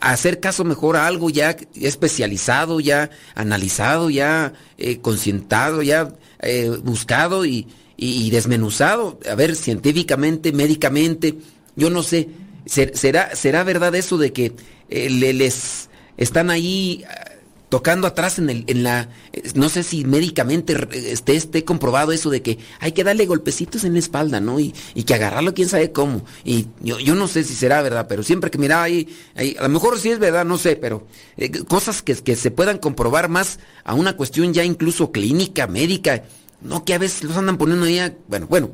hacer 0.00 0.40
caso 0.40 0.64
mejor 0.64 0.96
a 0.96 1.06
algo 1.06 1.30
ya 1.30 1.56
especializado, 1.80 2.80
ya 2.80 3.10
analizado, 3.34 4.10
ya 4.10 4.52
eh, 4.76 4.98
concientado, 4.98 5.82
ya 5.82 6.12
eh, 6.40 6.70
buscado 6.82 7.46
y, 7.46 7.66
y- 7.96 8.26
desmenuzado. 8.30 9.18
A 9.30 9.34
ver, 9.34 9.56
científicamente, 9.56 10.52
médicamente, 10.52 11.36
yo 11.76 11.90
no 11.90 12.02
sé. 12.02 12.28
¿ser- 12.66 12.96
¿Será, 12.96 13.34
será 13.36 13.62
verdad 13.64 13.94
eso 13.94 14.18
de 14.18 14.32
que 14.32 14.52
eh, 14.90 15.08
le- 15.10 15.32
les 15.32 15.88
están 16.16 16.50
ahí 16.50 17.04
ah, 17.08 17.30
tocando 17.68 18.06
atrás 18.06 18.38
en, 18.38 18.50
el, 18.50 18.64
en 18.68 18.82
la... 18.84 19.08
No 19.54 19.68
sé 19.68 19.82
si 19.82 20.04
médicamente 20.04 20.76
esté, 21.10 21.34
esté 21.34 21.64
comprobado 21.64 22.12
eso 22.12 22.30
de 22.30 22.40
que 22.42 22.58
hay 22.78 22.92
que 22.92 23.02
darle 23.04 23.26
golpecitos 23.26 23.84
en 23.84 23.94
la 23.94 23.98
espalda, 23.98 24.40
¿no? 24.40 24.60
Y, 24.60 24.74
y 24.94 25.02
que 25.04 25.14
agarrarlo 25.14 25.54
quién 25.54 25.68
sabe 25.68 25.90
cómo. 25.90 26.24
Y 26.44 26.66
yo, 26.80 27.00
yo 27.00 27.14
no 27.14 27.26
sé 27.26 27.42
si 27.42 27.54
será 27.54 27.82
verdad, 27.82 28.06
pero 28.08 28.22
siempre 28.22 28.50
que 28.50 28.58
miraba 28.58 28.84
ahí, 28.84 29.08
ahí, 29.34 29.56
a 29.58 29.62
lo 29.64 29.68
mejor 29.70 29.98
sí 29.98 30.10
es 30.10 30.18
verdad, 30.20 30.44
no 30.44 30.56
sé, 30.58 30.76
pero 30.76 31.06
eh, 31.36 31.50
cosas 31.64 32.02
que, 32.02 32.14
que 32.14 32.36
se 32.36 32.50
puedan 32.50 32.78
comprobar 32.78 33.28
más 33.28 33.58
a 33.82 33.94
una 33.94 34.16
cuestión 34.16 34.52
ya 34.54 34.64
incluso 34.64 35.10
clínica, 35.10 35.66
médica, 35.66 36.24
no 36.60 36.84
que 36.84 36.94
a 36.94 36.98
veces 36.98 37.24
los 37.24 37.36
andan 37.36 37.58
poniendo 37.58 37.86
ahí, 37.86 37.98
a- 37.98 38.14
bueno, 38.28 38.46
bueno, 38.46 38.70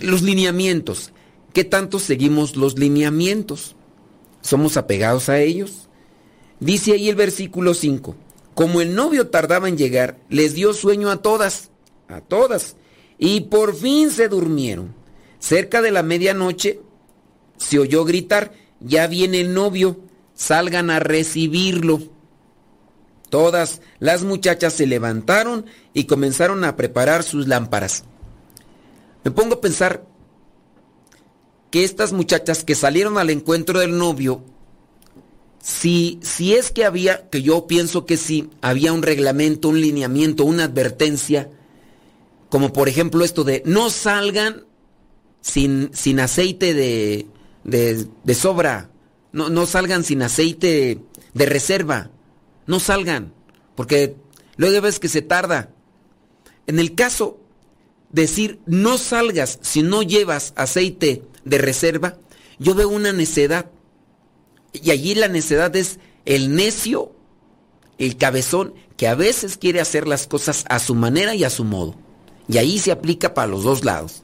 los 0.00 0.22
lineamientos. 0.22 1.12
¿Qué 1.52 1.64
tanto 1.64 1.98
seguimos 1.98 2.56
los 2.56 2.78
lineamientos? 2.78 3.74
¿Somos 4.42 4.76
apegados 4.76 5.28
a 5.28 5.40
ellos? 5.40 5.87
Dice 6.60 6.92
ahí 6.92 7.08
el 7.08 7.14
versículo 7.14 7.74
5, 7.74 8.16
como 8.54 8.80
el 8.80 8.94
novio 8.94 9.28
tardaba 9.28 9.68
en 9.68 9.78
llegar, 9.78 10.18
les 10.28 10.54
dio 10.54 10.74
sueño 10.74 11.10
a 11.10 11.22
todas, 11.22 11.70
a 12.08 12.20
todas, 12.20 12.76
y 13.16 13.42
por 13.42 13.76
fin 13.76 14.10
se 14.10 14.28
durmieron. 14.28 14.94
Cerca 15.38 15.82
de 15.82 15.92
la 15.92 16.02
medianoche 16.02 16.80
se 17.58 17.78
oyó 17.78 18.04
gritar, 18.04 18.52
ya 18.80 19.06
viene 19.06 19.40
el 19.40 19.54
novio, 19.54 20.00
salgan 20.34 20.90
a 20.90 20.98
recibirlo. 20.98 22.00
Todas 23.30 23.82
las 24.00 24.24
muchachas 24.24 24.72
se 24.72 24.86
levantaron 24.86 25.66
y 25.92 26.04
comenzaron 26.04 26.64
a 26.64 26.76
preparar 26.76 27.22
sus 27.22 27.46
lámparas. 27.46 28.04
Me 29.22 29.30
pongo 29.30 29.56
a 29.56 29.60
pensar 29.60 30.04
que 31.70 31.84
estas 31.84 32.12
muchachas 32.12 32.64
que 32.64 32.74
salieron 32.74 33.18
al 33.18 33.30
encuentro 33.30 33.78
del 33.78 33.98
novio, 33.98 34.42
si, 35.60 36.18
si 36.22 36.54
es 36.54 36.70
que 36.70 36.84
había, 36.84 37.28
que 37.28 37.42
yo 37.42 37.66
pienso 37.66 38.06
que 38.06 38.16
sí, 38.16 38.50
había 38.60 38.92
un 38.92 39.02
reglamento, 39.02 39.68
un 39.68 39.80
lineamiento, 39.80 40.44
una 40.44 40.64
advertencia, 40.64 41.50
como 42.48 42.72
por 42.72 42.88
ejemplo 42.88 43.24
esto 43.24 43.44
de 43.44 43.62
no 43.66 43.90
salgan 43.90 44.64
sin, 45.40 45.90
sin 45.92 46.20
aceite 46.20 46.74
de, 46.74 47.26
de, 47.64 48.34
sobra, 48.34 48.90
no, 49.32 49.50
no 49.50 49.66
salgan 49.66 50.04
sin 50.04 50.22
aceite 50.22 51.00
de 51.34 51.46
reserva, 51.46 52.10
no 52.66 52.80
salgan, 52.80 53.32
porque 53.74 54.16
luego 54.56 54.80
ves 54.80 54.98
que 54.98 55.08
se 55.08 55.22
tarda. 55.22 55.70
En 56.66 56.78
el 56.78 56.94
caso 56.94 57.40
decir 58.10 58.60
no 58.66 58.98
salgas 58.98 59.58
si 59.62 59.82
no 59.82 60.02
llevas 60.02 60.52
aceite 60.56 61.22
de 61.44 61.58
reserva, 61.58 62.18
yo 62.58 62.74
veo 62.74 62.88
una 62.88 63.12
necedad. 63.12 63.70
Y 64.72 64.90
allí 64.90 65.14
la 65.14 65.28
necedad 65.28 65.74
es 65.76 65.98
el 66.24 66.54
necio, 66.54 67.12
el 67.98 68.16
cabezón, 68.16 68.74
que 68.96 69.08
a 69.08 69.14
veces 69.14 69.56
quiere 69.56 69.80
hacer 69.80 70.06
las 70.06 70.26
cosas 70.26 70.64
a 70.68 70.78
su 70.78 70.94
manera 70.94 71.34
y 71.34 71.44
a 71.44 71.50
su 71.50 71.64
modo. 71.64 71.94
Y 72.48 72.58
ahí 72.58 72.78
se 72.78 72.92
aplica 72.92 73.34
para 73.34 73.48
los 73.48 73.62
dos 73.62 73.84
lados. 73.84 74.22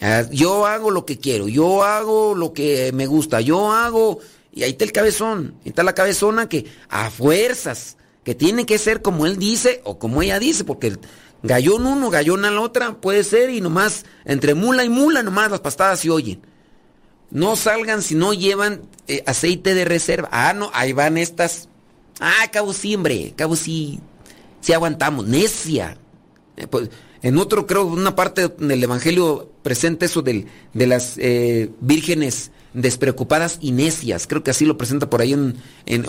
Ah, 0.00 0.24
Yo 0.30 0.66
hago 0.66 0.90
lo 0.90 1.04
que 1.04 1.18
quiero, 1.18 1.48
yo 1.48 1.82
hago 1.82 2.34
lo 2.34 2.52
que 2.52 2.92
me 2.92 3.06
gusta, 3.06 3.40
yo 3.40 3.70
hago... 3.72 4.18
Y 4.52 4.64
ahí 4.64 4.70
está 4.70 4.84
el 4.84 4.92
cabezón, 4.92 5.54
ahí 5.62 5.68
está 5.68 5.84
la 5.84 5.94
cabezona 5.94 6.48
que 6.48 6.66
a 6.88 7.10
fuerzas, 7.10 7.96
que 8.24 8.34
tiene 8.34 8.66
que 8.66 8.78
ser 8.78 9.00
como 9.00 9.26
él 9.26 9.36
dice 9.36 9.80
o 9.84 9.98
como 9.98 10.22
ella 10.22 10.40
dice, 10.40 10.64
porque 10.64 10.96
gallón 11.42 11.86
uno, 11.86 12.10
gallón 12.10 12.44
a 12.44 12.50
la 12.50 12.60
otra, 12.60 13.00
puede 13.00 13.22
ser 13.22 13.50
y 13.50 13.60
nomás, 13.60 14.04
entre 14.24 14.54
mula 14.54 14.84
y 14.84 14.88
mula, 14.88 15.22
nomás 15.22 15.52
las 15.52 15.60
pastadas 15.60 16.00
se 16.00 16.10
oyen. 16.10 16.42
No 17.30 17.54
salgan 17.56 18.02
si 18.02 18.14
no 18.14 18.32
llevan 18.34 18.82
eh, 19.08 19.22
aceite 19.26 19.74
de 19.74 19.84
reserva. 19.84 20.28
Ah, 20.32 20.52
no, 20.52 20.70
ahí 20.74 20.92
van 20.92 21.16
estas. 21.16 21.68
Ah, 22.18 22.48
cabo 22.52 22.72
sí, 22.72 22.94
hombre, 22.94 23.32
cabo 23.36 23.56
sí, 23.56 24.00
sí 24.60 24.72
aguantamos, 24.72 25.26
necia. 25.26 25.96
Eh, 26.56 26.66
pues, 26.66 26.90
en 27.22 27.38
otro, 27.38 27.66
creo, 27.66 27.86
una 27.86 28.16
parte 28.16 28.48
del 28.48 28.82
Evangelio 28.82 29.50
presenta 29.62 30.06
eso 30.06 30.22
del- 30.22 30.46
de 30.74 30.86
las 30.86 31.14
eh, 31.18 31.70
vírgenes 31.80 32.50
despreocupadas 32.74 33.58
y 33.60 33.72
necias. 33.72 34.26
Creo 34.26 34.42
que 34.42 34.50
así 34.50 34.64
lo 34.64 34.78
presenta 34.78 35.10
por 35.10 35.20
ahí 35.20 35.32
en, 35.32 35.54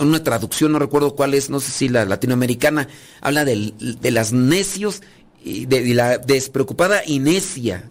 una 0.00 0.22
traducción, 0.24 0.72
no 0.72 0.78
recuerdo 0.78 1.14
cuál 1.14 1.34
es, 1.34 1.50
no 1.50 1.60
sé 1.60 1.70
si 1.70 1.88
la 1.88 2.04
latinoamericana, 2.04 2.88
habla 3.20 3.44
de 3.44 4.10
las 4.10 4.32
necios 4.32 5.02
y 5.44 5.66
de, 5.66 5.82
de 5.82 5.94
la 5.94 6.18
despreocupada 6.18 7.02
y 7.06 7.18
necia. 7.18 7.90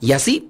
Y 0.00 0.12
así, 0.12 0.48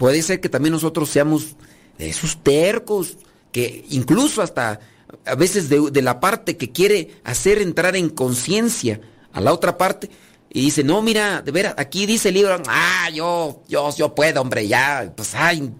puede 0.00 0.22
ser 0.22 0.40
que 0.40 0.48
también 0.48 0.72
nosotros 0.72 1.10
seamos 1.10 1.56
de 1.98 2.08
esos 2.08 2.42
tercos, 2.42 3.18
que 3.52 3.84
incluso 3.90 4.40
hasta 4.40 4.80
a 5.26 5.34
veces 5.34 5.68
de, 5.68 6.00
la 6.00 6.20
parte 6.20 6.56
que 6.56 6.72
quiere 6.72 7.20
hacer 7.22 7.60
entrar 7.60 7.94
en 7.96 8.08
conciencia 8.08 9.02
a 9.34 9.42
la 9.42 9.52
otra 9.52 9.76
parte 9.76 10.08
y 10.48 10.62
dice, 10.62 10.84
no, 10.84 11.02
mira, 11.02 11.42
de 11.42 11.52
veras, 11.52 11.74
aquí 11.76 12.06
dice 12.06 12.30
el 12.30 12.36
libro, 12.36 12.56
ah, 12.66 13.10
yo, 13.12 13.62
yo, 13.68 13.94
yo 13.94 14.14
puedo, 14.14 14.40
hombre, 14.40 14.66
ya, 14.66 15.12
pues, 15.14 15.34
ay, 15.34 15.70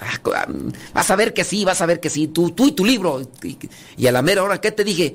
ah, 0.00 0.48
vas 0.92 1.10
a 1.12 1.14
ver 1.14 1.32
que 1.32 1.44
sí, 1.44 1.64
vas 1.64 1.80
a 1.80 1.86
ver 1.86 2.00
que 2.00 2.10
sí, 2.10 2.26
tú, 2.26 2.50
tú 2.50 2.66
y 2.66 2.72
tu 2.72 2.84
libro. 2.84 3.22
Y, 3.96 4.06
a 4.08 4.10
la 4.10 4.20
mera 4.20 4.42
hora, 4.42 4.60
¿qué 4.60 4.72
te 4.72 4.82
dije? 4.82 5.14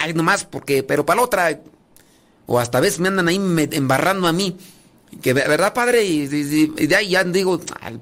Ay, 0.00 0.14
nomás 0.14 0.46
porque, 0.46 0.82
pero 0.82 1.04
para 1.04 1.18
la 1.18 1.26
otra, 1.26 1.60
o 2.46 2.58
hasta 2.58 2.78
a 2.78 2.80
veces 2.80 2.98
me 2.98 3.08
andan 3.08 3.28
ahí 3.28 3.36
embarrando 3.72 4.26
a 4.26 4.32
mí. 4.32 4.56
Que, 5.22 5.32
¿verdad, 5.32 5.74
padre? 5.74 6.04
Y, 6.04 6.26
de 6.26 6.96
ahí 6.96 7.10
ya 7.10 7.24
digo, 7.24 7.60
"Ay, 7.80 8.00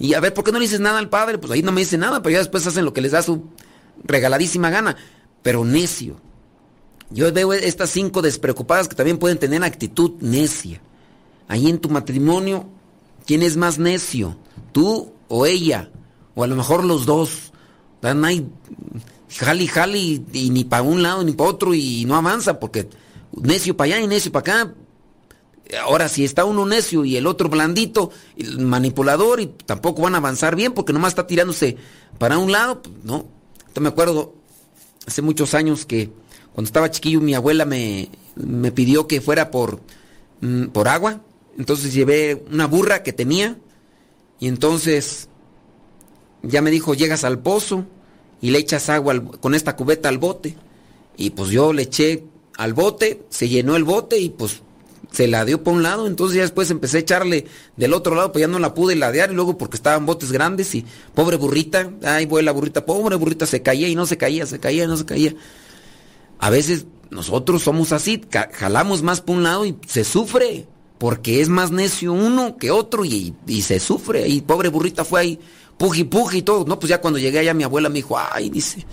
y 0.00 0.14
a 0.14 0.20
ver, 0.20 0.32
¿por 0.32 0.44
qué 0.44 0.50
no 0.50 0.58
le 0.58 0.64
dices 0.64 0.80
nada 0.80 0.98
al 0.98 1.10
padre? 1.10 1.36
Pues 1.36 1.52
ahí 1.52 1.62
no 1.62 1.72
me 1.72 1.82
dice 1.82 1.98
nada, 1.98 2.22
pero 2.22 2.32
ya 2.32 2.38
después 2.38 2.66
hacen 2.66 2.86
lo 2.86 2.94
que 2.94 3.02
les 3.02 3.12
da 3.12 3.22
su 3.22 3.44
regaladísima 4.02 4.70
gana. 4.70 4.96
Pero 5.42 5.62
necio. 5.64 6.16
Yo 7.10 7.30
veo 7.32 7.52
estas 7.52 7.90
cinco 7.90 8.22
despreocupadas 8.22 8.88
que 8.88 8.94
también 8.94 9.18
pueden 9.18 9.38
tener 9.38 9.62
actitud 9.62 10.12
necia. 10.20 10.80
Ahí 11.48 11.68
en 11.68 11.78
tu 11.78 11.90
matrimonio, 11.90 12.66
¿quién 13.26 13.42
es 13.42 13.58
más 13.58 13.78
necio? 13.78 14.36
¿Tú 14.72 15.12
o 15.28 15.44
ella? 15.44 15.90
O 16.34 16.44
a 16.44 16.46
lo 16.46 16.56
mejor 16.56 16.82
los 16.84 17.04
dos. 17.04 17.52
Están 17.96 18.24
ahí, 18.24 18.48
jali, 19.28 19.66
jali, 19.66 20.24
y 20.32 20.48
ni 20.48 20.64
para 20.64 20.82
un 20.82 21.02
lado 21.02 21.22
ni 21.24 21.32
para 21.32 21.50
otro 21.50 21.74
y 21.74 22.06
no 22.06 22.16
avanza 22.16 22.58
porque 22.58 22.88
necio 23.32 23.76
para 23.76 23.96
allá 23.96 24.04
y 24.04 24.06
necio 24.06 24.32
para 24.32 24.62
acá. 24.62 24.74
Ahora, 25.78 26.08
si 26.08 26.24
está 26.24 26.44
uno 26.44 26.66
necio 26.66 27.04
y 27.04 27.16
el 27.16 27.26
otro 27.26 27.48
blandito, 27.48 28.10
manipulador, 28.58 29.40
y 29.40 29.46
tampoco 29.46 30.02
van 30.02 30.14
a 30.14 30.18
avanzar 30.18 30.56
bien 30.56 30.72
porque 30.72 30.92
nomás 30.92 31.12
está 31.12 31.26
tirándose 31.26 31.76
para 32.18 32.38
un 32.38 32.50
lado, 32.50 32.82
pues, 32.82 32.94
no. 33.04 33.26
Yo 33.74 33.80
me 33.80 33.88
acuerdo 33.88 34.34
hace 35.06 35.22
muchos 35.22 35.54
años 35.54 35.86
que 35.86 36.10
cuando 36.52 36.66
estaba 36.66 36.90
chiquillo 36.90 37.20
mi 37.20 37.34
abuela 37.34 37.64
me, 37.64 38.10
me 38.34 38.72
pidió 38.72 39.06
que 39.06 39.20
fuera 39.20 39.50
por, 39.50 39.80
mm, 40.40 40.66
por 40.66 40.88
agua. 40.88 41.20
Entonces 41.56 41.92
llevé 41.92 42.44
una 42.50 42.66
burra 42.66 43.02
que 43.02 43.12
tenía 43.12 43.58
y 44.38 44.48
entonces 44.48 45.28
ya 46.42 46.62
me 46.62 46.70
dijo, 46.70 46.94
llegas 46.94 47.24
al 47.24 47.38
pozo 47.40 47.84
y 48.40 48.50
le 48.50 48.58
echas 48.58 48.88
agua 48.88 49.22
con 49.40 49.54
esta 49.54 49.76
cubeta 49.76 50.08
al 50.08 50.18
bote. 50.18 50.56
Y 51.16 51.30
pues 51.30 51.50
yo 51.50 51.72
le 51.72 51.82
eché 51.82 52.24
al 52.56 52.72
bote, 52.74 53.22
se 53.28 53.48
llenó 53.48 53.76
el 53.76 53.84
bote 53.84 54.18
y 54.18 54.30
pues 54.30 54.62
se 55.10 55.26
la 55.26 55.44
dio 55.44 55.62
por 55.62 55.74
un 55.74 55.82
lado. 55.82 56.06
Entonces 56.06 56.36
ya 56.36 56.42
después 56.42 56.70
empecé 56.70 56.98
a 56.98 57.00
echarle 57.00 57.46
del 57.76 57.92
otro 57.92 58.14
lado, 58.14 58.32
pues 58.32 58.40
ya 58.40 58.48
no 58.48 58.58
la 58.58 58.74
pude 58.74 58.96
ladear. 58.96 59.30
Y 59.30 59.34
luego 59.34 59.58
porque 59.58 59.76
estaban 59.76 60.06
botes 60.06 60.32
grandes 60.32 60.74
y 60.74 60.84
pobre 61.14 61.36
burrita, 61.36 61.90
ay, 62.04 62.28
la 62.42 62.52
burrita, 62.52 62.84
pobre 62.86 63.16
burrita, 63.16 63.46
se 63.46 63.62
caía 63.62 63.88
y 63.88 63.94
no 63.94 64.06
se 64.06 64.16
caía, 64.16 64.46
se 64.46 64.60
caía 64.60 64.84
y 64.84 64.86
no 64.86 64.96
se 64.96 65.04
caía. 65.04 65.34
A 66.38 66.50
veces 66.50 66.86
nosotros 67.10 67.62
somos 67.62 67.92
así, 67.92 68.22
jalamos 68.52 69.02
más 69.02 69.20
por 69.20 69.36
un 69.36 69.42
lado 69.42 69.66
y 69.66 69.76
se 69.86 70.04
sufre. 70.04 70.66
Porque 70.98 71.40
es 71.40 71.48
más 71.48 71.70
necio 71.70 72.12
uno 72.12 72.58
que 72.58 72.70
otro 72.70 73.06
y, 73.06 73.34
y 73.46 73.62
se 73.62 73.80
sufre. 73.80 74.28
Y 74.28 74.42
pobre 74.42 74.68
burrita 74.68 75.02
fue 75.02 75.20
ahí, 75.20 75.40
puji, 75.78 76.04
puji 76.04 76.38
y 76.38 76.42
todo. 76.42 76.66
No, 76.66 76.78
pues 76.78 76.90
ya 76.90 77.00
cuando 77.00 77.18
llegué 77.18 77.38
allá 77.38 77.54
mi 77.54 77.64
abuela 77.64 77.88
me 77.88 77.94
dijo, 77.94 78.18
ay, 78.18 78.50
dice, 78.50 78.86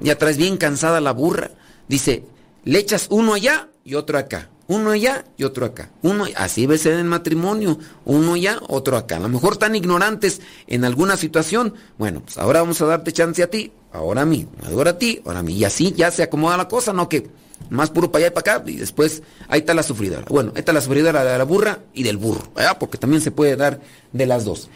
ya 0.00 0.16
traes 0.16 0.36
bien 0.36 0.56
cansada 0.56 1.00
la 1.00 1.12
burra. 1.12 1.50
Dice, 1.88 2.24
le 2.64 2.78
echas 2.78 3.06
uno 3.10 3.34
allá 3.34 3.68
y 3.84 3.94
otro 3.94 4.18
acá. 4.18 4.48
Uno 4.68 4.90
allá 4.90 5.24
y 5.36 5.44
otro 5.44 5.66
acá. 5.66 5.90
Uno, 6.02 6.24
así 6.36 6.66
ves 6.66 6.86
en 6.86 6.98
el 6.98 7.04
matrimonio. 7.04 7.78
Uno 8.04 8.34
allá, 8.34 8.58
otro 8.68 8.96
acá. 8.96 9.16
A 9.16 9.20
lo 9.20 9.28
mejor 9.28 9.56
tan 9.56 9.74
ignorantes 9.74 10.40
en 10.66 10.84
alguna 10.84 11.16
situación. 11.16 11.74
Bueno, 11.98 12.22
pues 12.24 12.38
ahora 12.38 12.60
vamos 12.60 12.80
a 12.80 12.86
darte 12.86 13.12
chance 13.12 13.42
a 13.42 13.50
ti, 13.50 13.72
ahora 13.92 14.22
a 14.22 14.26
mí, 14.26 14.46
ahora 14.64 14.92
a 14.92 14.98
ti, 14.98 15.20
ahora 15.26 15.40
a 15.40 15.42
mí. 15.42 15.54
Y 15.54 15.64
así 15.64 15.92
ya 15.92 16.10
se 16.10 16.22
acomoda 16.22 16.56
la 16.56 16.68
cosa, 16.68 16.92
¿no? 16.92 17.08
Que 17.08 17.28
más 17.70 17.90
puro 17.90 18.10
para 18.10 18.24
allá 18.24 18.32
y 18.32 18.34
para 18.34 18.56
acá. 18.58 18.70
Y 18.70 18.76
después 18.76 19.22
ahí 19.48 19.60
está 19.60 19.74
la 19.74 19.82
sufridora. 19.82 20.24
Bueno, 20.28 20.52
ahí 20.54 20.60
está 20.60 20.72
la 20.72 20.80
sufridora 20.80 21.24
de 21.24 21.36
la 21.36 21.44
burra 21.44 21.80
y 21.92 22.04
del 22.04 22.16
burro. 22.16 22.50
¿verdad? 22.54 22.78
Porque 22.78 22.98
también 22.98 23.20
se 23.20 23.30
puede 23.30 23.56
dar 23.56 23.80
de 24.12 24.26
las 24.26 24.44
dos. 24.44 24.70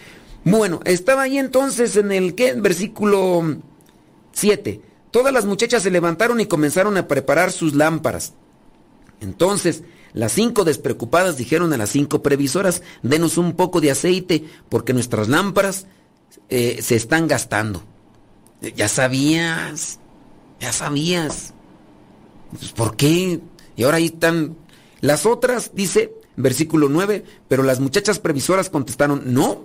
Bueno, 0.45 0.81
estaba 0.85 1.23
ahí 1.23 1.39
entonces 1.39 1.97
en 1.97 2.13
el 2.13 2.35
¿qué? 2.35 2.55
versículo 2.55 3.57
7. 4.33 4.81
Todas 5.17 5.33
las 5.33 5.47
muchachas 5.47 5.83
se 5.83 5.91
levantaron 5.91 6.41
y 6.41 6.47
comenzaron 6.47 6.99
a 6.99 7.09
preparar 7.09 7.51
sus 7.51 7.75
lámparas. 7.75 8.35
Entonces, 9.23 9.83
las 10.13 10.33
cinco 10.33 10.63
despreocupadas 10.63 11.39
dijeron 11.39 11.73
a 11.73 11.79
las 11.79 11.89
cinco 11.89 12.23
previsoras, 12.23 12.83
denos 13.03 13.39
un 13.39 13.55
poco 13.55 13.81
de 13.81 13.91
aceite 13.91 14.45
porque 14.69 14.93
nuestras 14.93 15.29
lámparas 15.29 15.87
eh, 16.51 16.81
se 16.83 16.97
están 16.97 17.29
gastando. 17.29 17.83
Eh, 18.61 18.75
Ya 18.77 18.89
sabías, 18.89 20.01
ya 20.61 20.75
sabías. 20.75 21.55
Pues, 22.51 22.73
¿Por 22.73 22.95
qué? 22.97 23.41
Y 23.75 23.85
ahora 23.85 23.97
ahí 23.97 24.07
están 24.13 24.55
las 25.01 25.25
otras, 25.25 25.71
dice, 25.73 26.13
versículo 26.37 26.91
9, 26.91 27.25
pero 27.49 27.63
las 27.63 27.81
muchachas 27.81 28.19
previsoras 28.19 28.69
contestaron, 28.69 29.23
no, 29.33 29.65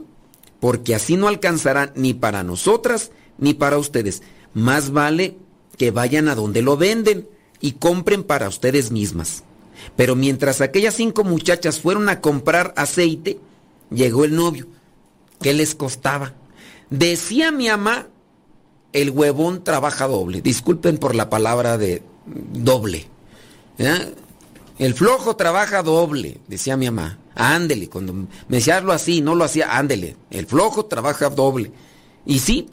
porque 0.62 0.96
así 0.96 1.18
no 1.18 1.28
alcanzará 1.28 1.92
ni 1.98 2.14
para 2.14 2.42
nosotras 2.42 3.12
ni 3.38 3.54
para 3.54 3.78
ustedes. 3.78 4.22
Más 4.54 4.92
vale 4.92 5.38
que 5.78 5.92
vayan 5.92 6.28
a 6.28 6.36
donde 6.36 6.62
lo 6.62 6.78
venden 6.78 7.28
y 7.60 7.74
compren 7.74 8.24
para 8.24 8.50
ustedes 8.50 8.92
mismas. 8.92 9.44
Pero 9.96 10.16
mientras 10.16 10.62
aquellas 10.62 10.96
cinco 10.96 11.24
muchachas 11.24 11.80
fueron 11.80 12.10
a 12.10 12.22
comprar 12.22 12.74
aceite, 12.78 13.40
llegó 13.90 14.26
el 14.26 14.36
novio. 14.36 14.68
¿Qué 15.42 15.54
les 15.54 15.76
costaba? 15.76 16.34
Decía 16.90 17.52
mi 17.52 17.68
mamá, 17.68 18.08
el 18.94 19.10
huevón 19.10 19.64
trabaja 19.64 20.08
doble. 20.08 20.42
Disculpen 20.42 20.98
por 20.98 21.16
la 21.16 21.30
palabra 21.30 21.78
de 21.78 22.04
doble. 22.26 23.08
¿ya? 23.78 24.08
El 24.78 24.94
flojo 24.94 25.36
trabaja 25.36 25.84
doble, 25.84 26.40
decía 26.48 26.78
mi 26.78 26.90
mamá. 26.90 27.18
Ándele, 27.36 27.88
cuando 27.88 28.14
me 28.14 28.28
decía 28.50 28.78
hazlo 28.78 28.92
así, 28.92 29.22
no 29.22 29.36
lo 29.36 29.46
hacía, 29.46 29.78
ándele. 29.78 30.18
El 30.30 30.48
flojo 30.48 30.86
trabaja 30.86 31.30
doble. 31.30 31.72
Y 32.26 32.40
sí, 32.40 32.68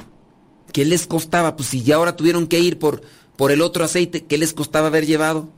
¿qué 0.72 0.84
les 0.84 1.06
costaba? 1.06 1.56
Pues 1.56 1.68
si 1.68 1.82
ya 1.82 1.96
ahora 1.96 2.16
tuvieron 2.16 2.46
que 2.46 2.60
ir 2.60 2.78
por, 2.78 3.02
por 3.36 3.52
el 3.52 3.62
otro 3.62 3.84
aceite, 3.84 4.24
¿qué 4.24 4.38
les 4.38 4.52
costaba 4.52 4.88
haber 4.88 5.06
llevado? 5.06 5.48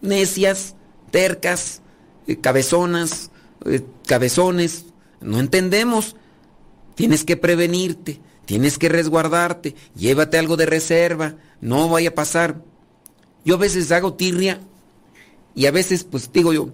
Necias, 0.00 0.74
tercas, 1.10 1.82
eh, 2.26 2.36
cabezonas, 2.36 3.30
eh, 3.66 3.82
cabezones. 4.06 4.86
No 5.20 5.40
entendemos. 5.40 6.16
Tienes 6.94 7.24
que 7.24 7.36
prevenirte, 7.36 8.20
tienes 8.44 8.76
que 8.76 8.90
resguardarte, 8.90 9.74
llévate 9.96 10.38
algo 10.38 10.56
de 10.58 10.66
reserva, 10.66 11.36
no 11.60 11.88
vaya 11.88 12.10
a 12.10 12.14
pasar. 12.14 12.60
Yo 13.44 13.54
a 13.54 13.58
veces 13.58 13.90
hago 13.92 14.12
tirria 14.12 14.60
y 15.54 15.66
a 15.66 15.70
veces, 15.70 16.04
pues 16.04 16.30
digo 16.32 16.52
yo, 16.52 16.68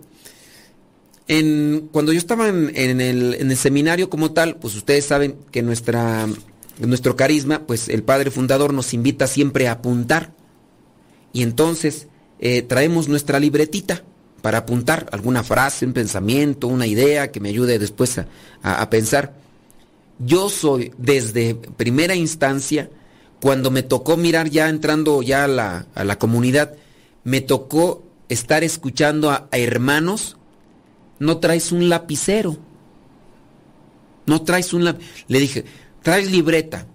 en, 1.28 1.88
cuando 1.92 2.12
yo 2.12 2.18
estaba 2.18 2.48
en, 2.48 2.72
en 2.74 3.00
el, 3.00 3.34
en 3.34 3.50
el 3.50 3.56
seminario 3.56 4.10
como 4.10 4.32
tal, 4.32 4.56
pues 4.56 4.74
ustedes 4.74 5.04
saben 5.04 5.36
que 5.52 5.62
nuestra, 5.62 6.26
nuestro 6.80 7.16
carisma, 7.16 7.60
pues 7.66 7.88
el 7.88 8.02
padre 8.02 8.30
fundador 8.30 8.72
nos 8.72 8.94
invita 8.94 9.26
siempre 9.26 9.68
a 9.68 9.72
apuntar. 9.72 10.32
Y 11.32 11.42
entonces 11.42 12.08
eh, 12.40 12.62
traemos 12.62 13.08
nuestra 13.08 13.40
libretita 13.40 14.02
para 14.42 14.58
apuntar 14.58 15.08
alguna 15.12 15.42
frase, 15.42 15.84
un 15.84 15.92
pensamiento, 15.92 16.68
una 16.68 16.86
idea 16.86 17.30
que 17.32 17.40
me 17.40 17.48
ayude 17.48 17.78
después 17.78 18.18
a, 18.18 18.26
a- 18.62 18.88
pensar. 18.90 19.34
Yo 20.18 20.48
soy 20.48 20.92
desde 20.98 21.54
primera 21.54 22.14
instancia, 22.14 22.90
cuando 23.40 23.70
me 23.70 23.82
tocó 23.82 24.16
mirar 24.16 24.48
ya 24.50 24.68
entrando 24.68 25.22
ya 25.22 25.44
a 25.44 25.48
la, 25.48 25.86
a 25.94 26.04
la 26.04 26.18
comunidad, 26.18 26.74
me 27.24 27.40
tocó 27.40 28.04
estar 28.28 28.64
escuchando 28.64 29.30
a, 29.30 29.48
a 29.50 29.58
hermanos, 29.58 30.36
no 31.18 31.38
traes 31.38 31.72
un 31.72 31.88
lapicero, 31.88 32.56
no 34.26 34.42
traes 34.42 34.72
un 34.72 34.84
lapicero. 34.84 35.24
Le 35.28 35.38
dije, 35.40 35.64
traes 36.02 36.30
libreta, 36.30 36.86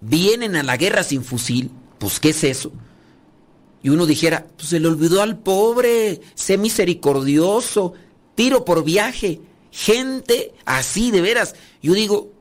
vienen 0.00 0.56
a 0.56 0.62
la 0.62 0.76
guerra 0.76 1.02
sin 1.02 1.24
fusil, 1.24 1.70
pues 1.98 2.20
¿qué 2.20 2.30
es 2.30 2.44
eso? 2.44 2.72
Y 3.82 3.88
uno 3.90 4.06
dijera, 4.06 4.46
pues 4.56 4.70
se 4.70 4.80
le 4.80 4.88
olvidó 4.88 5.22
al 5.22 5.38
pobre, 5.38 6.20
sé 6.34 6.58
misericordioso, 6.58 7.94
tiro 8.34 8.64
por 8.64 8.84
viaje, 8.84 9.40
gente 9.70 10.52
así 10.64 11.10
de 11.10 11.20
veras. 11.20 11.54
Yo 11.82 11.94
digo, 11.94 12.32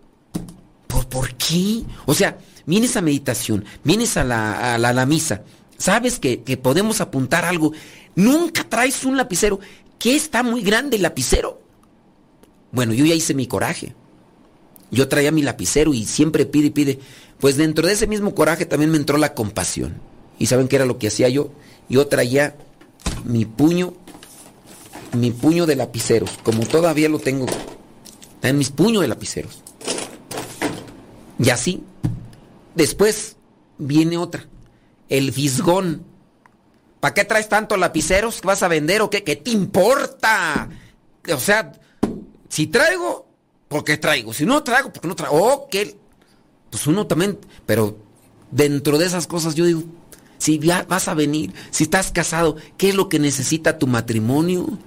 ¿por, 0.88 1.08
por 1.08 1.36
qué? 1.36 1.84
O 2.06 2.14
sea, 2.14 2.40
vienes 2.66 2.98
a 2.98 3.02
meditación, 3.02 3.66
vienes 3.84 4.18
a 4.18 4.24
la, 4.24 4.76
a 4.76 4.78
la, 4.78 5.06
misa, 5.06 5.44
sabes 5.78 6.20
que, 6.20 6.42
que 6.44 6.58
podemos 6.58 7.02
apuntar 7.02 7.46
algo, 7.46 7.74
nunca 8.16 8.64
traes 8.68 9.04
un 9.06 9.18
lapicero, 9.18 9.60
que 10.00 10.16
está 10.16 10.44
muy 10.44 10.62
grande 10.62 10.98
el 10.98 11.04
lapicero. 11.04 11.62
Bueno, 12.72 12.94
yo 12.94 13.06
ya 13.06 13.16
hice 13.16 13.34
mi 13.34 13.48
coraje. 13.48 13.96
Yo 14.96 15.10
traía 15.10 15.32
mi 15.32 15.42
lapicero 15.42 15.94
y 15.94 16.06
siempre 16.06 16.46
pide 16.46 16.68
y 16.68 16.70
pide. 16.70 17.00
Pues 17.40 17.58
dentro 17.58 17.86
de 17.86 17.94
ese 17.94 18.08
mismo 18.08 18.34
coraje 18.34 18.66
también 18.66 18.92
me 18.92 18.98
entró 18.98 19.18
la 19.18 19.34
compasión. 19.34 20.00
¿Y 20.40 20.46
saben 20.46 20.70
qué 20.70 20.78
era 20.78 20.86
lo 20.86 20.98
que 20.98 21.10
hacía 21.10 21.28
yo? 21.28 21.52
Yo 21.90 22.08
traía 22.08 22.56
mi 23.26 23.44
puño, 23.44 23.94
mi 25.12 25.32
puño 25.32 25.66
de 25.66 25.76
lapiceros, 25.76 26.32
como 26.44 26.66
todavía 26.66 27.10
lo 27.10 27.20
tengo. 27.20 27.46
En 28.42 28.58
mis 28.58 28.70
puños 28.70 29.02
de 29.02 29.10
lapiceros. 29.10 29.62
Y 31.40 31.50
así. 31.50 31.84
Después 32.74 33.36
viene 33.78 34.18
otra. 34.18 34.48
El 35.10 35.34
fisgón. 35.34 36.06
¿Para 37.02 37.14
qué 37.14 37.26
traes 37.26 37.50
tantos 37.50 37.78
lapiceros 37.78 38.40
vas 38.44 38.64
a 38.64 38.70
vender 38.70 39.02
o 39.02 39.10
qué? 39.10 39.26
¿Qué 39.26 39.36
te 39.36 39.52
importa? 39.52 40.70
O 41.34 41.40
sea, 41.40 41.74
si 42.48 42.68
traigo, 42.68 43.25
¿por 43.76 43.84
qué 43.84 43.98
traigo? 43.98 44.34
Si 44.34 44.46
no 44.46 44.64
traigo, 44.64 44.94
¿por 44.94 45.02
qué 45.02 45.08
no 45.10 45.16
traigo? 45.18 45.36
Oh, 45.36 45.68
que 45.70 45.98
pues 46.70 46.88
uno 46.88 47.08
también, 47.08 47.38
pero 47.66 47.98
dentro 48.50 48.98
de 48.98 49.06
esas 49.06 49.28
cosas 49.28 49.54
yo 49.54 49.66
digo, 49.66 49.84
si 50.38 50.58
vas 50.60 51.10
a 51.10 51.14
venir, 51.14 51.54
si 51.72 51.84
estás 51.84 52.10
casado, 52.10 52.56
¿qué 52.78 52.88
es 52.88 52.96
lo 52.96 53.10
que 53.10 53.20
necesita 53.20 53.78
tu 53.78 53.86
matrimonio? 53.86 54.80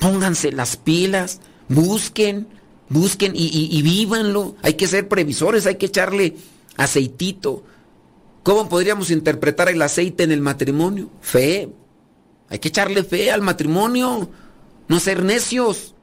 Pónganse 0.00 0.50
las 0.50 0.76
pilas, 0.76 1.38
busquen, 1.68 2.48
busquen 2.88 3.36
y, 3.36 3.44
y, 3.44 3.78
y 3.78 3.82
vívanlo. 3.82 4.56
Hay 4.62 4.74
que 4.74 4.88
ser 4.88 5.06
previsores, 5.06 5.66
hay 5.66 5.76
que 5.76 5.86
echarle 5.86 6.36
aceitito. 6.76 7.62
¿Cómo 8.42 8.68
podríamos 8.68 9.12
interpretar 9.12 9.68
el 9.68 9.80
aceite 9.82 10.24
en 10.24 10.32
el 10.32 10.40
matrimonio? 10.40 11.10
Fe. 11.20 11.70
Hay 12.48 12.58
que 12.58 12.68
echarle 12.68 13.04
fe 13.04 13.30
al 13.30 13.40
matrimonio, 13.40 14.28
no 14.88 14.98
ser 14.98 15.22
necios. 15.22 15.94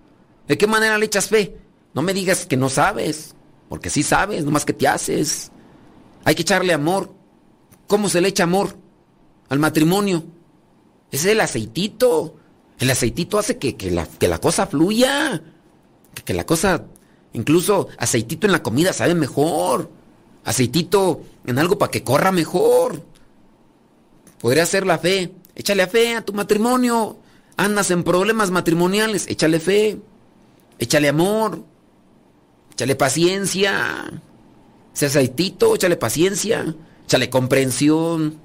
¿De 0.47 0.57
qué 0.57 0.67
manera 0.67 0.97
le 0.97 1.05
echas 1.05 1.27
fe? 1.27 1.57
No 1.93 2.01
me 2.01 2.13
digas 2.13 2.45
que 2.45 2.57
no 2.57 2.69
sabes, 2.69 3.35
porque 3.67 3.89
sí 3.89 4.03
sabes, 4.03 4.45
nomás 4.45 4.65
que 4.65 4.73
te 4.73 4.87
haces. 4.87 5.51
Hay 6.23 6.35
que 6.35 6.43
echarle 6.43 6.73
amor. 6.73 7.13
¿Cómo 7.87 8.09
se 8.09 8.21
le 8.21 8.29
echa 8.29 8.43
amor 8.43 8.75
al 9.49 9.59
matrimonio? 9.59 10.23
Es 11.11 11.25
el 11.25 11.41
aceitito. 11.41 12.35
El 12.77 12.89
aceitito 12.89 13.39
hace 13.39 13.57
que, 13.57 13.75
que 13.75 13.91
la, 13.91 14.05
que 14.05 14.27
la 14.27 14.39
cosa 14.39 14.67
fluya. 14.67 15.41
Que, 16.13 16.23
que 16.23 16.33
la 16.33 16.45
cosa, 16.45 16.85
incluso 17.33 17.87
aceitito 17.97 18.45
en 18.45 18.53
la 18.53 18.63
comida 18.63 18.93
sabe 18.93 19.15
mejor. 19.15 19.89
Aceitito 20.43 21.21
en 21.45 21.59
algo 21.59 21.77
para 21.77 21.91
que 21.91 22.03
corra 22.03 22.31
mejor. 22.31 23.03
Podría 24.39 24.65
ser 24.65 24.85
la 24.85 24.99
fe. 24.99 25.31
Échale 25.55 25.83
a 25.83 25.87
fe 25.87 26.15
a 26.15 26.21
tu 26.21 26.33
matrimonio. 26.33 27.19
Andas 27.57 27.91
en 27.91 28.03
problemas 28.03 28.51
matrimoniales. 28.51 29.27
Échale 29.27 29.59
fe. 29.59 29.99
Échale 30.77 31.09
amor. 31.09 31.63
Échale 32.79 32.95
paciencia. 32.95 34.09
Ese 34.95 35.07
aceitito, 35.07 35.75
échale 35.75 35.97
paciencia. 35.97 36.73
Échale 37.05 37.29
comprensión. 37.29 38.39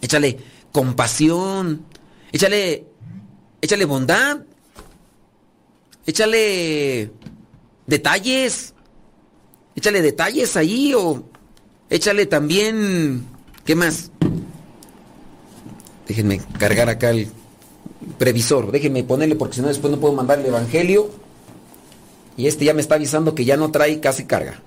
Échale 0.00 0.38
compasión. 0.70 1.84
Échale. 2.30 2.86
Échale 3.60 3.84
bondad. 3.84 4.44
Échale 6.06 7.10
detalles. 7.84 8.74
Échale 9.74 10.02
detalles 10.02 10.56
ahí 10.56 10.94
o 10.94 11.24
échale 11.90 12.26
también... 12.26 13.26
¿Qué 13.64 13.74
más? 13.74 14.12
Déjenme 16.06 16.40
cargar 16.60 16.88
acá 16.88 17.10
el 17.10 17.26
previsor. 18.18 18.70
Déjenme 18.70 19.02
ponerle 19.02 19.34
porque 19.34 19.56
si 19.56 19.62
no 19.62 19.66
después 19.66 19.90
no 19.90 19.98
puedo 19.98 20.14
mandar 20.14 20.38
el 20.38 20.46
evangelio. 20.46 21.21
Y 22.36 22.46
este 22.46 22.64
ya 22.64 22.74
me 22.74 22.80
está 22.80 22.94
avisando 22.94 23.34
que 23.34 23.44
ya 23.44 23.56
no 23.56 23.70
trae 23.70 24.00
casi 24.00 24.24
carga. 24.24 24.62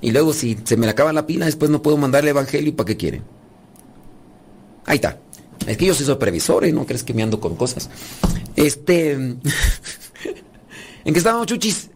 Y 0.00 0.12
luego 0.12 0.32
si 0.32 0.56
se 0.64 0.76
me 0.76 0.88
acaba 0.88 1.12
la 1.12 1.26
pila, 1.26 1.46
después 1.46 1.70
no 1.70 1.82
puedo 1.82 1.96
mandar 1.96 2.22
el 2.22 2.28
evangelio. 2.28 2.74
¿Para 2.76 2.86
qué 2.86 2.96
quieren? 2.96 3.22
Ahí 4.84 4.96
está. 4.96 5.18
Es 5.66 5.76
que 5.76 5.86
yo 5.86 5.94
soy 5.94 6.14
previsor, 6.16 6.64
¿eh? 6.64 6.72
¿No 6.72 6.86
crees 6.86 7.02
que 7.02 7.14
me 7.14 7.22
ando 7.22 7.40
con 7.40 7.56
cosas? 7.56 7.90
Este... 8.56 9.12
¿En 11.04 11.14
qué 11.14 11.18
estábamos, 11.18 11.46
chuchis? 11.46 11.90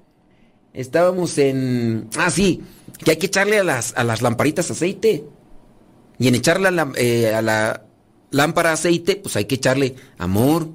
Estábamos 0.73 1.39
en... 1.39 2.09
Ah, 2.17 2.31
sí. 2.31 2.63
Que 3.05 3.13
hay 3.13 3.17
que 3.19 3.27
echarle 3.27 3.59
a 3.59 3.65
las, 3.65 3.95
a 3.97 4.05
las 4.05 4.23
lamparitas 4.23 4.71
aceite. 4.71 5.25
Y 6.19 6.29
en 6.29 6.35
echarle 6.35 6.69
a 6.69 6.71
la, 6.71 6.93
eh, 6.97 7.35
a 7.35 7.43
la 7.43 7.85
lámpara 8.31 8.73
aceite, 8.73 9.17
pues 9.17 9.37
hay 9.37 9.45
que 9.45 9.57
echarle 9.57 9.95
amor. 10.19 10.69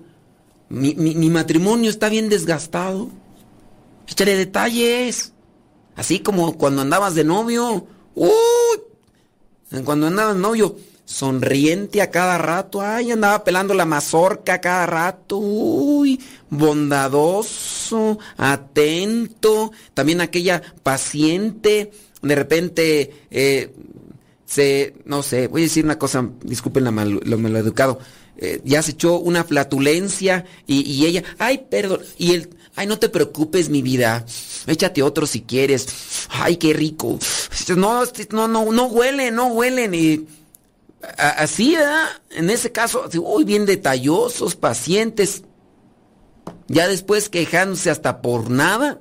Mi, 0.70 0.96
mi 0.96 1.30
matrimonio 1.30 1.90
está 1.90 2.10
bien 2.10 2.30
desgastado. 2.30 3.10
Échale 4.08 4.36
detalles. 4.36 5.34
Así 5.96 6.20
como 6.20 6.58
cuando 6.58 6.82
andabas 6.82 7.16
de 7.16 7.24
novio. 7.24 7.88
¡Uy! 8.16 8.30
Cuando 9.84 10.08
andabas 10.08 10.36
de 10.36 10.42
novio, 10.42 10.78
sonriente 11.06 12.02
a 12.02 12.12
cada 12.12 12.38
rato. 12.38 12.82
Ay, 12.82 13.12
andaba 13.12 13.44
pelando 13.44 13.74
la 13.74 13.86
mazorca 13.86 14.56
a 14.56 14.62
cada 14.62 14.86
rato. 14.86 15.38
Uy, 15.38 16.22
bondadoso, 16.50 18.20
atento. 18.38 19.72
También 19.94 20.22
aquella 20.22 20.62
paciente. 20.84 21.92
De 22.22 22.36
repente, 22.36 23.26
eh, 23.30 23.74
se, 24.46 24.96
no 25.06 25.22
sé, 25.24 25.48
voy 25.48 25.62
a 25.62 25.66
decir 25.66 25.84
una 25.84 26.00
cosa, 26.00 26.28
disculpen 26.42 26.84
la 26.84 26.92
mal, 26.92 27.20
lo 27.24 27.38
maleducado. 27.38 28.00
Eh, 28.38 28.62
ya 28.64 28.82
se 28.82 28.92
echó 28.92 29.18
una 29.20 29.44
flatulencia 29.44 30.46
y, 30.66 30.82
y 30.82 31.06
ella, 31.06 31.24
ay, 31.40 31.66
perdón, 31.70 32.02
y 32.18 32.34
él, 32.34 32.50
ay, 32.78 32.88
no 32.88 33.00
te 33.00 33.10
preocupes, 33.10 33.70
mi 33.70 33.82
vida, 33.82 34.26
échate 34.68 35.04
otro 35.04 35.28
si 35.28 35.42
quieres, 35.42 35.88
ay, 36.30 36.58
qué 36.58 36.74
rico, 36.74 37.20
no, 37.76 38.04
no, 38.32 38.48
no, 38.48 38.72
no 38.72 38.86
huelen, 38.86 39.36
no 39.36 39.48
huelen, 39.48 39.94
y 39.94 40.28
así. 41.18 41.76
En 42.32 42.50
ese 42.50 42.72
caso, 42.72 43.10
uy, 43.22 43.44
bien 43.44 43.66
detallosos, 43.66 44.56
pacientes, 44.56 45.44
ya 46.68 46.88
después 46.88 47.30
quejándose 47.30 47.90
hasta 47.90 48.22
por 48.22 48.50
nada, 48.50 49.00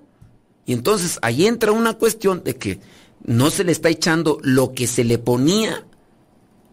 y 0.64 0.72
entonces 0.72 1.18
ahí 1.22 1.46
entra 1.46 1.70
una 1.70 1.94
cuestión 1.94 2.42
de 2.42 2.56
que 2.56 2.80
no 3.24 3.50
se 3.50 3.64
le 3.64 3.72
está 3.72 3.88
echando 3.90 4.38
lo 4.42 4.72
que 4.72 4.86
se 4.86 5.04
le 5.04 5.18
ponía 5.18 5.84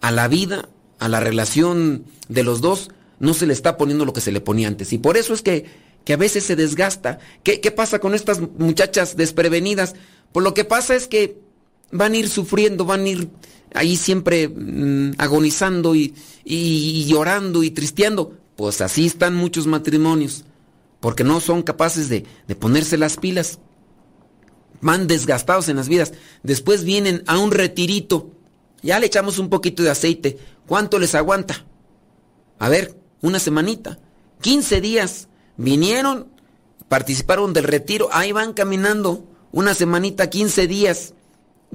a 0.02 0.12
la 0.12 0.28
vida, 0.28 0.70
a 1.00 1.10
la 1.10 1.20
relación 1.20 2.06
de 2.30 2.44
los 2.44 2.62
dos, 2.62 2.90
no 3.20 3.34
se 3.34 3.46
le 3.46 3.54
está 3.54 3.78
poniendo 3.78 4.06
lo 4.06 4.14
que 4.14 4.22
se 4.22 4.32
le 4.32 4.42
ponía 4.42 4.68
antes. 4.68 4.94
Y 4.94 4.98
por 4.98 5.18
eso 5.18 5.34
es 5.34 5.42
que, 5.42 5.83
que 6.06 6.14
a 6.14 6.18
veces 6.18 6.44
se 6.44 6.56
desgasta. 6.56 7.20
¿Qué, 7.44 7.60
qué 7.62 7.72
pasa 7.72 8.00
con 8.00 8.14
estas 8.14 8.40
muchachas 8.58 9.16
desprevenidas? 9.16 9.96
Pues 10.32 10.44
lo 10.44 10.54
que 10.54 10.66
pasa 10.66 10.96
es 10.96 11.08
que 11.08 11.38
van 11.92 12.14
a 12.14 12.18
ir 12.18 12.30
sufriendo, 12.30 12.86
van 12.86 13.02
a 13.06 13.10
ir 13.10 13.30
ahí 13.74 13.96
siempre 13.98 14.48
mm, 14.50 15.14
agonizando 15.18 15.96
y, 15.96 16.14
y- 16.44 17.06
llorando 17.08 17.64
y 17.64 17.72
tristeando. 17.72 18.38
Pues 18.56 18.82
así 18.82 19.06
están 19.06 19.34
muchos 19.36 19.66
matrimonios, 19.68 20.46
porque 21.00 21.24
no 21.24 21.40
son 21.40 21.64
capaces 21.64 22.10
de, 22.10 22.26
de 22.48 22.56
ponerse 22.56 22.98
las 22.98 23.18
pilas 23.18 23.60
van 24.82 25.08
desgastados 25.08 25.70
en 25.70 25.78
las 25.78 25.88
vidas. 25.88 26.12
Después 26.44 26.84
vienen 26.84 27.24
a 27.26 27.38
un 27.38 27.52
retirito. 27.52 28.32
Ya 28.82 29.00
le 29.00 29.06
echamos 29.06 29.40
un 29.40 29.50
poquito 29.50 29.82
de 29.82 29.90
aceite. 29.90 30.38
¿Cuánto 30.68 31.00
les 31.00 31.16
aguanta? 31.16 31.66
A 32.60 32.68
ver, 32.68 32.94
una 33.22 33.40
semanita. 33.40 33.98
15 34.42 34.82
días. 34.82 35.30
Vinieron, 35.58 36.28
participaron 36.88 37.54
del 37.54 37.66
retiro. 37.66 38.10
Ahí 38.12 38.32
van 38.32 38.54
caminando. 38.54 39.26
Una 39.52 39.74
semanita, 39.74 40.30
15 40.30 40.68
días. 40.68 41.14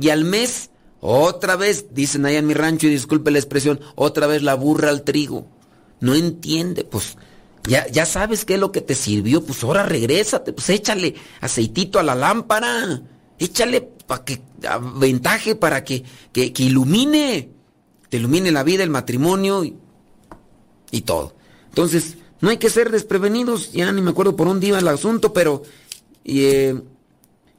Y 0.00 0.10
al 0.10 0.24
mes, 0.24 0.70
otra 1.00 1.56
vez, 1.56 1.86
dicen 1.92 2.26
allá 2.26 2.38
en 2.38 2.46
mi 2.46 2.54
rancho, 2.54 2.86
y 2.86 2.90
disculpe 2.90 3.30
la 3.30 3.38
expresión, 3.38 3.80
otra 3.94 4.26
vez 4.26 4.42
la 4.42 4.54
burra 4.54 4.90
al 4.90 5.02
trigo. 5.02 5.46
No 6.00 6.14
entiende, 6.14 6.84
pues 6.84 7.16
ya, 7.68 7.86
ya 7.88 8.06
sabes 8.06 8.44
qué 8.44 8.54
es 8.54 8.60
lo 8.60 8.72
que 8.72 8.80
te 8.80 8.94
sirvió, 8.94 9.44
pues 9.44 9.62
ahora 9.64 9.82
regrésate, 9.82 10.52
pues 10.52 10.70
échale 10.70 11.14
aceitito 11.40 11.98
a 11.98 12.02
la 12.02 12.14
lámpara, 12.14 13.02
échale 13.38 13.82
para 14.06 14.24
que 14.24 14.40
aventaje, 14.68 15.54
para 15.54 15.84
que, 15.84 16.04
que, 16.32 16.52
que 16.52 16.62
ilumine, 16.62 17.50
te 18.08 18.16
ilumine 18.16 18.52
la 18.52 18.62
vida, 18.62 18.84
el 18.84 18.90
matrimonio 18.90 19.64
y, 19.64 19.76
y 20.90 21.02
todo. 21.02 21.34
Entonces, 21.68 22.16
no 22.40 22.50
hay 22.50 22.58
que 22.58 22.70
ser 22.70 22.90
desprevenidos, 22.90 23.72
ya 23.72 23.90
ni 23.92 24.00
me 24.00 24.10
acuerdo 24.10 24.36
por 24.36 24.46
dónde 24.46 24.68
iba 24.68 24.78
el 24.78 24.88
asunto, 24.88 25.32
pero 25.32 25.62
eh, 26.24 26.80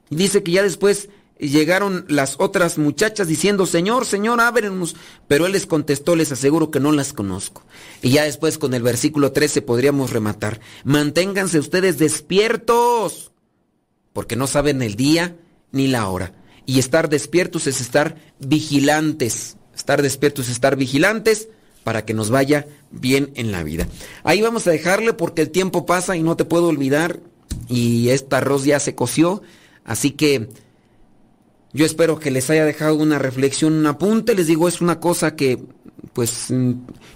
dice 0.09 0.43
que 0.43 0.51
ya 0.51 0.63
después 0.63 1.09
llegaron 1.39 2.05
las 2.09 2.35
otras 2.37 2.77
muchachas 2.77 3.27
diciendo, 3.27 3.65
Señor, 3.65 4.05
Señor, 4.05 4.41
ábrenos. 4.41 4.95
Pero 5.27 5.45
él 5.45 5.53
les 5.53 5.65
contestó, 5.65 6.15
les 6.15 6.31
aseguro 6.31 6.69
que 6.69 6.79
no 6.79 6.91
las 6.91 7.13
conozco. 7.13 7.63
Y 8.01 8.11
ya 8.11 8.23
después 8.23 8.57
con 8.57 8.73
el 8.73 8.83
versículo 8.83 9.31
13 9.31 9.61
podríamos 9.61 10.11
rematar. 10.11 10.59
Manténganse 10.83 11.59
ustedes 11.59 11.97
despiertos, 11.97 13.31
porque 14.13 14.35
no 14.35 14.47
saben 14.47 14.81
el 14.81 14.95
día 14.95 15.35
ni 15.71 15.87
la 15.87 16.07
hora. 16.09 16.33
Y 16.65 16.79
estar 16.79 17.09
despiertos 17.09 17.67
es 17.67 17.81
estar 17.81 18.15
vigilantes. 18.39 19.57
Estar 19.75 20.01
despiertos 20.01 20.45
es 20.45 20.51
estar 20.51 20.75
vigilantes 20.75 21.47
para 21.83 22.05
que 22.05 22.13
nos 22.13 22.29
vaya 22.29 22.67
bien 22.91 23.31
en 23.35 23.51
la 23.51 23.63
vida. 23.63 23.87
Ahí 24.23 24.41
vamos 24.41 24.67
a 24.67 24.71
dejarle 24.71 25.13
porque 25.13 25.41
el 25.41 25.49
tiempo 25.49 25.85
pasa 25.85 26.15
y 26.15 26.23
no 26.23 26.35
te 26.35 26.45
puedo 26.45 26.67
olvidar. 26.67 27.19
Y 27.67 28.09
este 28.09 28.35
arroz 28.35 28.65
ya 28.65 28.79
se 28.79 28.95
coció. 28.95 29.41
Así 29.83 30.11
que 30.11 30.49
yo 31.73 31.85
espero 31.85 32.19
que 32.19 32.31
les 32.31 32.49
haya 32.49 32.65
dejado 32.65 32.95
una 32.95 33.19
reflexión, 33.19 33.73
un 33.73 33.85
apunte. 33.85 34.35
Les 34.35 34.47
digo, 34.47 34.67
es 34.67 34.81
una 34.81 34.99
cosa 34.99 35.35
que 35.35 35.63
pues 36.13 36.47
mm, 36.49 36.73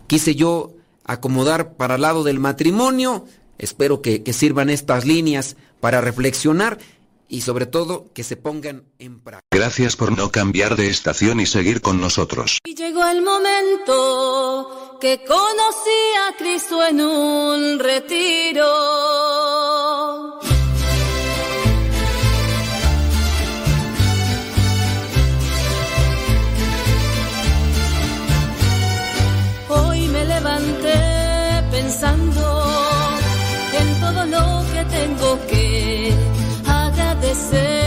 quise 0.08 0.36
yo 0.36 0.74
acomodar 1.04 1.74
para 1.74 1.96
el 1.96 2.02
lado 2.02 2.24
del 2.24 2.40
matrimonio. 2.40 3.26
Espero 3.58 4.02
que, 4.02 4.24
que 4.24 4.34
sirvan 4.34 4.70
estas 4.70 5.06
líneas 5.06 5.56
para 5.80 6.02
reflexionar 6.02 6.80
y 7.28 7.42
sobre 7.42 7.66
todo 7.66 8.12
que 8.14 8.24
se 8.24 8.38
pongan 8.38 8.84
en 9.00 9.20
práctica. 9.20 9.58
Gracias 9.58 9.96
por 9.96 10.16
no 10.16 10.30
cambiar 10.32 10.76
de 10.76 10.88
estación 10.88 11.40
y 11.40 11.46
seguir 11.46 11.82
con 11.82 12.00
nosotros. 12.00 12.60
Y 12.64 12.76
llegó 12.76 13.04
el 13.06 13.24
momento 13.24 14.83
que 15.04 15.20
conocí 15.20 16.02
a 16.26 16.38
Cristo 16.38 16.82
en 16.82 17.02
un 17.02 17.78
retiro. 17.78 18.70
Hoy 29.68 30.08
me 30.08 30.24
levanté 30.24 31.00
pensando 31.70 32.44
en 33.80 33.88
todo 34.00 34.26
lo 34.36 34.46
que 34.72 34.82
tengo 34.86 35.30
que 35.50 36.14
agradecer, 36.66 37.83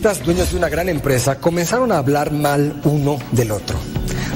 accionistas, 0.00 0.24
dueños 0.24 0.50
de 0.50 0.56
una 0.56 0.68
gran 0.68 0.88
empresa, 0.88 1.38
comenzaron 1.40 1.92
a 1.92 1.98
hablar 1.98 2.32
mal 2.32 2.80
uno 2.84 3.18
del 3.32 3.50
otro. 3.50 3.76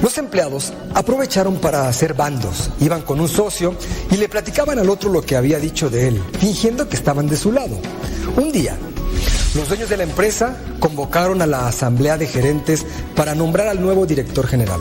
Los 0.02 0.18
empleados 0.18 0.72
aprovecharon 0.94 1.56
para 1.56 1.88
hacer 1.88 2.12
bandos, 2.12 2.70
iban 2.80 3.00
con 3.02 3.20
un 3.20 3.28
socio 3.28 3.74
y 4.10 4.16
le 4.16 4.28
platicaban 4.28 4.78
al 4.78 4.90
otro 4.90 5.10
lo 5.10 5.22
que 5.22 5.36
había 5.36 5.58
dicho 5.58 5.88
de 5.88 6.08
él, 6.08 6.22
fingiendo 6.38 6.88
que 6.88 6.96
estaban 6.96 7.28
de 7.28 7.36
su 7.36 7.50
lado. 7.50 7.78
Un 8.36 8.52
día, 8.52 8.76
los 9.54 9.68
dueños 9.68 9.88
de 9.88 9.96
la 9.96 10.02
empresa 10.02 10.56
convocaron 10.80 11.40
a 11.40 11.46
la 11.46 11.66
asamblea 11.66 12.18
de 12.18 12.26
gerentes 12.26 12.84
para 13.16 13.34
nombrar 13.34 13.68
al 13.68 13.80
nuevo 13.80 14.04
director 14.04 14.46
general. 14.46 14.80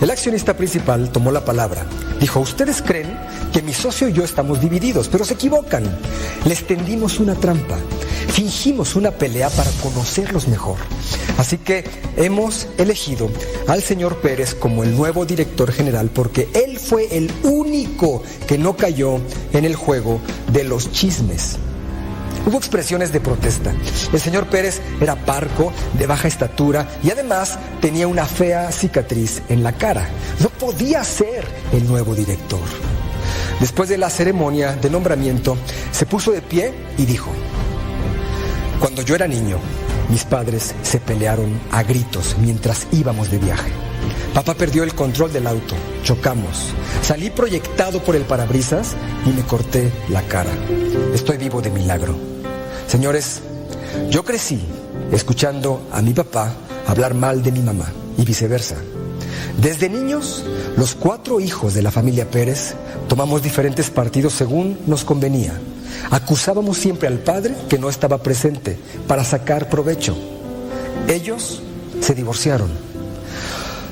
El 0.00 0.10
accionista 0.10 0.56
principal 0.56 1.10
tomó 1.10 1.30
la 1.30 1.44
palabra. 1.44 1.86
Dijo, 2.18 2.40
ustedes 2.40 2.82
creen 2.82 3.16
que 3.52 3.62
mi 3.62 3.72
socio 3.72 4.08
y 4.08 4.12
yo 4.12 4.24
estamos 4.24 4.60
divididos, 4.60 5.08
pero 5.08 5.24
se 5.24 5.34
equivocan. 5.34 5.84
Les 6.44 6.66
tendimos 6.66 7.20
una 7.20 7.34
trampa. 7.34 7.78
Fingimos 8.36 8.96
una 8.96 9.12
pelea 9.12 9.48
para 9.48 9.70
conocerlos 9.82 10.46
mejor. 10.46 10.76
Así 11.38 11.56
que 11.56 11.84
hemos 12.18 12.68
elegido 12.76 13.30
al 13.66 13.82
señor 13.82 14.18
Pérez 14.18 14.54
como 14.54 14.82
el 14.82 14.94
nuevo 14.94 15.24
director 15.24 15.72
general 15.72 16.10
porque 16.10 16.46
él 16.52 16.78
fue 16.78 17.16
el 17.16 17.32
único 17.44 18.22
que 18.46 18.58
no 18.58 18.76
cayó 18.76 19.20
en 19.54 19.64
el 19.64 19.74
juego 19.74 20.20
de 20.52 20.64
los 20.64 20.92
chismes. 20.92 21.56
Hubo 22.44 22.58
expresiones 22.58 23.10
de 23.10 23.20
protesta. 23.20 23.74
El 24.12 24.20
señor 24.20 24.50
Pérez 24.50 24.82
era 25.00 25.16
parco, 25.16 25.72
de 25.98 26.06
baja 26.06 26.28
estatura 26.28 26.86
y 27.02 27.10
además 27.10 27.58
tenía 27.80 28.06
una 28.06 28.26
fea 28.26 28.70
cicatriz 28.70 29.40
en 29.48 29.62
la 29.62 29.72
cara. 29.72 30.10
No 30.40 30.50
podía 30.50 31.02
ser 31.04 31.42
el 31.72 31.88
nuevo 31.88 32.14
director. 32.14 32.60
Después 33.60 33.88
de 33.88 33.96
la 33.96 34.10
ceremonia 34.10 34.74
de 34.74 34.90
nombramiento, 34.90 35.56
se 35.90 36.04
puso 36.04 36.32
de 36.32 36.42
pie 36.42 36.74
y 36.98 37.06
dijo, 37.06 37.30
cuando 38.80 39.02
yo 39.02 39.14
era 39.14 39.26
niño, 39.26 39.58
mis 40.08 40.24
padres 40.24 40.74
se 40.82 40.98
pelearon 40.98 41.60
a 41.70 41.82
gritos 41.82 42.36
mientras 42.38 42.86
íbamos 42.92 43.30
de 43.30 43.38
viaje. 43.38 43.70
Papá 44.34 44.54
perdió 44.54 44.82
el 44.84 44.94
control 44.94 45.32
del 45.32 45.46
auto, 45.46 45.74
chocamos. 46.02 46.72
Salí 47.02 47.30
proyectado 47.30 48.02
por 48.02 48.16
el 48.16 48.22
parabrisas 48.22 48.94
y 49.24 49.30
me 49.30 49.42
corté 49.42 49.90
la 50.10 50.22
cara. 50.22 50.50
Estoy 51.14 51.38
vivo 51.38 51.62
de 51.62 51.70
milagro. 51.70 52.14
Señores, 52.86 53.40
yo 54.10 54.24
crecí 54.24 54.60
escuchando 55.10 55.88
a 55.90 56.02
mi 56.02 56.12
papá 56.12 56.52
hablar 56.86 57.14
mal 57.14 57.42
de 57.42 57.52
mi 57.52 57.60
mamá 57.60 57.90
y 58.18 58.24
viceversa. 58.24 58.76
Desde 59.60 59.88
niños, 59.88 60.44
los 60.76 60.94
cuatro 60.94 61.40
hijos 61.40 61.72
de 61.72 61.82
la 61.82 61.90
familia 61.90 62.30
Pérez 62.30 62.74
tomamos 63.08 63.42
diferentes 63.42 63.90
partidos 63.90 64.34
según 64.34 64.78
nos 64.86 65.04
convenía. 65.04 65.58
Acusábamos 66.10 66.78
siempre 66.78 67.08
al 67.08 67.18
padre 67.18 67.54
que 67.68 67.78
no 67.78 67.88
estaba 67.88 68.22
presente 68.22 68.78
para 69.06 69.24
sacar 69.24 69.68
provecho. 69.68 70.16
Ellos 71.08 71.62
se 72.00 72.14
divorciaron. 72.14 72.70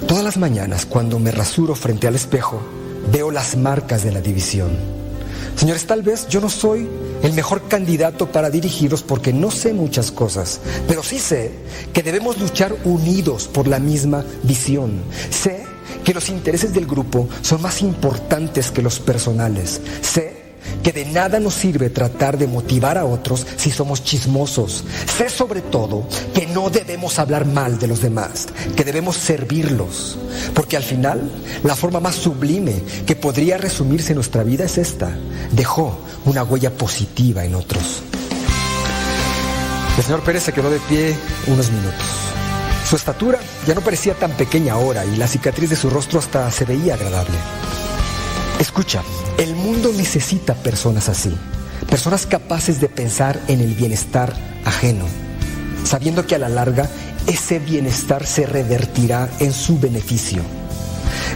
Todas 0.07 0.25
las 0.25 0.37
mañanas, 0.37 0.87
cuando 0.87 1.19
me 1.19 1.31
rasuro 1.31 1.75
frente 1.75 2.07
al 2.07 2.15
espejo, 2.15 2.61
veo 3.11 3.31
las 3.31 3.57
marcas 3.57 4.05
de 4.05 4.13
la 4.13 4.21
división. 4.21 4.71
Señores, 5.57 5.87
tal 5.87 6.03
vez 6.03 6.27
yo 6.29 6.41
no 6.41 6.51
soy 6.51 6.89
el 7.23 7.33
mejor 7.33 7.69
candidato 7.69 8.31
para 8.31 8.51
dirigirlos 8.51 9.03
porque 9.03 9.33
no 9.33 9.51
sé 9.51 9.73
muchas 9.73 10.11
cosas, 10.11 10.61
pero 10.89 11.03
sí 11.03 11.19
sé 11.19 11.53
que 11.93 12.03
debemos 12.03 12.39
luchar 12.39 12.75
unidos 12.85 13.49
por 13.49 13.69
la 13.69 13.79
misma 13.79 14.25
visión. 14.43 15.03
Sé 15.31 15.65
que 16.05 16.13
los 16.13 16.29
intereses 16.29 16.75
del 16.75 16.87
grupo 16.87 17.29
son 17.41 17.63
más 17.63 17.83
importantes 17.83 18.71
que 18.71 18.83
los 18.83 18.99
personales. 18.99 19.81
Sé 20.03 20.34
que 20.83 20.93
de 20.93 21.05
nada 21.07 21.41
nos 21.41 21.55
sirve 21.55 21.91
tratar 21.91 22.39
de 22.39 22.47
motivar 22.47 22.99
a 22.99 23.05
otros 23.05 23.47
si 23.57 23.71
somos 23.71 24.03
chismosos. 24.03 24.85
Sé 25.17 25.29
sobre 25.29 25.61
todo 25.61 26.07
que 26.35 26.47
no 26.47 26.71
debemos 26.71 27.19
hablar 27.19 27.47
mal 27.47 27.79
de 27.79 27.87
los 27.87 28.01
demás, 28.03 28.49
que 28.77 28.85
debemos 28.85 29.17
servirlos, 29.17 30.19
porque 30.55 30.77
al 30.77 30.83
final 30.83 31.31
la 31.63 31.75
forma 31.75 32.01
más 32.01 32.15
sublime 32.15 32.83
que 33.07 33.17
podría 33.17 33.59
resumirse 33.59 34.13
en 34.13 34.17
nuestra 34.17 34.43
vida 34.43 34.65
es 34.65 34.79
esta. 34.79 35.17
Dejó 35.53 35.99
una 36.25 36.43
huella 36.45 36.71
positiva 36.71 37.45
en 37.45 37.55
otros. 37.55 38.03
El 39.97 40.03
señor 40.03 40.23
Pérez 40.23 40.43
se 40.43 40.53
quedó 40.53 40.71
de 40.71 40.81
pie 40.81 41.15
unos 41.47 41.71
minutos. 41.71 42.07
Su 42.89 42.97
estatura 42.97 43.39
ya 43.67 43.75
no 43.75 43.81
parecía 43.81 44.15
tan 44.15 44.33
pequeña 44.33 44.75
ahora 44.75 45.05
y 45.05 45.17
la 45.17 45.29
cicatriz 45.29 45.71
de 45.71 45.77
su 45.77 45.89
rostro 45.89 46.19
hasta 46.19 46.51
se 46.51 46.65
veía 46.65 46.95
agradable. 46.95 47.37
Escucha, 48.59 49.03
el 49.39 49.55
mundo 49.57 49.93
necesita 49.93 50.55
personas 50.55 51.09
así, 51.09 51.35
personas 51.89 52.27
capaces 52.27 52.81
de 52.81 52.89
pensar 52.89 53.41
en 53.49 53.61
el 53.61 53.75
bienestar 53.75 54.33
ajeno, 54.65 55.07
sabiendo 55.85 56.27
que 56.27 56.37
a 56.37 56.39
la 56.39 56.49
larga 56.49 56.89
ese 57.27 57.59
bienestar 57.59 58.27
se 58.27 58.47
revertirá 58.47 59.29
en 59.41 59.53
su 59.53 59.79
beneficio. 59.79 60.43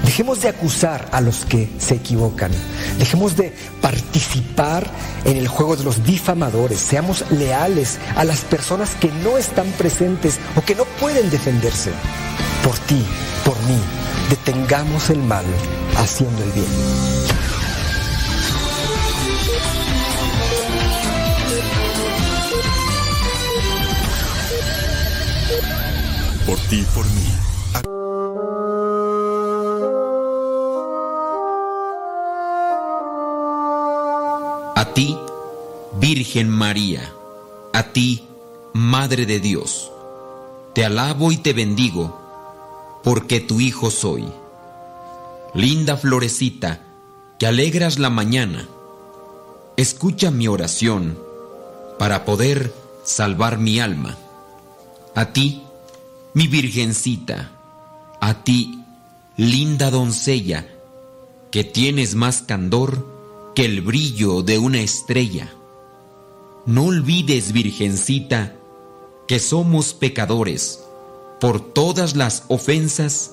Dejemos 0.04 0.40
de 0.40 0.48
acusar 0.48 1.08
a 1.12 1.20
los 1.20 1.44
que 1.44 1.68
se 1.78 1.96
equivocan. 1.96 2.52
Dejemos 2.98 3.36
de 3.36 3.52
participar 3.80 4.88
en 5.24 5.36
el 5.36 5.48
juego 5.48 5.76
de 5.76 5.84
los 5.84 6.04
difamadores. 6.04 6.78
Seamos 6.78 7.24
leales 7.30 7.98
a 8.16 8.24
las 8.24 8.40
personas 8.42 8.94
que 9.00 9.10
no 9.24 9.38
están 9.38 9.66
presentes 9.72 10.38
o 10.56 10.62
que 10.62 10.74
no 10.74 10.84
pueden 11.00 11.30
defenderse. 11.30 11.90
Por 12.62 12.78
ti, 12.78 13.04
por 13.44 13.56
mí, 13.62 13.78
detengamos 14.30 15.10
el 15.10 15.18
mal 15.18 15.44
haciendo 15.96 16.42
el 16.44 16.52
bien. 16.52 17.17
Por 26.48 26.58
ti, 26.60 26.82
por 26.94 27.04
mí. 27.04 27.28
A 34.74 34.92
ti, 34.94 35.18
Virgen 36.00 36.48
María, 36.48 37.12
a 37.74 37.82
ti, 37.92 38.26
Madre 38.72 39.26
de 39.26 39.40
Dios, 39.40 39.92
te 40.72 40.86
alabo 40.86 41.32
y 41.32 41.36
te 41.36 41.52
bendigo, 41.52 42.18
porque 43.04 43.40
tu 43.40 43.60
Hijo 43.60 43.90
soy. 43.90 44.26
Linda 45.52 45.98
florecita, 45.98 46.80
que 47.38 47.46
alegras 47.46 47.98
la 47.98 48.08
mañana, 48.08 48.66
escucha 49.76 50.30
mi 50.30 50.48
oración 50.48 51.18
para 51.98 52.24
poder 52.24 52.72
salvar 53.04 53.58
mi 53.58 53.80
alma. 53.80 54.16
A 55.14 55.26
ti, 55.26 55.67
mi 56.38 56.46
Virgencita, 56.46 57.50
a 58.20 58.44
ti, 58.44 58.84
linda 59.36 59.90
doncella, 59.90 60.68
que 61.50 61.64
tienes 61.64 62.14
más 62.14 62.42
candor 62.42 63.04
que 63.56 63.64
el 63.64 63.80
brillo 63.80 64.42
de 64.44 64.56
una 64.60 64.80
estrella. 64.80 65.52
No 66.64 66.84
olvides, 66.84 67.50
Virgencita, 67.50 68.54
que 69.26 69.40
somos 69.40 69.94
pecadores. 69.94 70.78
Por 71.40 71.72
todas 71.72 72.14
las 72.14 72.44
ofensas, 72.46 73.32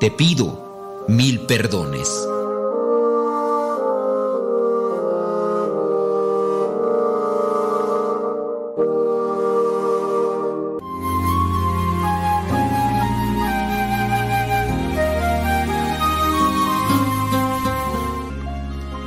te 0.00 0.10
pido 0.10 1.04
mil 1.06 1.38
perdones. 1.42 2.08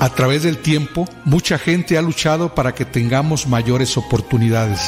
A 0.03 0.09
través 0.09 0.43
del 0.43 0.57
tiempo, 0.57 1.07
mucha 1.23 1.57
gente 1.57 1.97
ha 1.97 2.01
luchado 2.01 2.53
para 2.53 2.75
que 2.75 2.83
tengamos 2.83 3.47
mayores 3.47 3.95
oportunidades, 3.95 4.81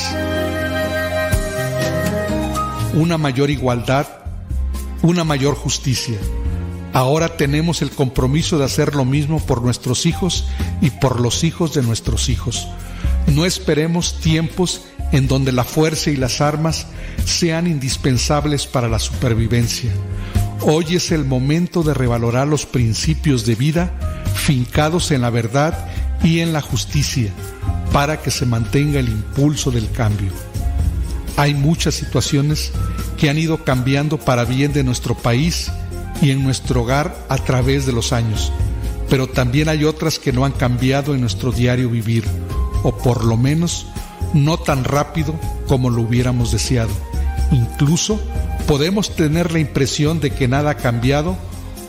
una 2.93 3.17
mayor 3.17 3.49
igualdad, 3.49 4.07
una 5.03 5.23
mayor 5.23 5.55
justicia. 5.55 6.17
Ahora 6.91 7.37
tenemos 7.37 7.81
el 7.81 7.91
compromiso 7.91 8.57
de 8.57 8.65
hacer 8.65 8.93
lo 8.93 9.05
mismo 9.05 9.39
por 9.39 9.61
nuestros 9.61 10.05
hijos 10.05 10.49
y 10.81 10.89
por 10.89 11.21
los 11.21 11.45
hijos 11.45 11.73
de 11.73 11.81
nuestros 11.81 12.27
hijos. 12.27 12.67
No 13.27 13.45
esperemos 13.45 14.19
tiempos 14.19 14.81
en 15.13 15.29
donde 15.29 15.53
la 15.53 15.63
fuerza 15.63 16.09
y 16.09 16.17
las 16.17 16.41
armas 16.41 16.87
sean 17.23 17.67
indispensables 17.67 18.67
para 18.67 18.89
la 18.89 18.99
supervivencia. 18.99 19.93
Hoy 20.61 20.95
es 20.95 21.11
el 21.11 21.25
momento 21.25 21.83
de 21.83 21.93
revalorar 21.93 22.47
los 22.47 22.65
principios 22.65 23.45
de 23.45 23.55
vida 23.55 23.91
fincados 24.33 25.11
en 25.11 25.21
la 25.21 25.29
verdad 25.29 25.87
y 26.23 26.39
en 26.39 26.53
la 26.53 26.61
justicia 26.61 27.31
para 27.91 28.21
que 28.21 28.31
se 28.31 28.45
mantenga 28.45 28.99
el 28.99 29.09
impulso 29.09 29.71
del 29.71 29.89
cambio. 29.91 30.31
Hay 31.37 31.53
muchas 31.53 31.95
situaciones 31.95 32.71
que 33.17 33.29
han 33.29 33.37
ido 33.37 33.63
cambiando 33.63 34.17
para 34.17 34.45
bien 34.45 34.73
de 34.73 34.83
nuestro 34.83 35.15
país 35.15 35.71
y 36.21 36.31
en 36.31 36.43
nuestro 36.43 36.81
hogar 36.81 37.15
a 37.29 37.37
través 37.37 37.85
de 37.85 37.91
los 37.91 38.13
años, 38.13 38.51
pero 39.09 39.27
también 39.27 39.69
hay 39.69 39.83
otras 39.83 40.19
que 40.19 40.33
no 40.33 40.45
han 40.45 40.53
cambiado 40.53 41.13
en 41.13 41.21
nuestro 41.21 41.51
diario 41.51 41.89
vivir, 41.89 42.25
o 42.83 42.97
por 42.97 43.23
lo 43.23 43.37
menos 43.37 43.87
no 44.33 44.57
tan 44.57 44.83
rápido 44.83 45.39
como 45.67 45.89
lo 45.89 46.01
hubiéramos 46.01 46.51
deseado. 46.51 46.91
Incluso 47.51 48.19
podemos 48.67 49.15
tener 49.15 49.51
la 49.51 49.59
impresión 49.59 50.19
de 50.19 50.31
que 50.31 50.47
nada 50.47 50.71
ha 50.71 50.77
cambiado 50.77 51.37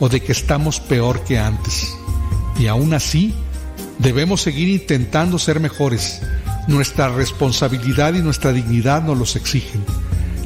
o 0.00 0.08
de 0.08 0.20
que 0.20 0.32
estamos 0.32 0.80
peor 0.80 1.24
que 1.24 1.38
antes. 1.38 1.94
Y 2.58 2.66
aún 2.66 2.94
así, 2.94 3.34
debemos 3.98 4.42
seguir 4.42 4.68
intentando 4.68 5.38
ser 5.38 5.60
mejores. 5.60 6.20
Nuestra 6.68 7.08
responsabilidad 7.08 8.14
y 8.14 8.22
nuestra 8.22 8.52
dignidad 8.52 9.02
nos 9.02 9.16
los 9.16 9.36
exigen. 9.36 9.84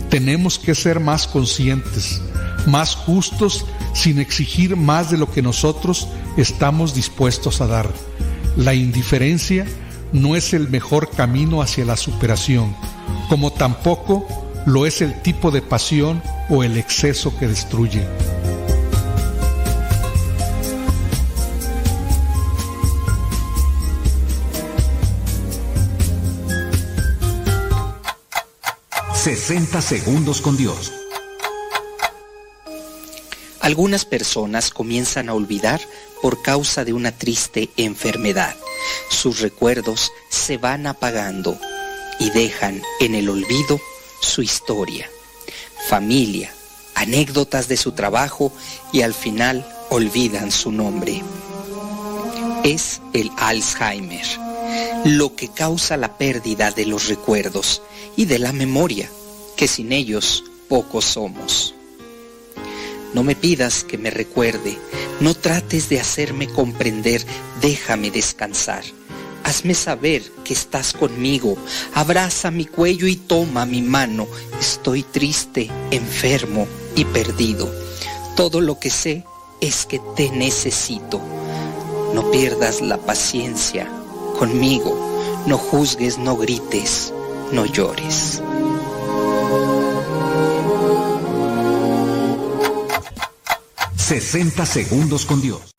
Tenemos 0.09 0.59
que 0.59 0.75
ser 0.75 1.01
más 1.01 1.27
conscientes, 1.27 2.21
más 2.67 2.95
justos, 2.95 3.65
sin 3.95 4.19
exigir 4.19 4.77
más 4.77 5.11
de 5.11 5.19
lo 5.19 5.31
que 5.31 5.43
nosotros 5.43 6.09
estamos 6.37 6.95
dispuestos 6.95 7.61
a 7.61 7.67
dar. 7.67 7.89
La 8.57 8.75
indiferencia 8.75 9.67
no 10.13 10.37
es 10.37 10.53
el 10.53 10.69
mejor 10.69 11.11
camino 11.11 11.63
hacia 11.63 11.85
la 11.85 11.97
superación, 11.97 12.75
como 13.29 13.53
tampoco 13.53 14.50
lo 14.67 14.87
es 14.87 15.01
el 15.01 15.21
tipo 15.23 15.51
de 15.51 15.63
pasión 15.63 16.23
o 16.49 16.63
el 16.63 16.77
exceso 16.77 17.37
que 17.39 17.49
destruye. 17.49 18.07
...60 29.23 29.83
segundos 29.83 30.41
con 30.41 30.57
Dios. 30.57 30.95
Algunas 33.61 34.07
personas 34.07 34.71
comienzan 34.71 35.29
a 35.29 35.35
olvidar 35.35 35.79
por 36.23 36.41
causa 36.41 36.87
de 36.87 36.95
una 36.95 37.13
triste 37.13 37.69
enfermedad. 37.77 38.57
Sus 39.11 39.41
recuerdos 39.41 40.11
se 40.31 40.57
van 40.57 40.87
apagando 40.87 41.59
y 42.19 42.31
dejan 42.31 42.81
en 43.01 43.15
el 43.15 43.29
olvido 43.29 43.79
su 44.21 44.43
historia, 44.43 45.11
familia, 45.89 46.53
anécdotas 46.95 47.69
de 47.69 47.77
su 47.77 47.93
trabajo 47.93 48.53
y 48.93 49.03
al 49.03 49.15
final 49.15 49.67
olvidan 49.91 50.53
su 50.53 50.71
nombre. 50.71 51.23
Es 52.63 53.01
el 53.13 53.31
Alzheimer, 53.39 54.27
lo 55.05 55.35
que 55.35 55.49
causa 55.49 55.97
la 55.97 56.19
pérdida 56.19 56.71
de 56.71 56.87
los 56.87 57.09
recuerdos 57.09 57.83
y 58.17 58.27
de 58.27 58.39
la 58.39 58.53
memoria, 58.53 59.11
que 59.57 59.67
sin 59.67 59.93
ellos 59.93 60.45
pocos 60.69 61.05
somos. 61.05 61.75
No 63.15 63.25
me 63.25 63.35
pidas 63.35 63.83
que 63.83 63.99
me 63.99 64.11
recuerde, 64.11 64.79
no 65.21 65.35
trates 65.35 65.89
de 65.89 65.99
hacerme 65.99 66.49
comprender, 66.49 67.25
déjame 67.61 68.11
descansar. 68.11 68.85
Hazme 69.51 69.75
saber 69.75 70.23
que 70.45 70.55
estás 70.55 70.93
conmigo, 70.93 71.57
abraza 71.93 72.53
mi 72.53 72.67
cuello 72.67 73.09
y 73.09 73.17
toma 73.17 73.67
mi 73.67 73.83
mano. 73.83 74.29
Estoy 74.61 75.03
triste, 75.03 75.69
enfermo 75.91 76.69
y 76.95 77.05
perdido. 77.05 77.69
Todo 78.37 78.61
lo 78.61 78.79
que 78.79 78.91
sé 78.91 79.25
es 79.61 79.87
que 79.87 80.01
te 80.15 80.31
necesito. 80.31 81.21
No 82.15 82.31
pierdas 82.31 82.81
la 82.81 82.99
paciencia 82.99 83.89
conmigo, 84.39 85.43
no 85.47 85.59
juzgues, 85.59 86.17
no 86.17 86.37
grites, 86.37 87.13
no 87.51 87.67
llores. 87.67 88.41
...60 93.99 94.67
segundos 94.67 95.25
con 95.25 95.41
Dios. 95.41 95.70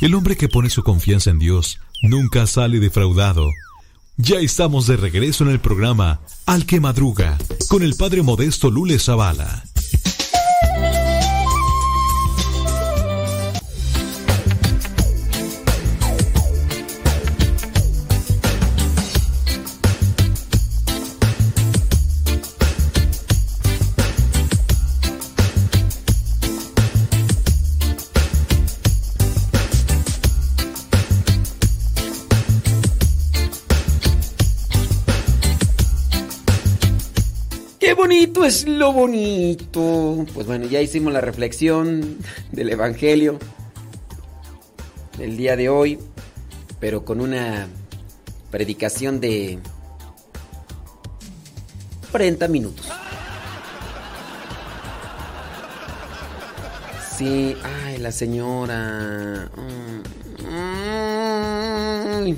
El 0.00 0.14
hombre 0.14 0.36
que 0.36 0.48
pone 0.48 0.70
su 0.70 0.84
confianza 0.84 1.30
en 1.30 1.40
Dios 1.40 1.80
nunca 2.02 2.46
sale 2.46 2.78
defraudado. 2.78 3.50
Ya 4.16 4.38
estamos 4.38 4.86
de 4.86 4.96
regreso 4.96 5.42
en 5.42 5.50
el 5.50 5.58
programa 5.58 6.20
Al 6.46 6.66
que 6.66 6.78
Madruga 6.78 7.36
con 7.68 7.82
el 7.82 7.96
padre 7.96 8.22
modesto 8.22 8.70
Lule 8.70 9.00
Zavala. 9.00 9.64
Bonito 37.98 38.44
es 38.44 38.66
lo 38.66 38.92
bonito. 38.92 40.24
Pues 40.32 40.46
bueno, 40.46 40.66
ya 40.66 40.80
hicimos 40.80 41.12
la 41.12 41.20
reflexión 41.20 42.18
del 42.52 42.70
Evangelio 42.70 43.40
del 45.18 45.36
día 45.36 45.56
de 45.56 45.68
hoy, 45.68 45.98
pero 46.78 47.04
con 47.04 47.20
una 47.20 47.66
predicación 48.52 49.18
de 49.20 49.58
40 52.12 52.46
minutos. 52.46 52.86
Sí, 57.16 57.56
ay, 57.84 57.98
la 57.98 58.12
señora. 58.12 59.50
Mm, 59.56 60.02
mm. 62.30 62.36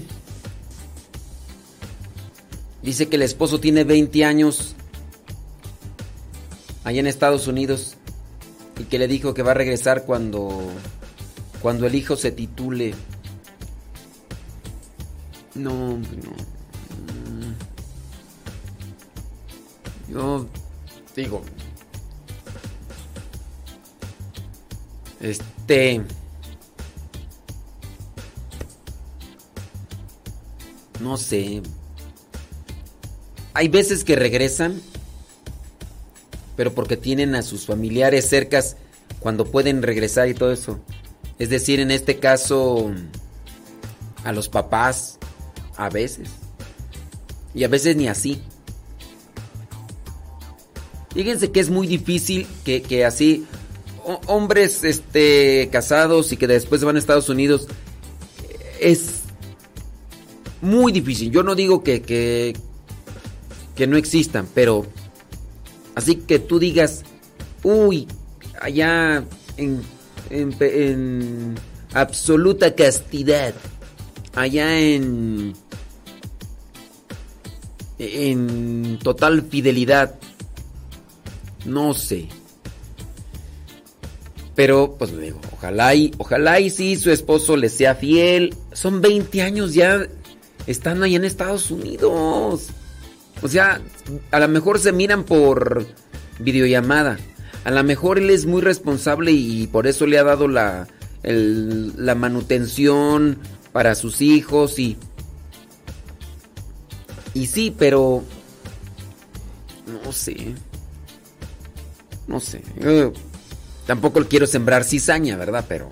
Dice 2.82 3.10
que 3.10 3.16
el 3.16 3.22
esposo 3.22 3.60
tiene 3.60 3.84
20 3.84 4.24
años 4.24 4.74
allá 6.84 7.00
en 7.00 7.06
Estados 7.06 7.46
Unidos 7.46 7.96
y 8.78 8.84
que 8.84 8.98
le 8.98 9.08
dijo 9.08 9.34
que 9.34 9.42
va 9.42 9.50
a 9.52 9.54
regresar 9.54 10.04
cuando 10.04 10.62
cuando 11.60 11.86
el 11.86 11.94
hijo 11.94 12.16
se 12.16 12.32
titule. 12.32 12.94
No, 15.54 15.98
no. 15.98 16.00
Mm. 17.28 17.54
Yo 20.12 20.46
digo 21.14 21.42
este 25.20 26.02
no 31.00 31.16
sé. 31.16 31.62
Hay 33.54 33.68
veces 33.68 34.04
que 34.04 34.16
regresan 34.16 34.80
pero 36.60 36.74
porque 36.74 36.98
tienen 36.98 37.34
a 37.34 37.40
sus 37.40 37.64
familiares 37.64 38.28
cercas 38.28 38.76
cuando 39.18 39.46
pueden 39.46 39.82
regresar 39.82 40.28
y 40.28 40.34
todo 40.34 40.52
eso. 40.52 40.78
Es 41.38 41.48
decir, 41.48 41.80
en 41.80 41.90
este 41.90 42.18
caso, 42.18 42.92
a 44.24 44.32
los 44.32 44.50
papás, 44.50 45.18
a 45.78 45.88
veces. 45.88 46.28
Y 47.54 47.64
a 47.64 47.68
veces 47.68 47.96
ni 47.96 48.08
así. 48.08 48.42
Fíjense 51.14 51.50
que 51.50 51.60
es 51.60 51.70
muy 51.70 51.86
difícil 51.86 52.46
que, 52.62 52.82
que 52.82 53.06
así 53.06 53.46
ho- 54.04 54.20
hombres 54.26 54.84
este, 54.84 55.70
casados 55.72 56.30
y 56.30 56.36
que 56.36 56.46
después 56.46 56.84
van 56.84 56.96
a 56.96 56.98
Estados 56.98 57.30
Unidos 57.30 57.68
es 58.80 59.20
muy 60.60 60.92
difícil. 60.92 61.30
Yo 61.30 61.42
no 61.42 61.54
digo 61.54 61.82
que, 61.82 62.02
que, 62.02 62.54
que 63.74 63.86
no 63.86 63.96
existan, 63.96 64.46
pero 64.54 64.84
así 65.94 66.16
que 66.16 66.38
tú 66.38 66.58
digas, 66.58 67.02
uy, 67.62 68.06
allá 68.60 69.24
en, 69.56 69.82
en, 70.30 71.54
absoluta 71.92 72.74
castidad, 72.74 73.54
allá 74.34 74.78
en, 74.78 75.54
en 77.98 78.98
total 79.02 79.42
fidelidad. 79.42 80.14
no 81.64 81.94
sé. 81.94 82.28
Pero, 84.54 84.96
pues 84.98 85.12
le 85.12 85.22
digo, 85.22 85.40
ojalá 85.52 85.94
y, 85.94 86.12
ojalá 86.18 86.60
y 86.60 86.68
sí 86.70 86.96
su 86.96 87.10
esposo 87.10 87.56
le 87.56 87.68
sea 87.68 87.94
fiel. 87.94 88.54
Son 88.72 89.00
20 89.00 89.40
años 89.40 89.72
ya 89.72 90.06
estando 90.66 91.04
allá 91.06 91.16
en 91.16 91.24
Estados 91.24 91.70
Unidos. 91.70 92.68
O 93.42 93.48
sea, 93.48 93.80
a 94.30 94.40
lo 94.40 94.48
mejor 94.48 94.78
se 94.78 94.92
miran 94.92 95.24
por 95.24 95.86
videollamada. 96.38 97.18
A 97.64 97.70
lo 97.70 97.82
mejor 97.84 98.18
él 98.18 98.30
es 98.30 98.46
muy 98.46 98.62
responsable 98.62 99.32
y 99.32 99.66
por 99.66 99.86
eso 99.86 100.06
le 100.06 100.18
ha 100.18 100.24
dado 100.24 100.48
la, 100.48 100.88
el- 101.22 101.92
la 102.04 102.14
manutención 102.14 103.38
para 103.72 103.94
sus 103.94 104.20
hijos 104.20 104.78
y... 104.78 104.96
Y 107.34 107.46
sí, 107.46 107.74
pero... 107.76 108.24
No 110.04 110.12
sé. 110.12 110.54
No 112.26 112.40
sé. 112.40 112.62
Yo 112.80 113.12
tampoco 113.86 114.24
quiero 114.24 114.46
sembrar 114.46 114.84
cizaña, 114.84 115.36
¿verdad? 115.36 115.64
Pero... 115.68 115.88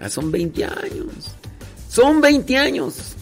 ah, 0.00 0.08
son 0.10 0.30
20 0.30 0.64
años. 0.64 1.34
Son 1.88 2.20
20 2.20 2.56
años. 2.58 3.13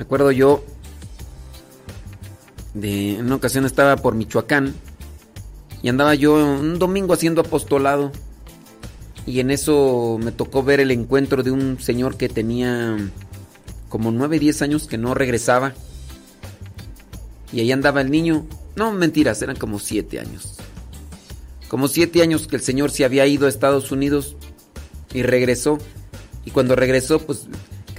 Me 0.00 0.04
acuerdo 0.04 0.32
yo 0.32 0.64
de 2.72 3.16
en 3.16 3.26
una 3.26 3.34
ocasión 3.34 3.66
estaba 3.66 3.96
por 3.96 4.14
Michoacán 4.14 4.74
y 5.82 5.90
andaba 5.90 6.14
yo 6.14 6.36
un 6.36 6.78
domingo 6.78 7.12
haciendo 7.12 7.42
apostolado. 7.42 8.10
Y 9.26 9.40
en 9.40 9.50
eso 9.50 10.18
me 10.18 10.32
tocó 10.32 10.62
ver 10.62 10.80
el 10.80 10.90
encuentro 10.90 11.42
de 11.42 11.50
un 11.50 11.78
señor 11.80 12.16
que 12.16 12.30
tenía 12.30 12.96
como 13.90 14.10
9, 14.10 14.38
10 14.38 14.62
años 14.62 14.86
que 14.86 14.96
no 14.96 15.12
regresaba. 15.12 15.74
Y 17.52 17.60
ahí 17.60 17.70
andaba 17.70 18.00
el 18.00 18.10
niño, 18.10 18.46
no 18.76 18.92
mentiras, 18.92 19.42
eran 19.42 19.56
como 19.56 19.78
7 19.78 20.18
años. 20.18 20.56
Como 21.68 21.88
7 21.88 22.22
años 22.22 22.46
que 22.46 22.56
el 22.56 22.62
señor 22.62 22.90
se 22.90 23.04
había 23.04 23.26
ido 23.26 23.44
a 23.44 23.50
Estados 23.50 23.92
Unidos 23.92 24.34
y 25.12 25.24
regresó. 25.24 25.76
Y 26.46 26.52
cuando 26.52 26.74
regresó 26.74 27.18
pues 27.18 27.48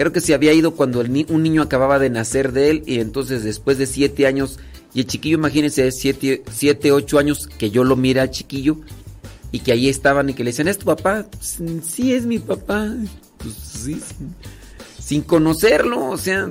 Creo 0.01 0.11
que 0.11 0.19
se 0.19 0.33
había 0.33 0.51
ido 0.51 0.71
cuando 0.71 1.01
un 1.01 1.43
niño 1.43 1.61
acababa 1.61 1.99
de 1.99 2.09
nacer 2.09 2.53
de 2.53 2.71
él 2.71 2.83
y 2.87 3.01
entonces 3.01 3.43
después 3.43 3.77
de 3.77 3.85
siete 3.85 4.25
años, 4.25 4.57
y 4.95 5.01
el 5.01 5.05
chiquillo, 5.05 5.37
imagínense, 5.37 5.91
siete, 5.91 6.43
siete, 6.51 6.91
ocho 6.91 7.19
años, 7.19 7.45
que 7.45 7.69
yo 7.69 7.83
lo 7.83 7.95
mira 7.95 8.23
al 8.23 8.31
chiquillo 8.31 8.77
y 9.51 9.59
que 9.59 9.73
ahí 9.73 9.89
estaban 9.89 10.27
y 10.27 10.33
que 10.33 10.43
le 10.43 10.49
decían, 10.49 10.69
¿es 10.69 10.79
tu 10.79 10.87
papá? 10.87 11.27
"Pues, 11.29 11.59
Sí, 11.85 12.15
es 12.15 12.25
mi 12.25 12.39
papá. 12.39 12.91
Pues 13.37 13.53
sí, 13.53 14.01
sin, 14.97 15.21
conocerlo, 15.21 16.09
o 16.09 16.17
sea, 16.17 16.49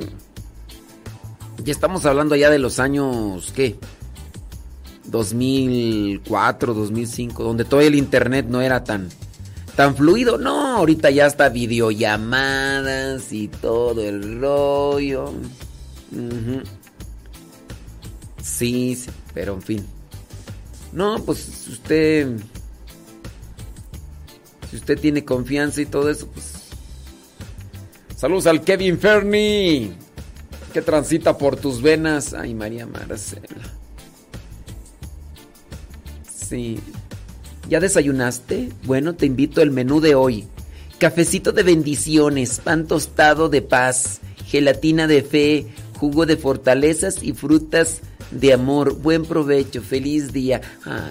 ya 1.64 1.72
estamos 1.72 2.06
hablando 2.06 2.36
ya 2.36 2.50
de 2.50 2.60
los 2.60 2.78
años, 2.78 3.52
¿qué? 3.56 3.74
2004, 5.06 6.72
2005, 6.72 7.42
donde 7.42 7.64
todo 7.64 7.80
el 7.80 7.96
internet 7.96 8.46
no 8.48 8.60
era 8.60 8.84
tan 8.84 9.08
tan 9.81 9.97
fluido. 9.97 10.36
No, 10.36 10.76
ahorita 10.76 11.09
ya 11.09 11.25
está 11.25 11.49
videollamadas 11.49 13.33
y 13.33 13.49
todo 13.49 14.07
el 14.07 14.39
rollo. 14.39 15.33
Sí, 18.42 18.94
sí, 18.94 19.10
pero 19.33 19.55
en 19.55 19.62
fin. 19.62 19.86
No, 20.92 21.18
pues 21.25 21.67
usted 21.67 22.28
si 24.68 24.76
usted 24.76 25.00
tiene 25.00 25.25
confianza 25.25 25.81
y 25.81 25.86
todo 25.86 26.10
eso, 26.10 26.26
pues 26.26 26.57
Saludos 28.17 28.49
al 28.49 28.60
Kevin 28.60 28.99
Fernie 28.99 29.94
que 30.75 30.83
transita 30.83 31.39
por 31.39 31.57
tus 31.57 31.81
venas. 31.81 32.34
Ay, 32.34 32.52
María 32.52 32.86
Marcela. 32.86 33.49
Sí. 36.31 36.78
¿Ya 37.70 37.78
desayunaste? 37.78 38.70
Bueno, 38.82 39.15
te 39.15 39.26
invito 39.26 39.62
al 39.62 39.70
menú 39.70 40.00
de 40.00 40.16
hoy. 40.16 40.44
Cafecito 40.99 41.52
de 41.52 41.62
bendiciones, 41.62 42.58
pan 42.58 42.89
tostado 42.89 43.49
de 43.49 43.62
paz, 43.62 44.20
gelatina 44.44 45.07
de 45.07 45.23
fe, 45.23 45.66
jugo 45.97 46.26
de 46.26 46.36
fortalezas 46.36 47.23
y 47.23 47.32
frutas 47.32 48.00
de 48.32 48.52
amor. 48.52 48.97
Buen 48.97 49.24
provecho, 49.24 49.82
feliz 49.82 50.32
día. 50.32 50.60
Ah. 50.84 51.08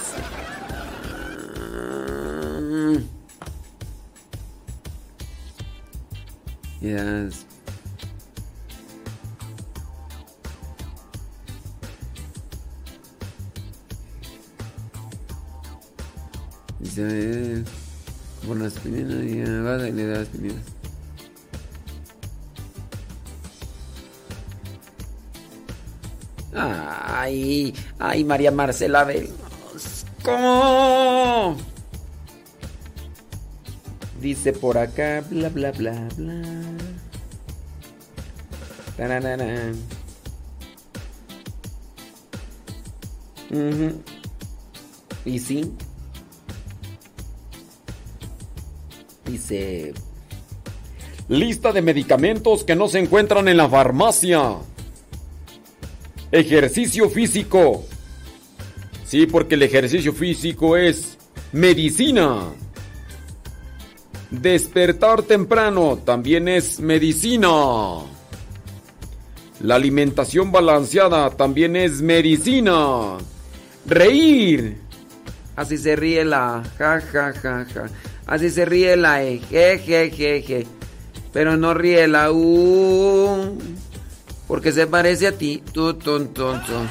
Marcela. 0.00 0.40
Yes. 6.80 7.49
Eh, 17.08 17.64
por 18.46 18.56
las 18.56 18.74
pinedas 18.74 19.24
y 19.24 19.40
va 19.42 19.88
y 19.88 19.92
le 19.92 20.06
da 20.06 20.18
las 20.18 20.28
pinedas. 20.28 20.62
Ay, 26.54 27.74
ay, 27.98 28.24
María 28.24 28.50
Marcela. 28.50 29.06
¿Cómo? 30.22 31.56
Dice 34.20 34.52
por 34.52 34.76
acá, 34.76 35.24
bla, 35.30 35.48
bla, 35.48 35.72
bla, 35.72 36.08
bla. 36.16 36.42
Tararara. 38.96 39.72
Ujú. 43.50 44.02
Y 45.24 45.38
sí. 45.38 45.72
Dice... 49.50 49.94
Lista 51.28 51.72
de 51.72 51.82
medicamentos 51.82 52.64
que 52.64 52.74
no 52.74 52.88
se 52.88 52.98
encuentran 52.98 53.48
en 53.48 53.56
la 53.56 53.68
farmacia. 53.68 54.56
Ejercicio 56.32 57.08
físico. 57.08 57.84
Sí, 59.04 59.26
porque 59.26 59.54
el 59.54 59.62
ejercicio 59.62 60.12
físico 60.12 60.76
es 60.76 61.18
medicina. 61.52 62.48
Despertar 64.30 65.22
temprano 65.22 65.98
también 66.04 66.48
es 66.48 66.80
medicina. 66.80 67.48
La 69.60 69.74
alimentación 69.76 70.50
balanceada 70.50 71.30
también 71.30 71.76
es 71.76 72.02
medicina. 72.02 73.18
Reír. 73.86 74.78
Así 75.54 75.76
se 75.78 75.94
ríe 75.94 76.24
la 76.24 76.62
ja 76.78 77.00
ja 77.00 77.32
ja 77.32 77.66
ja. 77.72 77.86
Así 78.30 78.48
se 78.48 78.64
ríe 78.64 78.96
la 78.96 79.24
e, 79.24 79.40
je 79.50 79.82
je 79.84 80.10
je 80.10 80.42
je. 80.42 80.66
Pero 81.32 81.56
no 81.56 81.74
ríe 81.74 82.06
la 82.06 82.30
u. 82.30 83.58
Porque 84.46 84.70
se 84.70 84.86
parece 84.86 85.26
a 85.26 85.32
ti. 85.36 85.62
Tu 85.72 85.94
ton 85.94 86.28
ton 86.28 86.64
ton. 86.64 86.88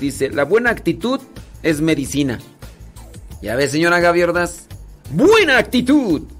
Dice, 0.00 0.30
la 0.30 0.44
buena 0.44 0.70
actitud 0.70 1.20
es 1.62 1.80
medicina. 1.80 2.40
Ya 3.40 3.54
ve, 3.54 3.68
señora 3.68 4.00
Gaby 4.00 4.22
Ordaz. 4.24 4.66
Buena 5.10 5.58
actitud. 5.58 6.35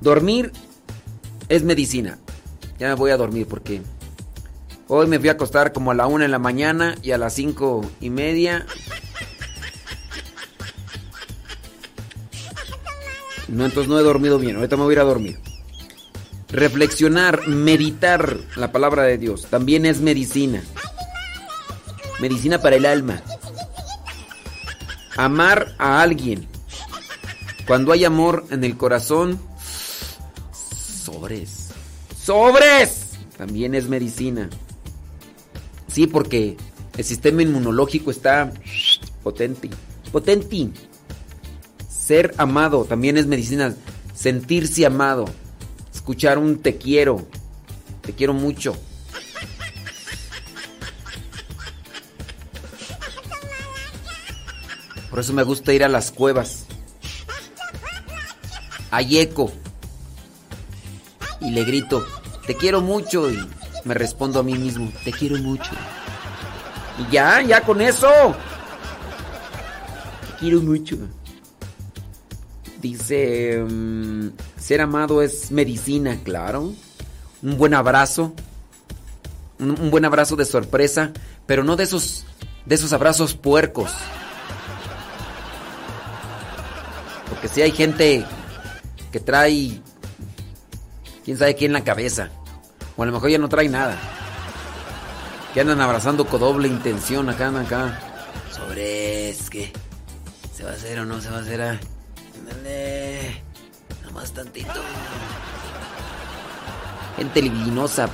Dormir 0.00 0.52
es 1.48 1.62
medicina. 1.62 2.18
Ya 2.78 2.88
me 2.88 2.94
voy 2.94 3.10
a 3.10 3.16
dormir 3.16 3.46
porque 3.48 3.82
hoy 4.86 5.06
me 5.06 5.18
fui 5.18 5.28
a 5.28 5.32
acostar 5.32 5.72
como 5.72 5.90
a 5.90 5.94
la 5.94 6.06
una 6.06 6.24
en 6.24 6.30
la 6.30 6.38
mañana 6.38 6.94
y 7.02 7.10
a 7.10 7.18
las 7.18 7.34
cinco 7.34 7.84
y 8.00 8.10
media. 8.10 8.66
No, 13.48 13.64
entonces 13.64 13.88
no 13.88 13.98
he 13.98 14.02
dormido 14.02 14.38
bien. 14.38 14.56
Ahorita 14.56 14.76
me 14.76 14.84
voy 14.84 14.92
a 14.92 14.96
ir 14.96 15.00
a 15.00 15.04
dormir. 15.04 15.40
Reflexionar, 16.50 17.48
meditar 17.48 18.36
la 18.56 18.72
palabra 18.72 19.02
de 19.02 19.18
Dios 19.18 19.46
también 19.50 19.84
es 19.84 20.00
medicina. 20.00 20.62
Medicina 22.20 22.60
para 22.60 22.76
el 22.76 22.86
alma. 22.86 23.22
Amar 25.16 25.74
a 25.78 26.00
alguien. 26.00 26.46
Cuando 27.66 27.92
hay 27.92 28.04
amor 28.04 28.46
en 28.50 28.64
el 28.64 28.76
corazón, 28.76 29.38
sobres. 31.08 31.68
¡Sobres! 32.22 33.12
También 33.36 33.74
es 33.74 33.88
medicina. 33.88 34.50
Sí, 35.86 36.06
porque 36.06 36.56
el 36.96 37.04
sistema 37.04 37.42
inmunológico 37.42 38.10
está 38.10 38.52
potente. 39.22 39.70
Potente. 40.12 40.70
Ser 41.88 42.34
amado 42.36 42.84
también 42.84 43.16
es 43.16 43.26
medicina. 43.26 43.74
Sentirse 44.14 44.84
amado. 44.84 45.24
Escuchar 45.94 46.36
un 46.38 46.58
te 46.58 46.76
quiero. 46.76 47.26
Te 48.02 48.12
quiero 48.12 48.34
mucho. 48.34 48.76
Por 55.08 55.20
eso 55.20 55.32
me 55.32 55.42
gusta 55.42 55.72
ir 55.72 55.84
a 55.84 55.88
las 55.88 56.10
cuevas. 56.10 56.66
A 58.90 59.00
Yeco. 59.00 59.52
Y 61.40 61.50
le 61.50 61.64
grito, 61.64 62.04
te 62.46 62.56
quiero 62.56 62.80
mucho. 62.80 63.30
Y 63.30 63.38
me 63.84 63.94
respondo 63.94 64.40
a 64.40 64.42
mí 64.42 64.54
mismo, 64.54 64.92
te 65.04 65.12
quiero 65.12 65.38
mucho. 65.38 65.70
Y 66.98 67.12
ya, 67.12 67.42
ya 67.42 67.62
con 67.62 67.80
eso. 67.80 68.08
Te 70.26 70.40
quiero 70.40 70.60
mucho. 70.60 70.96
Dice, 72.80 73.64
mm, 73.68 74.28
ser 74.58 74.80
amado 74.80 75.22
es 75.22 75.50
medicina, 75.50 76.18
claro. 76.22 76.72
Un 77.42 77.56
buen 77.56 77.74
abrazo. 77.74 78.34
Un, 79.58 79.70
un 79.70 79.90
buen 79.90 80.04
abrazo 80.04 80.36
de 80.36 80.44
sorpresa, 80.44 81.12
pero 81.46 81.64
no 81.64 81.76
de 81.76 81.84
esos 81.84 82.24
de 82.68 82.74
esos 82.74 82.92
abrazos 82.92 83.34
puercos. 83.34 83.90
Porque 87.28 87.48
si 87.48 87.62
hay 87.62 87.72
gente 87.72 88.24
que 89.10 89.20
trae 89.20 89.80
quién 91.28 91.36
sabe 91.36 91.56
quién 91.56 91.72
en 91.72 91.72
la 91.74 91.84
cabeza. 91.84 92.30
O 92.96 93.02
a 93.02 93.06
lo 93.06 93.12
mejor 93.12 93.28
ya 93.28 93.36
no 93.36 93.50
trae 93.50 93.68
nada. 93.68 93.98
Que 95.52 95.60
andan 95.60 95.78
abrazando 95.78 96.24
con 96.24 96.40
doble 96.40 96.68
intención 96.68 97.28
acá, 97.28 97.48
acá. 97.48 98.00
Sobre 98.50 99.28
es 99.28 99.50
que 99.50 99.70
se 100.54 100.64
va 100.64 100.70
a 100.70 100.72
hacer 100.72 100.98
o 101.00 101.04
no 101.04 101.20
se 101.20 101.28
va 101.28 101.36
a 101.36 101.40
hacer. 101.42 101.60
Ah, 101.60 101.78
Ándale. 102.38 103.42
Nada 104.00 104.12
más 104.14 104.32
tantito. 104.32 104.72
Gente 107.18 107.42
libidinosa. 107.42 108.08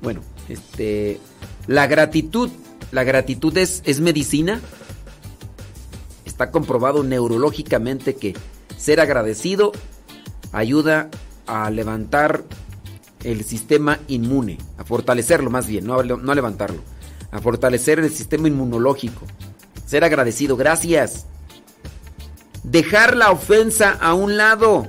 Bueno, 0.00 0.22
este. 0.48 1.20
La 1.66 1.86
gratitud. 1.88 2.48
La 2.90 3.04
gratitud 3.04 3.54
es, 3.58 3.82
es 3.84 4.00
medicina. 4.00 4.62
Está 6.24 6.50
comprobado 6.50 7.02
neurológicamente 7.02 8.16
que 8.16 8.34
ser 8.78 8.98
agradecido 8.98 9.72
ayuda 10.52 11.10
a 11.46 11.70
levantar 11.70 12.44
el 13.24 13.44
sistema 13.44 13.98
inmune, 14.08 14.58
a 14.76 14.84
fortalecerlo 14.84 15.50
más 15.50 15.66
bien, 15.66 15.86
no 15.86 15.98
a, 15.98 16.04
no 16.04 16.34
levantarlo, 16.34 16.82
a 17.30 17.40
fortalecer 17.40 17.98
el 17.98 18.10
sistema 18.10 18.48
inmunológico. 18.48 19.22
Ser 19.86 20.04
agradecido, 20.04 20.56
gracias. 20.56 21.26
Dejar 22.62 23.16
la 23.16 23.30
ofensa 23.30 23.92
a 23.92 24.14
un 24.14 24.36
lado. 24.36 24.86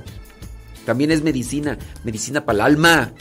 También 0.86 1.12
es 1.12 1.22
medicina, 1.22 1.78
medicina 2.04 2.46
para 2.46 2.58
el 2.58 2.62
alma. 2.62 3.14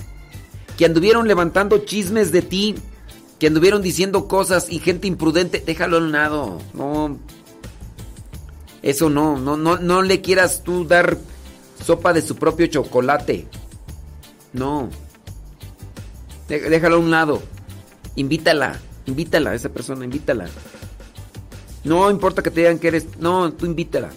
Que 0.77 0.85
anduvieron 0.85 1.29
levantando 1.29 1.79
chismes 1.79 2.33
de 2.33 2.43
ti, 2.43 2.75
que 3.39 3.47
anduvieron 3.47 3.83
diciendo 3.83 4.27
cosas 4.27 4.67
y 4.71 4.81
gente 4.81 5.07
imprudente, 5.07 5.63
déjalo 5.65 5.97
a 5.97 6.01
un 6.01 6.13
lado. 6.13 6.59
No. 6.75 7.19
Eso 8.83 9.11
no, 9.11 9.39
no, 9.39 9.57
no, 9.57 9.79
no 9.79 10.03
le 10.03 10.21
quieras 10.21 10.63
tú 10.65 10.85
dar 10.85 11.19
sopa 11.85 12.13
de 12.13 12.23
su 12.23 12.37
propio 12.37 12.67
chocolate. 12.67 13.47
No. 14.53 14.89
Dé- 16.49 16.69
Déjalo 16.71 16.97
a 16.97 17.01
un 17.01 17.11
lado. 17.11 17.43
Invítala, 18.17 18.79
invítala 19.07 19.51
a 19.51 19.55
esa 19.55 19.69
persona, 19.69 20.05
invítala. 20.05 20.47
No 21.85 22.11
importa 22.11 22.43
que 22.43 22.51
te 22.51 22.61
digan 22.61 22.79
que 22.79 22.89
eres. 22.89 23.07
No, 23.19 23.53
tú 23.53 23.67
invítala. 23.67 24.11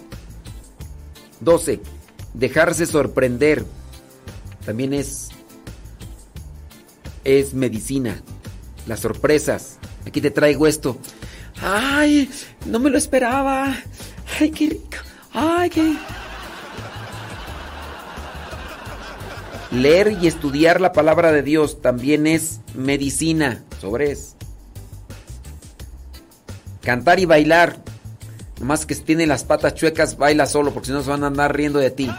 12. 1.40 1.80
Dejarse 2.34 2.86
sorprender. 2.86 3.64
También 4.64 4.92
es. 4.92 5.28
Es 7.24 7.54
medicina. 7.54 8.20
Las 8.86 9.00
sorpresas. 9.00 9.78
Aquí 10.06 10.20
te 10.20 10.30
traigo 10.30 10.66
esto. 10.66 10.96
¡Ay! 11.60 12.28
No 12.66 12.78
me 12.80 12.90
lo 12.90 12.98
esperaba. 12.98 13.76
¡Ay, 14.40 14.50
qué 14.50 14.68
rico! 14.70 14.96
¡Ay, 15.32 15.70
qué! 15.70 15.96
Leer 19.72 20.18
y 20.20 20.26
estudiar 20.26 20.80
la 20.80 20.92
palabra 20.92 21.32
de 21.32 21.42
Dios 21.42 21.80
también 21.80 22.26
es 22.26 22.60
medicina. 22.74 23.62
Sobres. 23.80 24.36
Cantar 26.82 27.18
y 27.20 27.24
bailar. 27.24 27.78
Nomás 28.60 28.84
que 28.86 28.94
si 28.94 29.00
tiene 29.02 29.26
las 29.26 29.44
patas 29.44 29.74
chuecas, 29.74 30.16
baila 30.18 30.46
solo, 30.46 30.72
porque 30.72 30.88
si 30.88 30.92
no 30.92 31.02
se 31.02 31.10
van 31.10 31.24
a 31.24 31.28
andar 31.28 31.56
riendo 31.56 31.78
de 31.78 31.90
ti. 31.90 32.10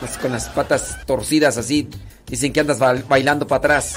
Más 0.00 0.18
con 0.18 0.32
las 0.32 0.48
patas 0.48 0.98
torcidas 1.06 1.56
así, 1.56 1.88
dicen 2.26 2.52
que 2.52 2.60
andas 2.60 2.78
ba- 2.78 3.02
bailando 3.08 3.46
para 3.46 3.58
atrás. 3.58 3.94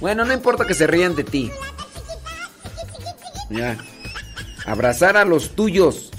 Bueno, 0.00 0.24
no 0.24 0.32
importa 0.32 0.66
que 0.66 0.74
se 0.74 0.86
rían 0.86 1.14
de 1.14 1.24
ti. 1.24 1.50
Abrazar 4.66 5.16
a 5.16 5.24
los 5.24 5.50
tuyos. 5.50 6.10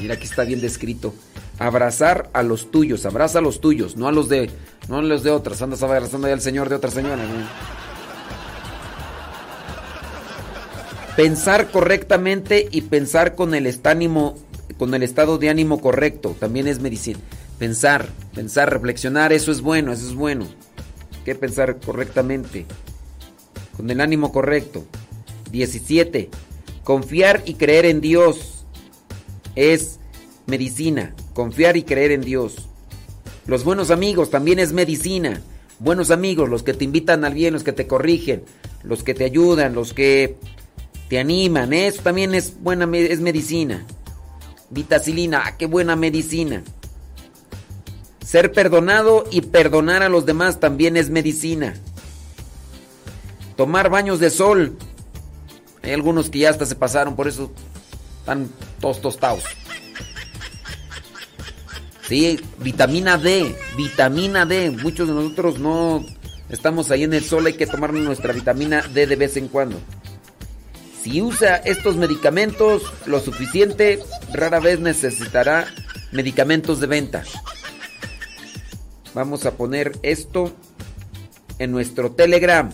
Mira, 0.00 0.14
aquí 0.14 0.24
está 0.24 0.44
bien 0.44 0.60
descrito. 0.60 1.14
Abrazar 1.58 2.30
a 2.32 2.42
los 2.42 2.70
tuyos, 2.70 3.04
abraza 3.06 3.38
a 3.38 3.42
los 3.42 3.60
tuyos, 3.60 3.96
no 3.96 4.08
a 4.08 4.12
los 4.12 4.28
de, 4.28 4.50
no 4.88 4.98
a 4.98 5.02
los 5.02 5.22
de 5.22 5.30
otras. 5.30 5.60
Andas 5.62 5.82
abrazando 5.82 6.26
ya 6.26 6.34
al 6.34 6.40
señor 6.40 6.68
de 6.68 6.76
otra 6.76 6.90
señora. 6.90 7.22
Pensar 11.16 11.70
correctamente 11.70 12.68
y 12.70 12.82
pensar 12.82 13.34
con 13.34 13.54
el 13.54 13.66
estánimo, 13.66 14.34
con 14.78 14.94
el 14.94 15.02
estado 15.02 15.36
de 15.36 15.50
ánimo 15.50 15.80
correcto, 15.80 16.34
también 16.40 16.66
es 16.66 16.80
medicina. 16.80 17.18
Pensar, 17.58 18.08
pensar, 18.34 18.72
reflexionar, 18.72 19.32
eso 19.32 19.52
es 19.52 19.60
bueno, 19.60 19.92
eso 19.92 20.06
es 20.06 20.14
bueno. 20.14 20.46
Que 21.24 21.34
pensar 21.34 21.78
correctamente, 21.78 22.66
con 23.76 23.90
el 23.90 24.00
ánimo 24.00 24.32
correcto. 24.32 24.84
17. 25.50 26.30
Confiar 26.84 27.42
y 27.44 27.54
creer 27.54 27.84
en 27.86 28.00
Dios 28.00 28.64
es 29.54 30.00
medicina. 30.46 31.14
Confiar 31.34 31.76
y 31.76 31.84
creer 31.84 32.10
en 32.10 32.22
Dios. 32.22 32.68
Los 33.46 33.64
buenos 33.64 33.90
amigos 33.90 34.30
también 34.30 34.58
es 34.58 34.72
medicina. 34.72 35.42
Buenos 35.78 36.10
amigos, 36.10 36.48
los 36.48 36.62
que 36.62 36.74
te 36.74 36.84
invitan 36.84 37.24
al 37.24 37.34
bien, 37.34 37.52
los 37.52 37.64
que 37.64 37.72
te 37.72 37.86
corrigen, 37.86 38.44
los 38.84 39.02
que 39.02 39.14
te 39.14 39.24
ayudan, 39.24 39.74
los 39.74 39.92
que 39.92 40.36
te 41.08 41.18
animan. 41.18 41.72
Eso 41.72 42.02
también 42.02 42.34
es 42.34 42.60
buena 42.60 42.88
es 42.96 43.20
medicina. 43.20 43.84
Vitacilina, 44.70 45.42
ah, 45.44 45.56
qué 45.58 45.66
buena 45.66 45.96
medicina. 45.96 46.62
Ser 48.32 48.50
perdonado 48.50 49.26
y 49.30 49.42
perdonar 49.42 50.02
a 50.02 50.08
los 50.08 50.24
demás 50.24 50.58
también 50.58 50.96
es 50.96 51.10
medicina. 51.10 51.74
Tomar 53.58 53.90
baños 53.90 54.20
de 54.20 54.30
sol. 54.30 54.78
Hay 55.82 55.92
algunos 55.92 56.30
que 56.30 56.38
ya 56.38 56.48
hasta 56.48 56.64
se 56.64 56.74
pasaron, 56.74 57.14
por 57.14 57.28
eso 57.28 57.52
están 58.20 58.48
todos 58.80 59.02
tostados. 59.02 59.44
Sí, 62.08 62.40
vitamina 62.56 63.18
D, 63.18 63.54
vitamina 63.76 64.46
D. 64.46 64.70
Muchos 64.70 65.08
de 65.08 65.14
nosotros 65.14 65.58
no 65.58 66.02
estamos 66.48 66.90
ahí 66.90 67.02
en 67.02 67.12
el 67.12 67.24
sol, 67.24 67.44
hay 67.44 67.52
que 67.52 67.66
tomar 67.66 67.92
nuestra 67.92 68.32
vitamina 68.32 68.80
D 68.94 69.06
de 69.06 69.16
vez 69.16 69.36
en 69.36 69.48
cuando. 69.48 69.78
Si 71.02 71.20
usa 71.20 71.56
estos 71.56 71.96
medicamentos 71.96 72.82
lo 73.04 73.20
suficiente, 73.20 74.02
rara 74.32 74.58
vez 74.58 74.80
necesitará 74.80 75.66
medicamentos 76.12 76.80
de 76.80 76.86
venta. 76.86 77.24
Vamos 79.14 79.44
a 79.46 79.52
poner 79.52 79.98
esto 80.02 80.52
en 81.58 81.70
nuestro 81.70 82.12
Telegram 82.12 82.70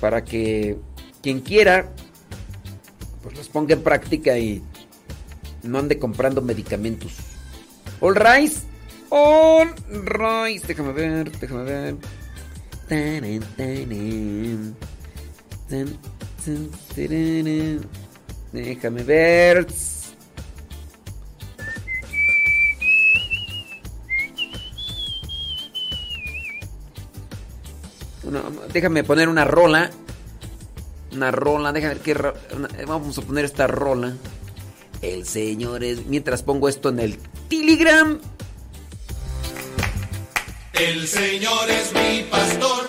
para 0.00 0.24
que 0.24 0.76
quien 1.22 1.40
quiera 1.40 1.92
pues 3.22 3.36
los 3.36 3.48
ponga 3.48 3.74
en 3.74 3.82
práctica 3.82 4.38
y 4.38 4.62
no 5.62 5.78
ande 5.78 5.98
comprando 5.98 6.40
medicamentos. 6.40 7.16
All 8.00 8.14
right. 8.14 8.52
All 9.10 9.74
right. 9.90 10.64
Déjame 10.64 10.92
ver, 10.92 11.30
déjame 11.38 11.64
ver. 11.64 11.96
Déjame 18.52 19.02
ver. 19.02 19.66
Déjame 28.72 29.04
poner 29.04 29.28
una 29.28 29.44
rola. 29.44 29.90
Una 31.12 31.30
rola, 31.30 31.72
déjame 31.72 31.94
ver 31.94 32.02
qué 32.02 32.12
una- 32.54 32.68
Vamos 32.86 33.16
a 33.18 33.22
poner 33.22 33.44
esta 33.44 33.66
rola. 33.66 34.14
El 35.02 35.24
Señor 35.26 35.82
es. 35.84 36.06
Mientras 36.06 36.42
pongo 36.42 36.68
esto 36.68 36.88
en 36.90 37.00
el 37.00 37.18
Telegram. 37.48 38.18
El 40.74 41.08
Señor 41.08 41.68
es 41.70 41.92
mi 41.92 42.22
pastor, 42.30 42.86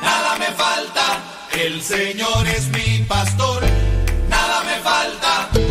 nada 0.00 0.38
me 0.38 0.46
falta. 0.46 1.24
El 1.58 1.82
Señor 1.82 2.46
es 2.46 2.68
mi 2.68 3.04
pastor, 3.08 3.62
nada 4.28 4.62
me 4.62 4.80
falta. 4.82 5.65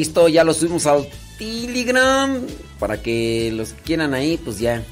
Calisto, 0.00 0.28
ya 0.28 0.44
lo 0.44 0.54
subimos 0.54 0.86
al 0.86 1.06
Telegram. 1.38 2.40
Para 2.78 3.02
que 3.02 3.52
los 3.52 3.74
que 3.74 3.82
quieran 3.82 4.14
ahí, 4.14 4.38
pues 4.42 4.58
ya 4.58 4.82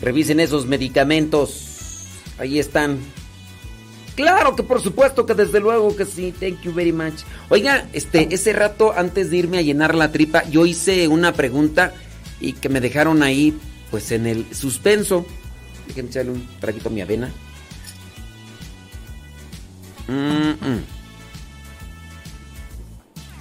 revisen 0.00 0.40
esos 0.40 0.64
medicamentos. 0.64 2.06
Ahí 2.38 2.58
están. 2.58 2.98
Claro 4.14 4.56
que 4.56 4.62
por 4.62 4.80
supuesto 4.80 5.26
que 5.26 5.34
desde 5.34 5.60
luego 5.60 5.94
que 5.94 6.06
sí. 6.06 6.32
Thank 6.32 6.62
you 6.62 6.72
very 6.72 6.92
much. 6.92 7.24
Oiga, 7.50 7.86
este, 7.92 8.34
ese 8.34 8.54
rato 8.54 8.94
antes 8.96 9.30
de 9.30 9.36
irme 9.36 9.58
a 9.58 9.62
llenar 9.62 9.94
la 9.94 10.12
tripa, 10.12 10.44
yo 10.44 10.64
hice 10.64 11.08
una 11.08 11.34
pregunta 11.34 11.92
y 12.40 12.54
que 12.54 12.70
me 12.70 12.80
dejaron 12.80 13.22
ahí, 13.22 13.54
pues 13.90 14.12
en 14.12 14.26
el 14.26 14.46
suspenso. 14.54 15.26
Déjenme 15.88 16.08
echarle 16.08 16.30
un 16.30 16.48
traguito 16.58 16.88
a 16.88 16.92
mi 16.92 17.02
avena. 17.02 17.30
Mm, 20.08 20.52
mm. 20.52 21.01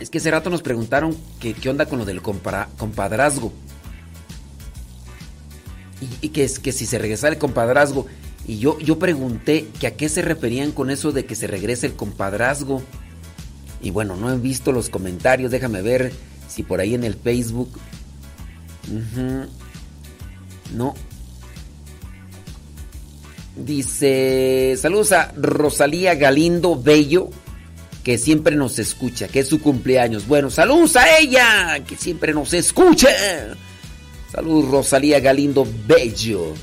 Es 0.01 0.09
que 0.09 0.17
ese 0.17 0.31
rato 0.31 0.49
nos 0.49 0.63
preguntaron 0.63 1.15
que, 1.39 1.53
qué 1.53 1.69
onda 1.69 1.85
con 1.85 1.99
lo 1.99 2.05
del 2.05 2.23
compadrazgo. 2.23 3.53
Y, 6.21 6.29
que, 6.29 6.43
es, 6.43 6.57
que 6.57 6.71
si 6.71 6.87
se 6.87 6.97
regresara 6.97 7.33
el 7.33 7.39
compadrazgo. 7.39 8.07
Y 8.47 8.57
yo, 8.57 8.79
yo 8.79 8.97
pregunté 8.97 9.67
que 9.79 9.85
a 9.85 9.95
qué 9.95 10.09
se 10.09 10.23
referían 10.23 10.71
con 10.71 10.89
eso 10.89 11.11
de 11.11 11.25
que 11.25 11.35
se 11.35 11.45
regrese 11.45 11.85
el 11.85 11.93
compadrazgo. 11.93 12.81
Y 13.79 13.91
bueno, 13.91 14.15
no 14.15 14.33
he 14.33 14.37
visto 14.39 14.71
los 14.71 14.89
comentarios. 14.89 15.51
Déjame 15.51 15.83
ver 15.83 16.11
si 16.47 16.63
por 16.63 16.79
ahí 16.79 16.95
en 16.95 17.03
el 17.03 17.13
Facebook. 17.13 17.69
No. 20.73 20.95
Dice, 23.55 24.77
saludos 24.79 25.11
a 25.11 25.31
Rosalía 25.37 26.15
Galindo 26.15 26.81
Bello, 26.81 27.29
que 28.03 28.17
siempre 28.17 28.55
nos 28.55 28.79
escucha, 28.79 29.27
que 29.27 29.39
es 29.39 29.47
su 29.47 29.61
cumpleaños. 29.61 30.27
Bueno, 30.27 30.49
saludos 30.49 30.95
a 30.95 31.17
ella, 31.17 31.83
que 31.87 31.95
siempre 31.95 32.33
nos 32.33 32.53
escucha. 32.53 33.09
Saludos 34.31 34.71
Rosalía 34.71 35.19
Galindo 35.19 35.67
Bello. 35.87 36.53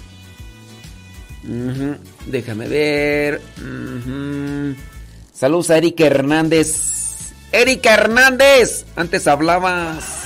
Déjame 2.27 2.69
ver. 2.69 3.41
Saludos 5.33 5.71
a 5.71 5.79
Erika 5.79 6.07
Hernández. 6.07 7.33
Erika 7.53 7.95
Hernández, 7.95 8.85
antes 8.97 9.27
hablabas. 9.27 10.25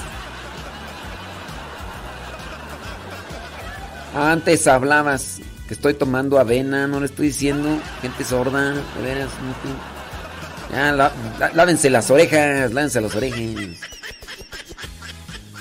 Antes 4.14 4.66
hablabas 4.66 5.40
que 5.68 5.74
estoy 5.74 5.94
tomando 5.94 6.38
avena, 6.38 6.86
no 6.86 7.00
le 7.00 7.06
estoy 7.06 7.28
diciendo, 7.28 7.78
gente 8.02 8.24
sorda, 8.24 8.72
de 8.72 9.02
veras, 9.02 9.30
no 9.42 9.91
Lá- 10.72 11.12
lávense 11.54 11.90
las 11.90 12.10
orejas, 12.10 12.72
lávense 12.72 13.00
las 13.00 13.14
orejas. 13.14 13.40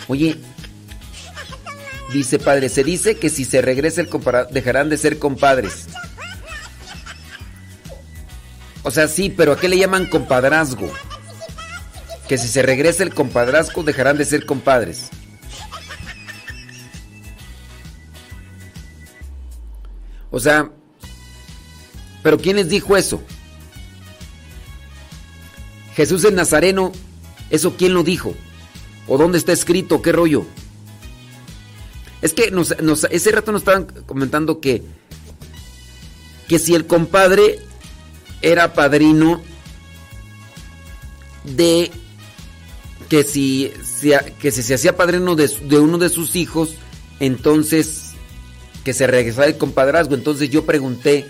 Oye, 0.07 0.37
dice 2.13 2.39
padre, 2.39 2.69
se 2.69 2.83
dice 2.83 3.17
que 3.17 3.29
si 3.29 3.43
se 3.45 3.61
regresa 3.61 4.01
el 4.01 4.07
compara 4.09 4.45
dejarán 4.45 4.89
de 4.89 4.97
ser 4.97 5.19
compadres. 5.19 5.87
O 8.83 8.89
sea, 8.91 9.07
sí, 9.07 9.29
pero 9.29 9.51
¿a 9.53 9.59
qué 9.59 9.67
le 9.69 9.77
llaman 9.77 10.07
compadrazgo? 10.07 10.91
Que 12.27 12.37
si 12.37 12.47
se 12.47 12.61
regresa 12.61 13.03
el 13.03 13.13
compadrazgo 13.13 13.83
dejarán 13.83 14.17
de 14.17 14.25
ser 14.25 14.45
compadres. 14.45 15.09
O 20.31 20.39
sea, 20.39 20.69
pero 22.23 22.37
¿quién 22.37 22.55
les 22.55 22.69
dijo 22.69 22.95
eso? 22.95 23.21
Jesús 25.95 26.23
el 26.23 26.35
Nazareno, 26.35 26.91
¿eso 27.49 27.75
quién 27.77 27.93
lo 27.93 28.03
dijo? 28.03 28.33
¿O 29.07 29.17
dónde 29.17 29.37
está 29.37 29.51
escrito? 29.51 30.01
¿Qué 30.01 30.11
rollo? 30.11 30.45
Es 32.21 32.33
que 32.33 32.53
ese 33.09 33.31
rato 33.31 33.51
nos 33.51 33.61
estaban 33.61 33.85
comentando 34.05 34.59
que, 34.59 34.83
que 36.47 36.59
si 36.59 36.75
el 36.75 36.85
compadre 36.85 37.59
era 38.41 38.73
padrino 38.73 39.41
de 41.43 41.91
que 43.09 43.23
si, 43.23 43.71
que 44.39 44.51
si 44.51 44.63
se 44.63 44.75
hacía 44.75 44.95
padrino 44.95 45.35
de, 45.35 45.47
de 45.47 45.79
uno 45.79 45.97
de 45.97 46.09
sus 46.09 46.35
hijos, 46.35 46.75
entonces 47.19 48.11
que 48.83 48.93
se 48.93 49.07
regresara 49.07 49.47
el 49.47 49.57
compadrazgo. 49.57 50.15
Entonces 50.15 50.49
yo 50.49 50.65
pregunté 50.65 51.25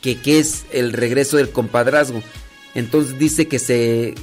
que 0.00 0.20
qué 0.20 0.38
es 0.38 0.64
el 0.70 0.92
regreso 0.92 1.36
del 1.36 1.50
compadrazgo. 1.50 2.22
Entonces 2.76 3.18
dice 3.18 3.48
que 3.48 3.58
se 3.58 4.14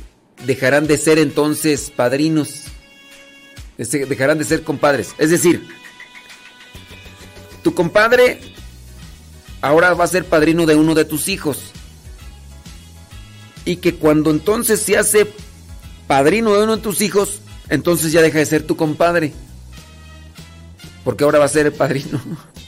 dejarán 0.46 0.86
de 0.86 0.98
ser 0.98 1.18
entonces 1.18 1.90
padrinos. 1.90 2.66
Se 3.80 4.06
dejarán 4.06 4.38
de 4.38 4.44
ser 4.44 4.62
compadres. 4.62 5.16
Es 5.18 5.32
decir, 5.32 5.68
tu 7.64 7.74
compadre 7.74 8.40
ahora 9.60 9.96
va 9.96 10.04
a 10.04 10.08
ser 10.08 10.26
padrino 10.26 10.68
de 10.68 10.76
uno 10.76 10.94
de 10.94 11.04
tus 11.04 11.30
hijos. 11.30 11.72
Y 13.66 13.78
que 13.78 13.96
cuando 13.96 14.30
entonces 14.30 14.80
se 14.82 15.00
hace 15.00 15.26
padrino 16.06 16.54
de 16.54 16.64
uno 16.64 16.76
de 16.76 16.84
tus 16.84 17.02
hijos, 17.02 17.40
entonces 17.70 18.12
ya 18.12 18.22
deja 18.22 18.38
de 18.38 18.46
ser 18.46 18.62
tu 18.62 18.78
compadre. 18.78 19.34
Porque 21.04 21.24
ahora 21.24 21.40
va 21.40 21.46
a 21.46 21.50
ser 21.50 21.66
el 21.66 21.74
padrino. 21.74 22.22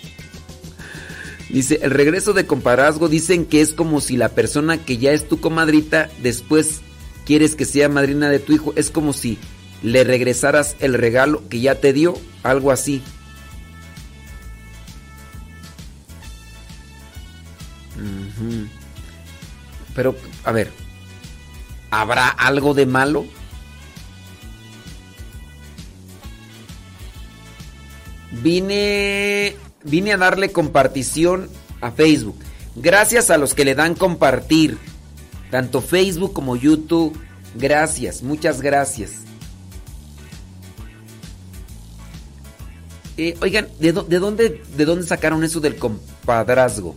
Dice, 1.55 1.79
el 1.83 1.91
regreso 1.91 2.33
de 2.33 2.45
compadrazgo 2.45 3.07
dicen 3.07 3.45
que 3.45 3.61
es 3.61 3.73
como 3.73 4.01
si 4.01 4.17
la 4.17 4.27
persona 4.27 4.77
que 4.77 4.97
ya 4.97 5.13
es 5.13 5.25
tu 5.25 5.39
comadrita 5.39 6.09
después 6.21 6.81
quieres 7.25 7.55
que 7.55 7.63
sea 7.63 7.87
madrina 7.87 8.29
de 8.29 8.39
tu 8.39 8.51
hijo. 8.51 8.73
Es 8.75 8.91
como 8.91 9.13
si 9.13 9.37
le 9.81 10.03
regresaras 10.03 10.75
el 10.79 10.95
regalo 10.95 11.47
que 11.47 11.61
ya 11.61 11.75
te 11.75 11.93
dio, 11.93 12.19
algo 12.43 12.73
así. 12.73 13.01
Pero, 19.95 20.13
a 20.43 20.51
ver, 20.51 20.73
¿habrá 21.89 22.27
algo 22.27 22.73
de 22.73 22.85
malo? 22.85 23.25
Vine, 28.43 29.55
vine 29.85 30.13
a 30.13 30.17
darle 30.17 30.51
compartición 30.51 31.49
a 31.81 31.91
Facebook. 31.91 32.37
Gracias 32.75 33.29
a 33.29 33.37
los 33.37 33.53
que 33.53 33.63
le 33.65 33.75
dan 33.75 33.95
compartir. 33.95 34.77
Tanto 35.51 35.81
Facebook 35.81 36.33
como 36.33 36.55
YouTube. 36.55 37.17
Gracias, 37.55 38.21
muchas 38.21 38.61
gracias. 38.61 39.11
Eh, 43.17 43.37
oigan, 43.41 43.69
¿de, 43.79 43.93
dó- 43.93 44.03
de 44.03 44.19
dónde, 44.19 44.61
¿de 44.75 44.85
dónde 44.85 45.05
sacaron 45.07 45.43
eso 45.45 45.61
del 45.61 45.77
compadrazgo? 45.77 46.95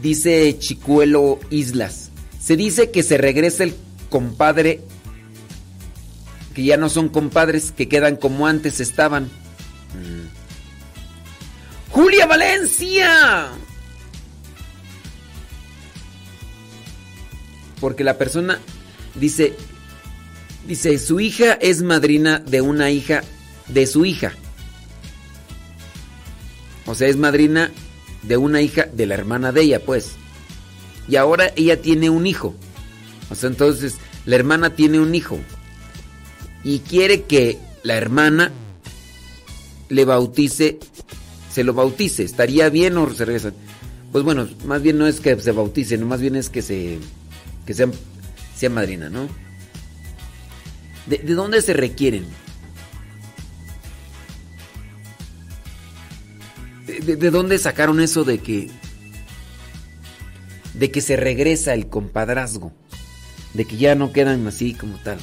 Dice 0.00 0.56
Chicuelo 0.58 1.38
Islas. 1.50 2.10
Se 2.40 2.56
dice 2.56 2.90
que 2.90 3.02
se 3.02 3.18
regresa 3.18 3.64
el 3.64 3.74
compadre, 4.08 4.80
que 6.54 6.64
ya 6.64 6.78
no 6.78 6.88
son 6.88 7.10
compadres, 7.10 7.72
que 7.72 7.88
quedan 7.88 8.16
como 8.16 8.46
antes 8.46 8.80
estaban. 8.80 9.28
Mm. 9.94 10.28
Julia 11.90 12.26
Valencia. 12.26 13.48
Porque 17.80 18.04
la 18.04 18.18
persona 18.18 18.58
dice, 19.14 19.54
dice, 20.66 20.98
su 20.98 21.20
hija 21.20 21.54
es 21.54 21.82
madrina 21.82 22.40
de 22.40 22.60
una 22.60 22.90
hija 22.90 23.22
de 23.68 23.86
su 23.86 24.04
hija. 24.04 24.32
O 26.86 26.94
sea, 26.94 27.08
es 27.08 27.16
madrina 27.16 27.70
de 28.22 28.36
una 28.36 28.62
hija 28.62 28.86
de 28.92 29.06
la 29.06 29.14
hermana 29.14 29.52
de 29.52 29.62
ella, 29.62 29.80
pues. 29.84 30.12
Y 31.08 31.16
ahora 31.16 31.52
ella 31.56 31.80
tiene 31.80 32.10
un 32.10 32.26
hijo. 32.26 32.54
O 33.30 33.34
sea, 33.34 33.48
entonces 33.48 33.96
la 34.24 34.36
hermana 34.36 34.74
tiene 34.74 34.98
un 34.98 35.14
hijo. 35.14 35.38
Y 36.64 36.80
quiere 36.80 37.22
que 37.22 37.58
la 37.82 37.96
hermana 37.96 38.52
le 39.88 40.04
bautice, 40.04 40.78
se 41.52 41.64
lo 41.64 41.74
bautice. 41.74 42.22
¿Estaría 42.24 42.68
bien 42.68 42.96
o 42.96 43.08
se 43.12 43.24
regresan? 43.24 43.54
Pues 44.12 44.24
bueno, 44.24 44.48
más 44.64 44.80
bien 44.82 44.98
no 44.98 45.06
es 45.06 45.20
que 45.20 45.38
se 45.40 45.52
bautice, 45.52 45.98
no 45.98 46.06
más 46.06 46.20
bien 46.20 46.36
es 46.36 46.48
que 46.50 46.62
se 46.62 46.98
que 47.66 47.74
sea, 47.74 47.88
sea 48.56 48.70
madrina, 48.70 49.10
¿no? 49.10 49.28
¿De, 51.06 51.18
de 51.18 51.34
dónde 51.34 51.60
se 51.60 51.74
requieren? 51.74 52.24
¿De, 56.86 57.00
de- 57.00 57.16
de 57.16 57.30
dónde 57.30 57.58
sacaron 57.58 58.00
eso 58.00 58.24
de 58.24 58.38
que 58.38 58.70
de 60.74 60.90
que 60.90 61.00
se 61.00 61.16
regresa 61.16 61.74
el 61.74 61.88
compadrazgo? 61.88 62.72
De 63.52 63.64
que 63.64 63.76
ya 63.76 63.94
no 63.94 64.12
quedan 64.12 64.46
así 64.46 64.74
como 64.74 64.96
tal. 64.98 65.18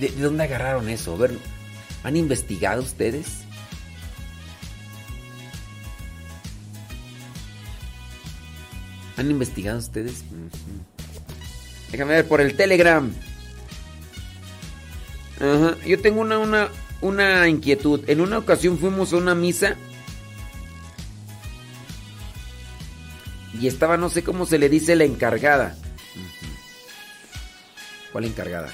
¿De, 0.00 0.10
de 0.10 0.20
dónde 0.22 0.44
agarraron 0.44 0.88
eso? 0.88 1.16
A 1.22 2.08
¿han 2.08 2.16
investigado 2.16 2.82
ustedes? 2.82 3.26
¿Han 9.16 9.30
investigado 9.30 9.78
ustedes? 9.78 10.24
Déjame 11.90 12.14
ver 12.14 12.28
por 12.28 12.40
el 12.40 12.56
Telegram. 12.56 13.12
Ajá. 15.36 15.76
Yo 15.86 16.00
tengo 16.00 16.20
una, 16.20 16.38
una, 16.38 16.68
una 17.00 17.48
inquietud. 17.48 18.08
En 18.08 18.20
una 18.20 18.38
ocasión 18.38 18.78
fuimos 18.78 19.12
a 19.12 19.16
una 19.16 19.34
misa. 19.34 19.76
Y 23.58 23.68
estaba, 23.68 23.96
no 23.96 24.10
sé 24.10 24.22
cómo 24.22 24.44
se 24.44 24.58
le 24.58 24.68
dice, 24.68 24.96
la 24.96 25.04
encargada. 25.04 25.76
¿Cuál 28.12 28.24
encargada? 28.24 28.70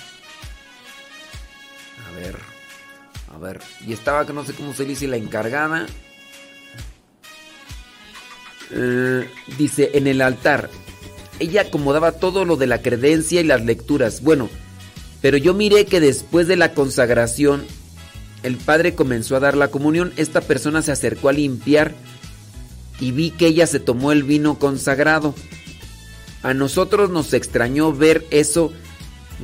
A 2.09 2.17
ver. 2.17 2.37
A 3.33 3.39
ver. 3.39 3.61
Y 3.87 3.93
estaba, 3.93 4.25
no 4.25 4.45
sé 4.45 4.55
cómo 4.55 4.75
se 4.75 4.83
le 4.83 4.91
dice, 4.91 5.07
la 5.07 5.17
encargada. 5.17 5.87
Eh, 8.75 9.28
dice, 9.59 9.91
en 9.94 10.07
el 10.07 10.23
altar. 10.23 10.70
Ella 11.39 11.62
acomodaba 11.62 12.12
todo 12.12 12.44
lo 12.44 12.57
de 12.57 12.67
la 12.67 12.83
credencia 12.83 13.41
y 13.41 13.44
las 13.44 13.65
lecturas. 13.65 14.23
Bueno, 14.23 14.49
pero 15.20 15.36
yo 15.36 15.55
miré 15.55 15.86
que 15.86 16.01
después 16.01 16.47
de 16.47 16.57
la 16.57 16.73
consagración, 16.73 17.65
el 18.42 18.57
padre 18.57 18.94
comenzó 18.94 19.36
a 19.36 19.41
dar 19.41 19.57
la 19.57 19.68
comunión. 19.68 20.12
Esta 20.17 20.41
persona 20.41 20.83
se 20.83 20.92
acercó 20.92 21.28
a 21.28 21.33
limpiar 21.33 21.94
y 23.01 23.12
vi 23.12 23.31
que 23.31 23.47
ella 23.47 23.67
se 23.67 23.81
tomó 23.81 24.12
el 24.12 24.23
vino 24.23 24.59
consagrado. 24.59 25.34
A 26.42 26.55
nosotros 26.55 27.10
nos 27.10 27.34
extrañó 27.34 27.92
ver 27.92 28.26
eso. 28.31 28.73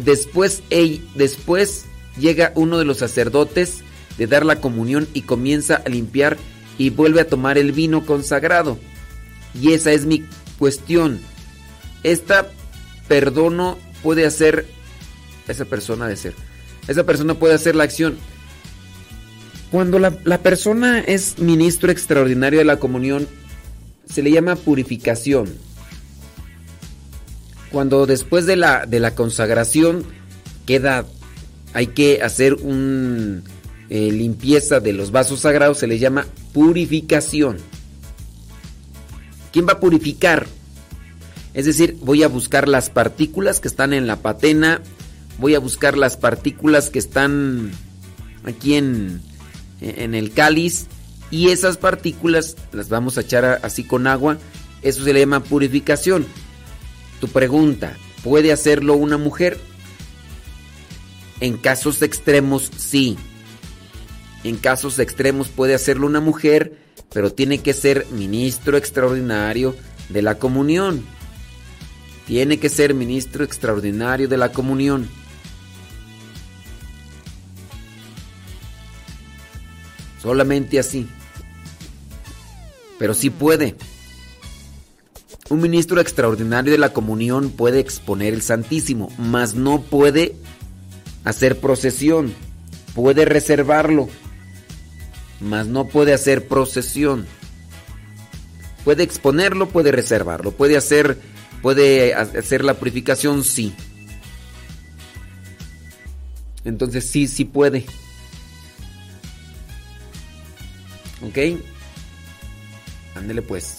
Después, 0.04 0.62
ey, 0.70 1.04
después 1.14 1.84
llega 2.18 2.52
uno 2.54 2.78
de 2.78 2.84
los 2.84 2.98
sacerdotes 2.98 3.82
de 4.16 4.26
dar 4.26 4.44
la 4.44 4.60
comunión 4.60 5.08
y 5.14 5.22
comienza 5.22 5.76
a 5.76 5.88
limpiar 5.88 6.36
y 6.76 6.90
vuelve 6.90 7.20
a 7.20 7.28
tomar 7.28 7.58
el 7.58 7.72
vino 7.72 8.04
consagrado. 8.04 8.78
Y 9.60 9.72
esa 9.72 9.92
es 9.92 10.06
mi 10.06 10.24
cuestión. 10.58 11.20
Esta 12.02 12.48
perdono 13.08 13.78
puede 14.02 14.26
hacer 14.26 14.66
esa 15.48 15.64
persona 15.64 16.06
de 16.06 16.16
ser. 16.16 16.34
Esa 16.86 17.04
persona 17.04 17.34
puede 17.34 17.54
hacer 17.54 17.74
la 17.74 17.84
acción. 17.84 18.16
Cuando 19.70 19.98
la, 19.98 20.16
la 20.24 20.38
persona 20.38 21.00
es 21.00 21.38
ministro 21.38 21.90
extraordinario 21.90 22.58
de 22.58 22.64
la 22.64 22.78
comunión, 22.78 23.28
se 24.08 24.22
le 24.22 24.30
llama 24.30 24.56
purificación. 24.56 25.48
Cuando 27.70 28.06
después 28.06 28.46
de 28.46 28.56
la, 28.56 28.86
de 28.86 29.00
la 29.00 29.14
consagración 29.14 30.04
queda, 30.66 31.04
hay 31.74 31.88
que 31.88 32.22
hacer 32.22 32.54
un 32.54 33.42
eh, 33.90 34.10
limpieza 34.10 34.80
de 34.80 34.92
los 34.92 35.10
vasos 35.10 35.40
sagrados, 35.40 35.78
se 35.78 35.86
le 35.86 35.98
llama 35.98 36.26
purificación. 36.52 37.58
¿Quién 39.52 39.66
va 39.66 39.74
a 39.74 39.80
purificar? 39.80 40.46
Es 41.54 41.66
decir, 41.66 41.96
voy 42.00 42.22
a 42.22 42.28
buscar 42.28 42.68
las 42.68 42.90
partículas 42.90 43.60
que 43.60 43.68
están 43.68 43.92
en 43.92 44.06
la 44.06 44.16
patena, 44.16 44.80
voy 45.38 45.54
a 45.54 45.58
buscar 45.58 45.96
las 45.96 46.16
partículas 46.16 46.90
que 46.90 46.98
están 46.98 47.72
aquí 48.44 48.74
en, 48.74 49.20
en 49.80 50.14
el 50.14 50.32
cáliz 50.32 50.86
y 51.30 51.48
esas 51.48 51.76
partículas 51.76 52.56
las 52.72 52.88
vamos 52.88 53.18
a 53.18 53.22
echar 53.22 53.60
así 53.62 53.84
con 53.84 54.06
agua. 54.06 54.38
Eso 54.82 55.04
se 55.04 55.12
le 55.12 55.20
llama 55.20 55.42
purificación. 55.42 56.26
Tu 57.20 57.28
pregunta, 57.28 57.96
¿puede 58.22 58.52
hacerlo 58.52 58.94
una 58.94 59.18
mujer? 59.18 59.58
En 61.40 61.56
casos 61.56 62.02
extremos, 62.02 62.70
sí. 62.76 63.16
En 64.44 64.56
casos 64.56 64.98
extremos 64.98 65.48
puede 65.48 65.74
hacerlo 65.74 66.06
una 66.06 66.20
mujer, 66.20 66.78
pero 67.12 67.32
tiene 67.32 67.58
que 67.58 67.72
ser 67.72 68.06
ministro 68.10 68.76
extraordinario 68.76 69.74
de 70.08 70.22
la 70.22 70.38
comunión. 70.38 71.04
Tiene 72.26 72.58
que 72.58 72.68
ser 72.68 72.92
ministro 72.94 73.44
extraordinario 73.44 74.28
de 74.28 74.36
la 74.36 74.52
comunión. 74.52 75.08
Solamente 80.22 80.78
así. 80.78 81.08
Pero 82.98 83.14
sí 83.14 83.30
puede. 83.30 83.76
Un 85.48 85.62
ministro 85.62 86.00
extraordinario 86.00 86.72
de 86.72 86.78
la 86.78 86.92
comunión 86.92 87.50
puede 87.50 87.80
exponer 87.80 88.34
el 88.34 88.42
Santísimo, 88.42 89.10
mas 89.16 89.54
no 89.54 89.80
puede 89.80 90.34
hacer 91.24 91.58
procesión. 91.58 92.34
Puede 92.94 93.24
reservarlo, 93.24 94.10
mas 95.40 95.66
no 95.66 95.86
puede 95.88 96.12
hacer 96.14 96.48
procesión. 96.48 97.26
Puede 98.84 99.02
exponerlo, 99.02 99.68
puede 99.68 99.92
reservarlo, 99.92 100.52
puede 100.52 100.76
hacer 100.76 101.18
puede 101.62 102.14
hacer 102.14 102.64
la 102.64 102.74
purificación, 102.74 103.44
sí. 103.44 103.74
Entonces 106.64 107.06
sí, 107.06 107.26
sí 107.26 107.44
puede. 107.44 107.84
¿Ok? 111.22 111.60
Ándele 113.14 113.42
pues. 113.42 113.76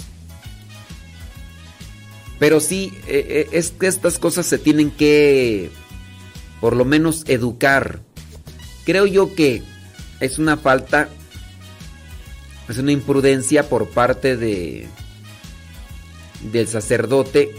Pero 2.40 2.60
sí, 2.60 2.94
eh, 3.08 3.26
eh, 3.30 3.48
es 3.52 3.72
que 3.72 3.88
estas 3.88 4.18
cosas 4.18 4.46
se 4.46 4.58
tienen 4.58 4.92
que, 4.92 5.70
por 6.62 6.76
lo 6.76 6.86
menos, 6.86 7.24
educar. 7.28 8.00
Creo 8.86 9.06
yo 9.06 9.36
que 9.36 9.62
es 10.20 10.40
una 10.40 10.58
falta, 10.58 11.10
es 12.70 12.78
una 12.78 12.92
imprudencia 12.92 13.68
por 13.68 13.90
parte 13.90 14.38
de 14.38 14.88
del 16.52 16.68
sacerdote 16.68 17.52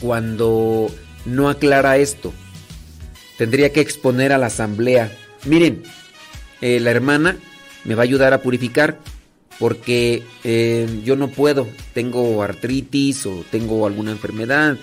cuando 0.00 0.88
no 1.24 1.48
aclara 1.48 1.96
esto. 1.96 2.32
Tendría 3.36 3.72
que 3.72 3.80
exponer 3.80 4.32
a 4.32 4.38
la 4.38 4.46
asamblea. 4.46 5.16
Miren, 5.44 5.82
eh, 6.60 6.78
la 6.80 6.90
hermana 6.90 7.36
me 7.84 7.94
va 7.94 8.02
a 8.02 8.04
ayudar 8.04 8.32
a 8.32 8.42
purificar 8.42 8.98
porque 9.58 10.22
eh, 10.44 11.00
yo 11.04 11.16
no 11.16 11.28
puedo, 11.28 11.66
tengo 11.94 12.42
artritis 12.42 13.26
o 13.26 13.44
tengo 13.50 13.86
alguna 13.86 14.12
enfermedad 14.12 14.76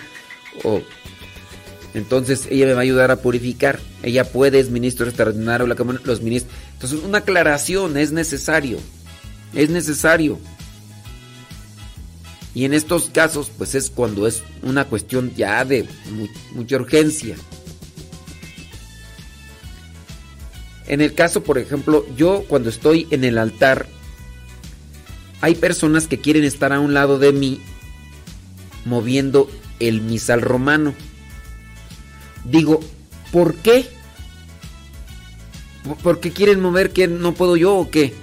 o 0.64 0.82
entonces 1.96 2.46
ella 2.50 2.66
me 2.66 2.74
va 2.74 2.80
a 2.80 2.82
ayudar 2.82 3.10
a 3.10 3.16
purificar. 3.16 3.80
Ella 4.02 4.24
puede, 4.24 4.60
es 4.60 4.68
ministro 4.68 5.06
extraordinario, 5.06 5.66
la 5.66 5.74
los 6.04 6.20
ministros. 6.20 6.54
Entonces 6.76 7.00
una 7.02 7.18
aclaración 7.18 7.96
es 7.96 8.12
necesario, 8.12 8.78
es 9.54 9.70
necesario. 9.70 10.38
Y 12.54 12.66
en 12.66 12.74
estos 12.74 13.08
casos, 13.08 13.50
pues 13.56 13.74
es 13.74 13.88
cuando 13.88 14.26
es 14.26 14.42
una 14.62 14.84
cuestión 14.84 15.34
ya 15.34 15.64
de 15.64 15.86
mucha 16.52 16.76
urgencia. 16.76 17.36
En 20.86 21.00
el 21.00 21.14
caso, 21.14 21.42
por 21.42 21.56
ejemplo, 21.56 22.06
yo 22.14 22.44
cuando 22.46 22.68
estoy 22.68 23.08
en 23.10 23.24
el 23.24 23.38
altar, 23.38 23.86
hay 25.40 25.54
personas 25.54 26.06
que 26.06 26.20
quieren 26.20 26.44
estar 26.44 26.74
a 26.74 26.80
un 26.80 26.92
lado 26.92 27.18
de 27.18 27.32
mí 27.32 27.60
moviendo 28.84 29.50
el 29.80 30.02
misal 30.02 30.42
romano. 30.42 30.94
Digo, 32.44 32.80
¿por 33.32 33.54
qué? 33.56 33.88
¿Por 36.02 36.20
qué 36.20 36.32
quieren 36.32 36.60
mover 36.60 36.90
que 36.90 37.08
no 37.08 37.34
puedo 37.34 37.56
yo 37.56 37.76
o 37.76 37.90
qué? 37.90 38.14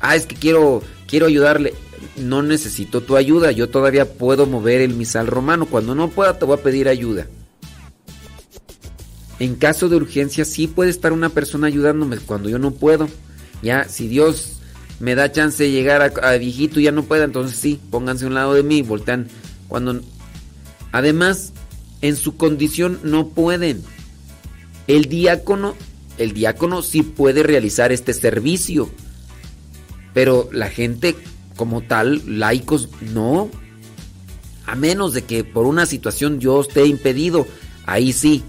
Ah, 0.00 0.16
es 0.16 0.26
que 0.26 0.34
quiero 0.34 0.82
quiero 1.06 1.26
ayudarle. 1.26 1.74
No 2.16 2.42
necesito 2.42 3.00
tu 3.00 3.16
ayuda, 3.16 3.50
yo 3.52 3.68
todavía 3.68 4.12
puedo 4.12 4.46
mover 4.46 4.80
el 4.80 4.94
misal 4.94 5.26
romano. 5.26 5.66
Cuando 5.66 5.94
no 5.94 6.10
pueda 6.10 6.38
te 6.38 6.44
voy 6.44 6.58
a 6.58 6.62
pedir 6.62 6.88
ayuda. 6.88 7.26
En 9.38 9.56
caso 9.56 9.88
de 9.88 9.96
urgencia 9.96 10.44
sí 10.44 10.66
puede 10.66 10.90
estar 10.90 11.12
una 11.12 11.28
persona 11.28 11.66
ayudándome 11.66 12.18
cuando 12.18 12.48
yo 12.48 12.58
no 12.58 12.72
puedo. 12.72 13.08
Ya, 13.62 13.88
si 13.88 14.08
Dios 14.08 14.54
me 15.00 15.14
da 15.14 15.32
chance 15.32 15.62
de 15.62 15.70
llegar 15.70 16.02
a, 16.02 16.36
viejito 16.36 16.78
y 16.78 16.84
ya 16.84 16.92
no 16.92 17.04
pueda, 17.04 17.24
entonces 17.24 17.58
sí, 17.58 17.80
pónganse 17.90 18.24
a 18.24 18.28
un 18.28 18.34
lado 18.34 18.54
de 18.54 18.62
mí, 18.62 18.82
voltean 18.82 19.28
cuando... 19.68 20.00
Además, 20.92 21.52
en 22.02 22.14
su 22.14 22.36
condición 22.36 23.00
no 23.02 23.28
pueden. 23.28 23.82
El 24.86 25.06
diácono, 25.06 25.74
el 26.18 26.32
diácono 26.32 26.82
sí 26.82 27.02
puede 27.02 27.42
realizar 27.42 27.92
este 27.92 28.12
servicio, 28.12 28.90
pero 30.12 30.48
la 30.52 30.68
gente 30.68 31.16
como 31.56 31.82
tal, 31.82 32.22
laicos, 32.38 32.88
no. 33.12 33.50
A 34.66 34.74
menos 34.74 35.12
de 35.12 35.22
que 35.22 35.44
por 35.44 35.66
una 35.66 35.86
situación 35.86 36.40
yo 36.40 36.60
esté 36.60 36.86
impedido, 36.86 37.46
ahí 37.86 38.12
sí. 38.12 38.42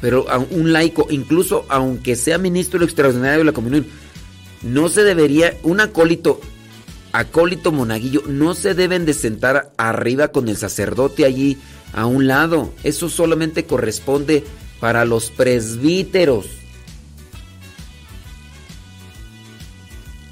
Pero 0.00 0.26
un 0.50 0.72
laico, 0.72 1.06
incluso 1.10 1.64
aunque 1.68 2.16
sea 2.16 2.38
ministro 2.38 2.84
extraordinario 2.84 3.38
de 3.38 3.44
la 3.44 3.52
comunión, 3.52 3.86
no 4.62 4.88
se 4.88 5.04
debería, 5.04 5.56
un 5.62 5.80
acólito, 5.80 6.40
acólito 7.12 7.72
monaguillo, 7.72 8.22
no 8.26 8.54
se 8.54 8.74
deben 8.74 9.06
de 9.06 9.14
sentar 9.14 9.72
arriba 9.78 10.28
con 10.28 10.48
el 10.48 10.56
sacerdote 10.56 11.24
allí 11.24 11.56
a 11.92 12.06
un 12.06 12.26
lado. 12.26 12.72
Eso 12.82 13.08
solamente 13.08 13.64
corresponde 13.64 14.44
para 14.80 15.04
los 15.04 15.30
presbíteros. 15.30 16.46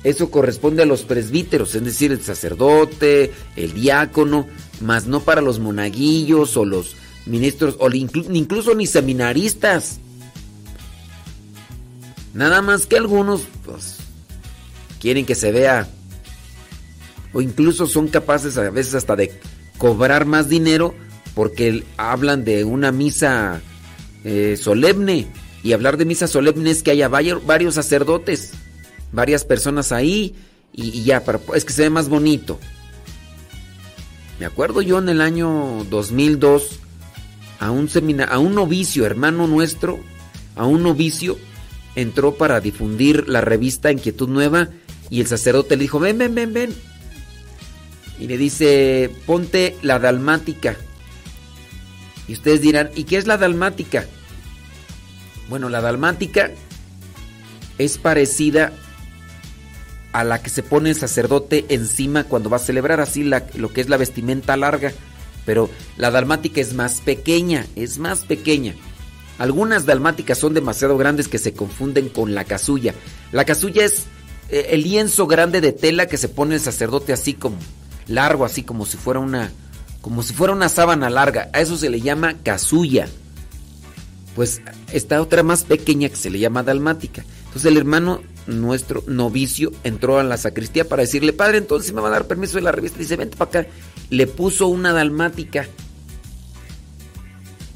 eso 0.05 0.31
corresponde 0.31 0.83
a 0.83 0.87
los 0.87 1.03
presbíteros, 1.03 1.75
es 1.75 1.83
decir, 1.83 2.13
el 2.13 2.23
sacerdote, 2.23 3.33
el 3.57 3.73
diácono, 3.73 4.47
más 4.83 5.07
no 5.07 5.21
para 5.21 5.41
los 5.41 5.59
monaguillos 5.59 6.59
o 6.59 6.67
los 6.67 6.95
ministros, 7.25 7.77
o 7.81 7.91
incluso 7.91 8.75
ni 8.75 8.87
seminaristas. 8.87 9.99
Nada 12.35 12.61
más 12.61 12.85
que 12.85 12.99
algunos, 12.99 13.47
pues, 13.65 13.97
quieren 15.01 15.25
que 15.25 15.35
se 15.35 15.53
vea, 15.53 15.89
o 17.33 17.41
incluso 17.41 17.87
son 17.87 18.09
capaces 18.09 18.59
a 18.59 18.69
veces 18.71 18.95
hasta 18.95 19.17
de 19.17 19.41
cobrar 19.79 20.27
más 20.27 20.51
dinero 20.51 20.95
porque 21.35 21.83
hablan 21.97 22.45
de 22.45 22.65
una 22.65 22.93
misa 22.93 23.63
eh, 24.25 24.57
solemne. 24.61 25.29
Y 25.63 25.73
hablar 25.73 25.97
de 25.97 26.05
misa 26.05 26.27
solemne 26.27 26.71
es 26.71 26.83
que 26.83 26.91
haya 26.91 27.09
varios 27.09 27.75
sacerdotes, 27.75 28.53
varias 29.13 29.45
personas 29.45 29.93
ahí, 29.93 30.35
y, 30.73 31.05
ya, 31.05 31.23
es 31.55 31.65
que 31.65 31.73
se 31.73 31.83
ve 31.83 31.91
más 31.91 32.09
bonito. 32.09 32.59
Me 34.39 34.47
acuerdo 34.47 34.83
yo 34.83 34.99
en 34.99 35.09
el 35.09 35.21
año 35.21 35.85
2002, 35.89 36.81
a 37.61 37.71
un, 37.71 37.89
a 38.29 38.39
un 38.39 38.55
novicio, 38.55 39.07
hermano 39.07 39.47
nuestro, 39.47 40.01
a 40.57 40.67
un 40.67 40.83
novicio, 40.83 41.39
entró 41.95 42.35
para 42.35 42.61
difundir 42.61 43.29
la 43.29 43.41
revista 43.41 43.93
Inquietud 43.93 44.29
Nueva 44.29 44.69
y 45.11 45.21
el 45.21 45.27
sacerdote 45.27 45.77
le 45.77 45.83
dijo, 45.83 46.01
ven, 46.01 46.19
ven, 46.19 46.35
ven, 46.35 46.53
ven. 46.53 46.75
Y 48.19 48.27
le 48.27 48.37
dice, 48.39 49.11
ponte 49.27 49.77
la 49.83 49.99
dalmática. 49.99 50.77
Y 52.29 52.33
ustedes 52.33 52.61
dirán, 52.61 52.91
¿y 52.95 53.05
qué 53.05 53.17
es 53.17 53.27
la 53.27 53.37
dalmática? 53.37 54.07
Bueno, 55.49 55.69
la 55.69 55.81
dalmática 55.81 56.51
es 57.79 57.99
parecida 57.99 58.73
a 60.13 60.25
la 60.25 60.43
que 60.43 60.49
se 60.49 60.63
pone 60.63 60.91
el 60.91 60.97
sacerdote 60.97 61.67
encima 61.69 62.25
cuando 62.25 62.49
va 62.49 62.57
a 62.57 62.61
celebrar, 62.61 63.01
así 63.01 63.25
lo 63.25 63.73
que 63.73 63.81
es 63.81 63.89
la 63.89 63.97
vestimenta 63.97 64.57
larga. 64.57 64.93
Pero 65.45 65.69
la 65.97 66.11
dalmática 66.11 66.61
es 66.61 66.73
más 66.73 67.01
pequeña, 67.01 67.67
es 67.77 67.99
más 67.99 68.21
pequeña. 68.21 68.75
Algunas 69.39 69.85
dalmáticas 69.85 70.39
son 70.39 70.55
demasiado 70.55 70.97
grandes 70.97 71.29
que 71.29 71.39
se 71.39 71.53
confunden 71.53 72.09
con 72.09 72.35
la 72.35 72.45
casulla. 72.45 72.95
La 73.33 73.45
casulla 73.45 73.85
es 73.85 74.05
eh, 74.49 74.69
el 74.71 74.85
lienzo 74.85 75.27
grande 75.27 75.61
de 75.61 75.73
tela 75.73 76.07
que 76.07 76.17
se 76.17 76.29
pone 76.29 76.55
el 76.55 76.61
sacerdote 76.61 77.13
así 77.13 77.35
como 77.35 77.57
largo, 78.07 78.45
así 78.45 78.63
como 78.63 78.87
si 78.87 78.97
fuera 78.97 79.21
una 79.21 79.51
como 80.05 80.23
si 80.23 80.35
fuera 80.35 80.53
una 80.53 80.69
sábana 80.69 81.09
larga. 81.09 81.49
A 81.55 81.63
eso 81.63 81.79
se 81.79 81.89
le 81.89 81.99
llama 81.99 82.35
casulla. 82.43 83.09
Pues 84.37 84.61
esta 84.93 85.23
otra 85.23 85.43
más 85.43 85.63
pequeña 85.63 86.11
que 86.11 86.17
se 86.17 86.29
le 86.29 86.39
llama 86.39 86.63
dalmática. 86.63 87.25
Entonces 87.47 87.65
el 87.65 87.79
hermano 87.79 88.21
nuestro 88.47 89.03
novicio 89.07 89.73
entró 89.83 90.19
a 90.19 90.23
la 90.23 90.37
sacristía 90.37 90.87
para 90.87 91.01
decirle, 91.01 91.33
padre, 91.33 91.57
entonces 91.57 91.95
me 91.95 92.03
va 92.03 92.09
a 92.09 92.11
dar 92.11 92.27
permiso 92.27 92.57
de 92.57 92.61
la 92.61 92.71
revista. 92.71 92.99
Dice, 92.99 93.17
vente 93.17 93.39
para 93.39 93.61
acá. 93.61 93.71
Le 94.11 94.27
puso 94.27 94.69
una 94.69 94.93
dalmática. 94.93 95.67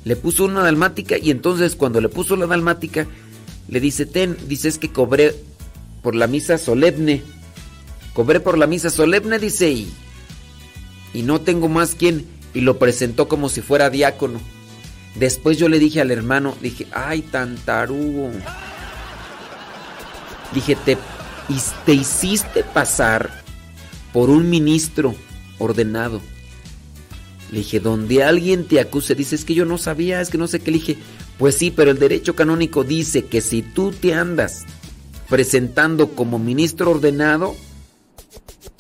Le 0.05 0.15
puso 0.15 0.45
una 0.45 0.63
dalmática 0.63 1.17
y 1.17 1.31
entonces 1.31 1.77
cuando 1.77 1.99
le 2.03 2.11
puso 2.11 2.37
la 2.37 2.47
dalmática, 2.47 3.07
le 3.69 3.81
dice, 3.81 4.05
ten, 4.05 4.37
dice, 4.47 4.69
es 4.69 4.77
que 4.77 4.93
cobré 4.93 5.35
por 6.03 6.15
la 6.15 6.27
misa 6.27 6.59
solemne. 6.59 7.23
Cobré 8.13 8.41
por 8.41 8.59
la 8.59 8.67
misa 8.67 8.91
solemne, 8.91 9.39
dice, 9.39 9.71
y 9.71 9.91
y 11.13 11.23
no 11.23 11.41
tengo 11.41 11.69
más 11.69 11.95
quien, 11.95 12.27
y 12.55 12.61
lo 12.61 12.79
presentó 12.79 13.29
como 13.29 13.49
si 13.49 13.61
fuera 13.61 13.91
diácono. 13.91 14.41
Después 15.15 15.59
yo 15.59 15.69
le 15.69 15.79
dije 15.79 16.01
al 16.01 16.11
hermano, 16.11 16.57
dije, 16.61 16.87
ay, 16.93 17.23
tan 17.23 17.57
tarugo. 17.57 18.31
Dije, 20.55 20.77
te, 20.77 20.97
te 21.85 21.93
hiciste 21.93 22.63
pasar 22.63 23.31
por 24.13 24.31
un 24.31 24.49
ministro 24.49 25.15
ordenado. 25.59 26.21
Le 27.51 27.59
dije, 27.59 27.81
donde 27.81 28.23
alguien 28.23 28.65
te 28.65 28.81
acuse, 28.81 29.15
dice, 29.15 29.35
es 29.35 29.45
que 29.45 29.55
yo 29.55 29.65
no 29.65 29.79
sabía, 29.79 30.21
es 30.21 30.31
que 30.31 30.39
no 30.39 30.47
sé 30.47 30.61
qué. 30.61 30.71
Le 30.71 30.79
dije, 30.79 30.99
pues 31.39 31.57
sí, 31.57 31.71
pero 31.71 31.91
el 31.91 31.99
derecho 31.99 32.35
canónico 32.35 32.85
dice 32.85 33.25
que 33.25 33.41
si 33.41 33.63
tú 33.63 33.93
te 33.93 34.15
andas 34.15 34.65
presentando 35.29 36.11
como 36.11 36.39
ministro 36.39 36.91
ordenado, 36.91 37.57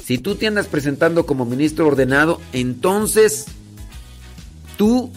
si 0.08 0.16
tú 0.16 0.36
te 0.36 0.46
andas 0.46 0.68
presentando 0.68 1.26
como 1.26 1.44
ministro 1.44 1.86
ordenado, 1.86 2.40
entonces 2.54 3.44
tú 4.78 5.12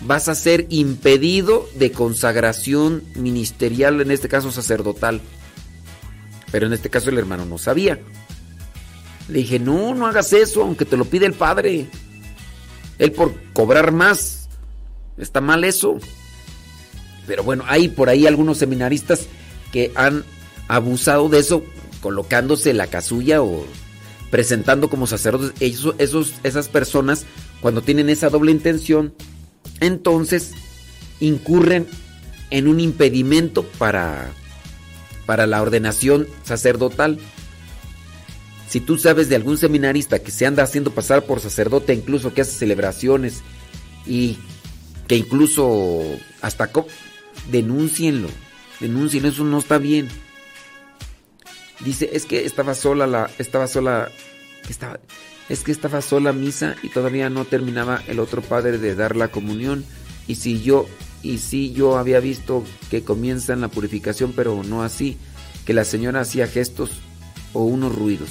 vas 0.00 0.26
a 0.30 0.34
ser 0.34 0.66
impedido 0.70 1.68
de 1.74 1.92
consagración 1.92 3.04
ministerial, 3.14 4.00
en 4.00 4.10
este 4.10 4.26
caso 4.26 4.52
sacerdotal. 4.52 5.20
Pero 6.50 6.66
en 6.66 6.72
este 6.72 6.88
caso 6.88 7.10
el 7.10 7.18
hermano 7.18 7.44
no 7.44 7.58
sabía. 7.58 8.00
Le 9.28 9.40
dije, 9.40 9.58
no, 9.58 9.94
no 9.94 10.06
hagas 10.06 10.32
eso, 10.32 10.62
aunque 10.62 10.86
te 10.86 10.96
lo 10.96 11.04
pide 11.04 11.26
el 11.26 11.34
padre. 11.34 11.86
Él 12.98 13.12
por 13.12 13.34
cobrar 13.52 13.92
más. 13.92 14.48
Está 15.18 15.42
mal 15.42 15.62
eso. 15.62 15.98
Pero 17.26 17.44
bueno, 17.44 17.64
hay 17.66 17.88
por 17.88 18.08
ahí 18.08 18.26
algunos 18.26 18.56
seminaristas 18.56 19.26
que 19.72 19.92
han 19.94 20.24
abusado 20.68 21.28
de 21.28 21.40
eso 21.40 21.62
colocándose 22.00 22.72
la 22.72 22.86
casulla 22.86 23.42
o 23.42 23.66
presentando 24.30 24.88
como 24.88 25.06
sacerdotes, 25.06 25.52
esos, 25.60 26.34
esas 26.42 26.68
personas, 26.68 27.26
cuando 27.60 27.82
tienen 27.82 28.08
esa 28.08 28.30
doble 28.30 28.52
intención, 28.52 29.12
entonces 29.80 30.52
incurren 31.18 31.86
en 32.50 32.68
un 32.68 32.80
impedimento 32.80 33.64
para, 33.78 34.32
para 35.26 35.46
la 35.46 35.60
ordenación 35.60 36.28
sacerdotal. 36.44 37.18
Si 38.68 38.80
tú 38.80 38.98
sabes 38.98 39.28
de 39.28 39.36
algún 39.36 39.58
seminarista 39.58 40.20
que 40.20 40.30
se 40.30 40.46
anda 40.46 40.62
haciendo 40.62 40.92
pasar 40.92 41.24
por 41.24 41.40
sacerdote, 41.40 41.92
incluso 41.92 42.32
que 42.32 42.42
hace 42.42 42.52
celebraciones 42.52 43.42
y 44.06 44.38
que 45.08 45.16
incluso 45.16 46.04
hasta 46.40 46.70
denúncienlo, 47.50 48.28
denuncien, 48.78 49.26
eso 49.26 49.44
no 49.44 49.58
está 49.58 49.78
bien. 49.78 50.08
Dice, 51.84 52.10
es 52.12 52.26
que 52.26 52.44
estaba 52.44 52.74
sola 52.74 53.06
la, 53.06 53.30
estaba 53.38 53.66
sola, 53.66 54.10
estaba, 54.68 55.00
es 55.48 55.62
que 55.64 55.72
estaba 55.72 56.02
sola 56.02 56.32
misa 56.32 56.76
y 56.82 56.88
todavía 56.90 57.30
no 57.30 57.44
terminaba 57.44 58.02
el 58.06 58.20
otro 58.20 58.42
padre 58.42 58.78
de 58.78 58.94
dar 58.94 59.16
la 59.16 59.28
comunión. 59.28 59.84
Y 60.26 60.34
si 60.36 60.62
yo, 60.62 60.86
y 61.22 61.38
si 61.38 61.72
yo 61.72 61.96
había 61.96 62.20
visto 62.20 62.64
que 62.90 63.02
comienzan 63.02 63.62
la 63.62 63.68
purificación, 63.68 64.32
pero 64.36 64.62
no 64.62 64.82
así, 64.82 65.16
que 65.64 65.72
la 65.72 65.84
señora 65.84 66.20
hacía 66.20 66.46
gestos 66.46 66.90
o 67.52 67.64
unos 67.64 67.94
ruidos. 67.94 68.30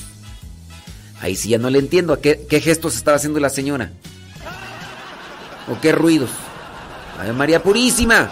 Ahí 1.22 1.36
sí 1.36 1.50
ya 1.50 1.58
no 1.58 1.69
le 1.69 1.80
entiendo 1.80 2.14
a 2.14 2.22
qué, 2.22 2.45
qué 2.50 2.61
gestos 2.61 2.95
estaba 2.95 3.18
haciendo 3.18 3.40
la 3.40 3.50
señora. 3.50 3.92
O 5.68 5.80
qué 5.82 5.92
ruidos. 5.92 6.30
María 7.36 7.61
Purísima. 7.61 8.32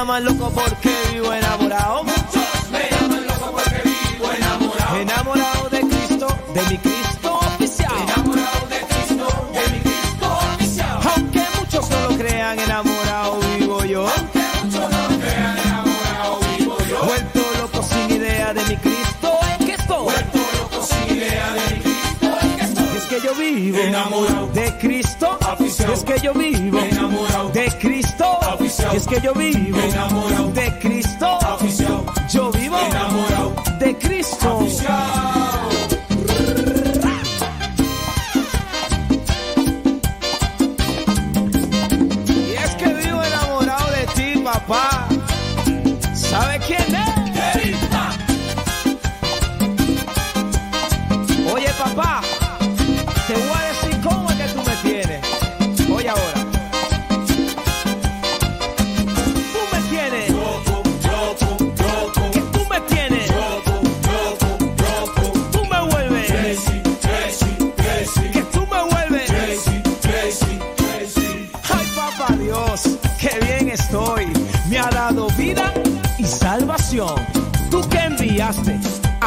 Llaman 0.00 0.24
loco 0.24 0.50
porque 0.54 0.90
vivo 1.12 1.30
enamorado. 1.30 2.04
Muchos 2.04 2.70
me 2.72 2.88
llaman 2.90 3.26
loco 3.26 3.52
porque 3.52 3.82
vivo 3.84 4.32
enamorado. 4.32 4.96
Enamorado 4.96 5.68
de 5.68 5.80
Cristo, 5.80 6.26
de 6.54 6.62
mi 6.70 6.78
Cristo 6.78 7.34
oficial. 7.34 7.92
Enamorado 8.04 8.66
de 8.68 8.80
Cristo, 8.90 9.50
de 9.52 9.72
mi 9.72 9.78
Cristo 9.80 10.26
oficial. 10.54 11.00
Aunque 11.14 11.42
muchos 11.58 11.90
no 11.90 12.08
lo 12.08 12.16
crean, 12.16 12.58
enamorado 12.58 13.40
vivo 13.58 13.84
yo. 13.84 14.08
Aunque 14.08 14.44
muchos 14.62 14.90
no 14.90 15.08
lo 15.08 15.18
crean, 15.20 15.58
enamorado 15.58 16.40
vivo 16.56 16.76
yo. 16.88 17.04
Vuelto 17.04 17.40
loco 17.60 17.82
sin 17.82 18.10
idea 18.10 18.54
de 18.54 18.64
mi 18.64 18.76
Cristo 18.76 19.38
en 19.52 19.66
que 19.66 19.74
estoy. 19.74 20.04
Vuelto 20.04 20.38
loco 20.38 20.82
sin 20.82 21.16
idea 21.18 21.52
de 21.52 21.74
mi 21.74 21.80
Cristo 21.82 22.28
en 22.40 22.56
que 22.56 22.64
estoy. 22.64 22.96
Es 22.96 23.04
que 23.04 23.20
yo 23.20 23.34
vivo 23.34 23.78
enamorado 23.78 24.46
de 24.46 24.78
Cristo. 24.78 25.38
Y 25.58 25.92
es 25.92 26.04
que 26.04 26.20
yo 26.20 26.32
vivo 26.32 26.78
enamorado 26.78 27.50
de 27.50 27.68
Cristo. 27.78 28.29
Y 28.92 28.96
es 28.96 29.06
que 29.06 29.20
yo 29.20 29.34
vivo 29.34 29.80
enamorado. 29.80 30.52
de 30.52 30.78
Cristo. 30.78 31.38
Yo 32.32 32.52
vivo 32.52 32.78
enamorado. 32.78 33.52
de 33.80 33.98
Cristo. 33.98 34.60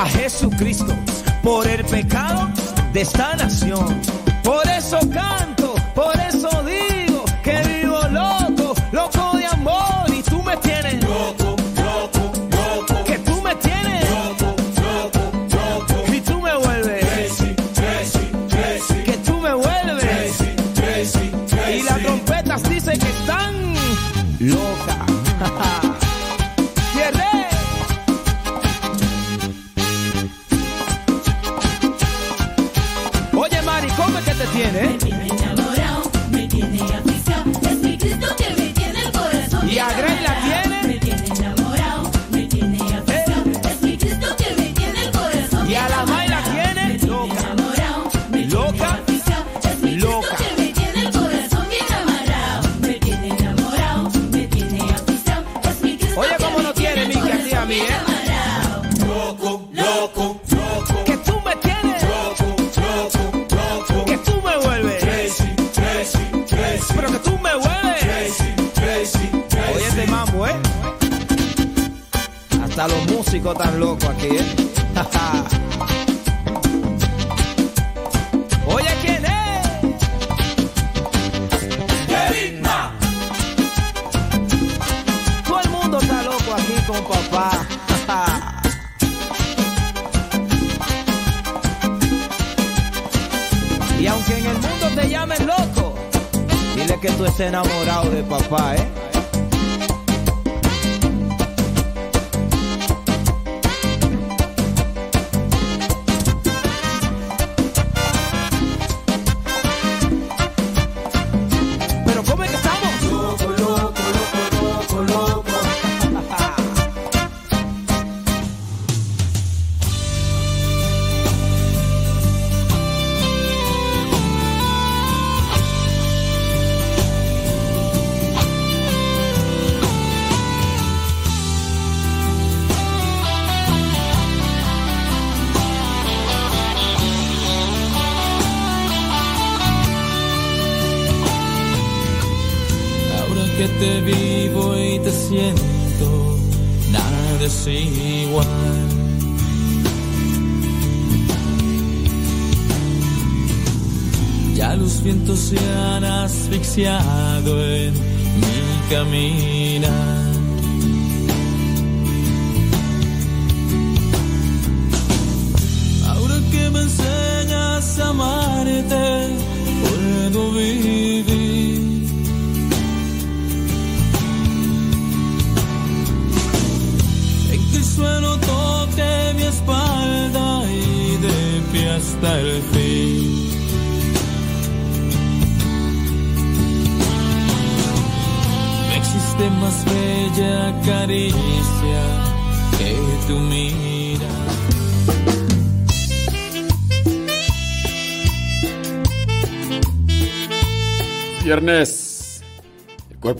a 0.04 0.06
Jesucristo 0.06 0.94
por 1.42 1.66
el 1.66 1.86
pecado 1.86 2.50
de 2.92 3.02
esta 3.02 3.36
nación. 3.38 4.23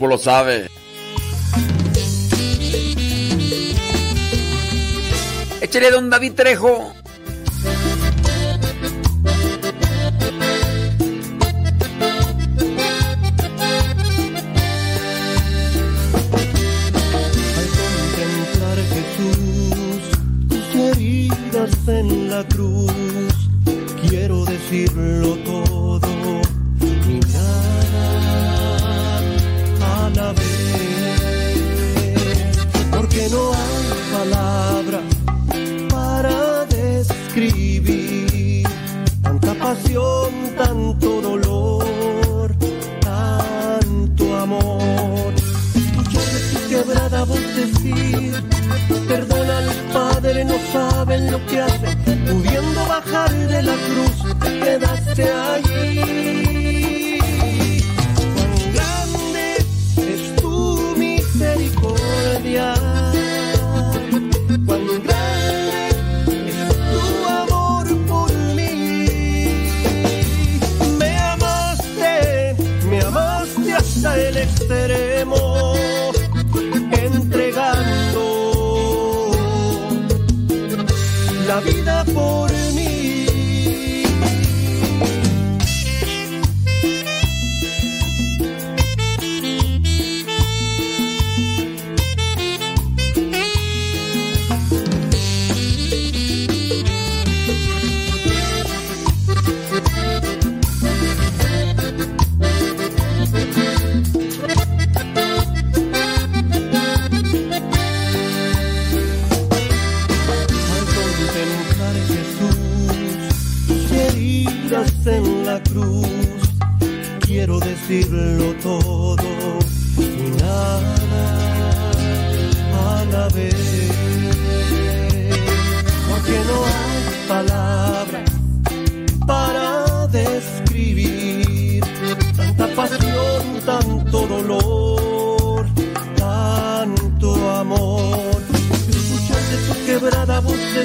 lo 0.08 0.18
sabe. 0.18 0.70
Échale 5.62 5.92
don 5.92 6.10
David 6.10 6.34
Trejo. 6.34 7.03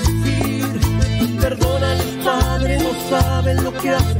decir. 0.00 1.38
Perdona 1.40 1.96
Padre, 2.24 2.78
no 2.78 2.90
saben 3.08 3.64
lo 3.64 3.72
que 3.72 3.90
hacen. 3.90 4.17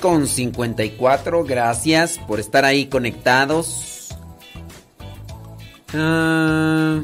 con 0.00 0.26
54. 0.26 1.44
Gracias 1.44 2.18
por 2.18 2.40
estar 2.40 2.64
ahí 2.64 2.86
conectados. 2.86 4.08
Ah, 5.94 7.00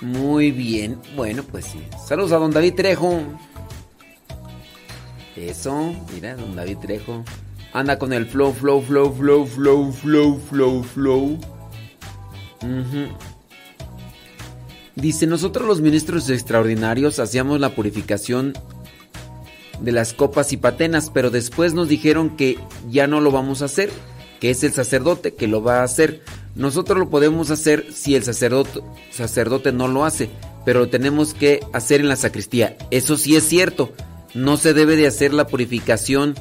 muy 0.00 0.50
bien. 0.50 0.98
Bueno, 1.16 1.42
pues 1.42 1.66
sí. 1.66 1.80
Saludos 2.06 2.32
a 2.32 2.36
don 2.36 2.50
David 2.50 2.74
Trejo. 2.74 3.20
Eso, 5.36 5.94
mira, 6.12 6.36
don 6.36 6.54
David 6.54 6.78
Trejo. 6.78 7.24
Anda 7.72 7.98
con 7.98 8.12
el 8.12 8.26
flow, 8.26 8.52
flow, 8.52 8.82
flow, 8.82 9.12
flow, 9.12 9.46
flow, 9.46 9.92
flow, 9.92 10.38
flow, 10.38 10.82
flow. 10.82 11.38
Dice, 14.96 15.26
nosotros 15.26 15.66
los 15.66 15.80
ministros 15.80 16.28
extraordinarios 16.28 17.20
hacíamos 17.20 17.60
la 17.60 17.74
purificación 17.74 18.54
de 19.88 19.92
las 19.92 20.12
copas 20.12 20.52
y 20.52 20.58
patenas, 20.58 21.08
pero 21.08 21.30
después 21.30 21.72
nos 21.72 21.88
dijeron 21.88 22.36
que 22.36 22.58
ya 22.90 23.06
no 23.06 23.22
lo 23.22 23.30
vamos 23.30 23.62
a 23.62 23.64
hacer, 23.64 23.88
que 24.38 24.50
es 24.50 24.62
el 24.62 24.74
sacerdote 24.74 25.32
que 25.32 25.48
lo 25.48 25.62
va 25.62 25.80
a 25.80 25.84
hacer. 25.84 26.20
Nosotros 26.54 26.98
lo 26.98 27.08
podemos 27.08 27.50
hacer 27.50 27.86
si 27.90 28.14
el 28.14 28.22
sacerdote, 28.22 29.72
no 29.72 29.88
lo 29.88 30.04
hace, 30.04 30.28
pero 30.66 30.80
lo 30.80 30.88
tenemos 30.90 31.32
que 31.32 31.60
hacer 31.72 32.02
en 32.02 32.08
la 32.08 32.16
sacristía. 32.16 32.76
Eso 32.90 33.16
sí 33.16 33.34
es 33.34 33.44
cierto, 33.44 33.94
no 34.34 34.58
se 34.58 34.74
debe 34.74 34.94
de 34.94 35.06
hacer 35.06 35.32
la 35.32 35.46
purificación 35.46 36.34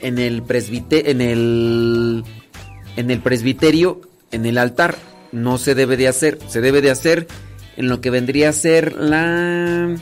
en 0.00 0.20
el 0.20 0.44
en 0.48 1.20
el 1.20 2.24
en 2.94 3.10
el 3.10 3.20
presbiterio, 3.20 4.00
en 4.30 4.46
el 4.46 4.58
altar, 4.58 4.96
no 5.32 5.58
se 5.58 5.74
debe 5.74 5.96
de 5.96 6.06
hacer, 6.06 6.38
se 6.46 6.60
debe 6.60 6.82
de 6.82 6.92
hacer 6.92 7.26
en 7.76 7.88
lo 7.88 8.00
que 8.00 8.10
vendría 8.10 8.50
a 8.50 8.52
ser 8.52 8.92
la 8.92 9.92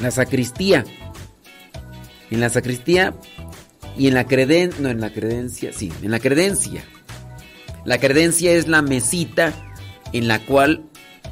la 0.00 0.10
sacristía. 0.10 0.84
En 2.30 2.40
la 2.40 2.48
sacristía 2.48 3.14
y 3.96 4.08
en 4.08 4.14
la 4.14 4.26
creden 4.26 4.70
no 4.78 4.88
en 4.88 5.00
la 5.00 5.12
credencia, 5.12 5.72
sí, 5.72 5.92
en 6.02 6.10
la 6.10 6.18
credencia. 6.18 6.84
La 7.84 7.98
credencia 7.98 8.52
es 8.52 8.68
la 8.68 8.80
mesita 8.80 9.52
en 10.12 10.28
la 10.28 10.44
cual 10.44 10.84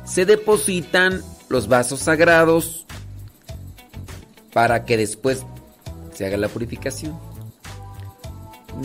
se 0.05 0.27
depositan 0.27 1.23
los 1.49 1.69
vasos 1.69 2.01
sagrados 2.01 2.87
para 4.53 4.85
que 4.85 4.97
después 4.97 5.45
se 6.13 6.27
haga 6.27 6.37
la 6.37 6.49
purificación. 6.49 7.19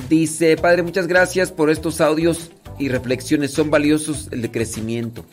Dice, 0.09 0.55
Padre, 0.57 0.83
muchas 0.83 1.07
gracias 1.07 1.51
por 1.51 1.69
estos 1.69 2.01
audios 2.01 2.51
y 2.77 2.89
reflexiones, 2.89 3.51
son 3.51 3.69
valiosos 3.69 4.27
el 4.31 4.41
de 4.41 4.51
crecimiento. 4.51 5.25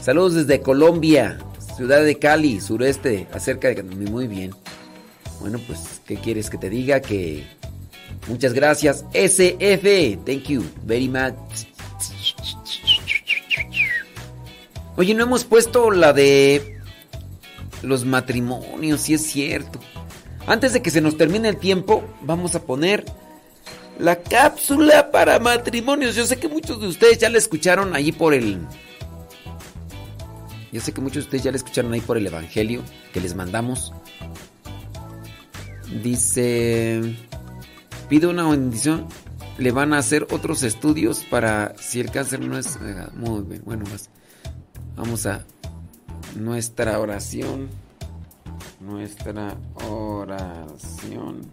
Saludos 0.00 0.34
desde 0.34 0.60
Colombia, 0.60 1.38
ciudad 1.76 2.04
de 2.04 2.18
Cali, 2.18 2.60
sureste, 2.60 3.26
acerca 3.32 3.68
de... 3.68 3.82
Muy 3.82 4.26
bien. 4.26 4.54
Bueno, 5.40 5.58
pues, 5.66 6.00
¿qué 6.06 6.16
quieres 6.16 6.50
que 6.50 6.58
te 6.58 6.70
diga? 6.70 7.00
Que 7.00 7.44
muchas 8.28 8.52
gracias. 8.52 9.04
SF, 9.12 10.18
thank 10.24 10.44
you 10.48 10.64
very 10.84 11.08
much. 11.08 11.34
Oye, 14.96 15.14
no 15.14 15.24
hemos 15.24 15.44
puesto 15.44 15.90
la 15.90 16.12
de 16.12 16.80
los 17.82 18.04
matrimonios, 18.04 19.00
si 19.00 19.14
es 19.14 19.22
cierto. 19.22 19.80
Antes 20.46 20.72
de 20.72 20.82
que 20.82 20.90
se 20.90 21.00
nos 21.00 21.16
termine 21.16 21.48
el 21.48 21.56
tiempo, 21.56 22.04
vamos 22.22 22.54
a 22.54 22.62
poner 22.62 23.04
la 23.98 24.16
cápsula 24.16 25.10
para 25.10 25.38
matrimonios. 25.38 26.14
Yo 26.14 26.26
sé 26.26 26.36
que 26.36 26.48
muchos 26.48 26.80
de 26.80 26.88
ustedes 26.88 27.18
ya 27.18 27.28
la 27.28 27.38
escucharon 27.38 27.94
ahí 27.94 28.12
por 28.12 28.34
el... 28.34 28.60
Yo 30.74 30.80
sé 30.80 30.92
que 30.92 31.00
muchos 31.00 31.14
de 31.14 31.20
ustedes 31.20 31.44
ya 31.44 31.52
la 31.52 31.56
escucharon 31.56 31.92
ahí 31.92 32.00
por 32.00 32.16
el 32.16 32.26
Evangelio 32.26 32.82
que 33.12 33.20
les 33.20 33.36
mandamos. 33.36 33.92
Dice, 36.02 37.14
pide 38.08 38.26
una 38.26 38.48
bendición. 38.48 39.06
Le 39.56 39.70
van 39.70 39.92
a 39.92 39.98
hacer 39.98 40.26
otros 40.32 40.64
estudios 40.64 41.22
para 41.30 41.76
si 41.78 42.00
el 42.00 42.10
cáncer 42.10 42.40
no 42.40 42.58
es... 42.58 42.76
Muy 43.14 43.42
bien, 43.42 43.62
bueno, 43.64 43.84
pues 43.88 44.10
vamos 44.96 45.26
a 45.26 45.44
nuestra 46.34 46.98
oración. 46.98 47.68
Nuestra 48.80 49.56
oración 49.74 51.52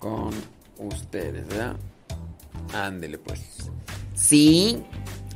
con 0.00 0.30
ustedes, 0.76 1.46
¿verdad? 1.46 1.76
Ándele 2.74 3.18
pues. 3.18 3.70
Sí, 4.14 4.82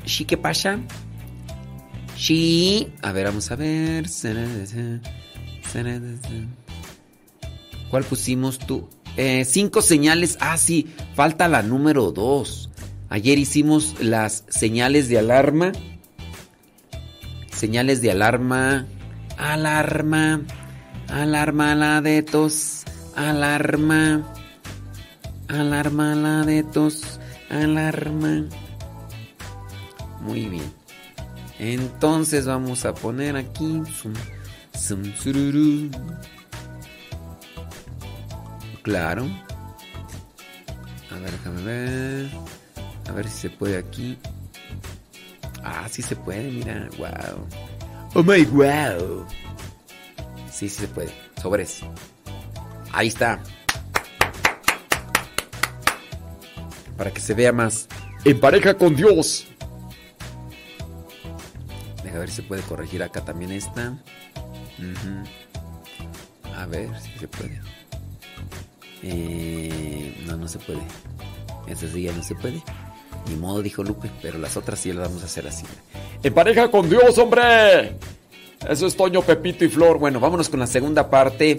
sí, 0.04 0.24
¿qué 0.24 0.36
pasa? 0.36 0.80
Sí, 2.24 2.90
a 3.02 3.12
ver, 3.12 3.26
vamos 3.26 3.50
a 3.50 3.56
ver. 3.56 4.06
¿Cuál 7.90 8.04
pusimos 8.04 8.58
tú? 8.58 8.88
Eh, 9.18 9.44
cinco 9.44 9.82
señales. 9.82 10.38
Ah, 10.40 10.56
sí, 10.56 10.86
falta 11.14 11.48
la 11.48 11.62
número 11.62 12.12
dos. 12.12 12.70
Ayer 13.10 13.38
hicimos 13.38 13.96
las 14.00 14.44
señales 14.48 15.10
de 15.10 15.18
alarma. 15.18 15.72
Señales 17.54 18.00
de 18.00 18.12
alarma. 18.12 18.86
Alarma. 19.36 20.40
Alarma 21.08 21.74
la 21.74 22.00
de 22.00 22.22
tos. 22.22 22.84
Alarma. 23.16 24.26
Alarma 25.48 26.14
la 26.14 26.46
de 26.46 26.62
tos. 26.62 27.20
Alarma. 27.50 28.46
Muy 30.22 30.46
bien. 30.46 30.83
Entonces 31.58 32.46
vamos 32.46 32.84
a 32.84 32.94
poner 32.94 33.36
aquí. 33.36 33.82
Claro. 38.82 39.26
A 41.10 41.18
ver, 41.18 41.30
déjame 41.30 41.62
ver. 41.62 42.30
A 43.08 43.12
ver 43.12 43.28
si 43.28 43.38
se 43.38 43.50
puede 43.50 43.78
aquí. 43.78 44.18
Ah, 45.62 45.88
sí 45.90 46.02
se 46.02 46.16
puede, 46.16 46.50
mira. 46.50 46.88
Wow. 46.98 47.46
Oh 48.14 48.22
my 48.22 48.44
wow. 48.44 49.26
Sí, 50.50 50.68
sí 50.68 50.80
se 50.80 50.88
puede. 50.88 51.12
Sobres. 51.40 51.80
Ahí 52.92 53.08
está. 53.08 53.42
Para 56.96 57.12
que 57.12 57.20
se 57.20 57.34
vea 57.34 57.52
más. 57.52 57.88
En 58.24 58.38
pareja 58.38 58.74
con 58.74 58.94
Dios. 58.94 59.46
Deja 62.14 62.20
ver 62.20 62.30
si 62.30 62.36
se 62.36 62.42
puede 62.44 62.62
corregir 62.62 63.02
acá 63.02 63.24
también 63.24 63.50
esta. 63.50 63.92
A 66.56 66.66
ver 66.66 66.88
si 67.00 67.18
se 67.18 67.26
puede. 67.26 67.60
Eh, 69.02 70.22
no, 70.24 70.36
no 70.36 70.46
se 70.46 70.60
puede. 70.60 70.78
Esa 71.66 71.88
sí 71.88 72.02
ya 72.02 72.12
no 72.12 72.22
se 72.22 72.36
puede. 72.36 72.62
Ni 73.28 73.34
modo, 73.34 73.62
dijo 73.62 73.82
Lupe, 73.82 74.12
pero 74.22 74.38
las 74.38 74.56
otras 74.56 74.78
sí 74.78 74.92
las 74.92 75.08
vamos 75.08 75.22
a 75.22 75.26
hacer 75.26 75.48
así. 75.48 75.66
En 76.22 76.32
pareja 76.32 76.70
con 76.70 76.88
Dios, 76.88 77.18
hombre. 77.18 77.96
Eso 78.68 78.86
es 78.86 78.96
Toño, 78.96 79.22
Pepito 79.22 79.64
y 79.64 79.68
Flor. 79.68 79.98
Bueno, 79.98 80.20
vámonos 80.20 80.48
con 80.48 80.60
la 80.60 80.68
segunda 80.68 81.10
parte. 81.10 81.56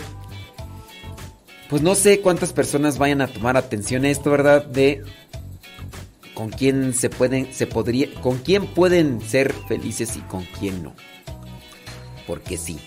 Pues 1.70 1.82
no 1.82 1.96
sé 1.96 2.22
cuántas 2.22 2.54
personas 2.54 2.98
vayan 2.98 3.20
a 3.20 3.28
tomar 3.28 3.58
atención 3.58 4.06
a 4.06 4.10
esto, 4.10 4.32
¿verdad? 4.32 4.66
De 4.66 5.04
con 6.36 6.50
quién 6.50 6.94
se 6.94 7.10
pueden, 7.10 7.52
se 7.52 7.66
podría, 7.66 8.14
con 8.22 8.38
quién 8.38 8.68
pueden 8.68 9.22
ser 9.22 9.54
felices 9.68 10.16
y 10.16 10.20
con 10.20 10.44
quién 10.60 10.84
no. 10.84 10.94
Porque 12.28 12.58
sí, 12.58 12.78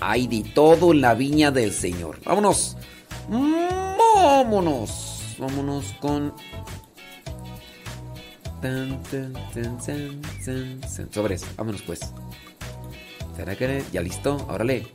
hay 0.00 0.28
de 0.28 0.44
todo 0.54 0.94
la 0.94 1.14
viña 1.14 1.50
del 1.50 1.72
Señor. 1.72 2.20
Vámonos. 2.24 2.76
Vámonos. 3.28 5.36
Vámonos 5.38 5.92
con. 6.00 6.32
Tan. 8.62 9.00
Sobres, 11.10 11.44
vámonos 11.56 11.82
pues. 11.82 12.00
¿Será 13.36 13.56
que 13.56 13.82
ya 13.92 14.00
listo? 14.00 14.36
Órale. 14.48 14.86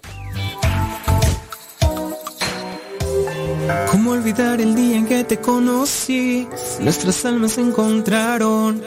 ¿Cómo 3.91 4.11
olvidar 4.11 4.61
el 4.61 4.75
día 4.75 4.97
en 4.97 5.07
que 5.07 5.23
te 5.23 5.37
conocí? 5.37 6.47
Nuestras 6.79 7.25
almas 7.25 7.53
se 7.53 7.61
encontraron. 7.61 8.81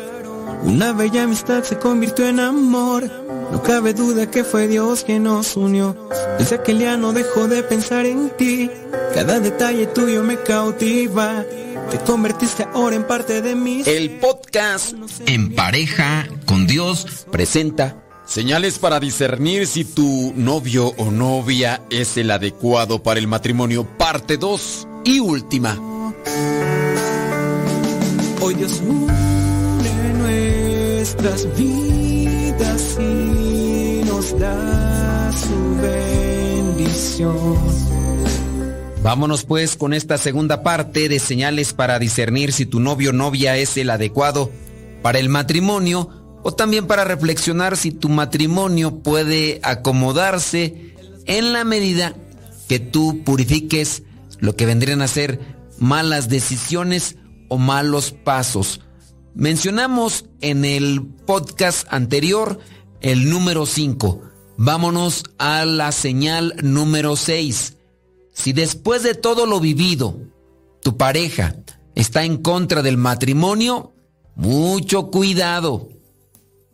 Una 0.65 0.93
bella 0.93 1.25
amistad 1.25 1.63
se 1.65 1.79
convirtió 1.79 2.29
en 2.29 2.41
amor. 2.41 3.11
No 3.51 3.63
cabe 3.63 3.93
duda 3.95 4.31
que 4.31 4.45
fue 4.45 4.69
Dios 4.69 5.05
quien 5.05 5.25
nos 5.25 5.57
unió. 5.57 6.09
Desde 6.39 6.57
aquel 6.57 6.79
día 6.79 6.97
no 6.97 7.13
dejo 7.13 7.49
de 7.49 7.63
pensar 7.63 8.07
en 8.07 8.31
ti. 8.31 8.71
Cada 9.15 9.41
detalle 9.41 9.87
tuyo 9.87 10.23
me 10.23 10.39
cautiva. 10.39 11.45
Te 11.91 11.99
convertiste 11.99 12.67
ahora 12.73 12.97
en 12.97 13.07
parte 13.07 13.43
de 13.43 13.55
mí. 13.55 13.83
El 13.85 14.19
podcast 14.19 14.95
En 15.27 15.55
pareja 15.55 16.27
con 16.47 16.67
Dios 16.67 17.27
presenta 17.31 18.02
señales 18.33 18.79
para 18.79 18.99
discernir 18.99 19.67
si 19.67 19.85
tu 19.85 20.33
novio 20.35 20.95
o 20.97 21.11
novia 21.11 21.83
es 21.91 22.17
el 22.17 22.31
adecuado 22.31 23.03
para 23.03 23.21
el 23.21 23.27
matrimonio, 23.27 23.85
parte 23.85 24.39
2 24.39 24.89
y 25.05 25.21
última. 25.21 25.79
Hoy 28.41 28.55
Dios 28.55 28.81
une 28.89 30.15
nuestras 30.15 31.47
vidas 31.59 32.97
y 32.99 34.01
nos 34.07 34.39
da 34.39 35.31
su 35.33 35.77
bendición. 35.83 37.59
Vámonos 39.03 39.45
pues 39.45 39.77
con 39.77 39.93
esta 39.93 40.17
segunda 40.17 40.63
parte 40.63 41.11
de 41.11 41.19
señales 41.19 41.75
para 41.75 41.99
discernir 41.99 42.55
si 42.55 42.65
tu 42.65 42.81
novio 42.81 43.11
o 43.11 43.13
novia 43.13 43.59
es 43.59 43.77
el 43.77 43.91
adecuado 43.91 44.51
para 45.03 45.19
el 45.19 45.29
matrimonio 45.29 46.22
o 46.43 46.53
también 46.53 46.87
para 46.87 47.05
reflexionar 47.05 47.77
si 47.77 47.93
tu 47.93 48.09
matrimonio 48.09 49.03
puede 49.03 49.61
acomodarse 49.63 50.95
en 51.27 51.53
la 51.53 51.65
medida 51.65 52.15
que 52.69 52.81
tú 52.81 53.23
purifiques 53.25 54.03
lo 54.39 54.57
que 54.57 54.67
vendrían 54.67 55.03
a 55.03 55.09
ser 55.09 55.41
malas 55.79 56.29
decisiones 56.29 57.17
o 57.49 57.59
malos 57.59 58.13
pasos. 58.13 58.81
Mencionamos 59.35 60.27
en 60.41 60.65
el 60.65 61.03
podcast 61.03 61.87
anterior 61.91 62.59
el 63.01 63.31
número 63.31 63.67
5. 63.67 64.23
Vámonos 64.57 65.25
a 65.39 65.65
la 65.65 65.93
señal 65.93 66.55
número 66.63 67.17
6. 67.17 67.77
Si 68.33 68.53
después 68.53 69.03
de 69.03 69.15
todo 69.15 69.47
lo 69.47 69.61
vivido, 69.61 70.17
tu 70.83 70.97
pareja 70.97 71.57
está 71.95 72.25
en 72.25 72.39
contra 72.39 72.83
del 72.83 72.97
matrimonio, 72.97 73.93
mucho 74.35 75.11
cuidado. 75.11 75.89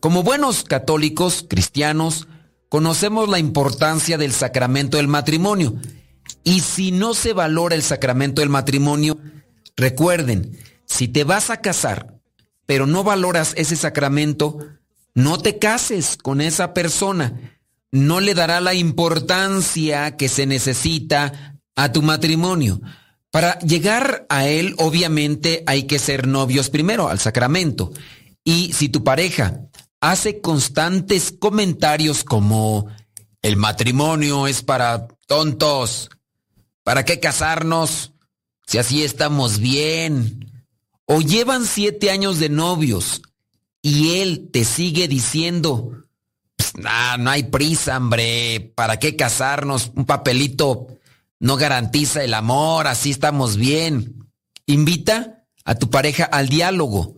Como 0.00 0.22
buenos 0.22 0.62
católicos, 0.62 1.44
cristianos, 1.48 2.28
conocemos 2.68 3.28
la 3.28 3.40
importancia 3.40 4.16
del 4.16 4.32
sacramento 4.32 4.96
del 4.96 5.08
matrimonio. 5.08 5.74
Y 6.44 6.60
si 6.60 6.92
no 6.92 7.14
se 7.14 7.32
valora 7.32 7.74
el 7.74 7.82
sacramento 7.82 8.40
del 8.40 8.48
matrimonio, 8.48 9.18
recuerden, 9.76 10.56
si 10.86 11.08
te 11.08 11.24
vas 11.24 11.50
a 11.50 11.60
casar, 11.60 12.14
pero 12.64 12.86
no 12.86 13.02
valoras 13.02 13.54
ese 13.56 13.74
sacramento, 13.74 14.58
no 15.14 15.38
te 15.38 15.58
cases 15.58 16.16
con 16.16 16.40
esa 16.40 16.74
persona. 16.74 17.58
No 17.90 18.20
le 18.20 18.34
dará 18.34 18.60
la 18.60 18.74
importancia 18.74 20.16
que 20.16 20.28
se 20.28 20.46
necesita 20.46 21.58
a 21.74 21.90
tu 21.90 22.02
matrimonio. 22.02 22.80
Para 23.32 23.58
llegar 23.60 24.26
a 24.28 24.46
él, 24.46 24.74
obviamente, 24.78 25.64
hay 25.66 25.84
que 25.84 25.98
ser 25.98 26.28
novios 26.28 26.70
primero, 26.70 27.08
al 27.08 27.18
sacramento. 27.18 27.90
Y 28.44 28.72
si 28.72 28.88
tu 28.88 29.02
pareja 29.02 29.68
hace 30.00 30.40
constantes 30.40 31.32
comentarios 31.32 32.24
como 32.24 32.86
el 33.42 33.56
matrimonio 33.56 34.46
es 34.46 34.62
para 34.62 35.08
tontos, 35.26 36.10
¿para 36.82 37.04
qué 37.04 37.20
casarnos 37.20 38.12
si 38.66 38.78
así 38.78 39.02
estamos 39.02 39.58
bien? 39.58 40.64
O 41.06 41.20
llevan 41.20 41.64
siete 41.64 42.10
años 42.10 42.38
de 42.38 42.48
novios 42.48 43.22
y 43.82 44.20
él 44.20 44.50
te 44.52 44.64
sigue 44.64 45.08
diciendo, 45.08 46.04
"Pues, 46.56 46.76
nah, 46.76 47.16
no 47.16 47.30
hay 47.30 47.44
prisa, 47.44 47.96
hombre, 47.96 48.72
¿para 48.74 48.98
qué 48.98 49.16
casarnos? 49.16 49.92
Un 49.94 50.04
papelito 50.04 50.88
no 51.40 51.56
garantiza 51.56 52.24
el 52.24 52.34
amor, 52.34 52.86
así 52.88 53.10
estamos 53.10 53.56
bien. 53.56 54.28
Invita 54.66 55.44
a 55.64 55.76
tu 55.76 55.88
pareja 55.88 56.24
al 56.24 56.48
diálogo. 56.48 57.16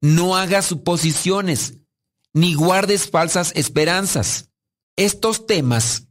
No 0.00 0.36
hagas 0.36 0.66
suposiciones, 0.66 1.78
ni 2.34 2.54
guardes 2.54 3.08
falsas 3.08 3.52
esperanzas. 3.54 4.50
Estos 4.96 5.46
temas 5.46 6.08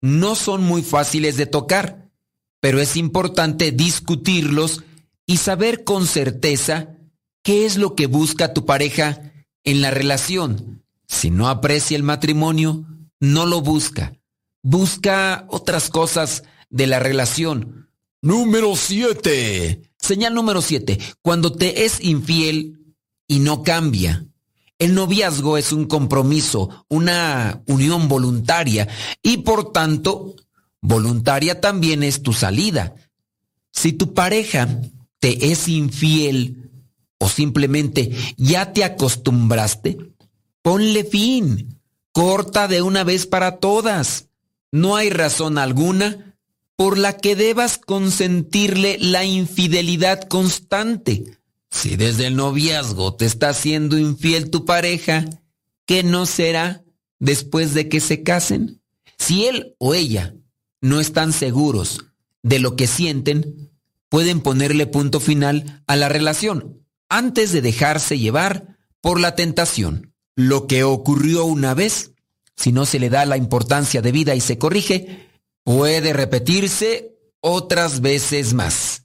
no 0.00 0.34
son 0.34 0.62
muy 0.62 0.82
fáciles 0.82 1.36
de 1.36 1.46
tocar, 1.46 2.10
pero 2.60 2.80
es 2.80 2.96
importante 2.96 3.70
discutirlos 3.70 4.82
y 5.26 5.36
saber 5.36 5.84
con 5.84 6.06
certeza 6.06 6.96
qué 7.42 7.66
es 7.66 7.76
lo 7.76 7.94
que 7.94 8.06
busca 8.06 8.52
tu 8.52 8.66
pareja 8.66 9.32
en 9.62 9.80
la 9.82 9.90
relación. 9.90 10.84
Si 11.06 11.30
no 11.30 11.48
aprecia 11.48 11.96
el 11.96 12.02
matrimonio, 12.02 12.84
no 13.20 13.46
lo 13.46 13.60
busca. 13.60 14.14
Busca 14.62 15.46
otras 15.48 15.90
cosas 15.90 16.42
de 16.70 16.86
la 16.86 16.98
relación. 16.98 17.88
Número 18.22 18.74
7. 18.74 19.82
Señal 19.98 20.34
número 20.34 20.62
7. 20.62 20.98
Cuando 21.22 21.52
te 21.52 21.84
es 21.84 22.00
infiel 22.02 22.96
y 23.28 23.38
no 23.38 23.62
cambia. 23.62 24.26
El 24.78 24.94
noviazgo 24.94 25.56
es 25.56 25.72
un 25.72 25.86
compromiso, 25.86 26.84
una 26.88 27.62
unión 27.66 28.08
voluntaria 28.08 28.88
y 29.22 29.38
por 29.38 29.72
tanto, 29.72 30.34
voluntaria 30.82 31.60
también 31.60 32.02
es 32.02 32.22
tu 32.22 32.32
salida. 32.34 32.94
Si 33.72 33.92
tu 33.92 34.12
pareja 34.12 34.68
te 35.18 35.50
es 35.50 35.68
infiel 35.68 36.70
o 37.18 37.28
simplemente 37.28 38.10
ya 38.36 38.72
te 38.72 38.84
acostumbraste, 38.84 39.98
ponle 40.62 41.04
fin. 41.04 41.80
Corta 42.12 42.66
de 42.66 42.80
una 42.80 43.04
vez 43.04 43.26
para 43.26 43.58
todas. 43.58 44.28
No 44.72 44.96
hay 44.96 45.10
razón 45.10 45.58
alguna 45.58 46.36
por 46.76 46.98
la 46.98 47.16
que 47.16 47.36
debas 47.36 47.78
consentirle 47.78 48.98
la 49.00 49.24
infidelidad 49.24 50.22
constante. 50.22 51.38
Si 51.76 51.96
desde 51.96 52.28
el 52.28 52.36
noviazgo 52.36 53.14
te 53.16 53.26
está 53.26 53.52
siendo 53.52 53.98
infiel 53.98 54.48
tu 54.48 54.64
pareja, 54.64 55.26
¿qué 55.84 56.02
no 56.02 56.24
será 56.24 56.82
después 57.18 57.74
de 57.74 57.90
que 57.90 58.00
se 58.00 58.22
casen? 58.22 58.80
Si 59.18 59.44
él 59.44 59.74
o 59.76 59.92
ella 59.92 60.34
no 60.80 61.00
están 61.00 61.34
seguros 61.34 62.06
de 62.42 62.60
lo 62.60 62.76
que 62.76 62.86
sienten, 62.86 63.70
pueden 64.08 64.40
ponerle 64.40 64.86
punto 64.86 65.20
final 65.20 65.82
a 65.86 65.96
la 65.96 66.08
relación 66.08 66.80
antes 67.10 67.52
de 67.52 67.60
dejarse 67.60 68.18
llevar 68.18 68.78
por 69.02 69.20
la 69.20 69.34
tentación. 69.34 70.14
Lo 70.34 70.66
que 70.66 70.82
ocurrió 70.82 71.44
una 71.44 71.74
vez, 71.74 72.12
si 72.56 72.72
no 72.72 72.86
se 72.86 72.98
le 72.98 73.10
da 73.10 73.26
la 73.26 73.36
importancia 73.36 74.00
debida 74.00 74.34
y 74.34 74.40
se 74.40 74.56
corrige, 74.56 75.28
puede 75.62 76.14
repetirse 76.14 77.18
otras 77.40 78.00
veces 78.00 78.54
más. 78.54 79.02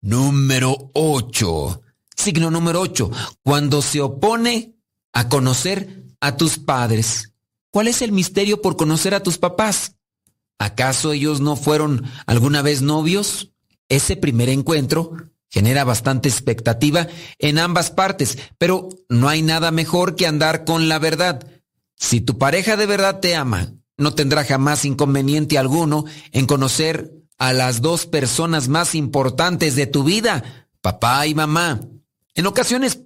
Número 0.00 0.90
8. 0.94 1.82
Signo 2.16 2.50
número 2.50 2.80
8. 2.80 3.10
Cuando 3.42 3.82
se 3.82 4.00
opone 4.00 4.74
a 5.12 5.28
conocer 5.28 6.04
a 6.20 6.36
tus 6.36 6.58
padres. 6.58 7.32
¿Cuál 7.70 7.88
es 7.88 8.02
el 8.02 8.12
misterio 8.12 8.62
por 8.62 8.76
conocer 8.76 9.14
a 9.14 9.22
tus 9.22 9.38
papás? 9.38 9.96
¿Acaso 10.58 11.12
ellos 11.12 11.40
no 11.40 11.56
fueron 11.56 12.04
alguna 12.26 12.62
vez 12.62 12.82
novios? 12.82 13.52
Ese 13.88 14.16
primer 14.16 14.48
encuentro 14.48 15.12
genera 15.50 15.84
bastante 15.84 16.28
expectativa 16.28 17.06
en 17.38 17.58
ambas 17.58 17.90
partes, 17.90 18.38
pero 18.58 18.88
no 19.08 19.28
hay 19.28 19.42
nada 19.42 19.70
mejor 19.70 20.16
que 20.16 20.26
andar 20.26 20.64
con 20.64 20.88
la 20.88 20.98
verdad. 20.98 21.46
Si 21.96 22.20
tu 22.20 22.38
pareja 22.38 22.76
de 22.76 22.86
verdad 22.86 23.20
te 23.20 23.36
ama, 23.36 23.74
no 23.96 24.14
tendrá 24.14 24.44
jamás 24.44 24.84
inconveniente 24.84 25.58
alguno 25.58 26.04
en 26.32 26.46
conocer 26.46 27.12
a 27.38 27.52
las 27.52 27.80
dos 27.80 28.06
personas 28.06 28.68
más 28.68 28.94
importantes 28.94 29.76
de 29.76 29.86
tu 29.86 30.04
vida, 30.04 30.68
papá 30.80 31.26
y 31.26 31.34
mamá. 31.34 31.80
En 32.36 32.46
ocasiones 32.46 33.00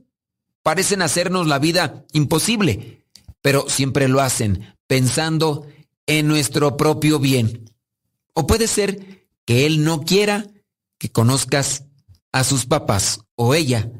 parecen 0.63 1.03
hacernos 1.03 1.47
la 1.47 1.59
vida 1.59 2.05
imposible, 2.13 3.07
pero 3.41 3.69
siempre 3.69 4.09
lo 4.09 4.21
hacen 4.21 4.77
pensando 4.87 5.67
en 6.07 6.27
nuestro 6.27 6.77
propio 6.77 7.21
bien. 7.21 7.73
O 8.35 8.47
puede 8.47 8.67
ser 8.67 9.29
que 9.45 9.67
él 9.67 9.85
no 9.85 10.03
quiera 10.03 10.49
que 10.99 11.13
conozcas 11.13 11.85
a 12.33 12.43
sus 12.43 12.67
papás 12.67 13.21
o 13.37 13.55
ella. 13.55 13.91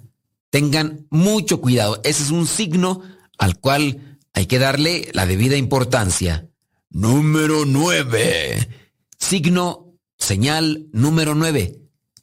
Tengan 0.51 1.07
mucho 1.11 1.61
cuidado. 1.61 2.01
Ese 2.03 2.25
es 2.25 2.31
un 2.31 2.47
signo 2.47 3.03
al 3.39 3.59
cual 3.59 4.19
hay 4.33 4.47
que 4.47 4.59
darle 4.59 5.11
la 5.13 5.27
debida 5.27 5.57
importancia. 5.57 6.49
Número 6.91 7.65
9. 7.65 8.69
Signo, 9.17 9.95
señal 10.19 10.89
número 10.93 11.37
9. 11.37 11.80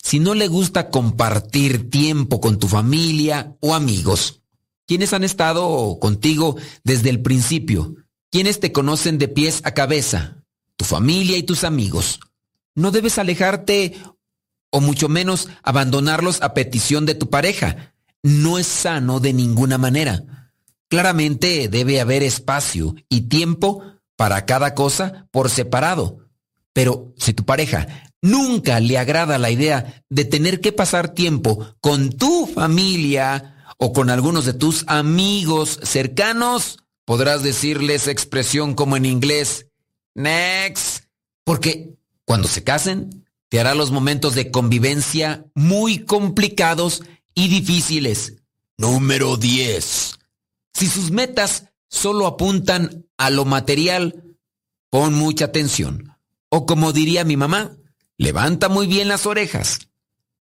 Si 0.07 0.21
no 0.21 0.35
le 0.35 0.47
gusta 0.47 0.89
compartir 0.89 1.89
tiempo 1.89 2.39
con 2.39 2.59
tu 2.59 2.69
familia 2.69 3.57
o 3.59 3.75
amigos, 3.75 4.39
quienes 4.85 5.11
han 5.11 5.25
estado 5.25 5.99
contigo 5.99 6.55
desde 6.85 7.09
el 7.09 7.21
principio, 7.21 7.93
quienes 8.31 8.61
te 8.61 8.71
conocen 8.71 9.17
de 9.17 9.27
pies 9.27 9.59
a 9.65 9.73
cabeza, 9.73 10.45
tu 10.77 10.85
familia 10.85 11.35
y 11.35 11.43
tus 11.43 11.65
amigos, 11.65 12.21
no 12.73 12.91
debes 12.91 13.17
alejarte 13.17 13.97
o 14.69 14.79
mucho 14.79 15.09
menos 15.09 15.49
abandonarlos 15.61 16.41
a 16.41 16.53
petición 16.53 17.05
de 17.05 17.15
tu 17.15 17.29
pareja. 17.29 17.93
No 18.23 18.57
es 18.57 18.67
sano 18.67 19.19
de 19.19 19.33
ninguna 19.33 19.77
manera. 19.77 20.53
Claramente 20.87 21.67
debe 21.67 21.99
haber 21.99 22.23
espacio 22.23 22.95
y 23.09 23.23
tiempo 23.23 23.83
para 24.15 24.45
cada 24.45 24.73
cosa 24.73 25.27
por 25.31 25.49
separado. 25.49 26.29
Pero 26.71 27.13
si 27.17 27.33
tu 27.33 27.43
pareja 27.43 28.06
nunca 28.29 28.79
le 28.79 28.97
agrada 28.97 29.37
la 29.37 29.51
idea 29.51 30.03
de 30.09 30.25
tener 30.25 30.61
que 30.61 30.71
pasar 30.71 31.13
tiempo 31.13 31.75
con 31.81 32.11
tu 32.11 32.45
familia 32.45 33.55
o 33.77 33.93
con 33.93 34.09
algunos 34.09 34.45
de 34.45 34.53
tus 34.53 34.83
amigos 34.87 35.79
cercanos, 35.83 36.79
podrás 37.05 37.43
decirles 37.43 38.07
expresión 38.07 38.73
como 38.73 38.97
en 38.97 39.05
inglés, 39.05 39.67
next, 40.15 41.05
porque 41.43 41.95
cuando 42.25 42.47
se 42.47 42.63
casen, 42.63 43.25
te 43.49 43.59
hará 43.59 43.75
los 43.75 43.91
momentos 43.91 44.35
de 44.35 44.51
convivencia 44.51 45.45
muy 45.53 45.99
complicados 45.99 47.03
y 47.33 47.47
difíciles. 47.47 48.35
Número 48.77 49.37
10. 49.37 50.19
Si 50.73 50.87
sus 50.87 51.11
metas 51.11 51.65
solo 51.87 52.27
apuntan 52.27 53.05
a 53.17 53.29
lo 53.29 53.45
material, 53.45 54.35
pon 54.89 55.13
mucha 55.13 55.45
atención. 55.45 56.17
O 56.49 56.65
como 56.65 56.91
diría 56.91 57.23
mi 57.23 57.37
mamá, 57.37 57.77
levanta 58.17 58.69
muy 58.69 58.87
bien 58.87 59.07
las 59.07 59.25
orejas. 59.25 59.79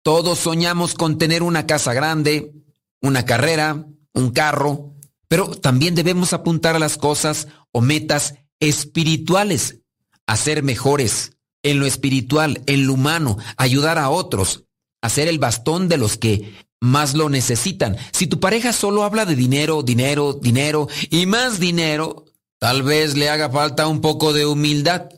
Todos 0.02 0.38
soñamos 0.38 0.94
con 0.94 1.18
tener 1.18 1.42
una 1.42 1.66
casa 1.66 1.92
grande, 1.92 2.52
una 3.00 3.24
carrera, 3.24 3.86
un 4.12 4.30
carro, 4.30 4.94
pero 5.28 5.48
también 5.48 5.94
debemos 5.94 6.32
apuntar 6.32 6.76
a 6.76 6.80
las 6.80 6.98
cosas 6.98 7.48
o 7.70 7.80
metas 7.80 8.34
espirituales, 8.60 9.78
a 10.26 10.36
ser 10.36 10.62
mejores, 10.62 11.32
en 11.62 11.78
lo 11.78 11.86
espiritual, 11.86 12.62
en 12.66 12.86
lo 12.86 12.94
humano, 12.94 13.38
ayudar 13.56 13.98
a 13.98 14.10
otros, 14.10 14.64
hacer 15.00 15.28
el 15.28 15.38
bastón 15.38 15.88
de 15.88 15.96
los 15.96 16.16
que 16.16 16.52
más 16.80 17.14
lo 17.14 17.28
necesitan. 17.28 17.96
Si 18.10 18.26
tu 18.26 18.40
pareja 18.40 18.72
solo 18.72 19.04
habla 19.04 19.24
de 19.24 19.36
dinero, 19.36 19.82
dinero, 19.82 20.32
dinero 20.34 20.88
y 21.10 21.26
más 21.26 21.60
dinero, 21.60 22.24
tal 22.58 22.82
vez 22.82 23.16
le 23.16 23.30
haga 23.30 23.48
falta 23.50 23.86
un 23.86 24.00
poco 24.00 24.32
de 24.32 24.46
humildad. 24.46 25.08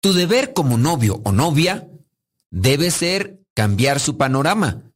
Tu 0.00 0.12
deber 0.12 0.52
como 0.52 0.78
novio 0.78 1.20
o 1.24 1.32
novia 1.32 1.88
debe 2.50 2.90
ser 2.90 3.40
cambiar 3.54 4.00
su 4.00 4.16
panorama. 4.16 4.92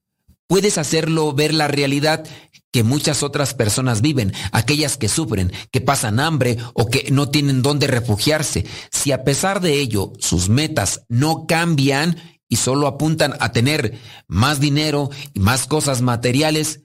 Puedes 0.46 0.78
hacerlo 0.78 1.32
ver 1.32 1.54
la 1.54 1.68
realidad 1.68 2.26
que 2.72 2.82
muchas 2.82 3.22
otras 3.22 3.54
personas 3.54 4.00
viven, 4.00 4.32
aquellas 4.52 4.96
que 4.96 5.08
sufren, 5.08 5.52
que 5.72 5.80
pasan 5.80 6.20
hambre 6.20 6.58
o 6.74 6.86
que 6.86 7.10
no 7.10 7.30
tienen 7.30 7.62
dónde 7.62 7.86
refugiarse. 7.86 8.66
Si 8.90 9.12
a 9.12 9.24
pesar 9.24 9.60
de 9.60 9.80
ello 9.80 10.12
sus 10.18 10.48
metas 10.48 11.02
no 11.08 11.46
cambian 11.46 12.16
y 12.48 12.56
solo 12.56 12.86
apuntan 12.86 13.34
a 13.40 13.52
tener 13.52 13.98
más 14.26 14.60
dinero 14.60 15.10
y 15.34 15.40
más 15.40 15.66
cosas 15.66 16.02
materiales, 16.02 16.80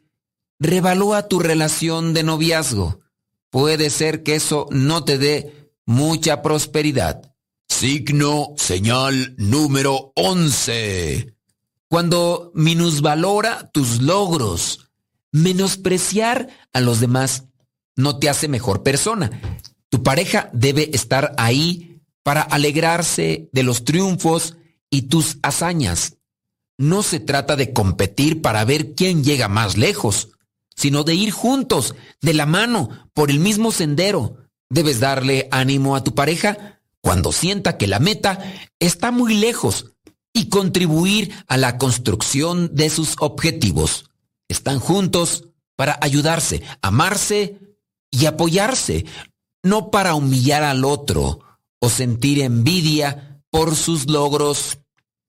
revalúa 0.59 1.27
tu 1.27 1.39
relación 1.39 2.13
de 2.13 2.23
noviazgo. 2.23 2.99
Puede 3.49 3.89
ser 3.89 4.23
que 4.23 4.35
eso 4.35 4.67
no 4.71 5.03
te 5.03 5.17
dé 5.17 5.71
mucha 5.85 6.41
prosperidad. 6.41 7.34
Signo 7.67 8.53
señal 8.57 9.35
número 9.37 10.13
11. 10.15 11.35
Cuando 11.87 12.51
minusvalora 12.55 13.69
tus 13.71 14.01
logros, 14.01 14.91
menospreciar 15.31 16.47
a 16.73 16.79
los 16.79 16.99
demás 16.99 17.45
no 17.95 18.17
te 18.17 18.29
hace 18.29 18.47
mejor 18.47 18.83
persona. 18.83 19.29
Tu 19.89 20.03
pareja 20.03 20.49
debe 20.53 20.89
estar 20.93 21.33
ahí 21.37 22.01
para 22.23 22.41
alegrarse 22.41 23.49
de 23.51 23.63
los 23.63 23.83
triunfos 23.83 24.55
y 24.89 25.03
tus 25.03 25.37
hazañas. 25.41 26.17
No 26.77 27.03
se 27.03 27.19
trata 27.19 27.55
de 27.55 27.73
competir 27.73 28.41
para 28.41 28.65
ver 28.65 28.95
quién 28.95 29.23
llega 29.23 29.47
más 29.47 29.77
lejos, 29.77 30.29
sino 30.75 31.03
de 31.03 31.15
ir 31.15 31.31
juntos, 31.31 31.95
de 32.21 32.33
la 32.33 32.45
mano, 32.45 33.09
por 33.13 33.31
el 33.31 33.39
mismo 33.39 33.71
sendero. 33.71 34.37
Debes 34.69 34.99
darle 34.99 35.47
ánimo 35.51 35.95
a 35.95 36.03
tu 36.03 36.15
pareja 36.15 36.75
cuando 37.05 37.31
sienta 37.31 37.77
que 37.77 37.85
la 37.85 37.99
meta 37.99 38.39
está 38.79 39.11
muy 39.11 39.35
lejos 39.35 39.91
y 40.33 40.49
contribuir 40.49 41.35
a 41.45 41.55
la 41.55 41.77
construcción 41.77 42.73
de 42.73 42.89
sus 42.89 43.15
objetivos. 43.19 44.09
Están 44.47 44.79
juntos 44.79 45.49
para 45.75 45.99
ayudarse, 46.01 46.63
amarse 46.81 47.59
y 48.09 48.25
apoyarse, 48.25 49.05
no 49.61 49.91
para 49.91 50.15
humillar 50.15 50.63
al 50.63 50.83
otro 50.83 51.41
o 51.77 51.89
sentir 51.89 52.41
envidia 52.41 53.39
por 53.51 53.75
sus 53.75 54.09
logros. 54.09 54.79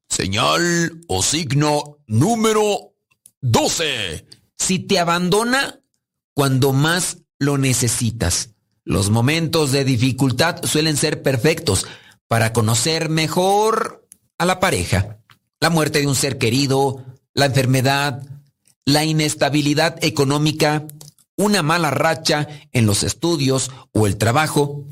Señal 0.08 1.02
o 1.08 1.22
signo 1.22 1.98
número 2.06 2.94
12. 3.42 4.26
Si 4.56 4.78
te 4.78 4.98
abandona 4.98 5.82
cuando 6.32 6.72
más 6.72 7.18
lo 7.38 7.58
necesitas. 7.58 8.55
Los 8.86 9.10
momentos 9.10 9.72
de 9.72 9.84
dificultad 9.84 10.64
suelen 10.64 10.96
ser 10.96 11.20
perfectos 11.20 11.88
para 12.28 12.52
conocer 12.52 13.08
mejor 13.08 14.06
a 14.38 14.44
la 14.44 14.60
pareja. 14.60 15.18
La 15.58 15.70
muerte 15.70 15.98
de 15.98 16.06
un 16.06 16.14
ser 16.14 16.38
querido, 16.38 17.04
la 17.34 17.46
enfermedad, 17.46 18.22
la 18.84 19.04
inestabilidad 19.04 19.98
económica, 20.04 20.86
una 21.36 21.64
mala 21.64 21.90
racha 21.90 22.46
en 22.70 22.86
los 22.86 23.02
estudios 23.02 23.72
o 23.90 24.06
el 24.06 24.18
trabajo, 24.18 24.84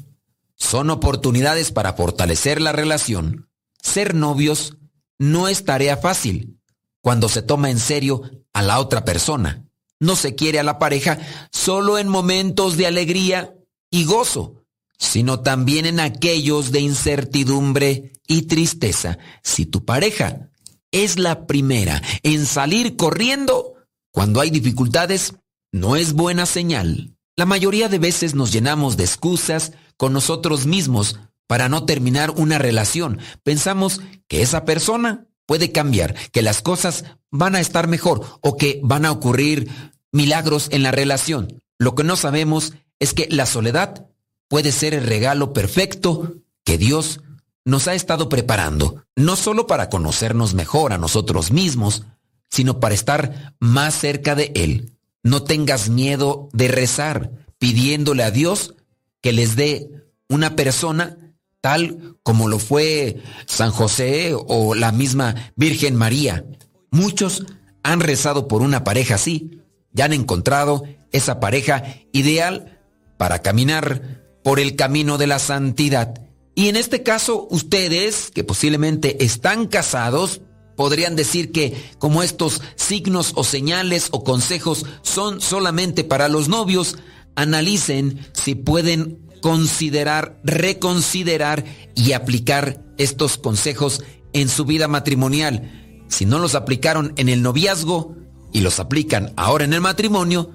son 0.56 0.90
oportunidades 0.90 1.70
para 1.70 1.92
fortalecer 1.92 2.60
la 2.60 2.72
relación. 2.72 3.48
Ser 3.80 4.16
novios 4.16 4.76
no 5.20 5.46
es 5.46 5.64
tarea 5.64 5.96
fácil 5.96 6.58
cuando 7.00 7.28
se 7.28 7.42
toma 7.42 7.70
en 7.70 7.78
serio 7.78 8.22
a 8.52 8.62
la 8.62 8.80
otra 8.80 9.04
persona. 9.04 9.64
No 10.00 10.16
se 10.16 10.34
quiere 10.34 10.58
a 10.58 10.64
la 10.64 10.80
pareja 10.80 11.20
solo 11.52 11.96
en 11.96 12.08
momentos 12.08 12.76
de 12.76 12.88
alegría 12.88 13.54
y 13.94 14.06
gozo, 14.06 14.64
sino 14.98 15.38
también 15.38 15.86
en 15.86 16.00
aquellos 16.00 16.72
de 16.72 16.80
incertidumbre 16.80 18.10
y 18.26 18.42
tristeza. 18.42 19.18
Si 19.44 19.66
tu 19.66 19.84
pareja 19.84 20.50
es 20.90 21.16
la 21.16 21.46
primera 21.46 22.02
en 22.24 22.44
salir 22.44 22.96
corriendo 22.96 23.74
cuando 24.10 24.40
hay 24.40 24.50
dificultades, 24.50 25.34
no 25.70 25.94
es 25.94 26.12
buena 26.12 26.44
señal. 26.44 27.14
La 27.36 27.46
mayoría 27.46 27.88
de 27.88 27.98
veces 27.98 28.34
nos 28.34 28.50
llenamos 28.50 28.96
de 28.96 29.04
excusas 29.04 29.70
con 29.96 30.12
nosotros 30.12 30.66
mismos 30.66 31.20
para 31.46 31.68
no 31.68 31.84
terminar 31.84 32.32
una 32.32 32.58
relación. 32.58 33.20
Pensamos 33.44 34.00
que 34.26 34.42
esa 34.42 34.64
persona 34.64 35.28
puede 35.46 35.70
cambiar, 35.70 36.16
que 36.32 36.42
las 36.42 36.62
cosas 36.62 37.04
van 37.30 37.54
a 37.54 37.60
estar 37.60 37.86
mejor 37.86 38.26
o 38.40 38.56
que 38.56 38.80
van 38.82 39.04
a 39.04 39.12
ocurrir 39.12 39.70
milagros 40.10 40.66
en 40.72 40.82
la 40.82 40.90
relación. 40.90 41.62
Lo 41.78 41.94
que 41.94 42.02
no 42.02 42.16
sabemos 42.16 42.72
es 42.98 43.14
que 43.14 43.28
la 43.30 43.46
soledad 43.46 44.06
puede 44.48 44.72
ser 44.72 44.94
el 44.94 45.06
regalo 45.06 45.52
perfecto 45.52 46.34
que 46.64 46.78
Dios 46.78 47.20
nos 47.64 47.88
ha 47.88 47.94
estado 47.94 48.28
preparando, 48.28 49.04
no 49.16 49.36
solo 49.36 49.66
para 49.66 49.88
conocernos 49.88 50.54
mejor 50.54 50.92
a 50.92 50.98
nosotros 50.98 51.50
mismos, 51.50 52.04
sino 52.50 52.78
para 52.78 52.94
estar 52.94 53.54
más 53.58 53.94
cerca 53.94 54.34
de 54.34 54.52
Él. 54.54 54.92
No 55.22 55.42
tengas 55.42 55.88
miedo 55.88 56.48
de 56.52 56.68
rezar 56.68 57.30
pidiéndole 57.58 58.22
a 58.22 58.30
Dios 58.30 58.74
que 59.22 59.32
les 59.32 59.56
dé 59.56 59.90
una 60.28 60.54
persona 60.54 61.16
tal 61.60 62.18
como 62.22 62.46
lo 62.46 62.58
fue 62.58 63.22
San 63.46 63.70
José 63.70 64.34
o 64.34 64.74
la 64.74 64.92
misma 64.92 65.52
Virgen 65.56 65.96
María. 65.96 66.44
Muchos 66.90 67.44
han 67.82 68.00
rezado 68.00 68.48
por 68.48 68.60
una 68.60 68.84
pareja 68.84 69.14
así, 69.14 69.62
ya 69.90 70.04
han 70.04 70.12
encontrado 70.12 70.84
esa 71.10 71.40
pareja 71.40 71.84
ideal 72.12 72.73
para 73.16 73.40
caminar 73.42 74.22
por 74.42 74.60
el 74.60 74.76
camino 74.76 75.18
de 75.18 75.26
la 75.26 75.38
santidad. 75.38 76.20
Y 76.54 76.68
en 76.68 76.76
este 76.76 77.02
caso, 77.02 77.48
ustedes, 77.50 78.30
que 78.32 78.44
posiblemente 78.44 79.24
están 79.24 79.66
casados, 79.66 80.40
podrían 80.76 81.16
decir 81.16 81.52
que 81.52 81.74
como 81.98 82.22
estos 82.22 82.60
signos 82.76 83.32
o 83.34 83.44
señales 83.44 84.08
o 84.12 84.24
consejos 84.24 84.84
son 85.02 85.40
solamente 85.40 86.04
para 86.04 86.28
los 86.28 86.48
novios, 86.48 86.96
analicen 87.34 88.26
si 88.32 88.54
pueden 88.54 89.18
considerar, 89.40 90.40
reconsiderar 90.44 91.64
y 91.94 92.12
aplicar 92.12 92.82
estos 92.98 93.36
consejos 93.36 94.02
en 94.32 94.48
su 94.48 94.64
vida 94.64 94.88
matrimonial. 94.88 96.04
Si 96.08 96.24
no 96.26 96.38
los 96.38 96.54
aplicaron 96.54 97.12
en 97.16 97.28
el 97.28 97.42
noviazgo 97.42 98.16
y 98.52 98.60
los 98.60 98.78
aplican 98.78 99.32
ahora 99.36 99.64
en 99.64 99.72
el 99.72 99.80
matrimonio, 99.80 100.50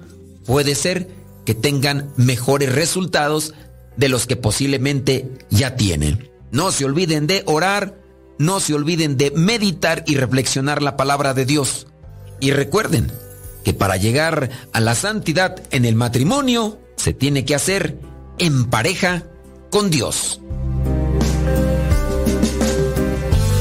puede 0.46 0.74
ser 0.74 1.19
que 1.44 1.54
tengan 1.54 2.12
mejores 2.16 2.72
resultados 2.74 3.54
de 3.96 4.08
los 4.08 4.26
que 4.26 4.36
posiblemente 4.36 5.30
ya 5.50 5.76
tienen. 5.76 6.30
No 6.50 6.72
se 6.72 6.84
olviden 6.84 7.26
de 7.26 7.42
orar, 7.46 8.00
no 8.38 8.60
se 8.60 8.74
olviden 8.74 9.16
de 9.16 9.30
meditar 9.32 10.04
y 10.06 10.16
reflexionar 10.16 10.82
la 10.82 10.96
palabra 10.96 11.34
de 11.34 11.44
Dios. 11.44 11.86
Y 12.40 12.52
recuerden 12.52 13.12
que 13.64 13.74
para 13.74 13.96
llegar 13.96 14.50
a 14.72 14.80
la 14.80 14.94
santidad 14.94 15.62
en 15.70 15.84
el 15.84 15.94
matrimonio 15.94 16.80
se 16.96 17.12
tiene 17.12 17.44
que 17.44 17.54
hacer 17.54 17.98
en 18.38 18.70
pareja 18.70 19.24
con 19.70 19.90
Dios. 19.90 20.40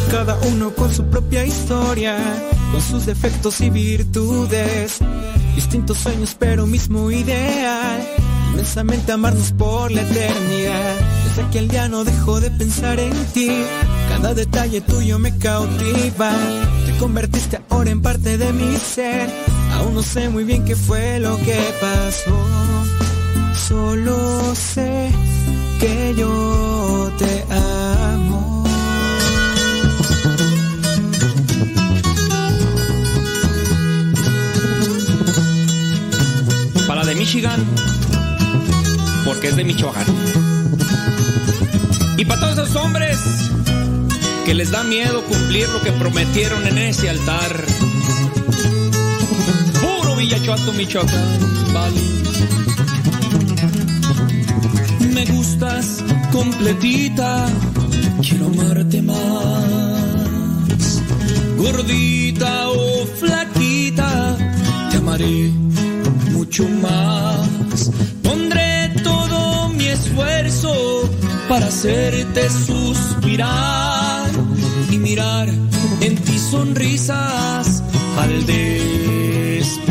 Cada 0.09 0.38
uno 0.48 0.74
con 0.74 0.93
su 0.93 1.06
propia 1.09 1.45
historia, 1.45 2.17
con 2.72 2.82
sus 2.82 3.06
defectos 3.06 3.61
y 3.61 3.69
virtudes, 3.69 4.99
distintos 5.56 5.98
sueños 5.98 6.36
pero 6.38 6.66
mismo 6.66 7.11
ideal, 7.11 8.02
inmensamente 8.52 9.11
amarnos 9.11 9.52
por 9.52 9.92
la 9.92 10.02
eternidad. 10.02 10.95
Desde 11.28 11.42
aquel 11.44 11.68
día 11.68 11.88
no 11.88 12.03
dejo 12.03 12.40
de 12.40 12.52
pensar 12.52 13.00
en 13.00 13.14
ti, 13.34 13.50
cada 14.10 14.34
detalle 14.34 14.82
tuyo 14.82 15.19
me 15.19 15.38
cautiva, 15.38 16.32
te 16.86 16.98
convertiste 16.98 17.61
ahora 17.69 17.92
en 17.92 18.02
parte 18.02 18.38
de 18.38 18.52
mi 18.53 18.76
ser, 18.78 19.30
aún 19.74 19.94
no 19.94 20.03
sé 20.03 20.30
muy 20.30 20.44
bien 20.44 20.66
qué 20.66 20.76
fue 20.76 21.19
lo 21.19 21.38
que 21.38 21.60
pasó. 21.82 22.45
Solo 23.68 24.56
sé 24.56 25.11
que 25.80 26.16
yo 26.18 26.78
Michigan, 37.20 37.62
porque 39.26 39.50
es 39.50 39.58
de 39.58 39.66
Michoacán. 39.66 40.06
Y 42.18 42.24
para 42.24 42.40
todos 42.40 42.54
esos 42.60 42.78
hombres 42.78 43.20
que 44.46 44.54
les 44.54 44.72
da 44.72 44.86
miedo 44.86 45.22
cumplir 45.26 45.68
lo 45.68 45.82
que 45.82 45.92
prometieron 45.92 46.66
en 46.66 46.78
ese 46.78 47.10
altar. 47.10 47.66
Puro 49.82 50.16
Villachuato, 50.16 50.72
Michoacán, 50.72 51.74
vale. 51.74 52.02
Me 55.14 55.26
gustas 55.26 56.02
completita, 56.32 57.48
quiero 58.22 58.46
amarte 58.46 59.02
más. 59.02 59.20
gordita 61.58 62.70
o 62.70 63.06
flaquita, 63.20 64.38
te 64.90 64.98
amaré 64.98 65.59
mucho 66.50 66.68
más. 66.82 67.92
Pondré 68.24 68.92
todo 69.03 69.69
mi 69.69 69.86
esfuerzo 69.86 70.74
para 71.48 71.68
hacerte 71.68 72.50
suspirar 72.50 74.32
y 74.90 74.98
mirar 74.98 75.48
en 76.02 76.16
ti 76.16 76.40
sonrisas 76.40 77.84
al 78.18 78.48
despertar. 78.48 79.86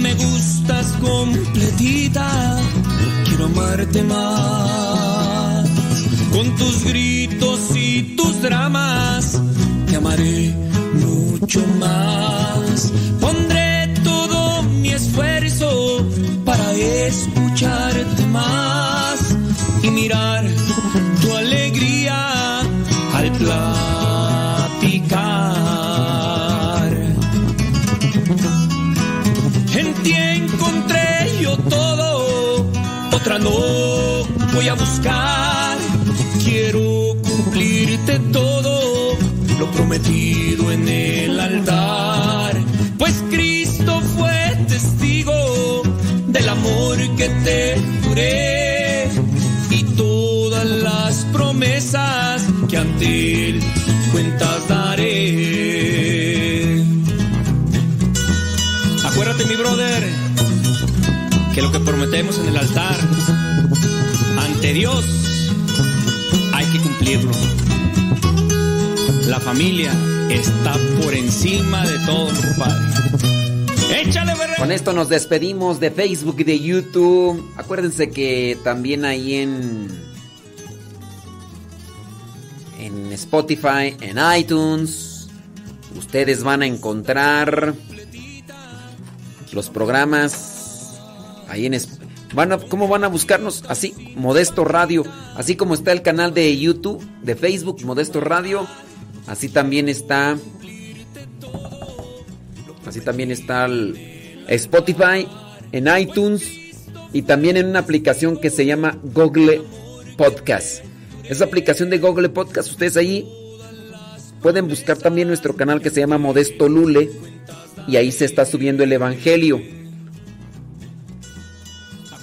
Me 0.00 0.14
gustas 0.14 0.86
completita, 1.00 2.60
quiero 3.24 3.46
amarte 3.46 4.04
más. 4.04 5.68
Con 6.30 6.54
tus 6.54 6.84
gritos 6.84 7.58
y 7.74 8.14
tus 8.14 8.40
dramas, 8.42 8.97
más. 11.66 12.92
Pondré 13.20 13.94
todo 14.04 14.62
mi 14.62 14.90
esfuerzo 14.90 16.04
para 16.44 16.72
escucharte 16.72 18.26
más 18.26 19.36
y 19.82 19.90
mirar 19.90 20.44
tu 21.20 21.36
alegría 21.36 22.60
al 23.14 23.32
platicar. 23.32 23.58
En 29.74 29.94
ti 30.02 30.12
encontré 30.12 31.38
yo 31.40 31.56
todo, 31.58 32.70
otra 33.12 33.38
no 33.38 33.50
voy 34.54 34.68
a 34.68 34.74
buscar. 34.74 35.57
Y 49.70 49.82
todas 49.96 50.66
las 50.66 51.24
promesas 51.32 52.42
que 52.68 52.76
ante 52.76 53.50
él 53.50 53.60
cuentas 54.12 54.68
daré. 54.68 55.48
Acuérdate, 59.04 59.44
mi 59.46 59.56
brother, 59.56 60.08
que 61.54 61.62
lo 61.62 61.72
que 61.72 61.80
prometemos 61.80 62.38
en 62.38 62.48
el 62.48 62.56
altar 62.56 62.96
ante 64.38 64.72
Dios 64.72 65.04
hay 66.52 66.66
que 66.66 66.78
cumplirlo. 66.80 67.32
La 69.26 69.40
familia 69.40 69.92
está 70.30 70.74
por 71.02 71.14
encima 71.14 71.86
de 71.86 71.98
todo, 72.00 72.28
compadre. 72.28 73.07
Con 74.58 74.72
esto 74.72 74.92
nos 74.92 75.08
despedimos 75.08 75.78
de 75.78 75.92
Facebook 75.92 76.34
y 76.40 76.44
de 76.44 76.58
YouTube. 76.58 77.48
Acuérdense 77.56 78.10
que 78.10 78.58
también 78.64 79.04
ahí 79.04 79.36
en 79.36 79.88
en 82.80 83.12
Spotify, 83.12 83.96
en 84.00 84.18
iTunes, 84.36 85.28
ustedes 85.96 86.42
van 86.42 86.62
a 86.62 86.66
encontrar 86.66 87.74
los 89.52 89.70
programas 89.70 90.98
ahí 91.48 91.66
en 91.66 91.80
van 92.34 92.52
a, 92.52 92.58
¿Cómo 92.58 92.88
van 92.88 93.04
a 93.04 93.08
buscarnos? 93.08 93.62
Así, 93.68 93.94
Modesto 94.16 94.64
Radio. 94.64 95.04
Así 95.36 95.54
como 95.54 95.74
está 95.74 95.92
el 95.92 96.02
canal 96.02 96.34
de 96.34 96.58
YouTube, 96.58 97.00
de 97.22 97.36
Facebook, 97.36 97.84
Modesto 97.84 98.20
Radio. 98.20 98.66
Así 99.28 99.48
también 99.48 99.88
está. 99.88 100.36
Así 102.84 103.00
también 103.00 103.30
está 103.30 103.66
el 103.66 104.17
Spotify, 104.48 105.26
en 105.72 105.88
iTunes 105.96 106.42
y 107.12 107.22
también 107.22 107.56
en 107.56 107.66
una 107.66 107.80
aplicación 107.80 108.38
que 108.38 108.50
se 108.50 108.66
llama 108.66 108.98
Google 109.02 109.62
Podcast. 110.16 110.84
Esa 111.24 111.44
aplicación 111.44 111.90
de 111.90 111.98
Google 111.98 112.30
Podcast, 112.30 112.70
ustedes 112.70 112.96
ahí 112.96 113.28
pueden 114.42 114.68
buscar 114.68 114.96
también 114.96 115.28
nuestro 115.28 115.54
canal 115.56 115.80
que 115.80 115.90
se 115.90 116.00
llama 116.00 116.18
Modesto 116.18 116.68
Lule 116.68 117.10
y 117.86 117.96
ahí 117.96 118.12
se 118.12 118.24
está 118.24 118.44
subiendo 118.44 118.84
el 118.84 118.92
Evangelio. 118.92 119.60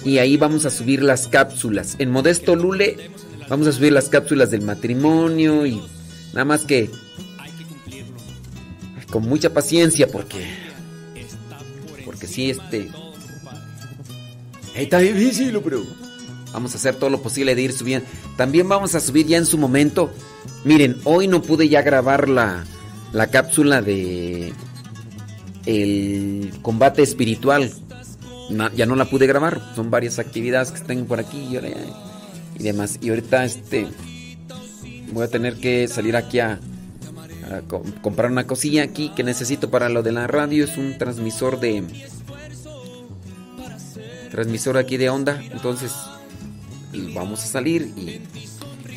Y 0.04 0.18
ahí 0.18 0.36
vamos 0.36 0.66
a 0.66 0.70
subir 0.70 1.02
las 1.02 1.26
cápsulas. 1.26 1.96
En 1.98 2.10
Modesto 2.10 2.54
Lule 2.54 2.96
vamos 3.48 3.66
a 3.66 3.72
subir 3.72 3.92
las 3.92 4.08
cápsulas 4.08 4.50
del 4.50 4.62
matrimonio 4.62 5.66
y 5.66 5.80
nada 6.32 6.44
más 6.44 6.64
que 6.64 6.90
con 9.10 9.28
mucha 9.28 9.52
paciencia 9.52 10.08
porque 10.08 10.65
porque 12.16 12.28
sí 12.28 12.48
este 12.48 12.88
está 14.74 15.00
difícil 15.00 15.60
pero 15.62 15.84
vamos 16.50 16.72
a 16.72 16.78
hacer 16.78 16.94
todo 16.94 17.10
lo 17.10 17.20
posible 17.20 17.54
de 17.54 17.60
ir 17.60 17.72
subiendo. 17.74 18.08
También 18.38 18.66
vamos 18.66 18.94
a 18.94 19.00
subir 19.00 19.26
ya 19.26 19.36
en 19.36 19.44
su 19.44 19.58
momento. 19.58 20.10
Miren 20.64 20.96
hoy 21.04 21.28
no 21.28 21.42
pude 21.42 21.68
ya 21.68 21.82
grabar 21.82 22.30
la 22.30 22.64
la 23.12 23.26
cápsula 23.26 23.82
de 23.82 24.54
el 25.66 26.54
combate 26.62 27.02
espiritual. 27.02 27.70
Ya 28.74 28.86
no 28.86 28.96
la 28.96 29.04
pude 29.10 29.26
grabar. 29.26 29.60
Son 29.74 29.90
varias 29.90 30.18
actividades 30.18 30.70
que 30.70 30.80
tengo 30.80 31.04
por 31.04 31.20
aquí 31.20 31.58
y 32.58 32.62
demás. 32.62 32.98
Y 33.02 33.10
ahorita 33.10 33.44
este 33.44 33.88
voy 35.12 35.24
a 35.24 35.28
tener 35.28 35.56
que 35.56 35.86
salir 35.86 36.16
aquí 36.16 36.40
a, 36.40 36.60
comprar 38.02 38.30
una 38.30 38.46
cosilla 38.46 38.82
aquí 38.82 39.10
que 39.14 39.22
necesito 39.24 39.70
para 39.70 39.88
lo 39.88 40.02
de 40.02 40.12
la 40.12 40.26
radio. 40.26 40.64
Es 40.64 40.76
un 40.76 40.96
transmisor 40.98 41.60
de. 41.60 41.84
Transmisor 44.30 44.76
aquí 44.76 44.96
de 44.96 45.08
onda. 45.10 45.42
Entonces, 45.50 45.92
vamos 47.14 47.42
a 47.44 47.46
salir 47.46 47.92
y. 47.96 48.20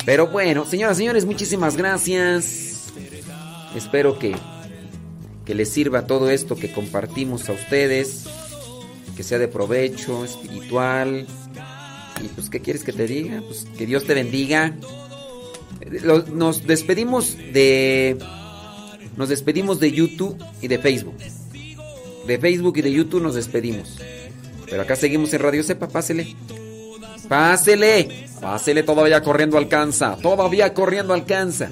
Pero 0.04 0.28
bueno, 0.28 0.64
señoras 0.64 0.96
y 0.96 1.00
señores, 1.00 1.24
muchísimas 1.26 1.76
gracias. 1.76 2.86
Espero 3.76 4.18
que, 4.18 4.34
que 5.44 5.54
les 5.54 5.68
sirva 5.70 6.06
todo 6.06 6.30
esto 6.30 6.56
que 6.56 6.72
compartimos 6.72 7.48
a 7.48 7.52
ustedes. 7.52 8.24
Que 9.16 9.22
sea 9.22 9.38
de 9.38 9.48
provecho, 9.48 10.24
espiritual. 10.24 11.26
Y 12.24 12.28
pues, 12.28 12.48
¿qué 12.50 12.60
quieres 12.60 12.82
que 12.84 12.92
te 12.92 13.06
diga? 13.06 13.42
Pues 13.46 13.66
que 13.76 13.86
Dios 13.86 14.04
te 14.04 14.14
bendiga. 14.14 14.74
Lo- 16.02 16.24
Nos 16.26 16.66
despedimos 16.66 17.36
de. 17.52 18.16
Nos 19.16 19.28
despedimos 19.28 19.80
de 19.80 19.92
YouTube 19.92 20.36
y 20.60 20.68
de 20.68 20.78
Facebook. 20.78 21.16
De 22.26 22.38
Facebook 22.38 22.76
y 22.78 22.82
de 22.82 22.92
YouTube 22.92 23.22
nos 23.22 23.34
despedimos. 23.34 23.98
Pero 24.68 24.82
acá 24.82 24.96
seguimos 24.96 25.32
en 25.34 25.40
Radio 25.40 25.64
Cepa, 25.64 25.88
pásele. 25.88 26.36
Pásele. 27.28 28.28
Pásele, 28.40 28.82
todavía 28.82 29.22
corriendo 29.22 29.58
alcanza. 29.58 30.16
Todavía 30.16 30.72
corriendo 30.74 31.12
alcanza. 31.12 31.70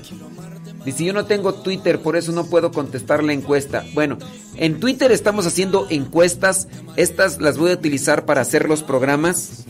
Dice, 0.84 1.04
yo 1.04 1.12
no 1.12 1.26
tengo 1.26 1.54
Twitter, 1.54 2.00
por 2.00 2.16
eso 2.16 2.32
no 2.32 2.46
puedo 2.46 2.72
contestar 2.72 3.22
la 3.22 3.32
encuesta. 3.32 3.84
Bueno, 3.94 4.18
en 4.56 4.80
Twitter 4.80 5.12
estamos 5.12 5.46
haciendo 5.46 5.86
encuestas. 5.90 6.68
Estas 6.96 7.40
las 7.40 7.58
voy 7.58 7.72
a 7.72 7.74
utilizar 7.74 8.24
para 8.24 8.40
hacer 8.40 8.68
los 8.68 8.82
programas 8.82 9.64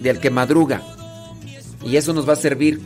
de 0.00 0.10
Al 0.10 0.20
que 0.20 0.30
Madruga. 0.30 0.82
Y 1.84 1.96
eso 1.96 2.12
nos 2.12 2.28
va 2.28 2.34
a 2.34 2.36
servir. 2.36 2.80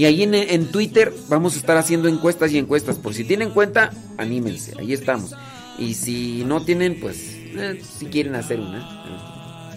Y 0.00 0.06
ahí 0.06 0.22
en, 0.22 0.32
en 0.32 0.64
Twitter 0.68 1.12
vamos 1.28 1.56
a 1.56 1.58
estar 1.58 1.76
haciendo 1.76 2.08
encuestas 2.08 2.50
y 2.52 2.56
encuestas. 2.56 2.96
Por 2.96 3.12
si 3.12 3.22
tienen 3.22 3.50
cuenta, 3.50 3.90
anímense. 4.16 4.72
Ahí 4.78 4.94
estamos. 4.94 5.34
Y 5.78 5.92
si 5.92 6.42
no 6.46 6.64
tienen, 6.64 6.98
pues, 6.98 7.18
eh, 7.34 7.82
si 7.98 8.06
quieren 8.06 8.34
hacer 8.34 8.60
una. 8.60 9.76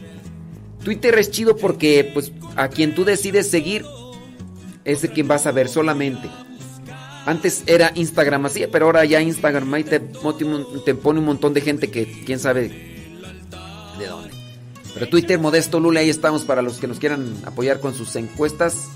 Twitter 0.81 1.19
es 1.19 1.29
chido 1.29 1.57
porque, 1.57 2.09
pues, 2.13 2.31
a 2.55 2.69
quien 2.69 2.95
tú 2.95 3.03
decides 3.03 3.49
seguir 3.49 3.83
es 4.85 5.01
de 5.01 5.09
quien 5.09 5.27
vas 5.27 5.45
a 5.45 5.51
ver 5.51 5.67
solamente. 5.67 6.29
Antes 7.25 7.63
era 7.67 7.91
Instagram 7.93 8.45
así, 8.45 8.65
pero 8.71 8.85
ahora 8.85 9.03
ya 9.03 9.21
Instagram 9.21 9.73
ahí 9.73 9.83
te, 9.83 9.99
pone 9.99 11.19
un 11.19 11.25
montón 11.25 11.53
de 11.53 11.59
gente 11.59 11.91
que 11.91 12.23
quién 12.25 12.39
sabe 12.39 12.69
de 13.99 14.07
dónde. 14.07 14.31
Pero 14.93 15.09
Twitter, 15.09 15.37
Modesto 15.37 15.81
Lula, 15.81 15.99
ahí 15.99 16.09
estamos 16.09 16.45
para 16.45 16.61
los 16.61 16.77
que 16.77 16.87
nos 16.87 16.99
quieran 16.99 17.35
apoyar 17.45 17.81
con 17.81 17.93
sus 17.93 18.15
encuestas. 18.15 18.87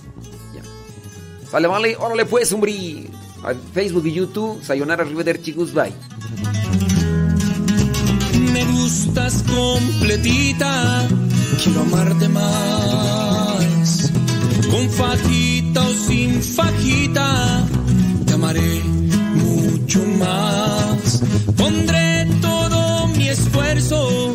Ya. 1.47 1.51
Sale, 1.51 1.67
vale, 1.67 1.95
órale 1.97 2.25
pues, 2.25 2.51
hombre. 2.53 3.09
A 3.43 3.53
Facebook 3.73 4.05
y 4.07 4.13
YouTube, 4.13 4.63
Sayonara 4.63 5.03
Arrivederci, 5.03 5.53
goodbye. 5.53 5.93
Me 8.51 8.65
gustas 8.65 9.43
completita, 9.43 11.07
quiero 11.63 11.81
amarte 11.81 12.27
más. 12.29 14.11
Con 14.71 14.89
fajita 14.89 15.81
o 15.81 15.93
sin 15.93 16.41
fajita, 16.41 17.67
te 18.25 18.33
amaré 18.33 18.81
mucho 19.35 20.03
más. 20.17 21.21
Pondré 21.55 22.27
todo 22.41 23.07
mi 23.09 23.29
esfuerzo 23.29 24.33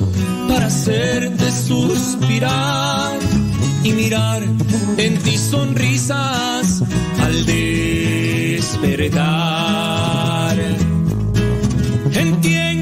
para 0.49 0.67
hacerte 0.67 1.51
suspirar 1.51 3.19
y 3.85 3.93
mirar 3.93 4.43
en 4.97 5.19
ti 5.19 5.37
sonrisas 5.37 6.83
al 7.21 7.47
despertar. 7.47 8.87
Entiendo 12.15 12.82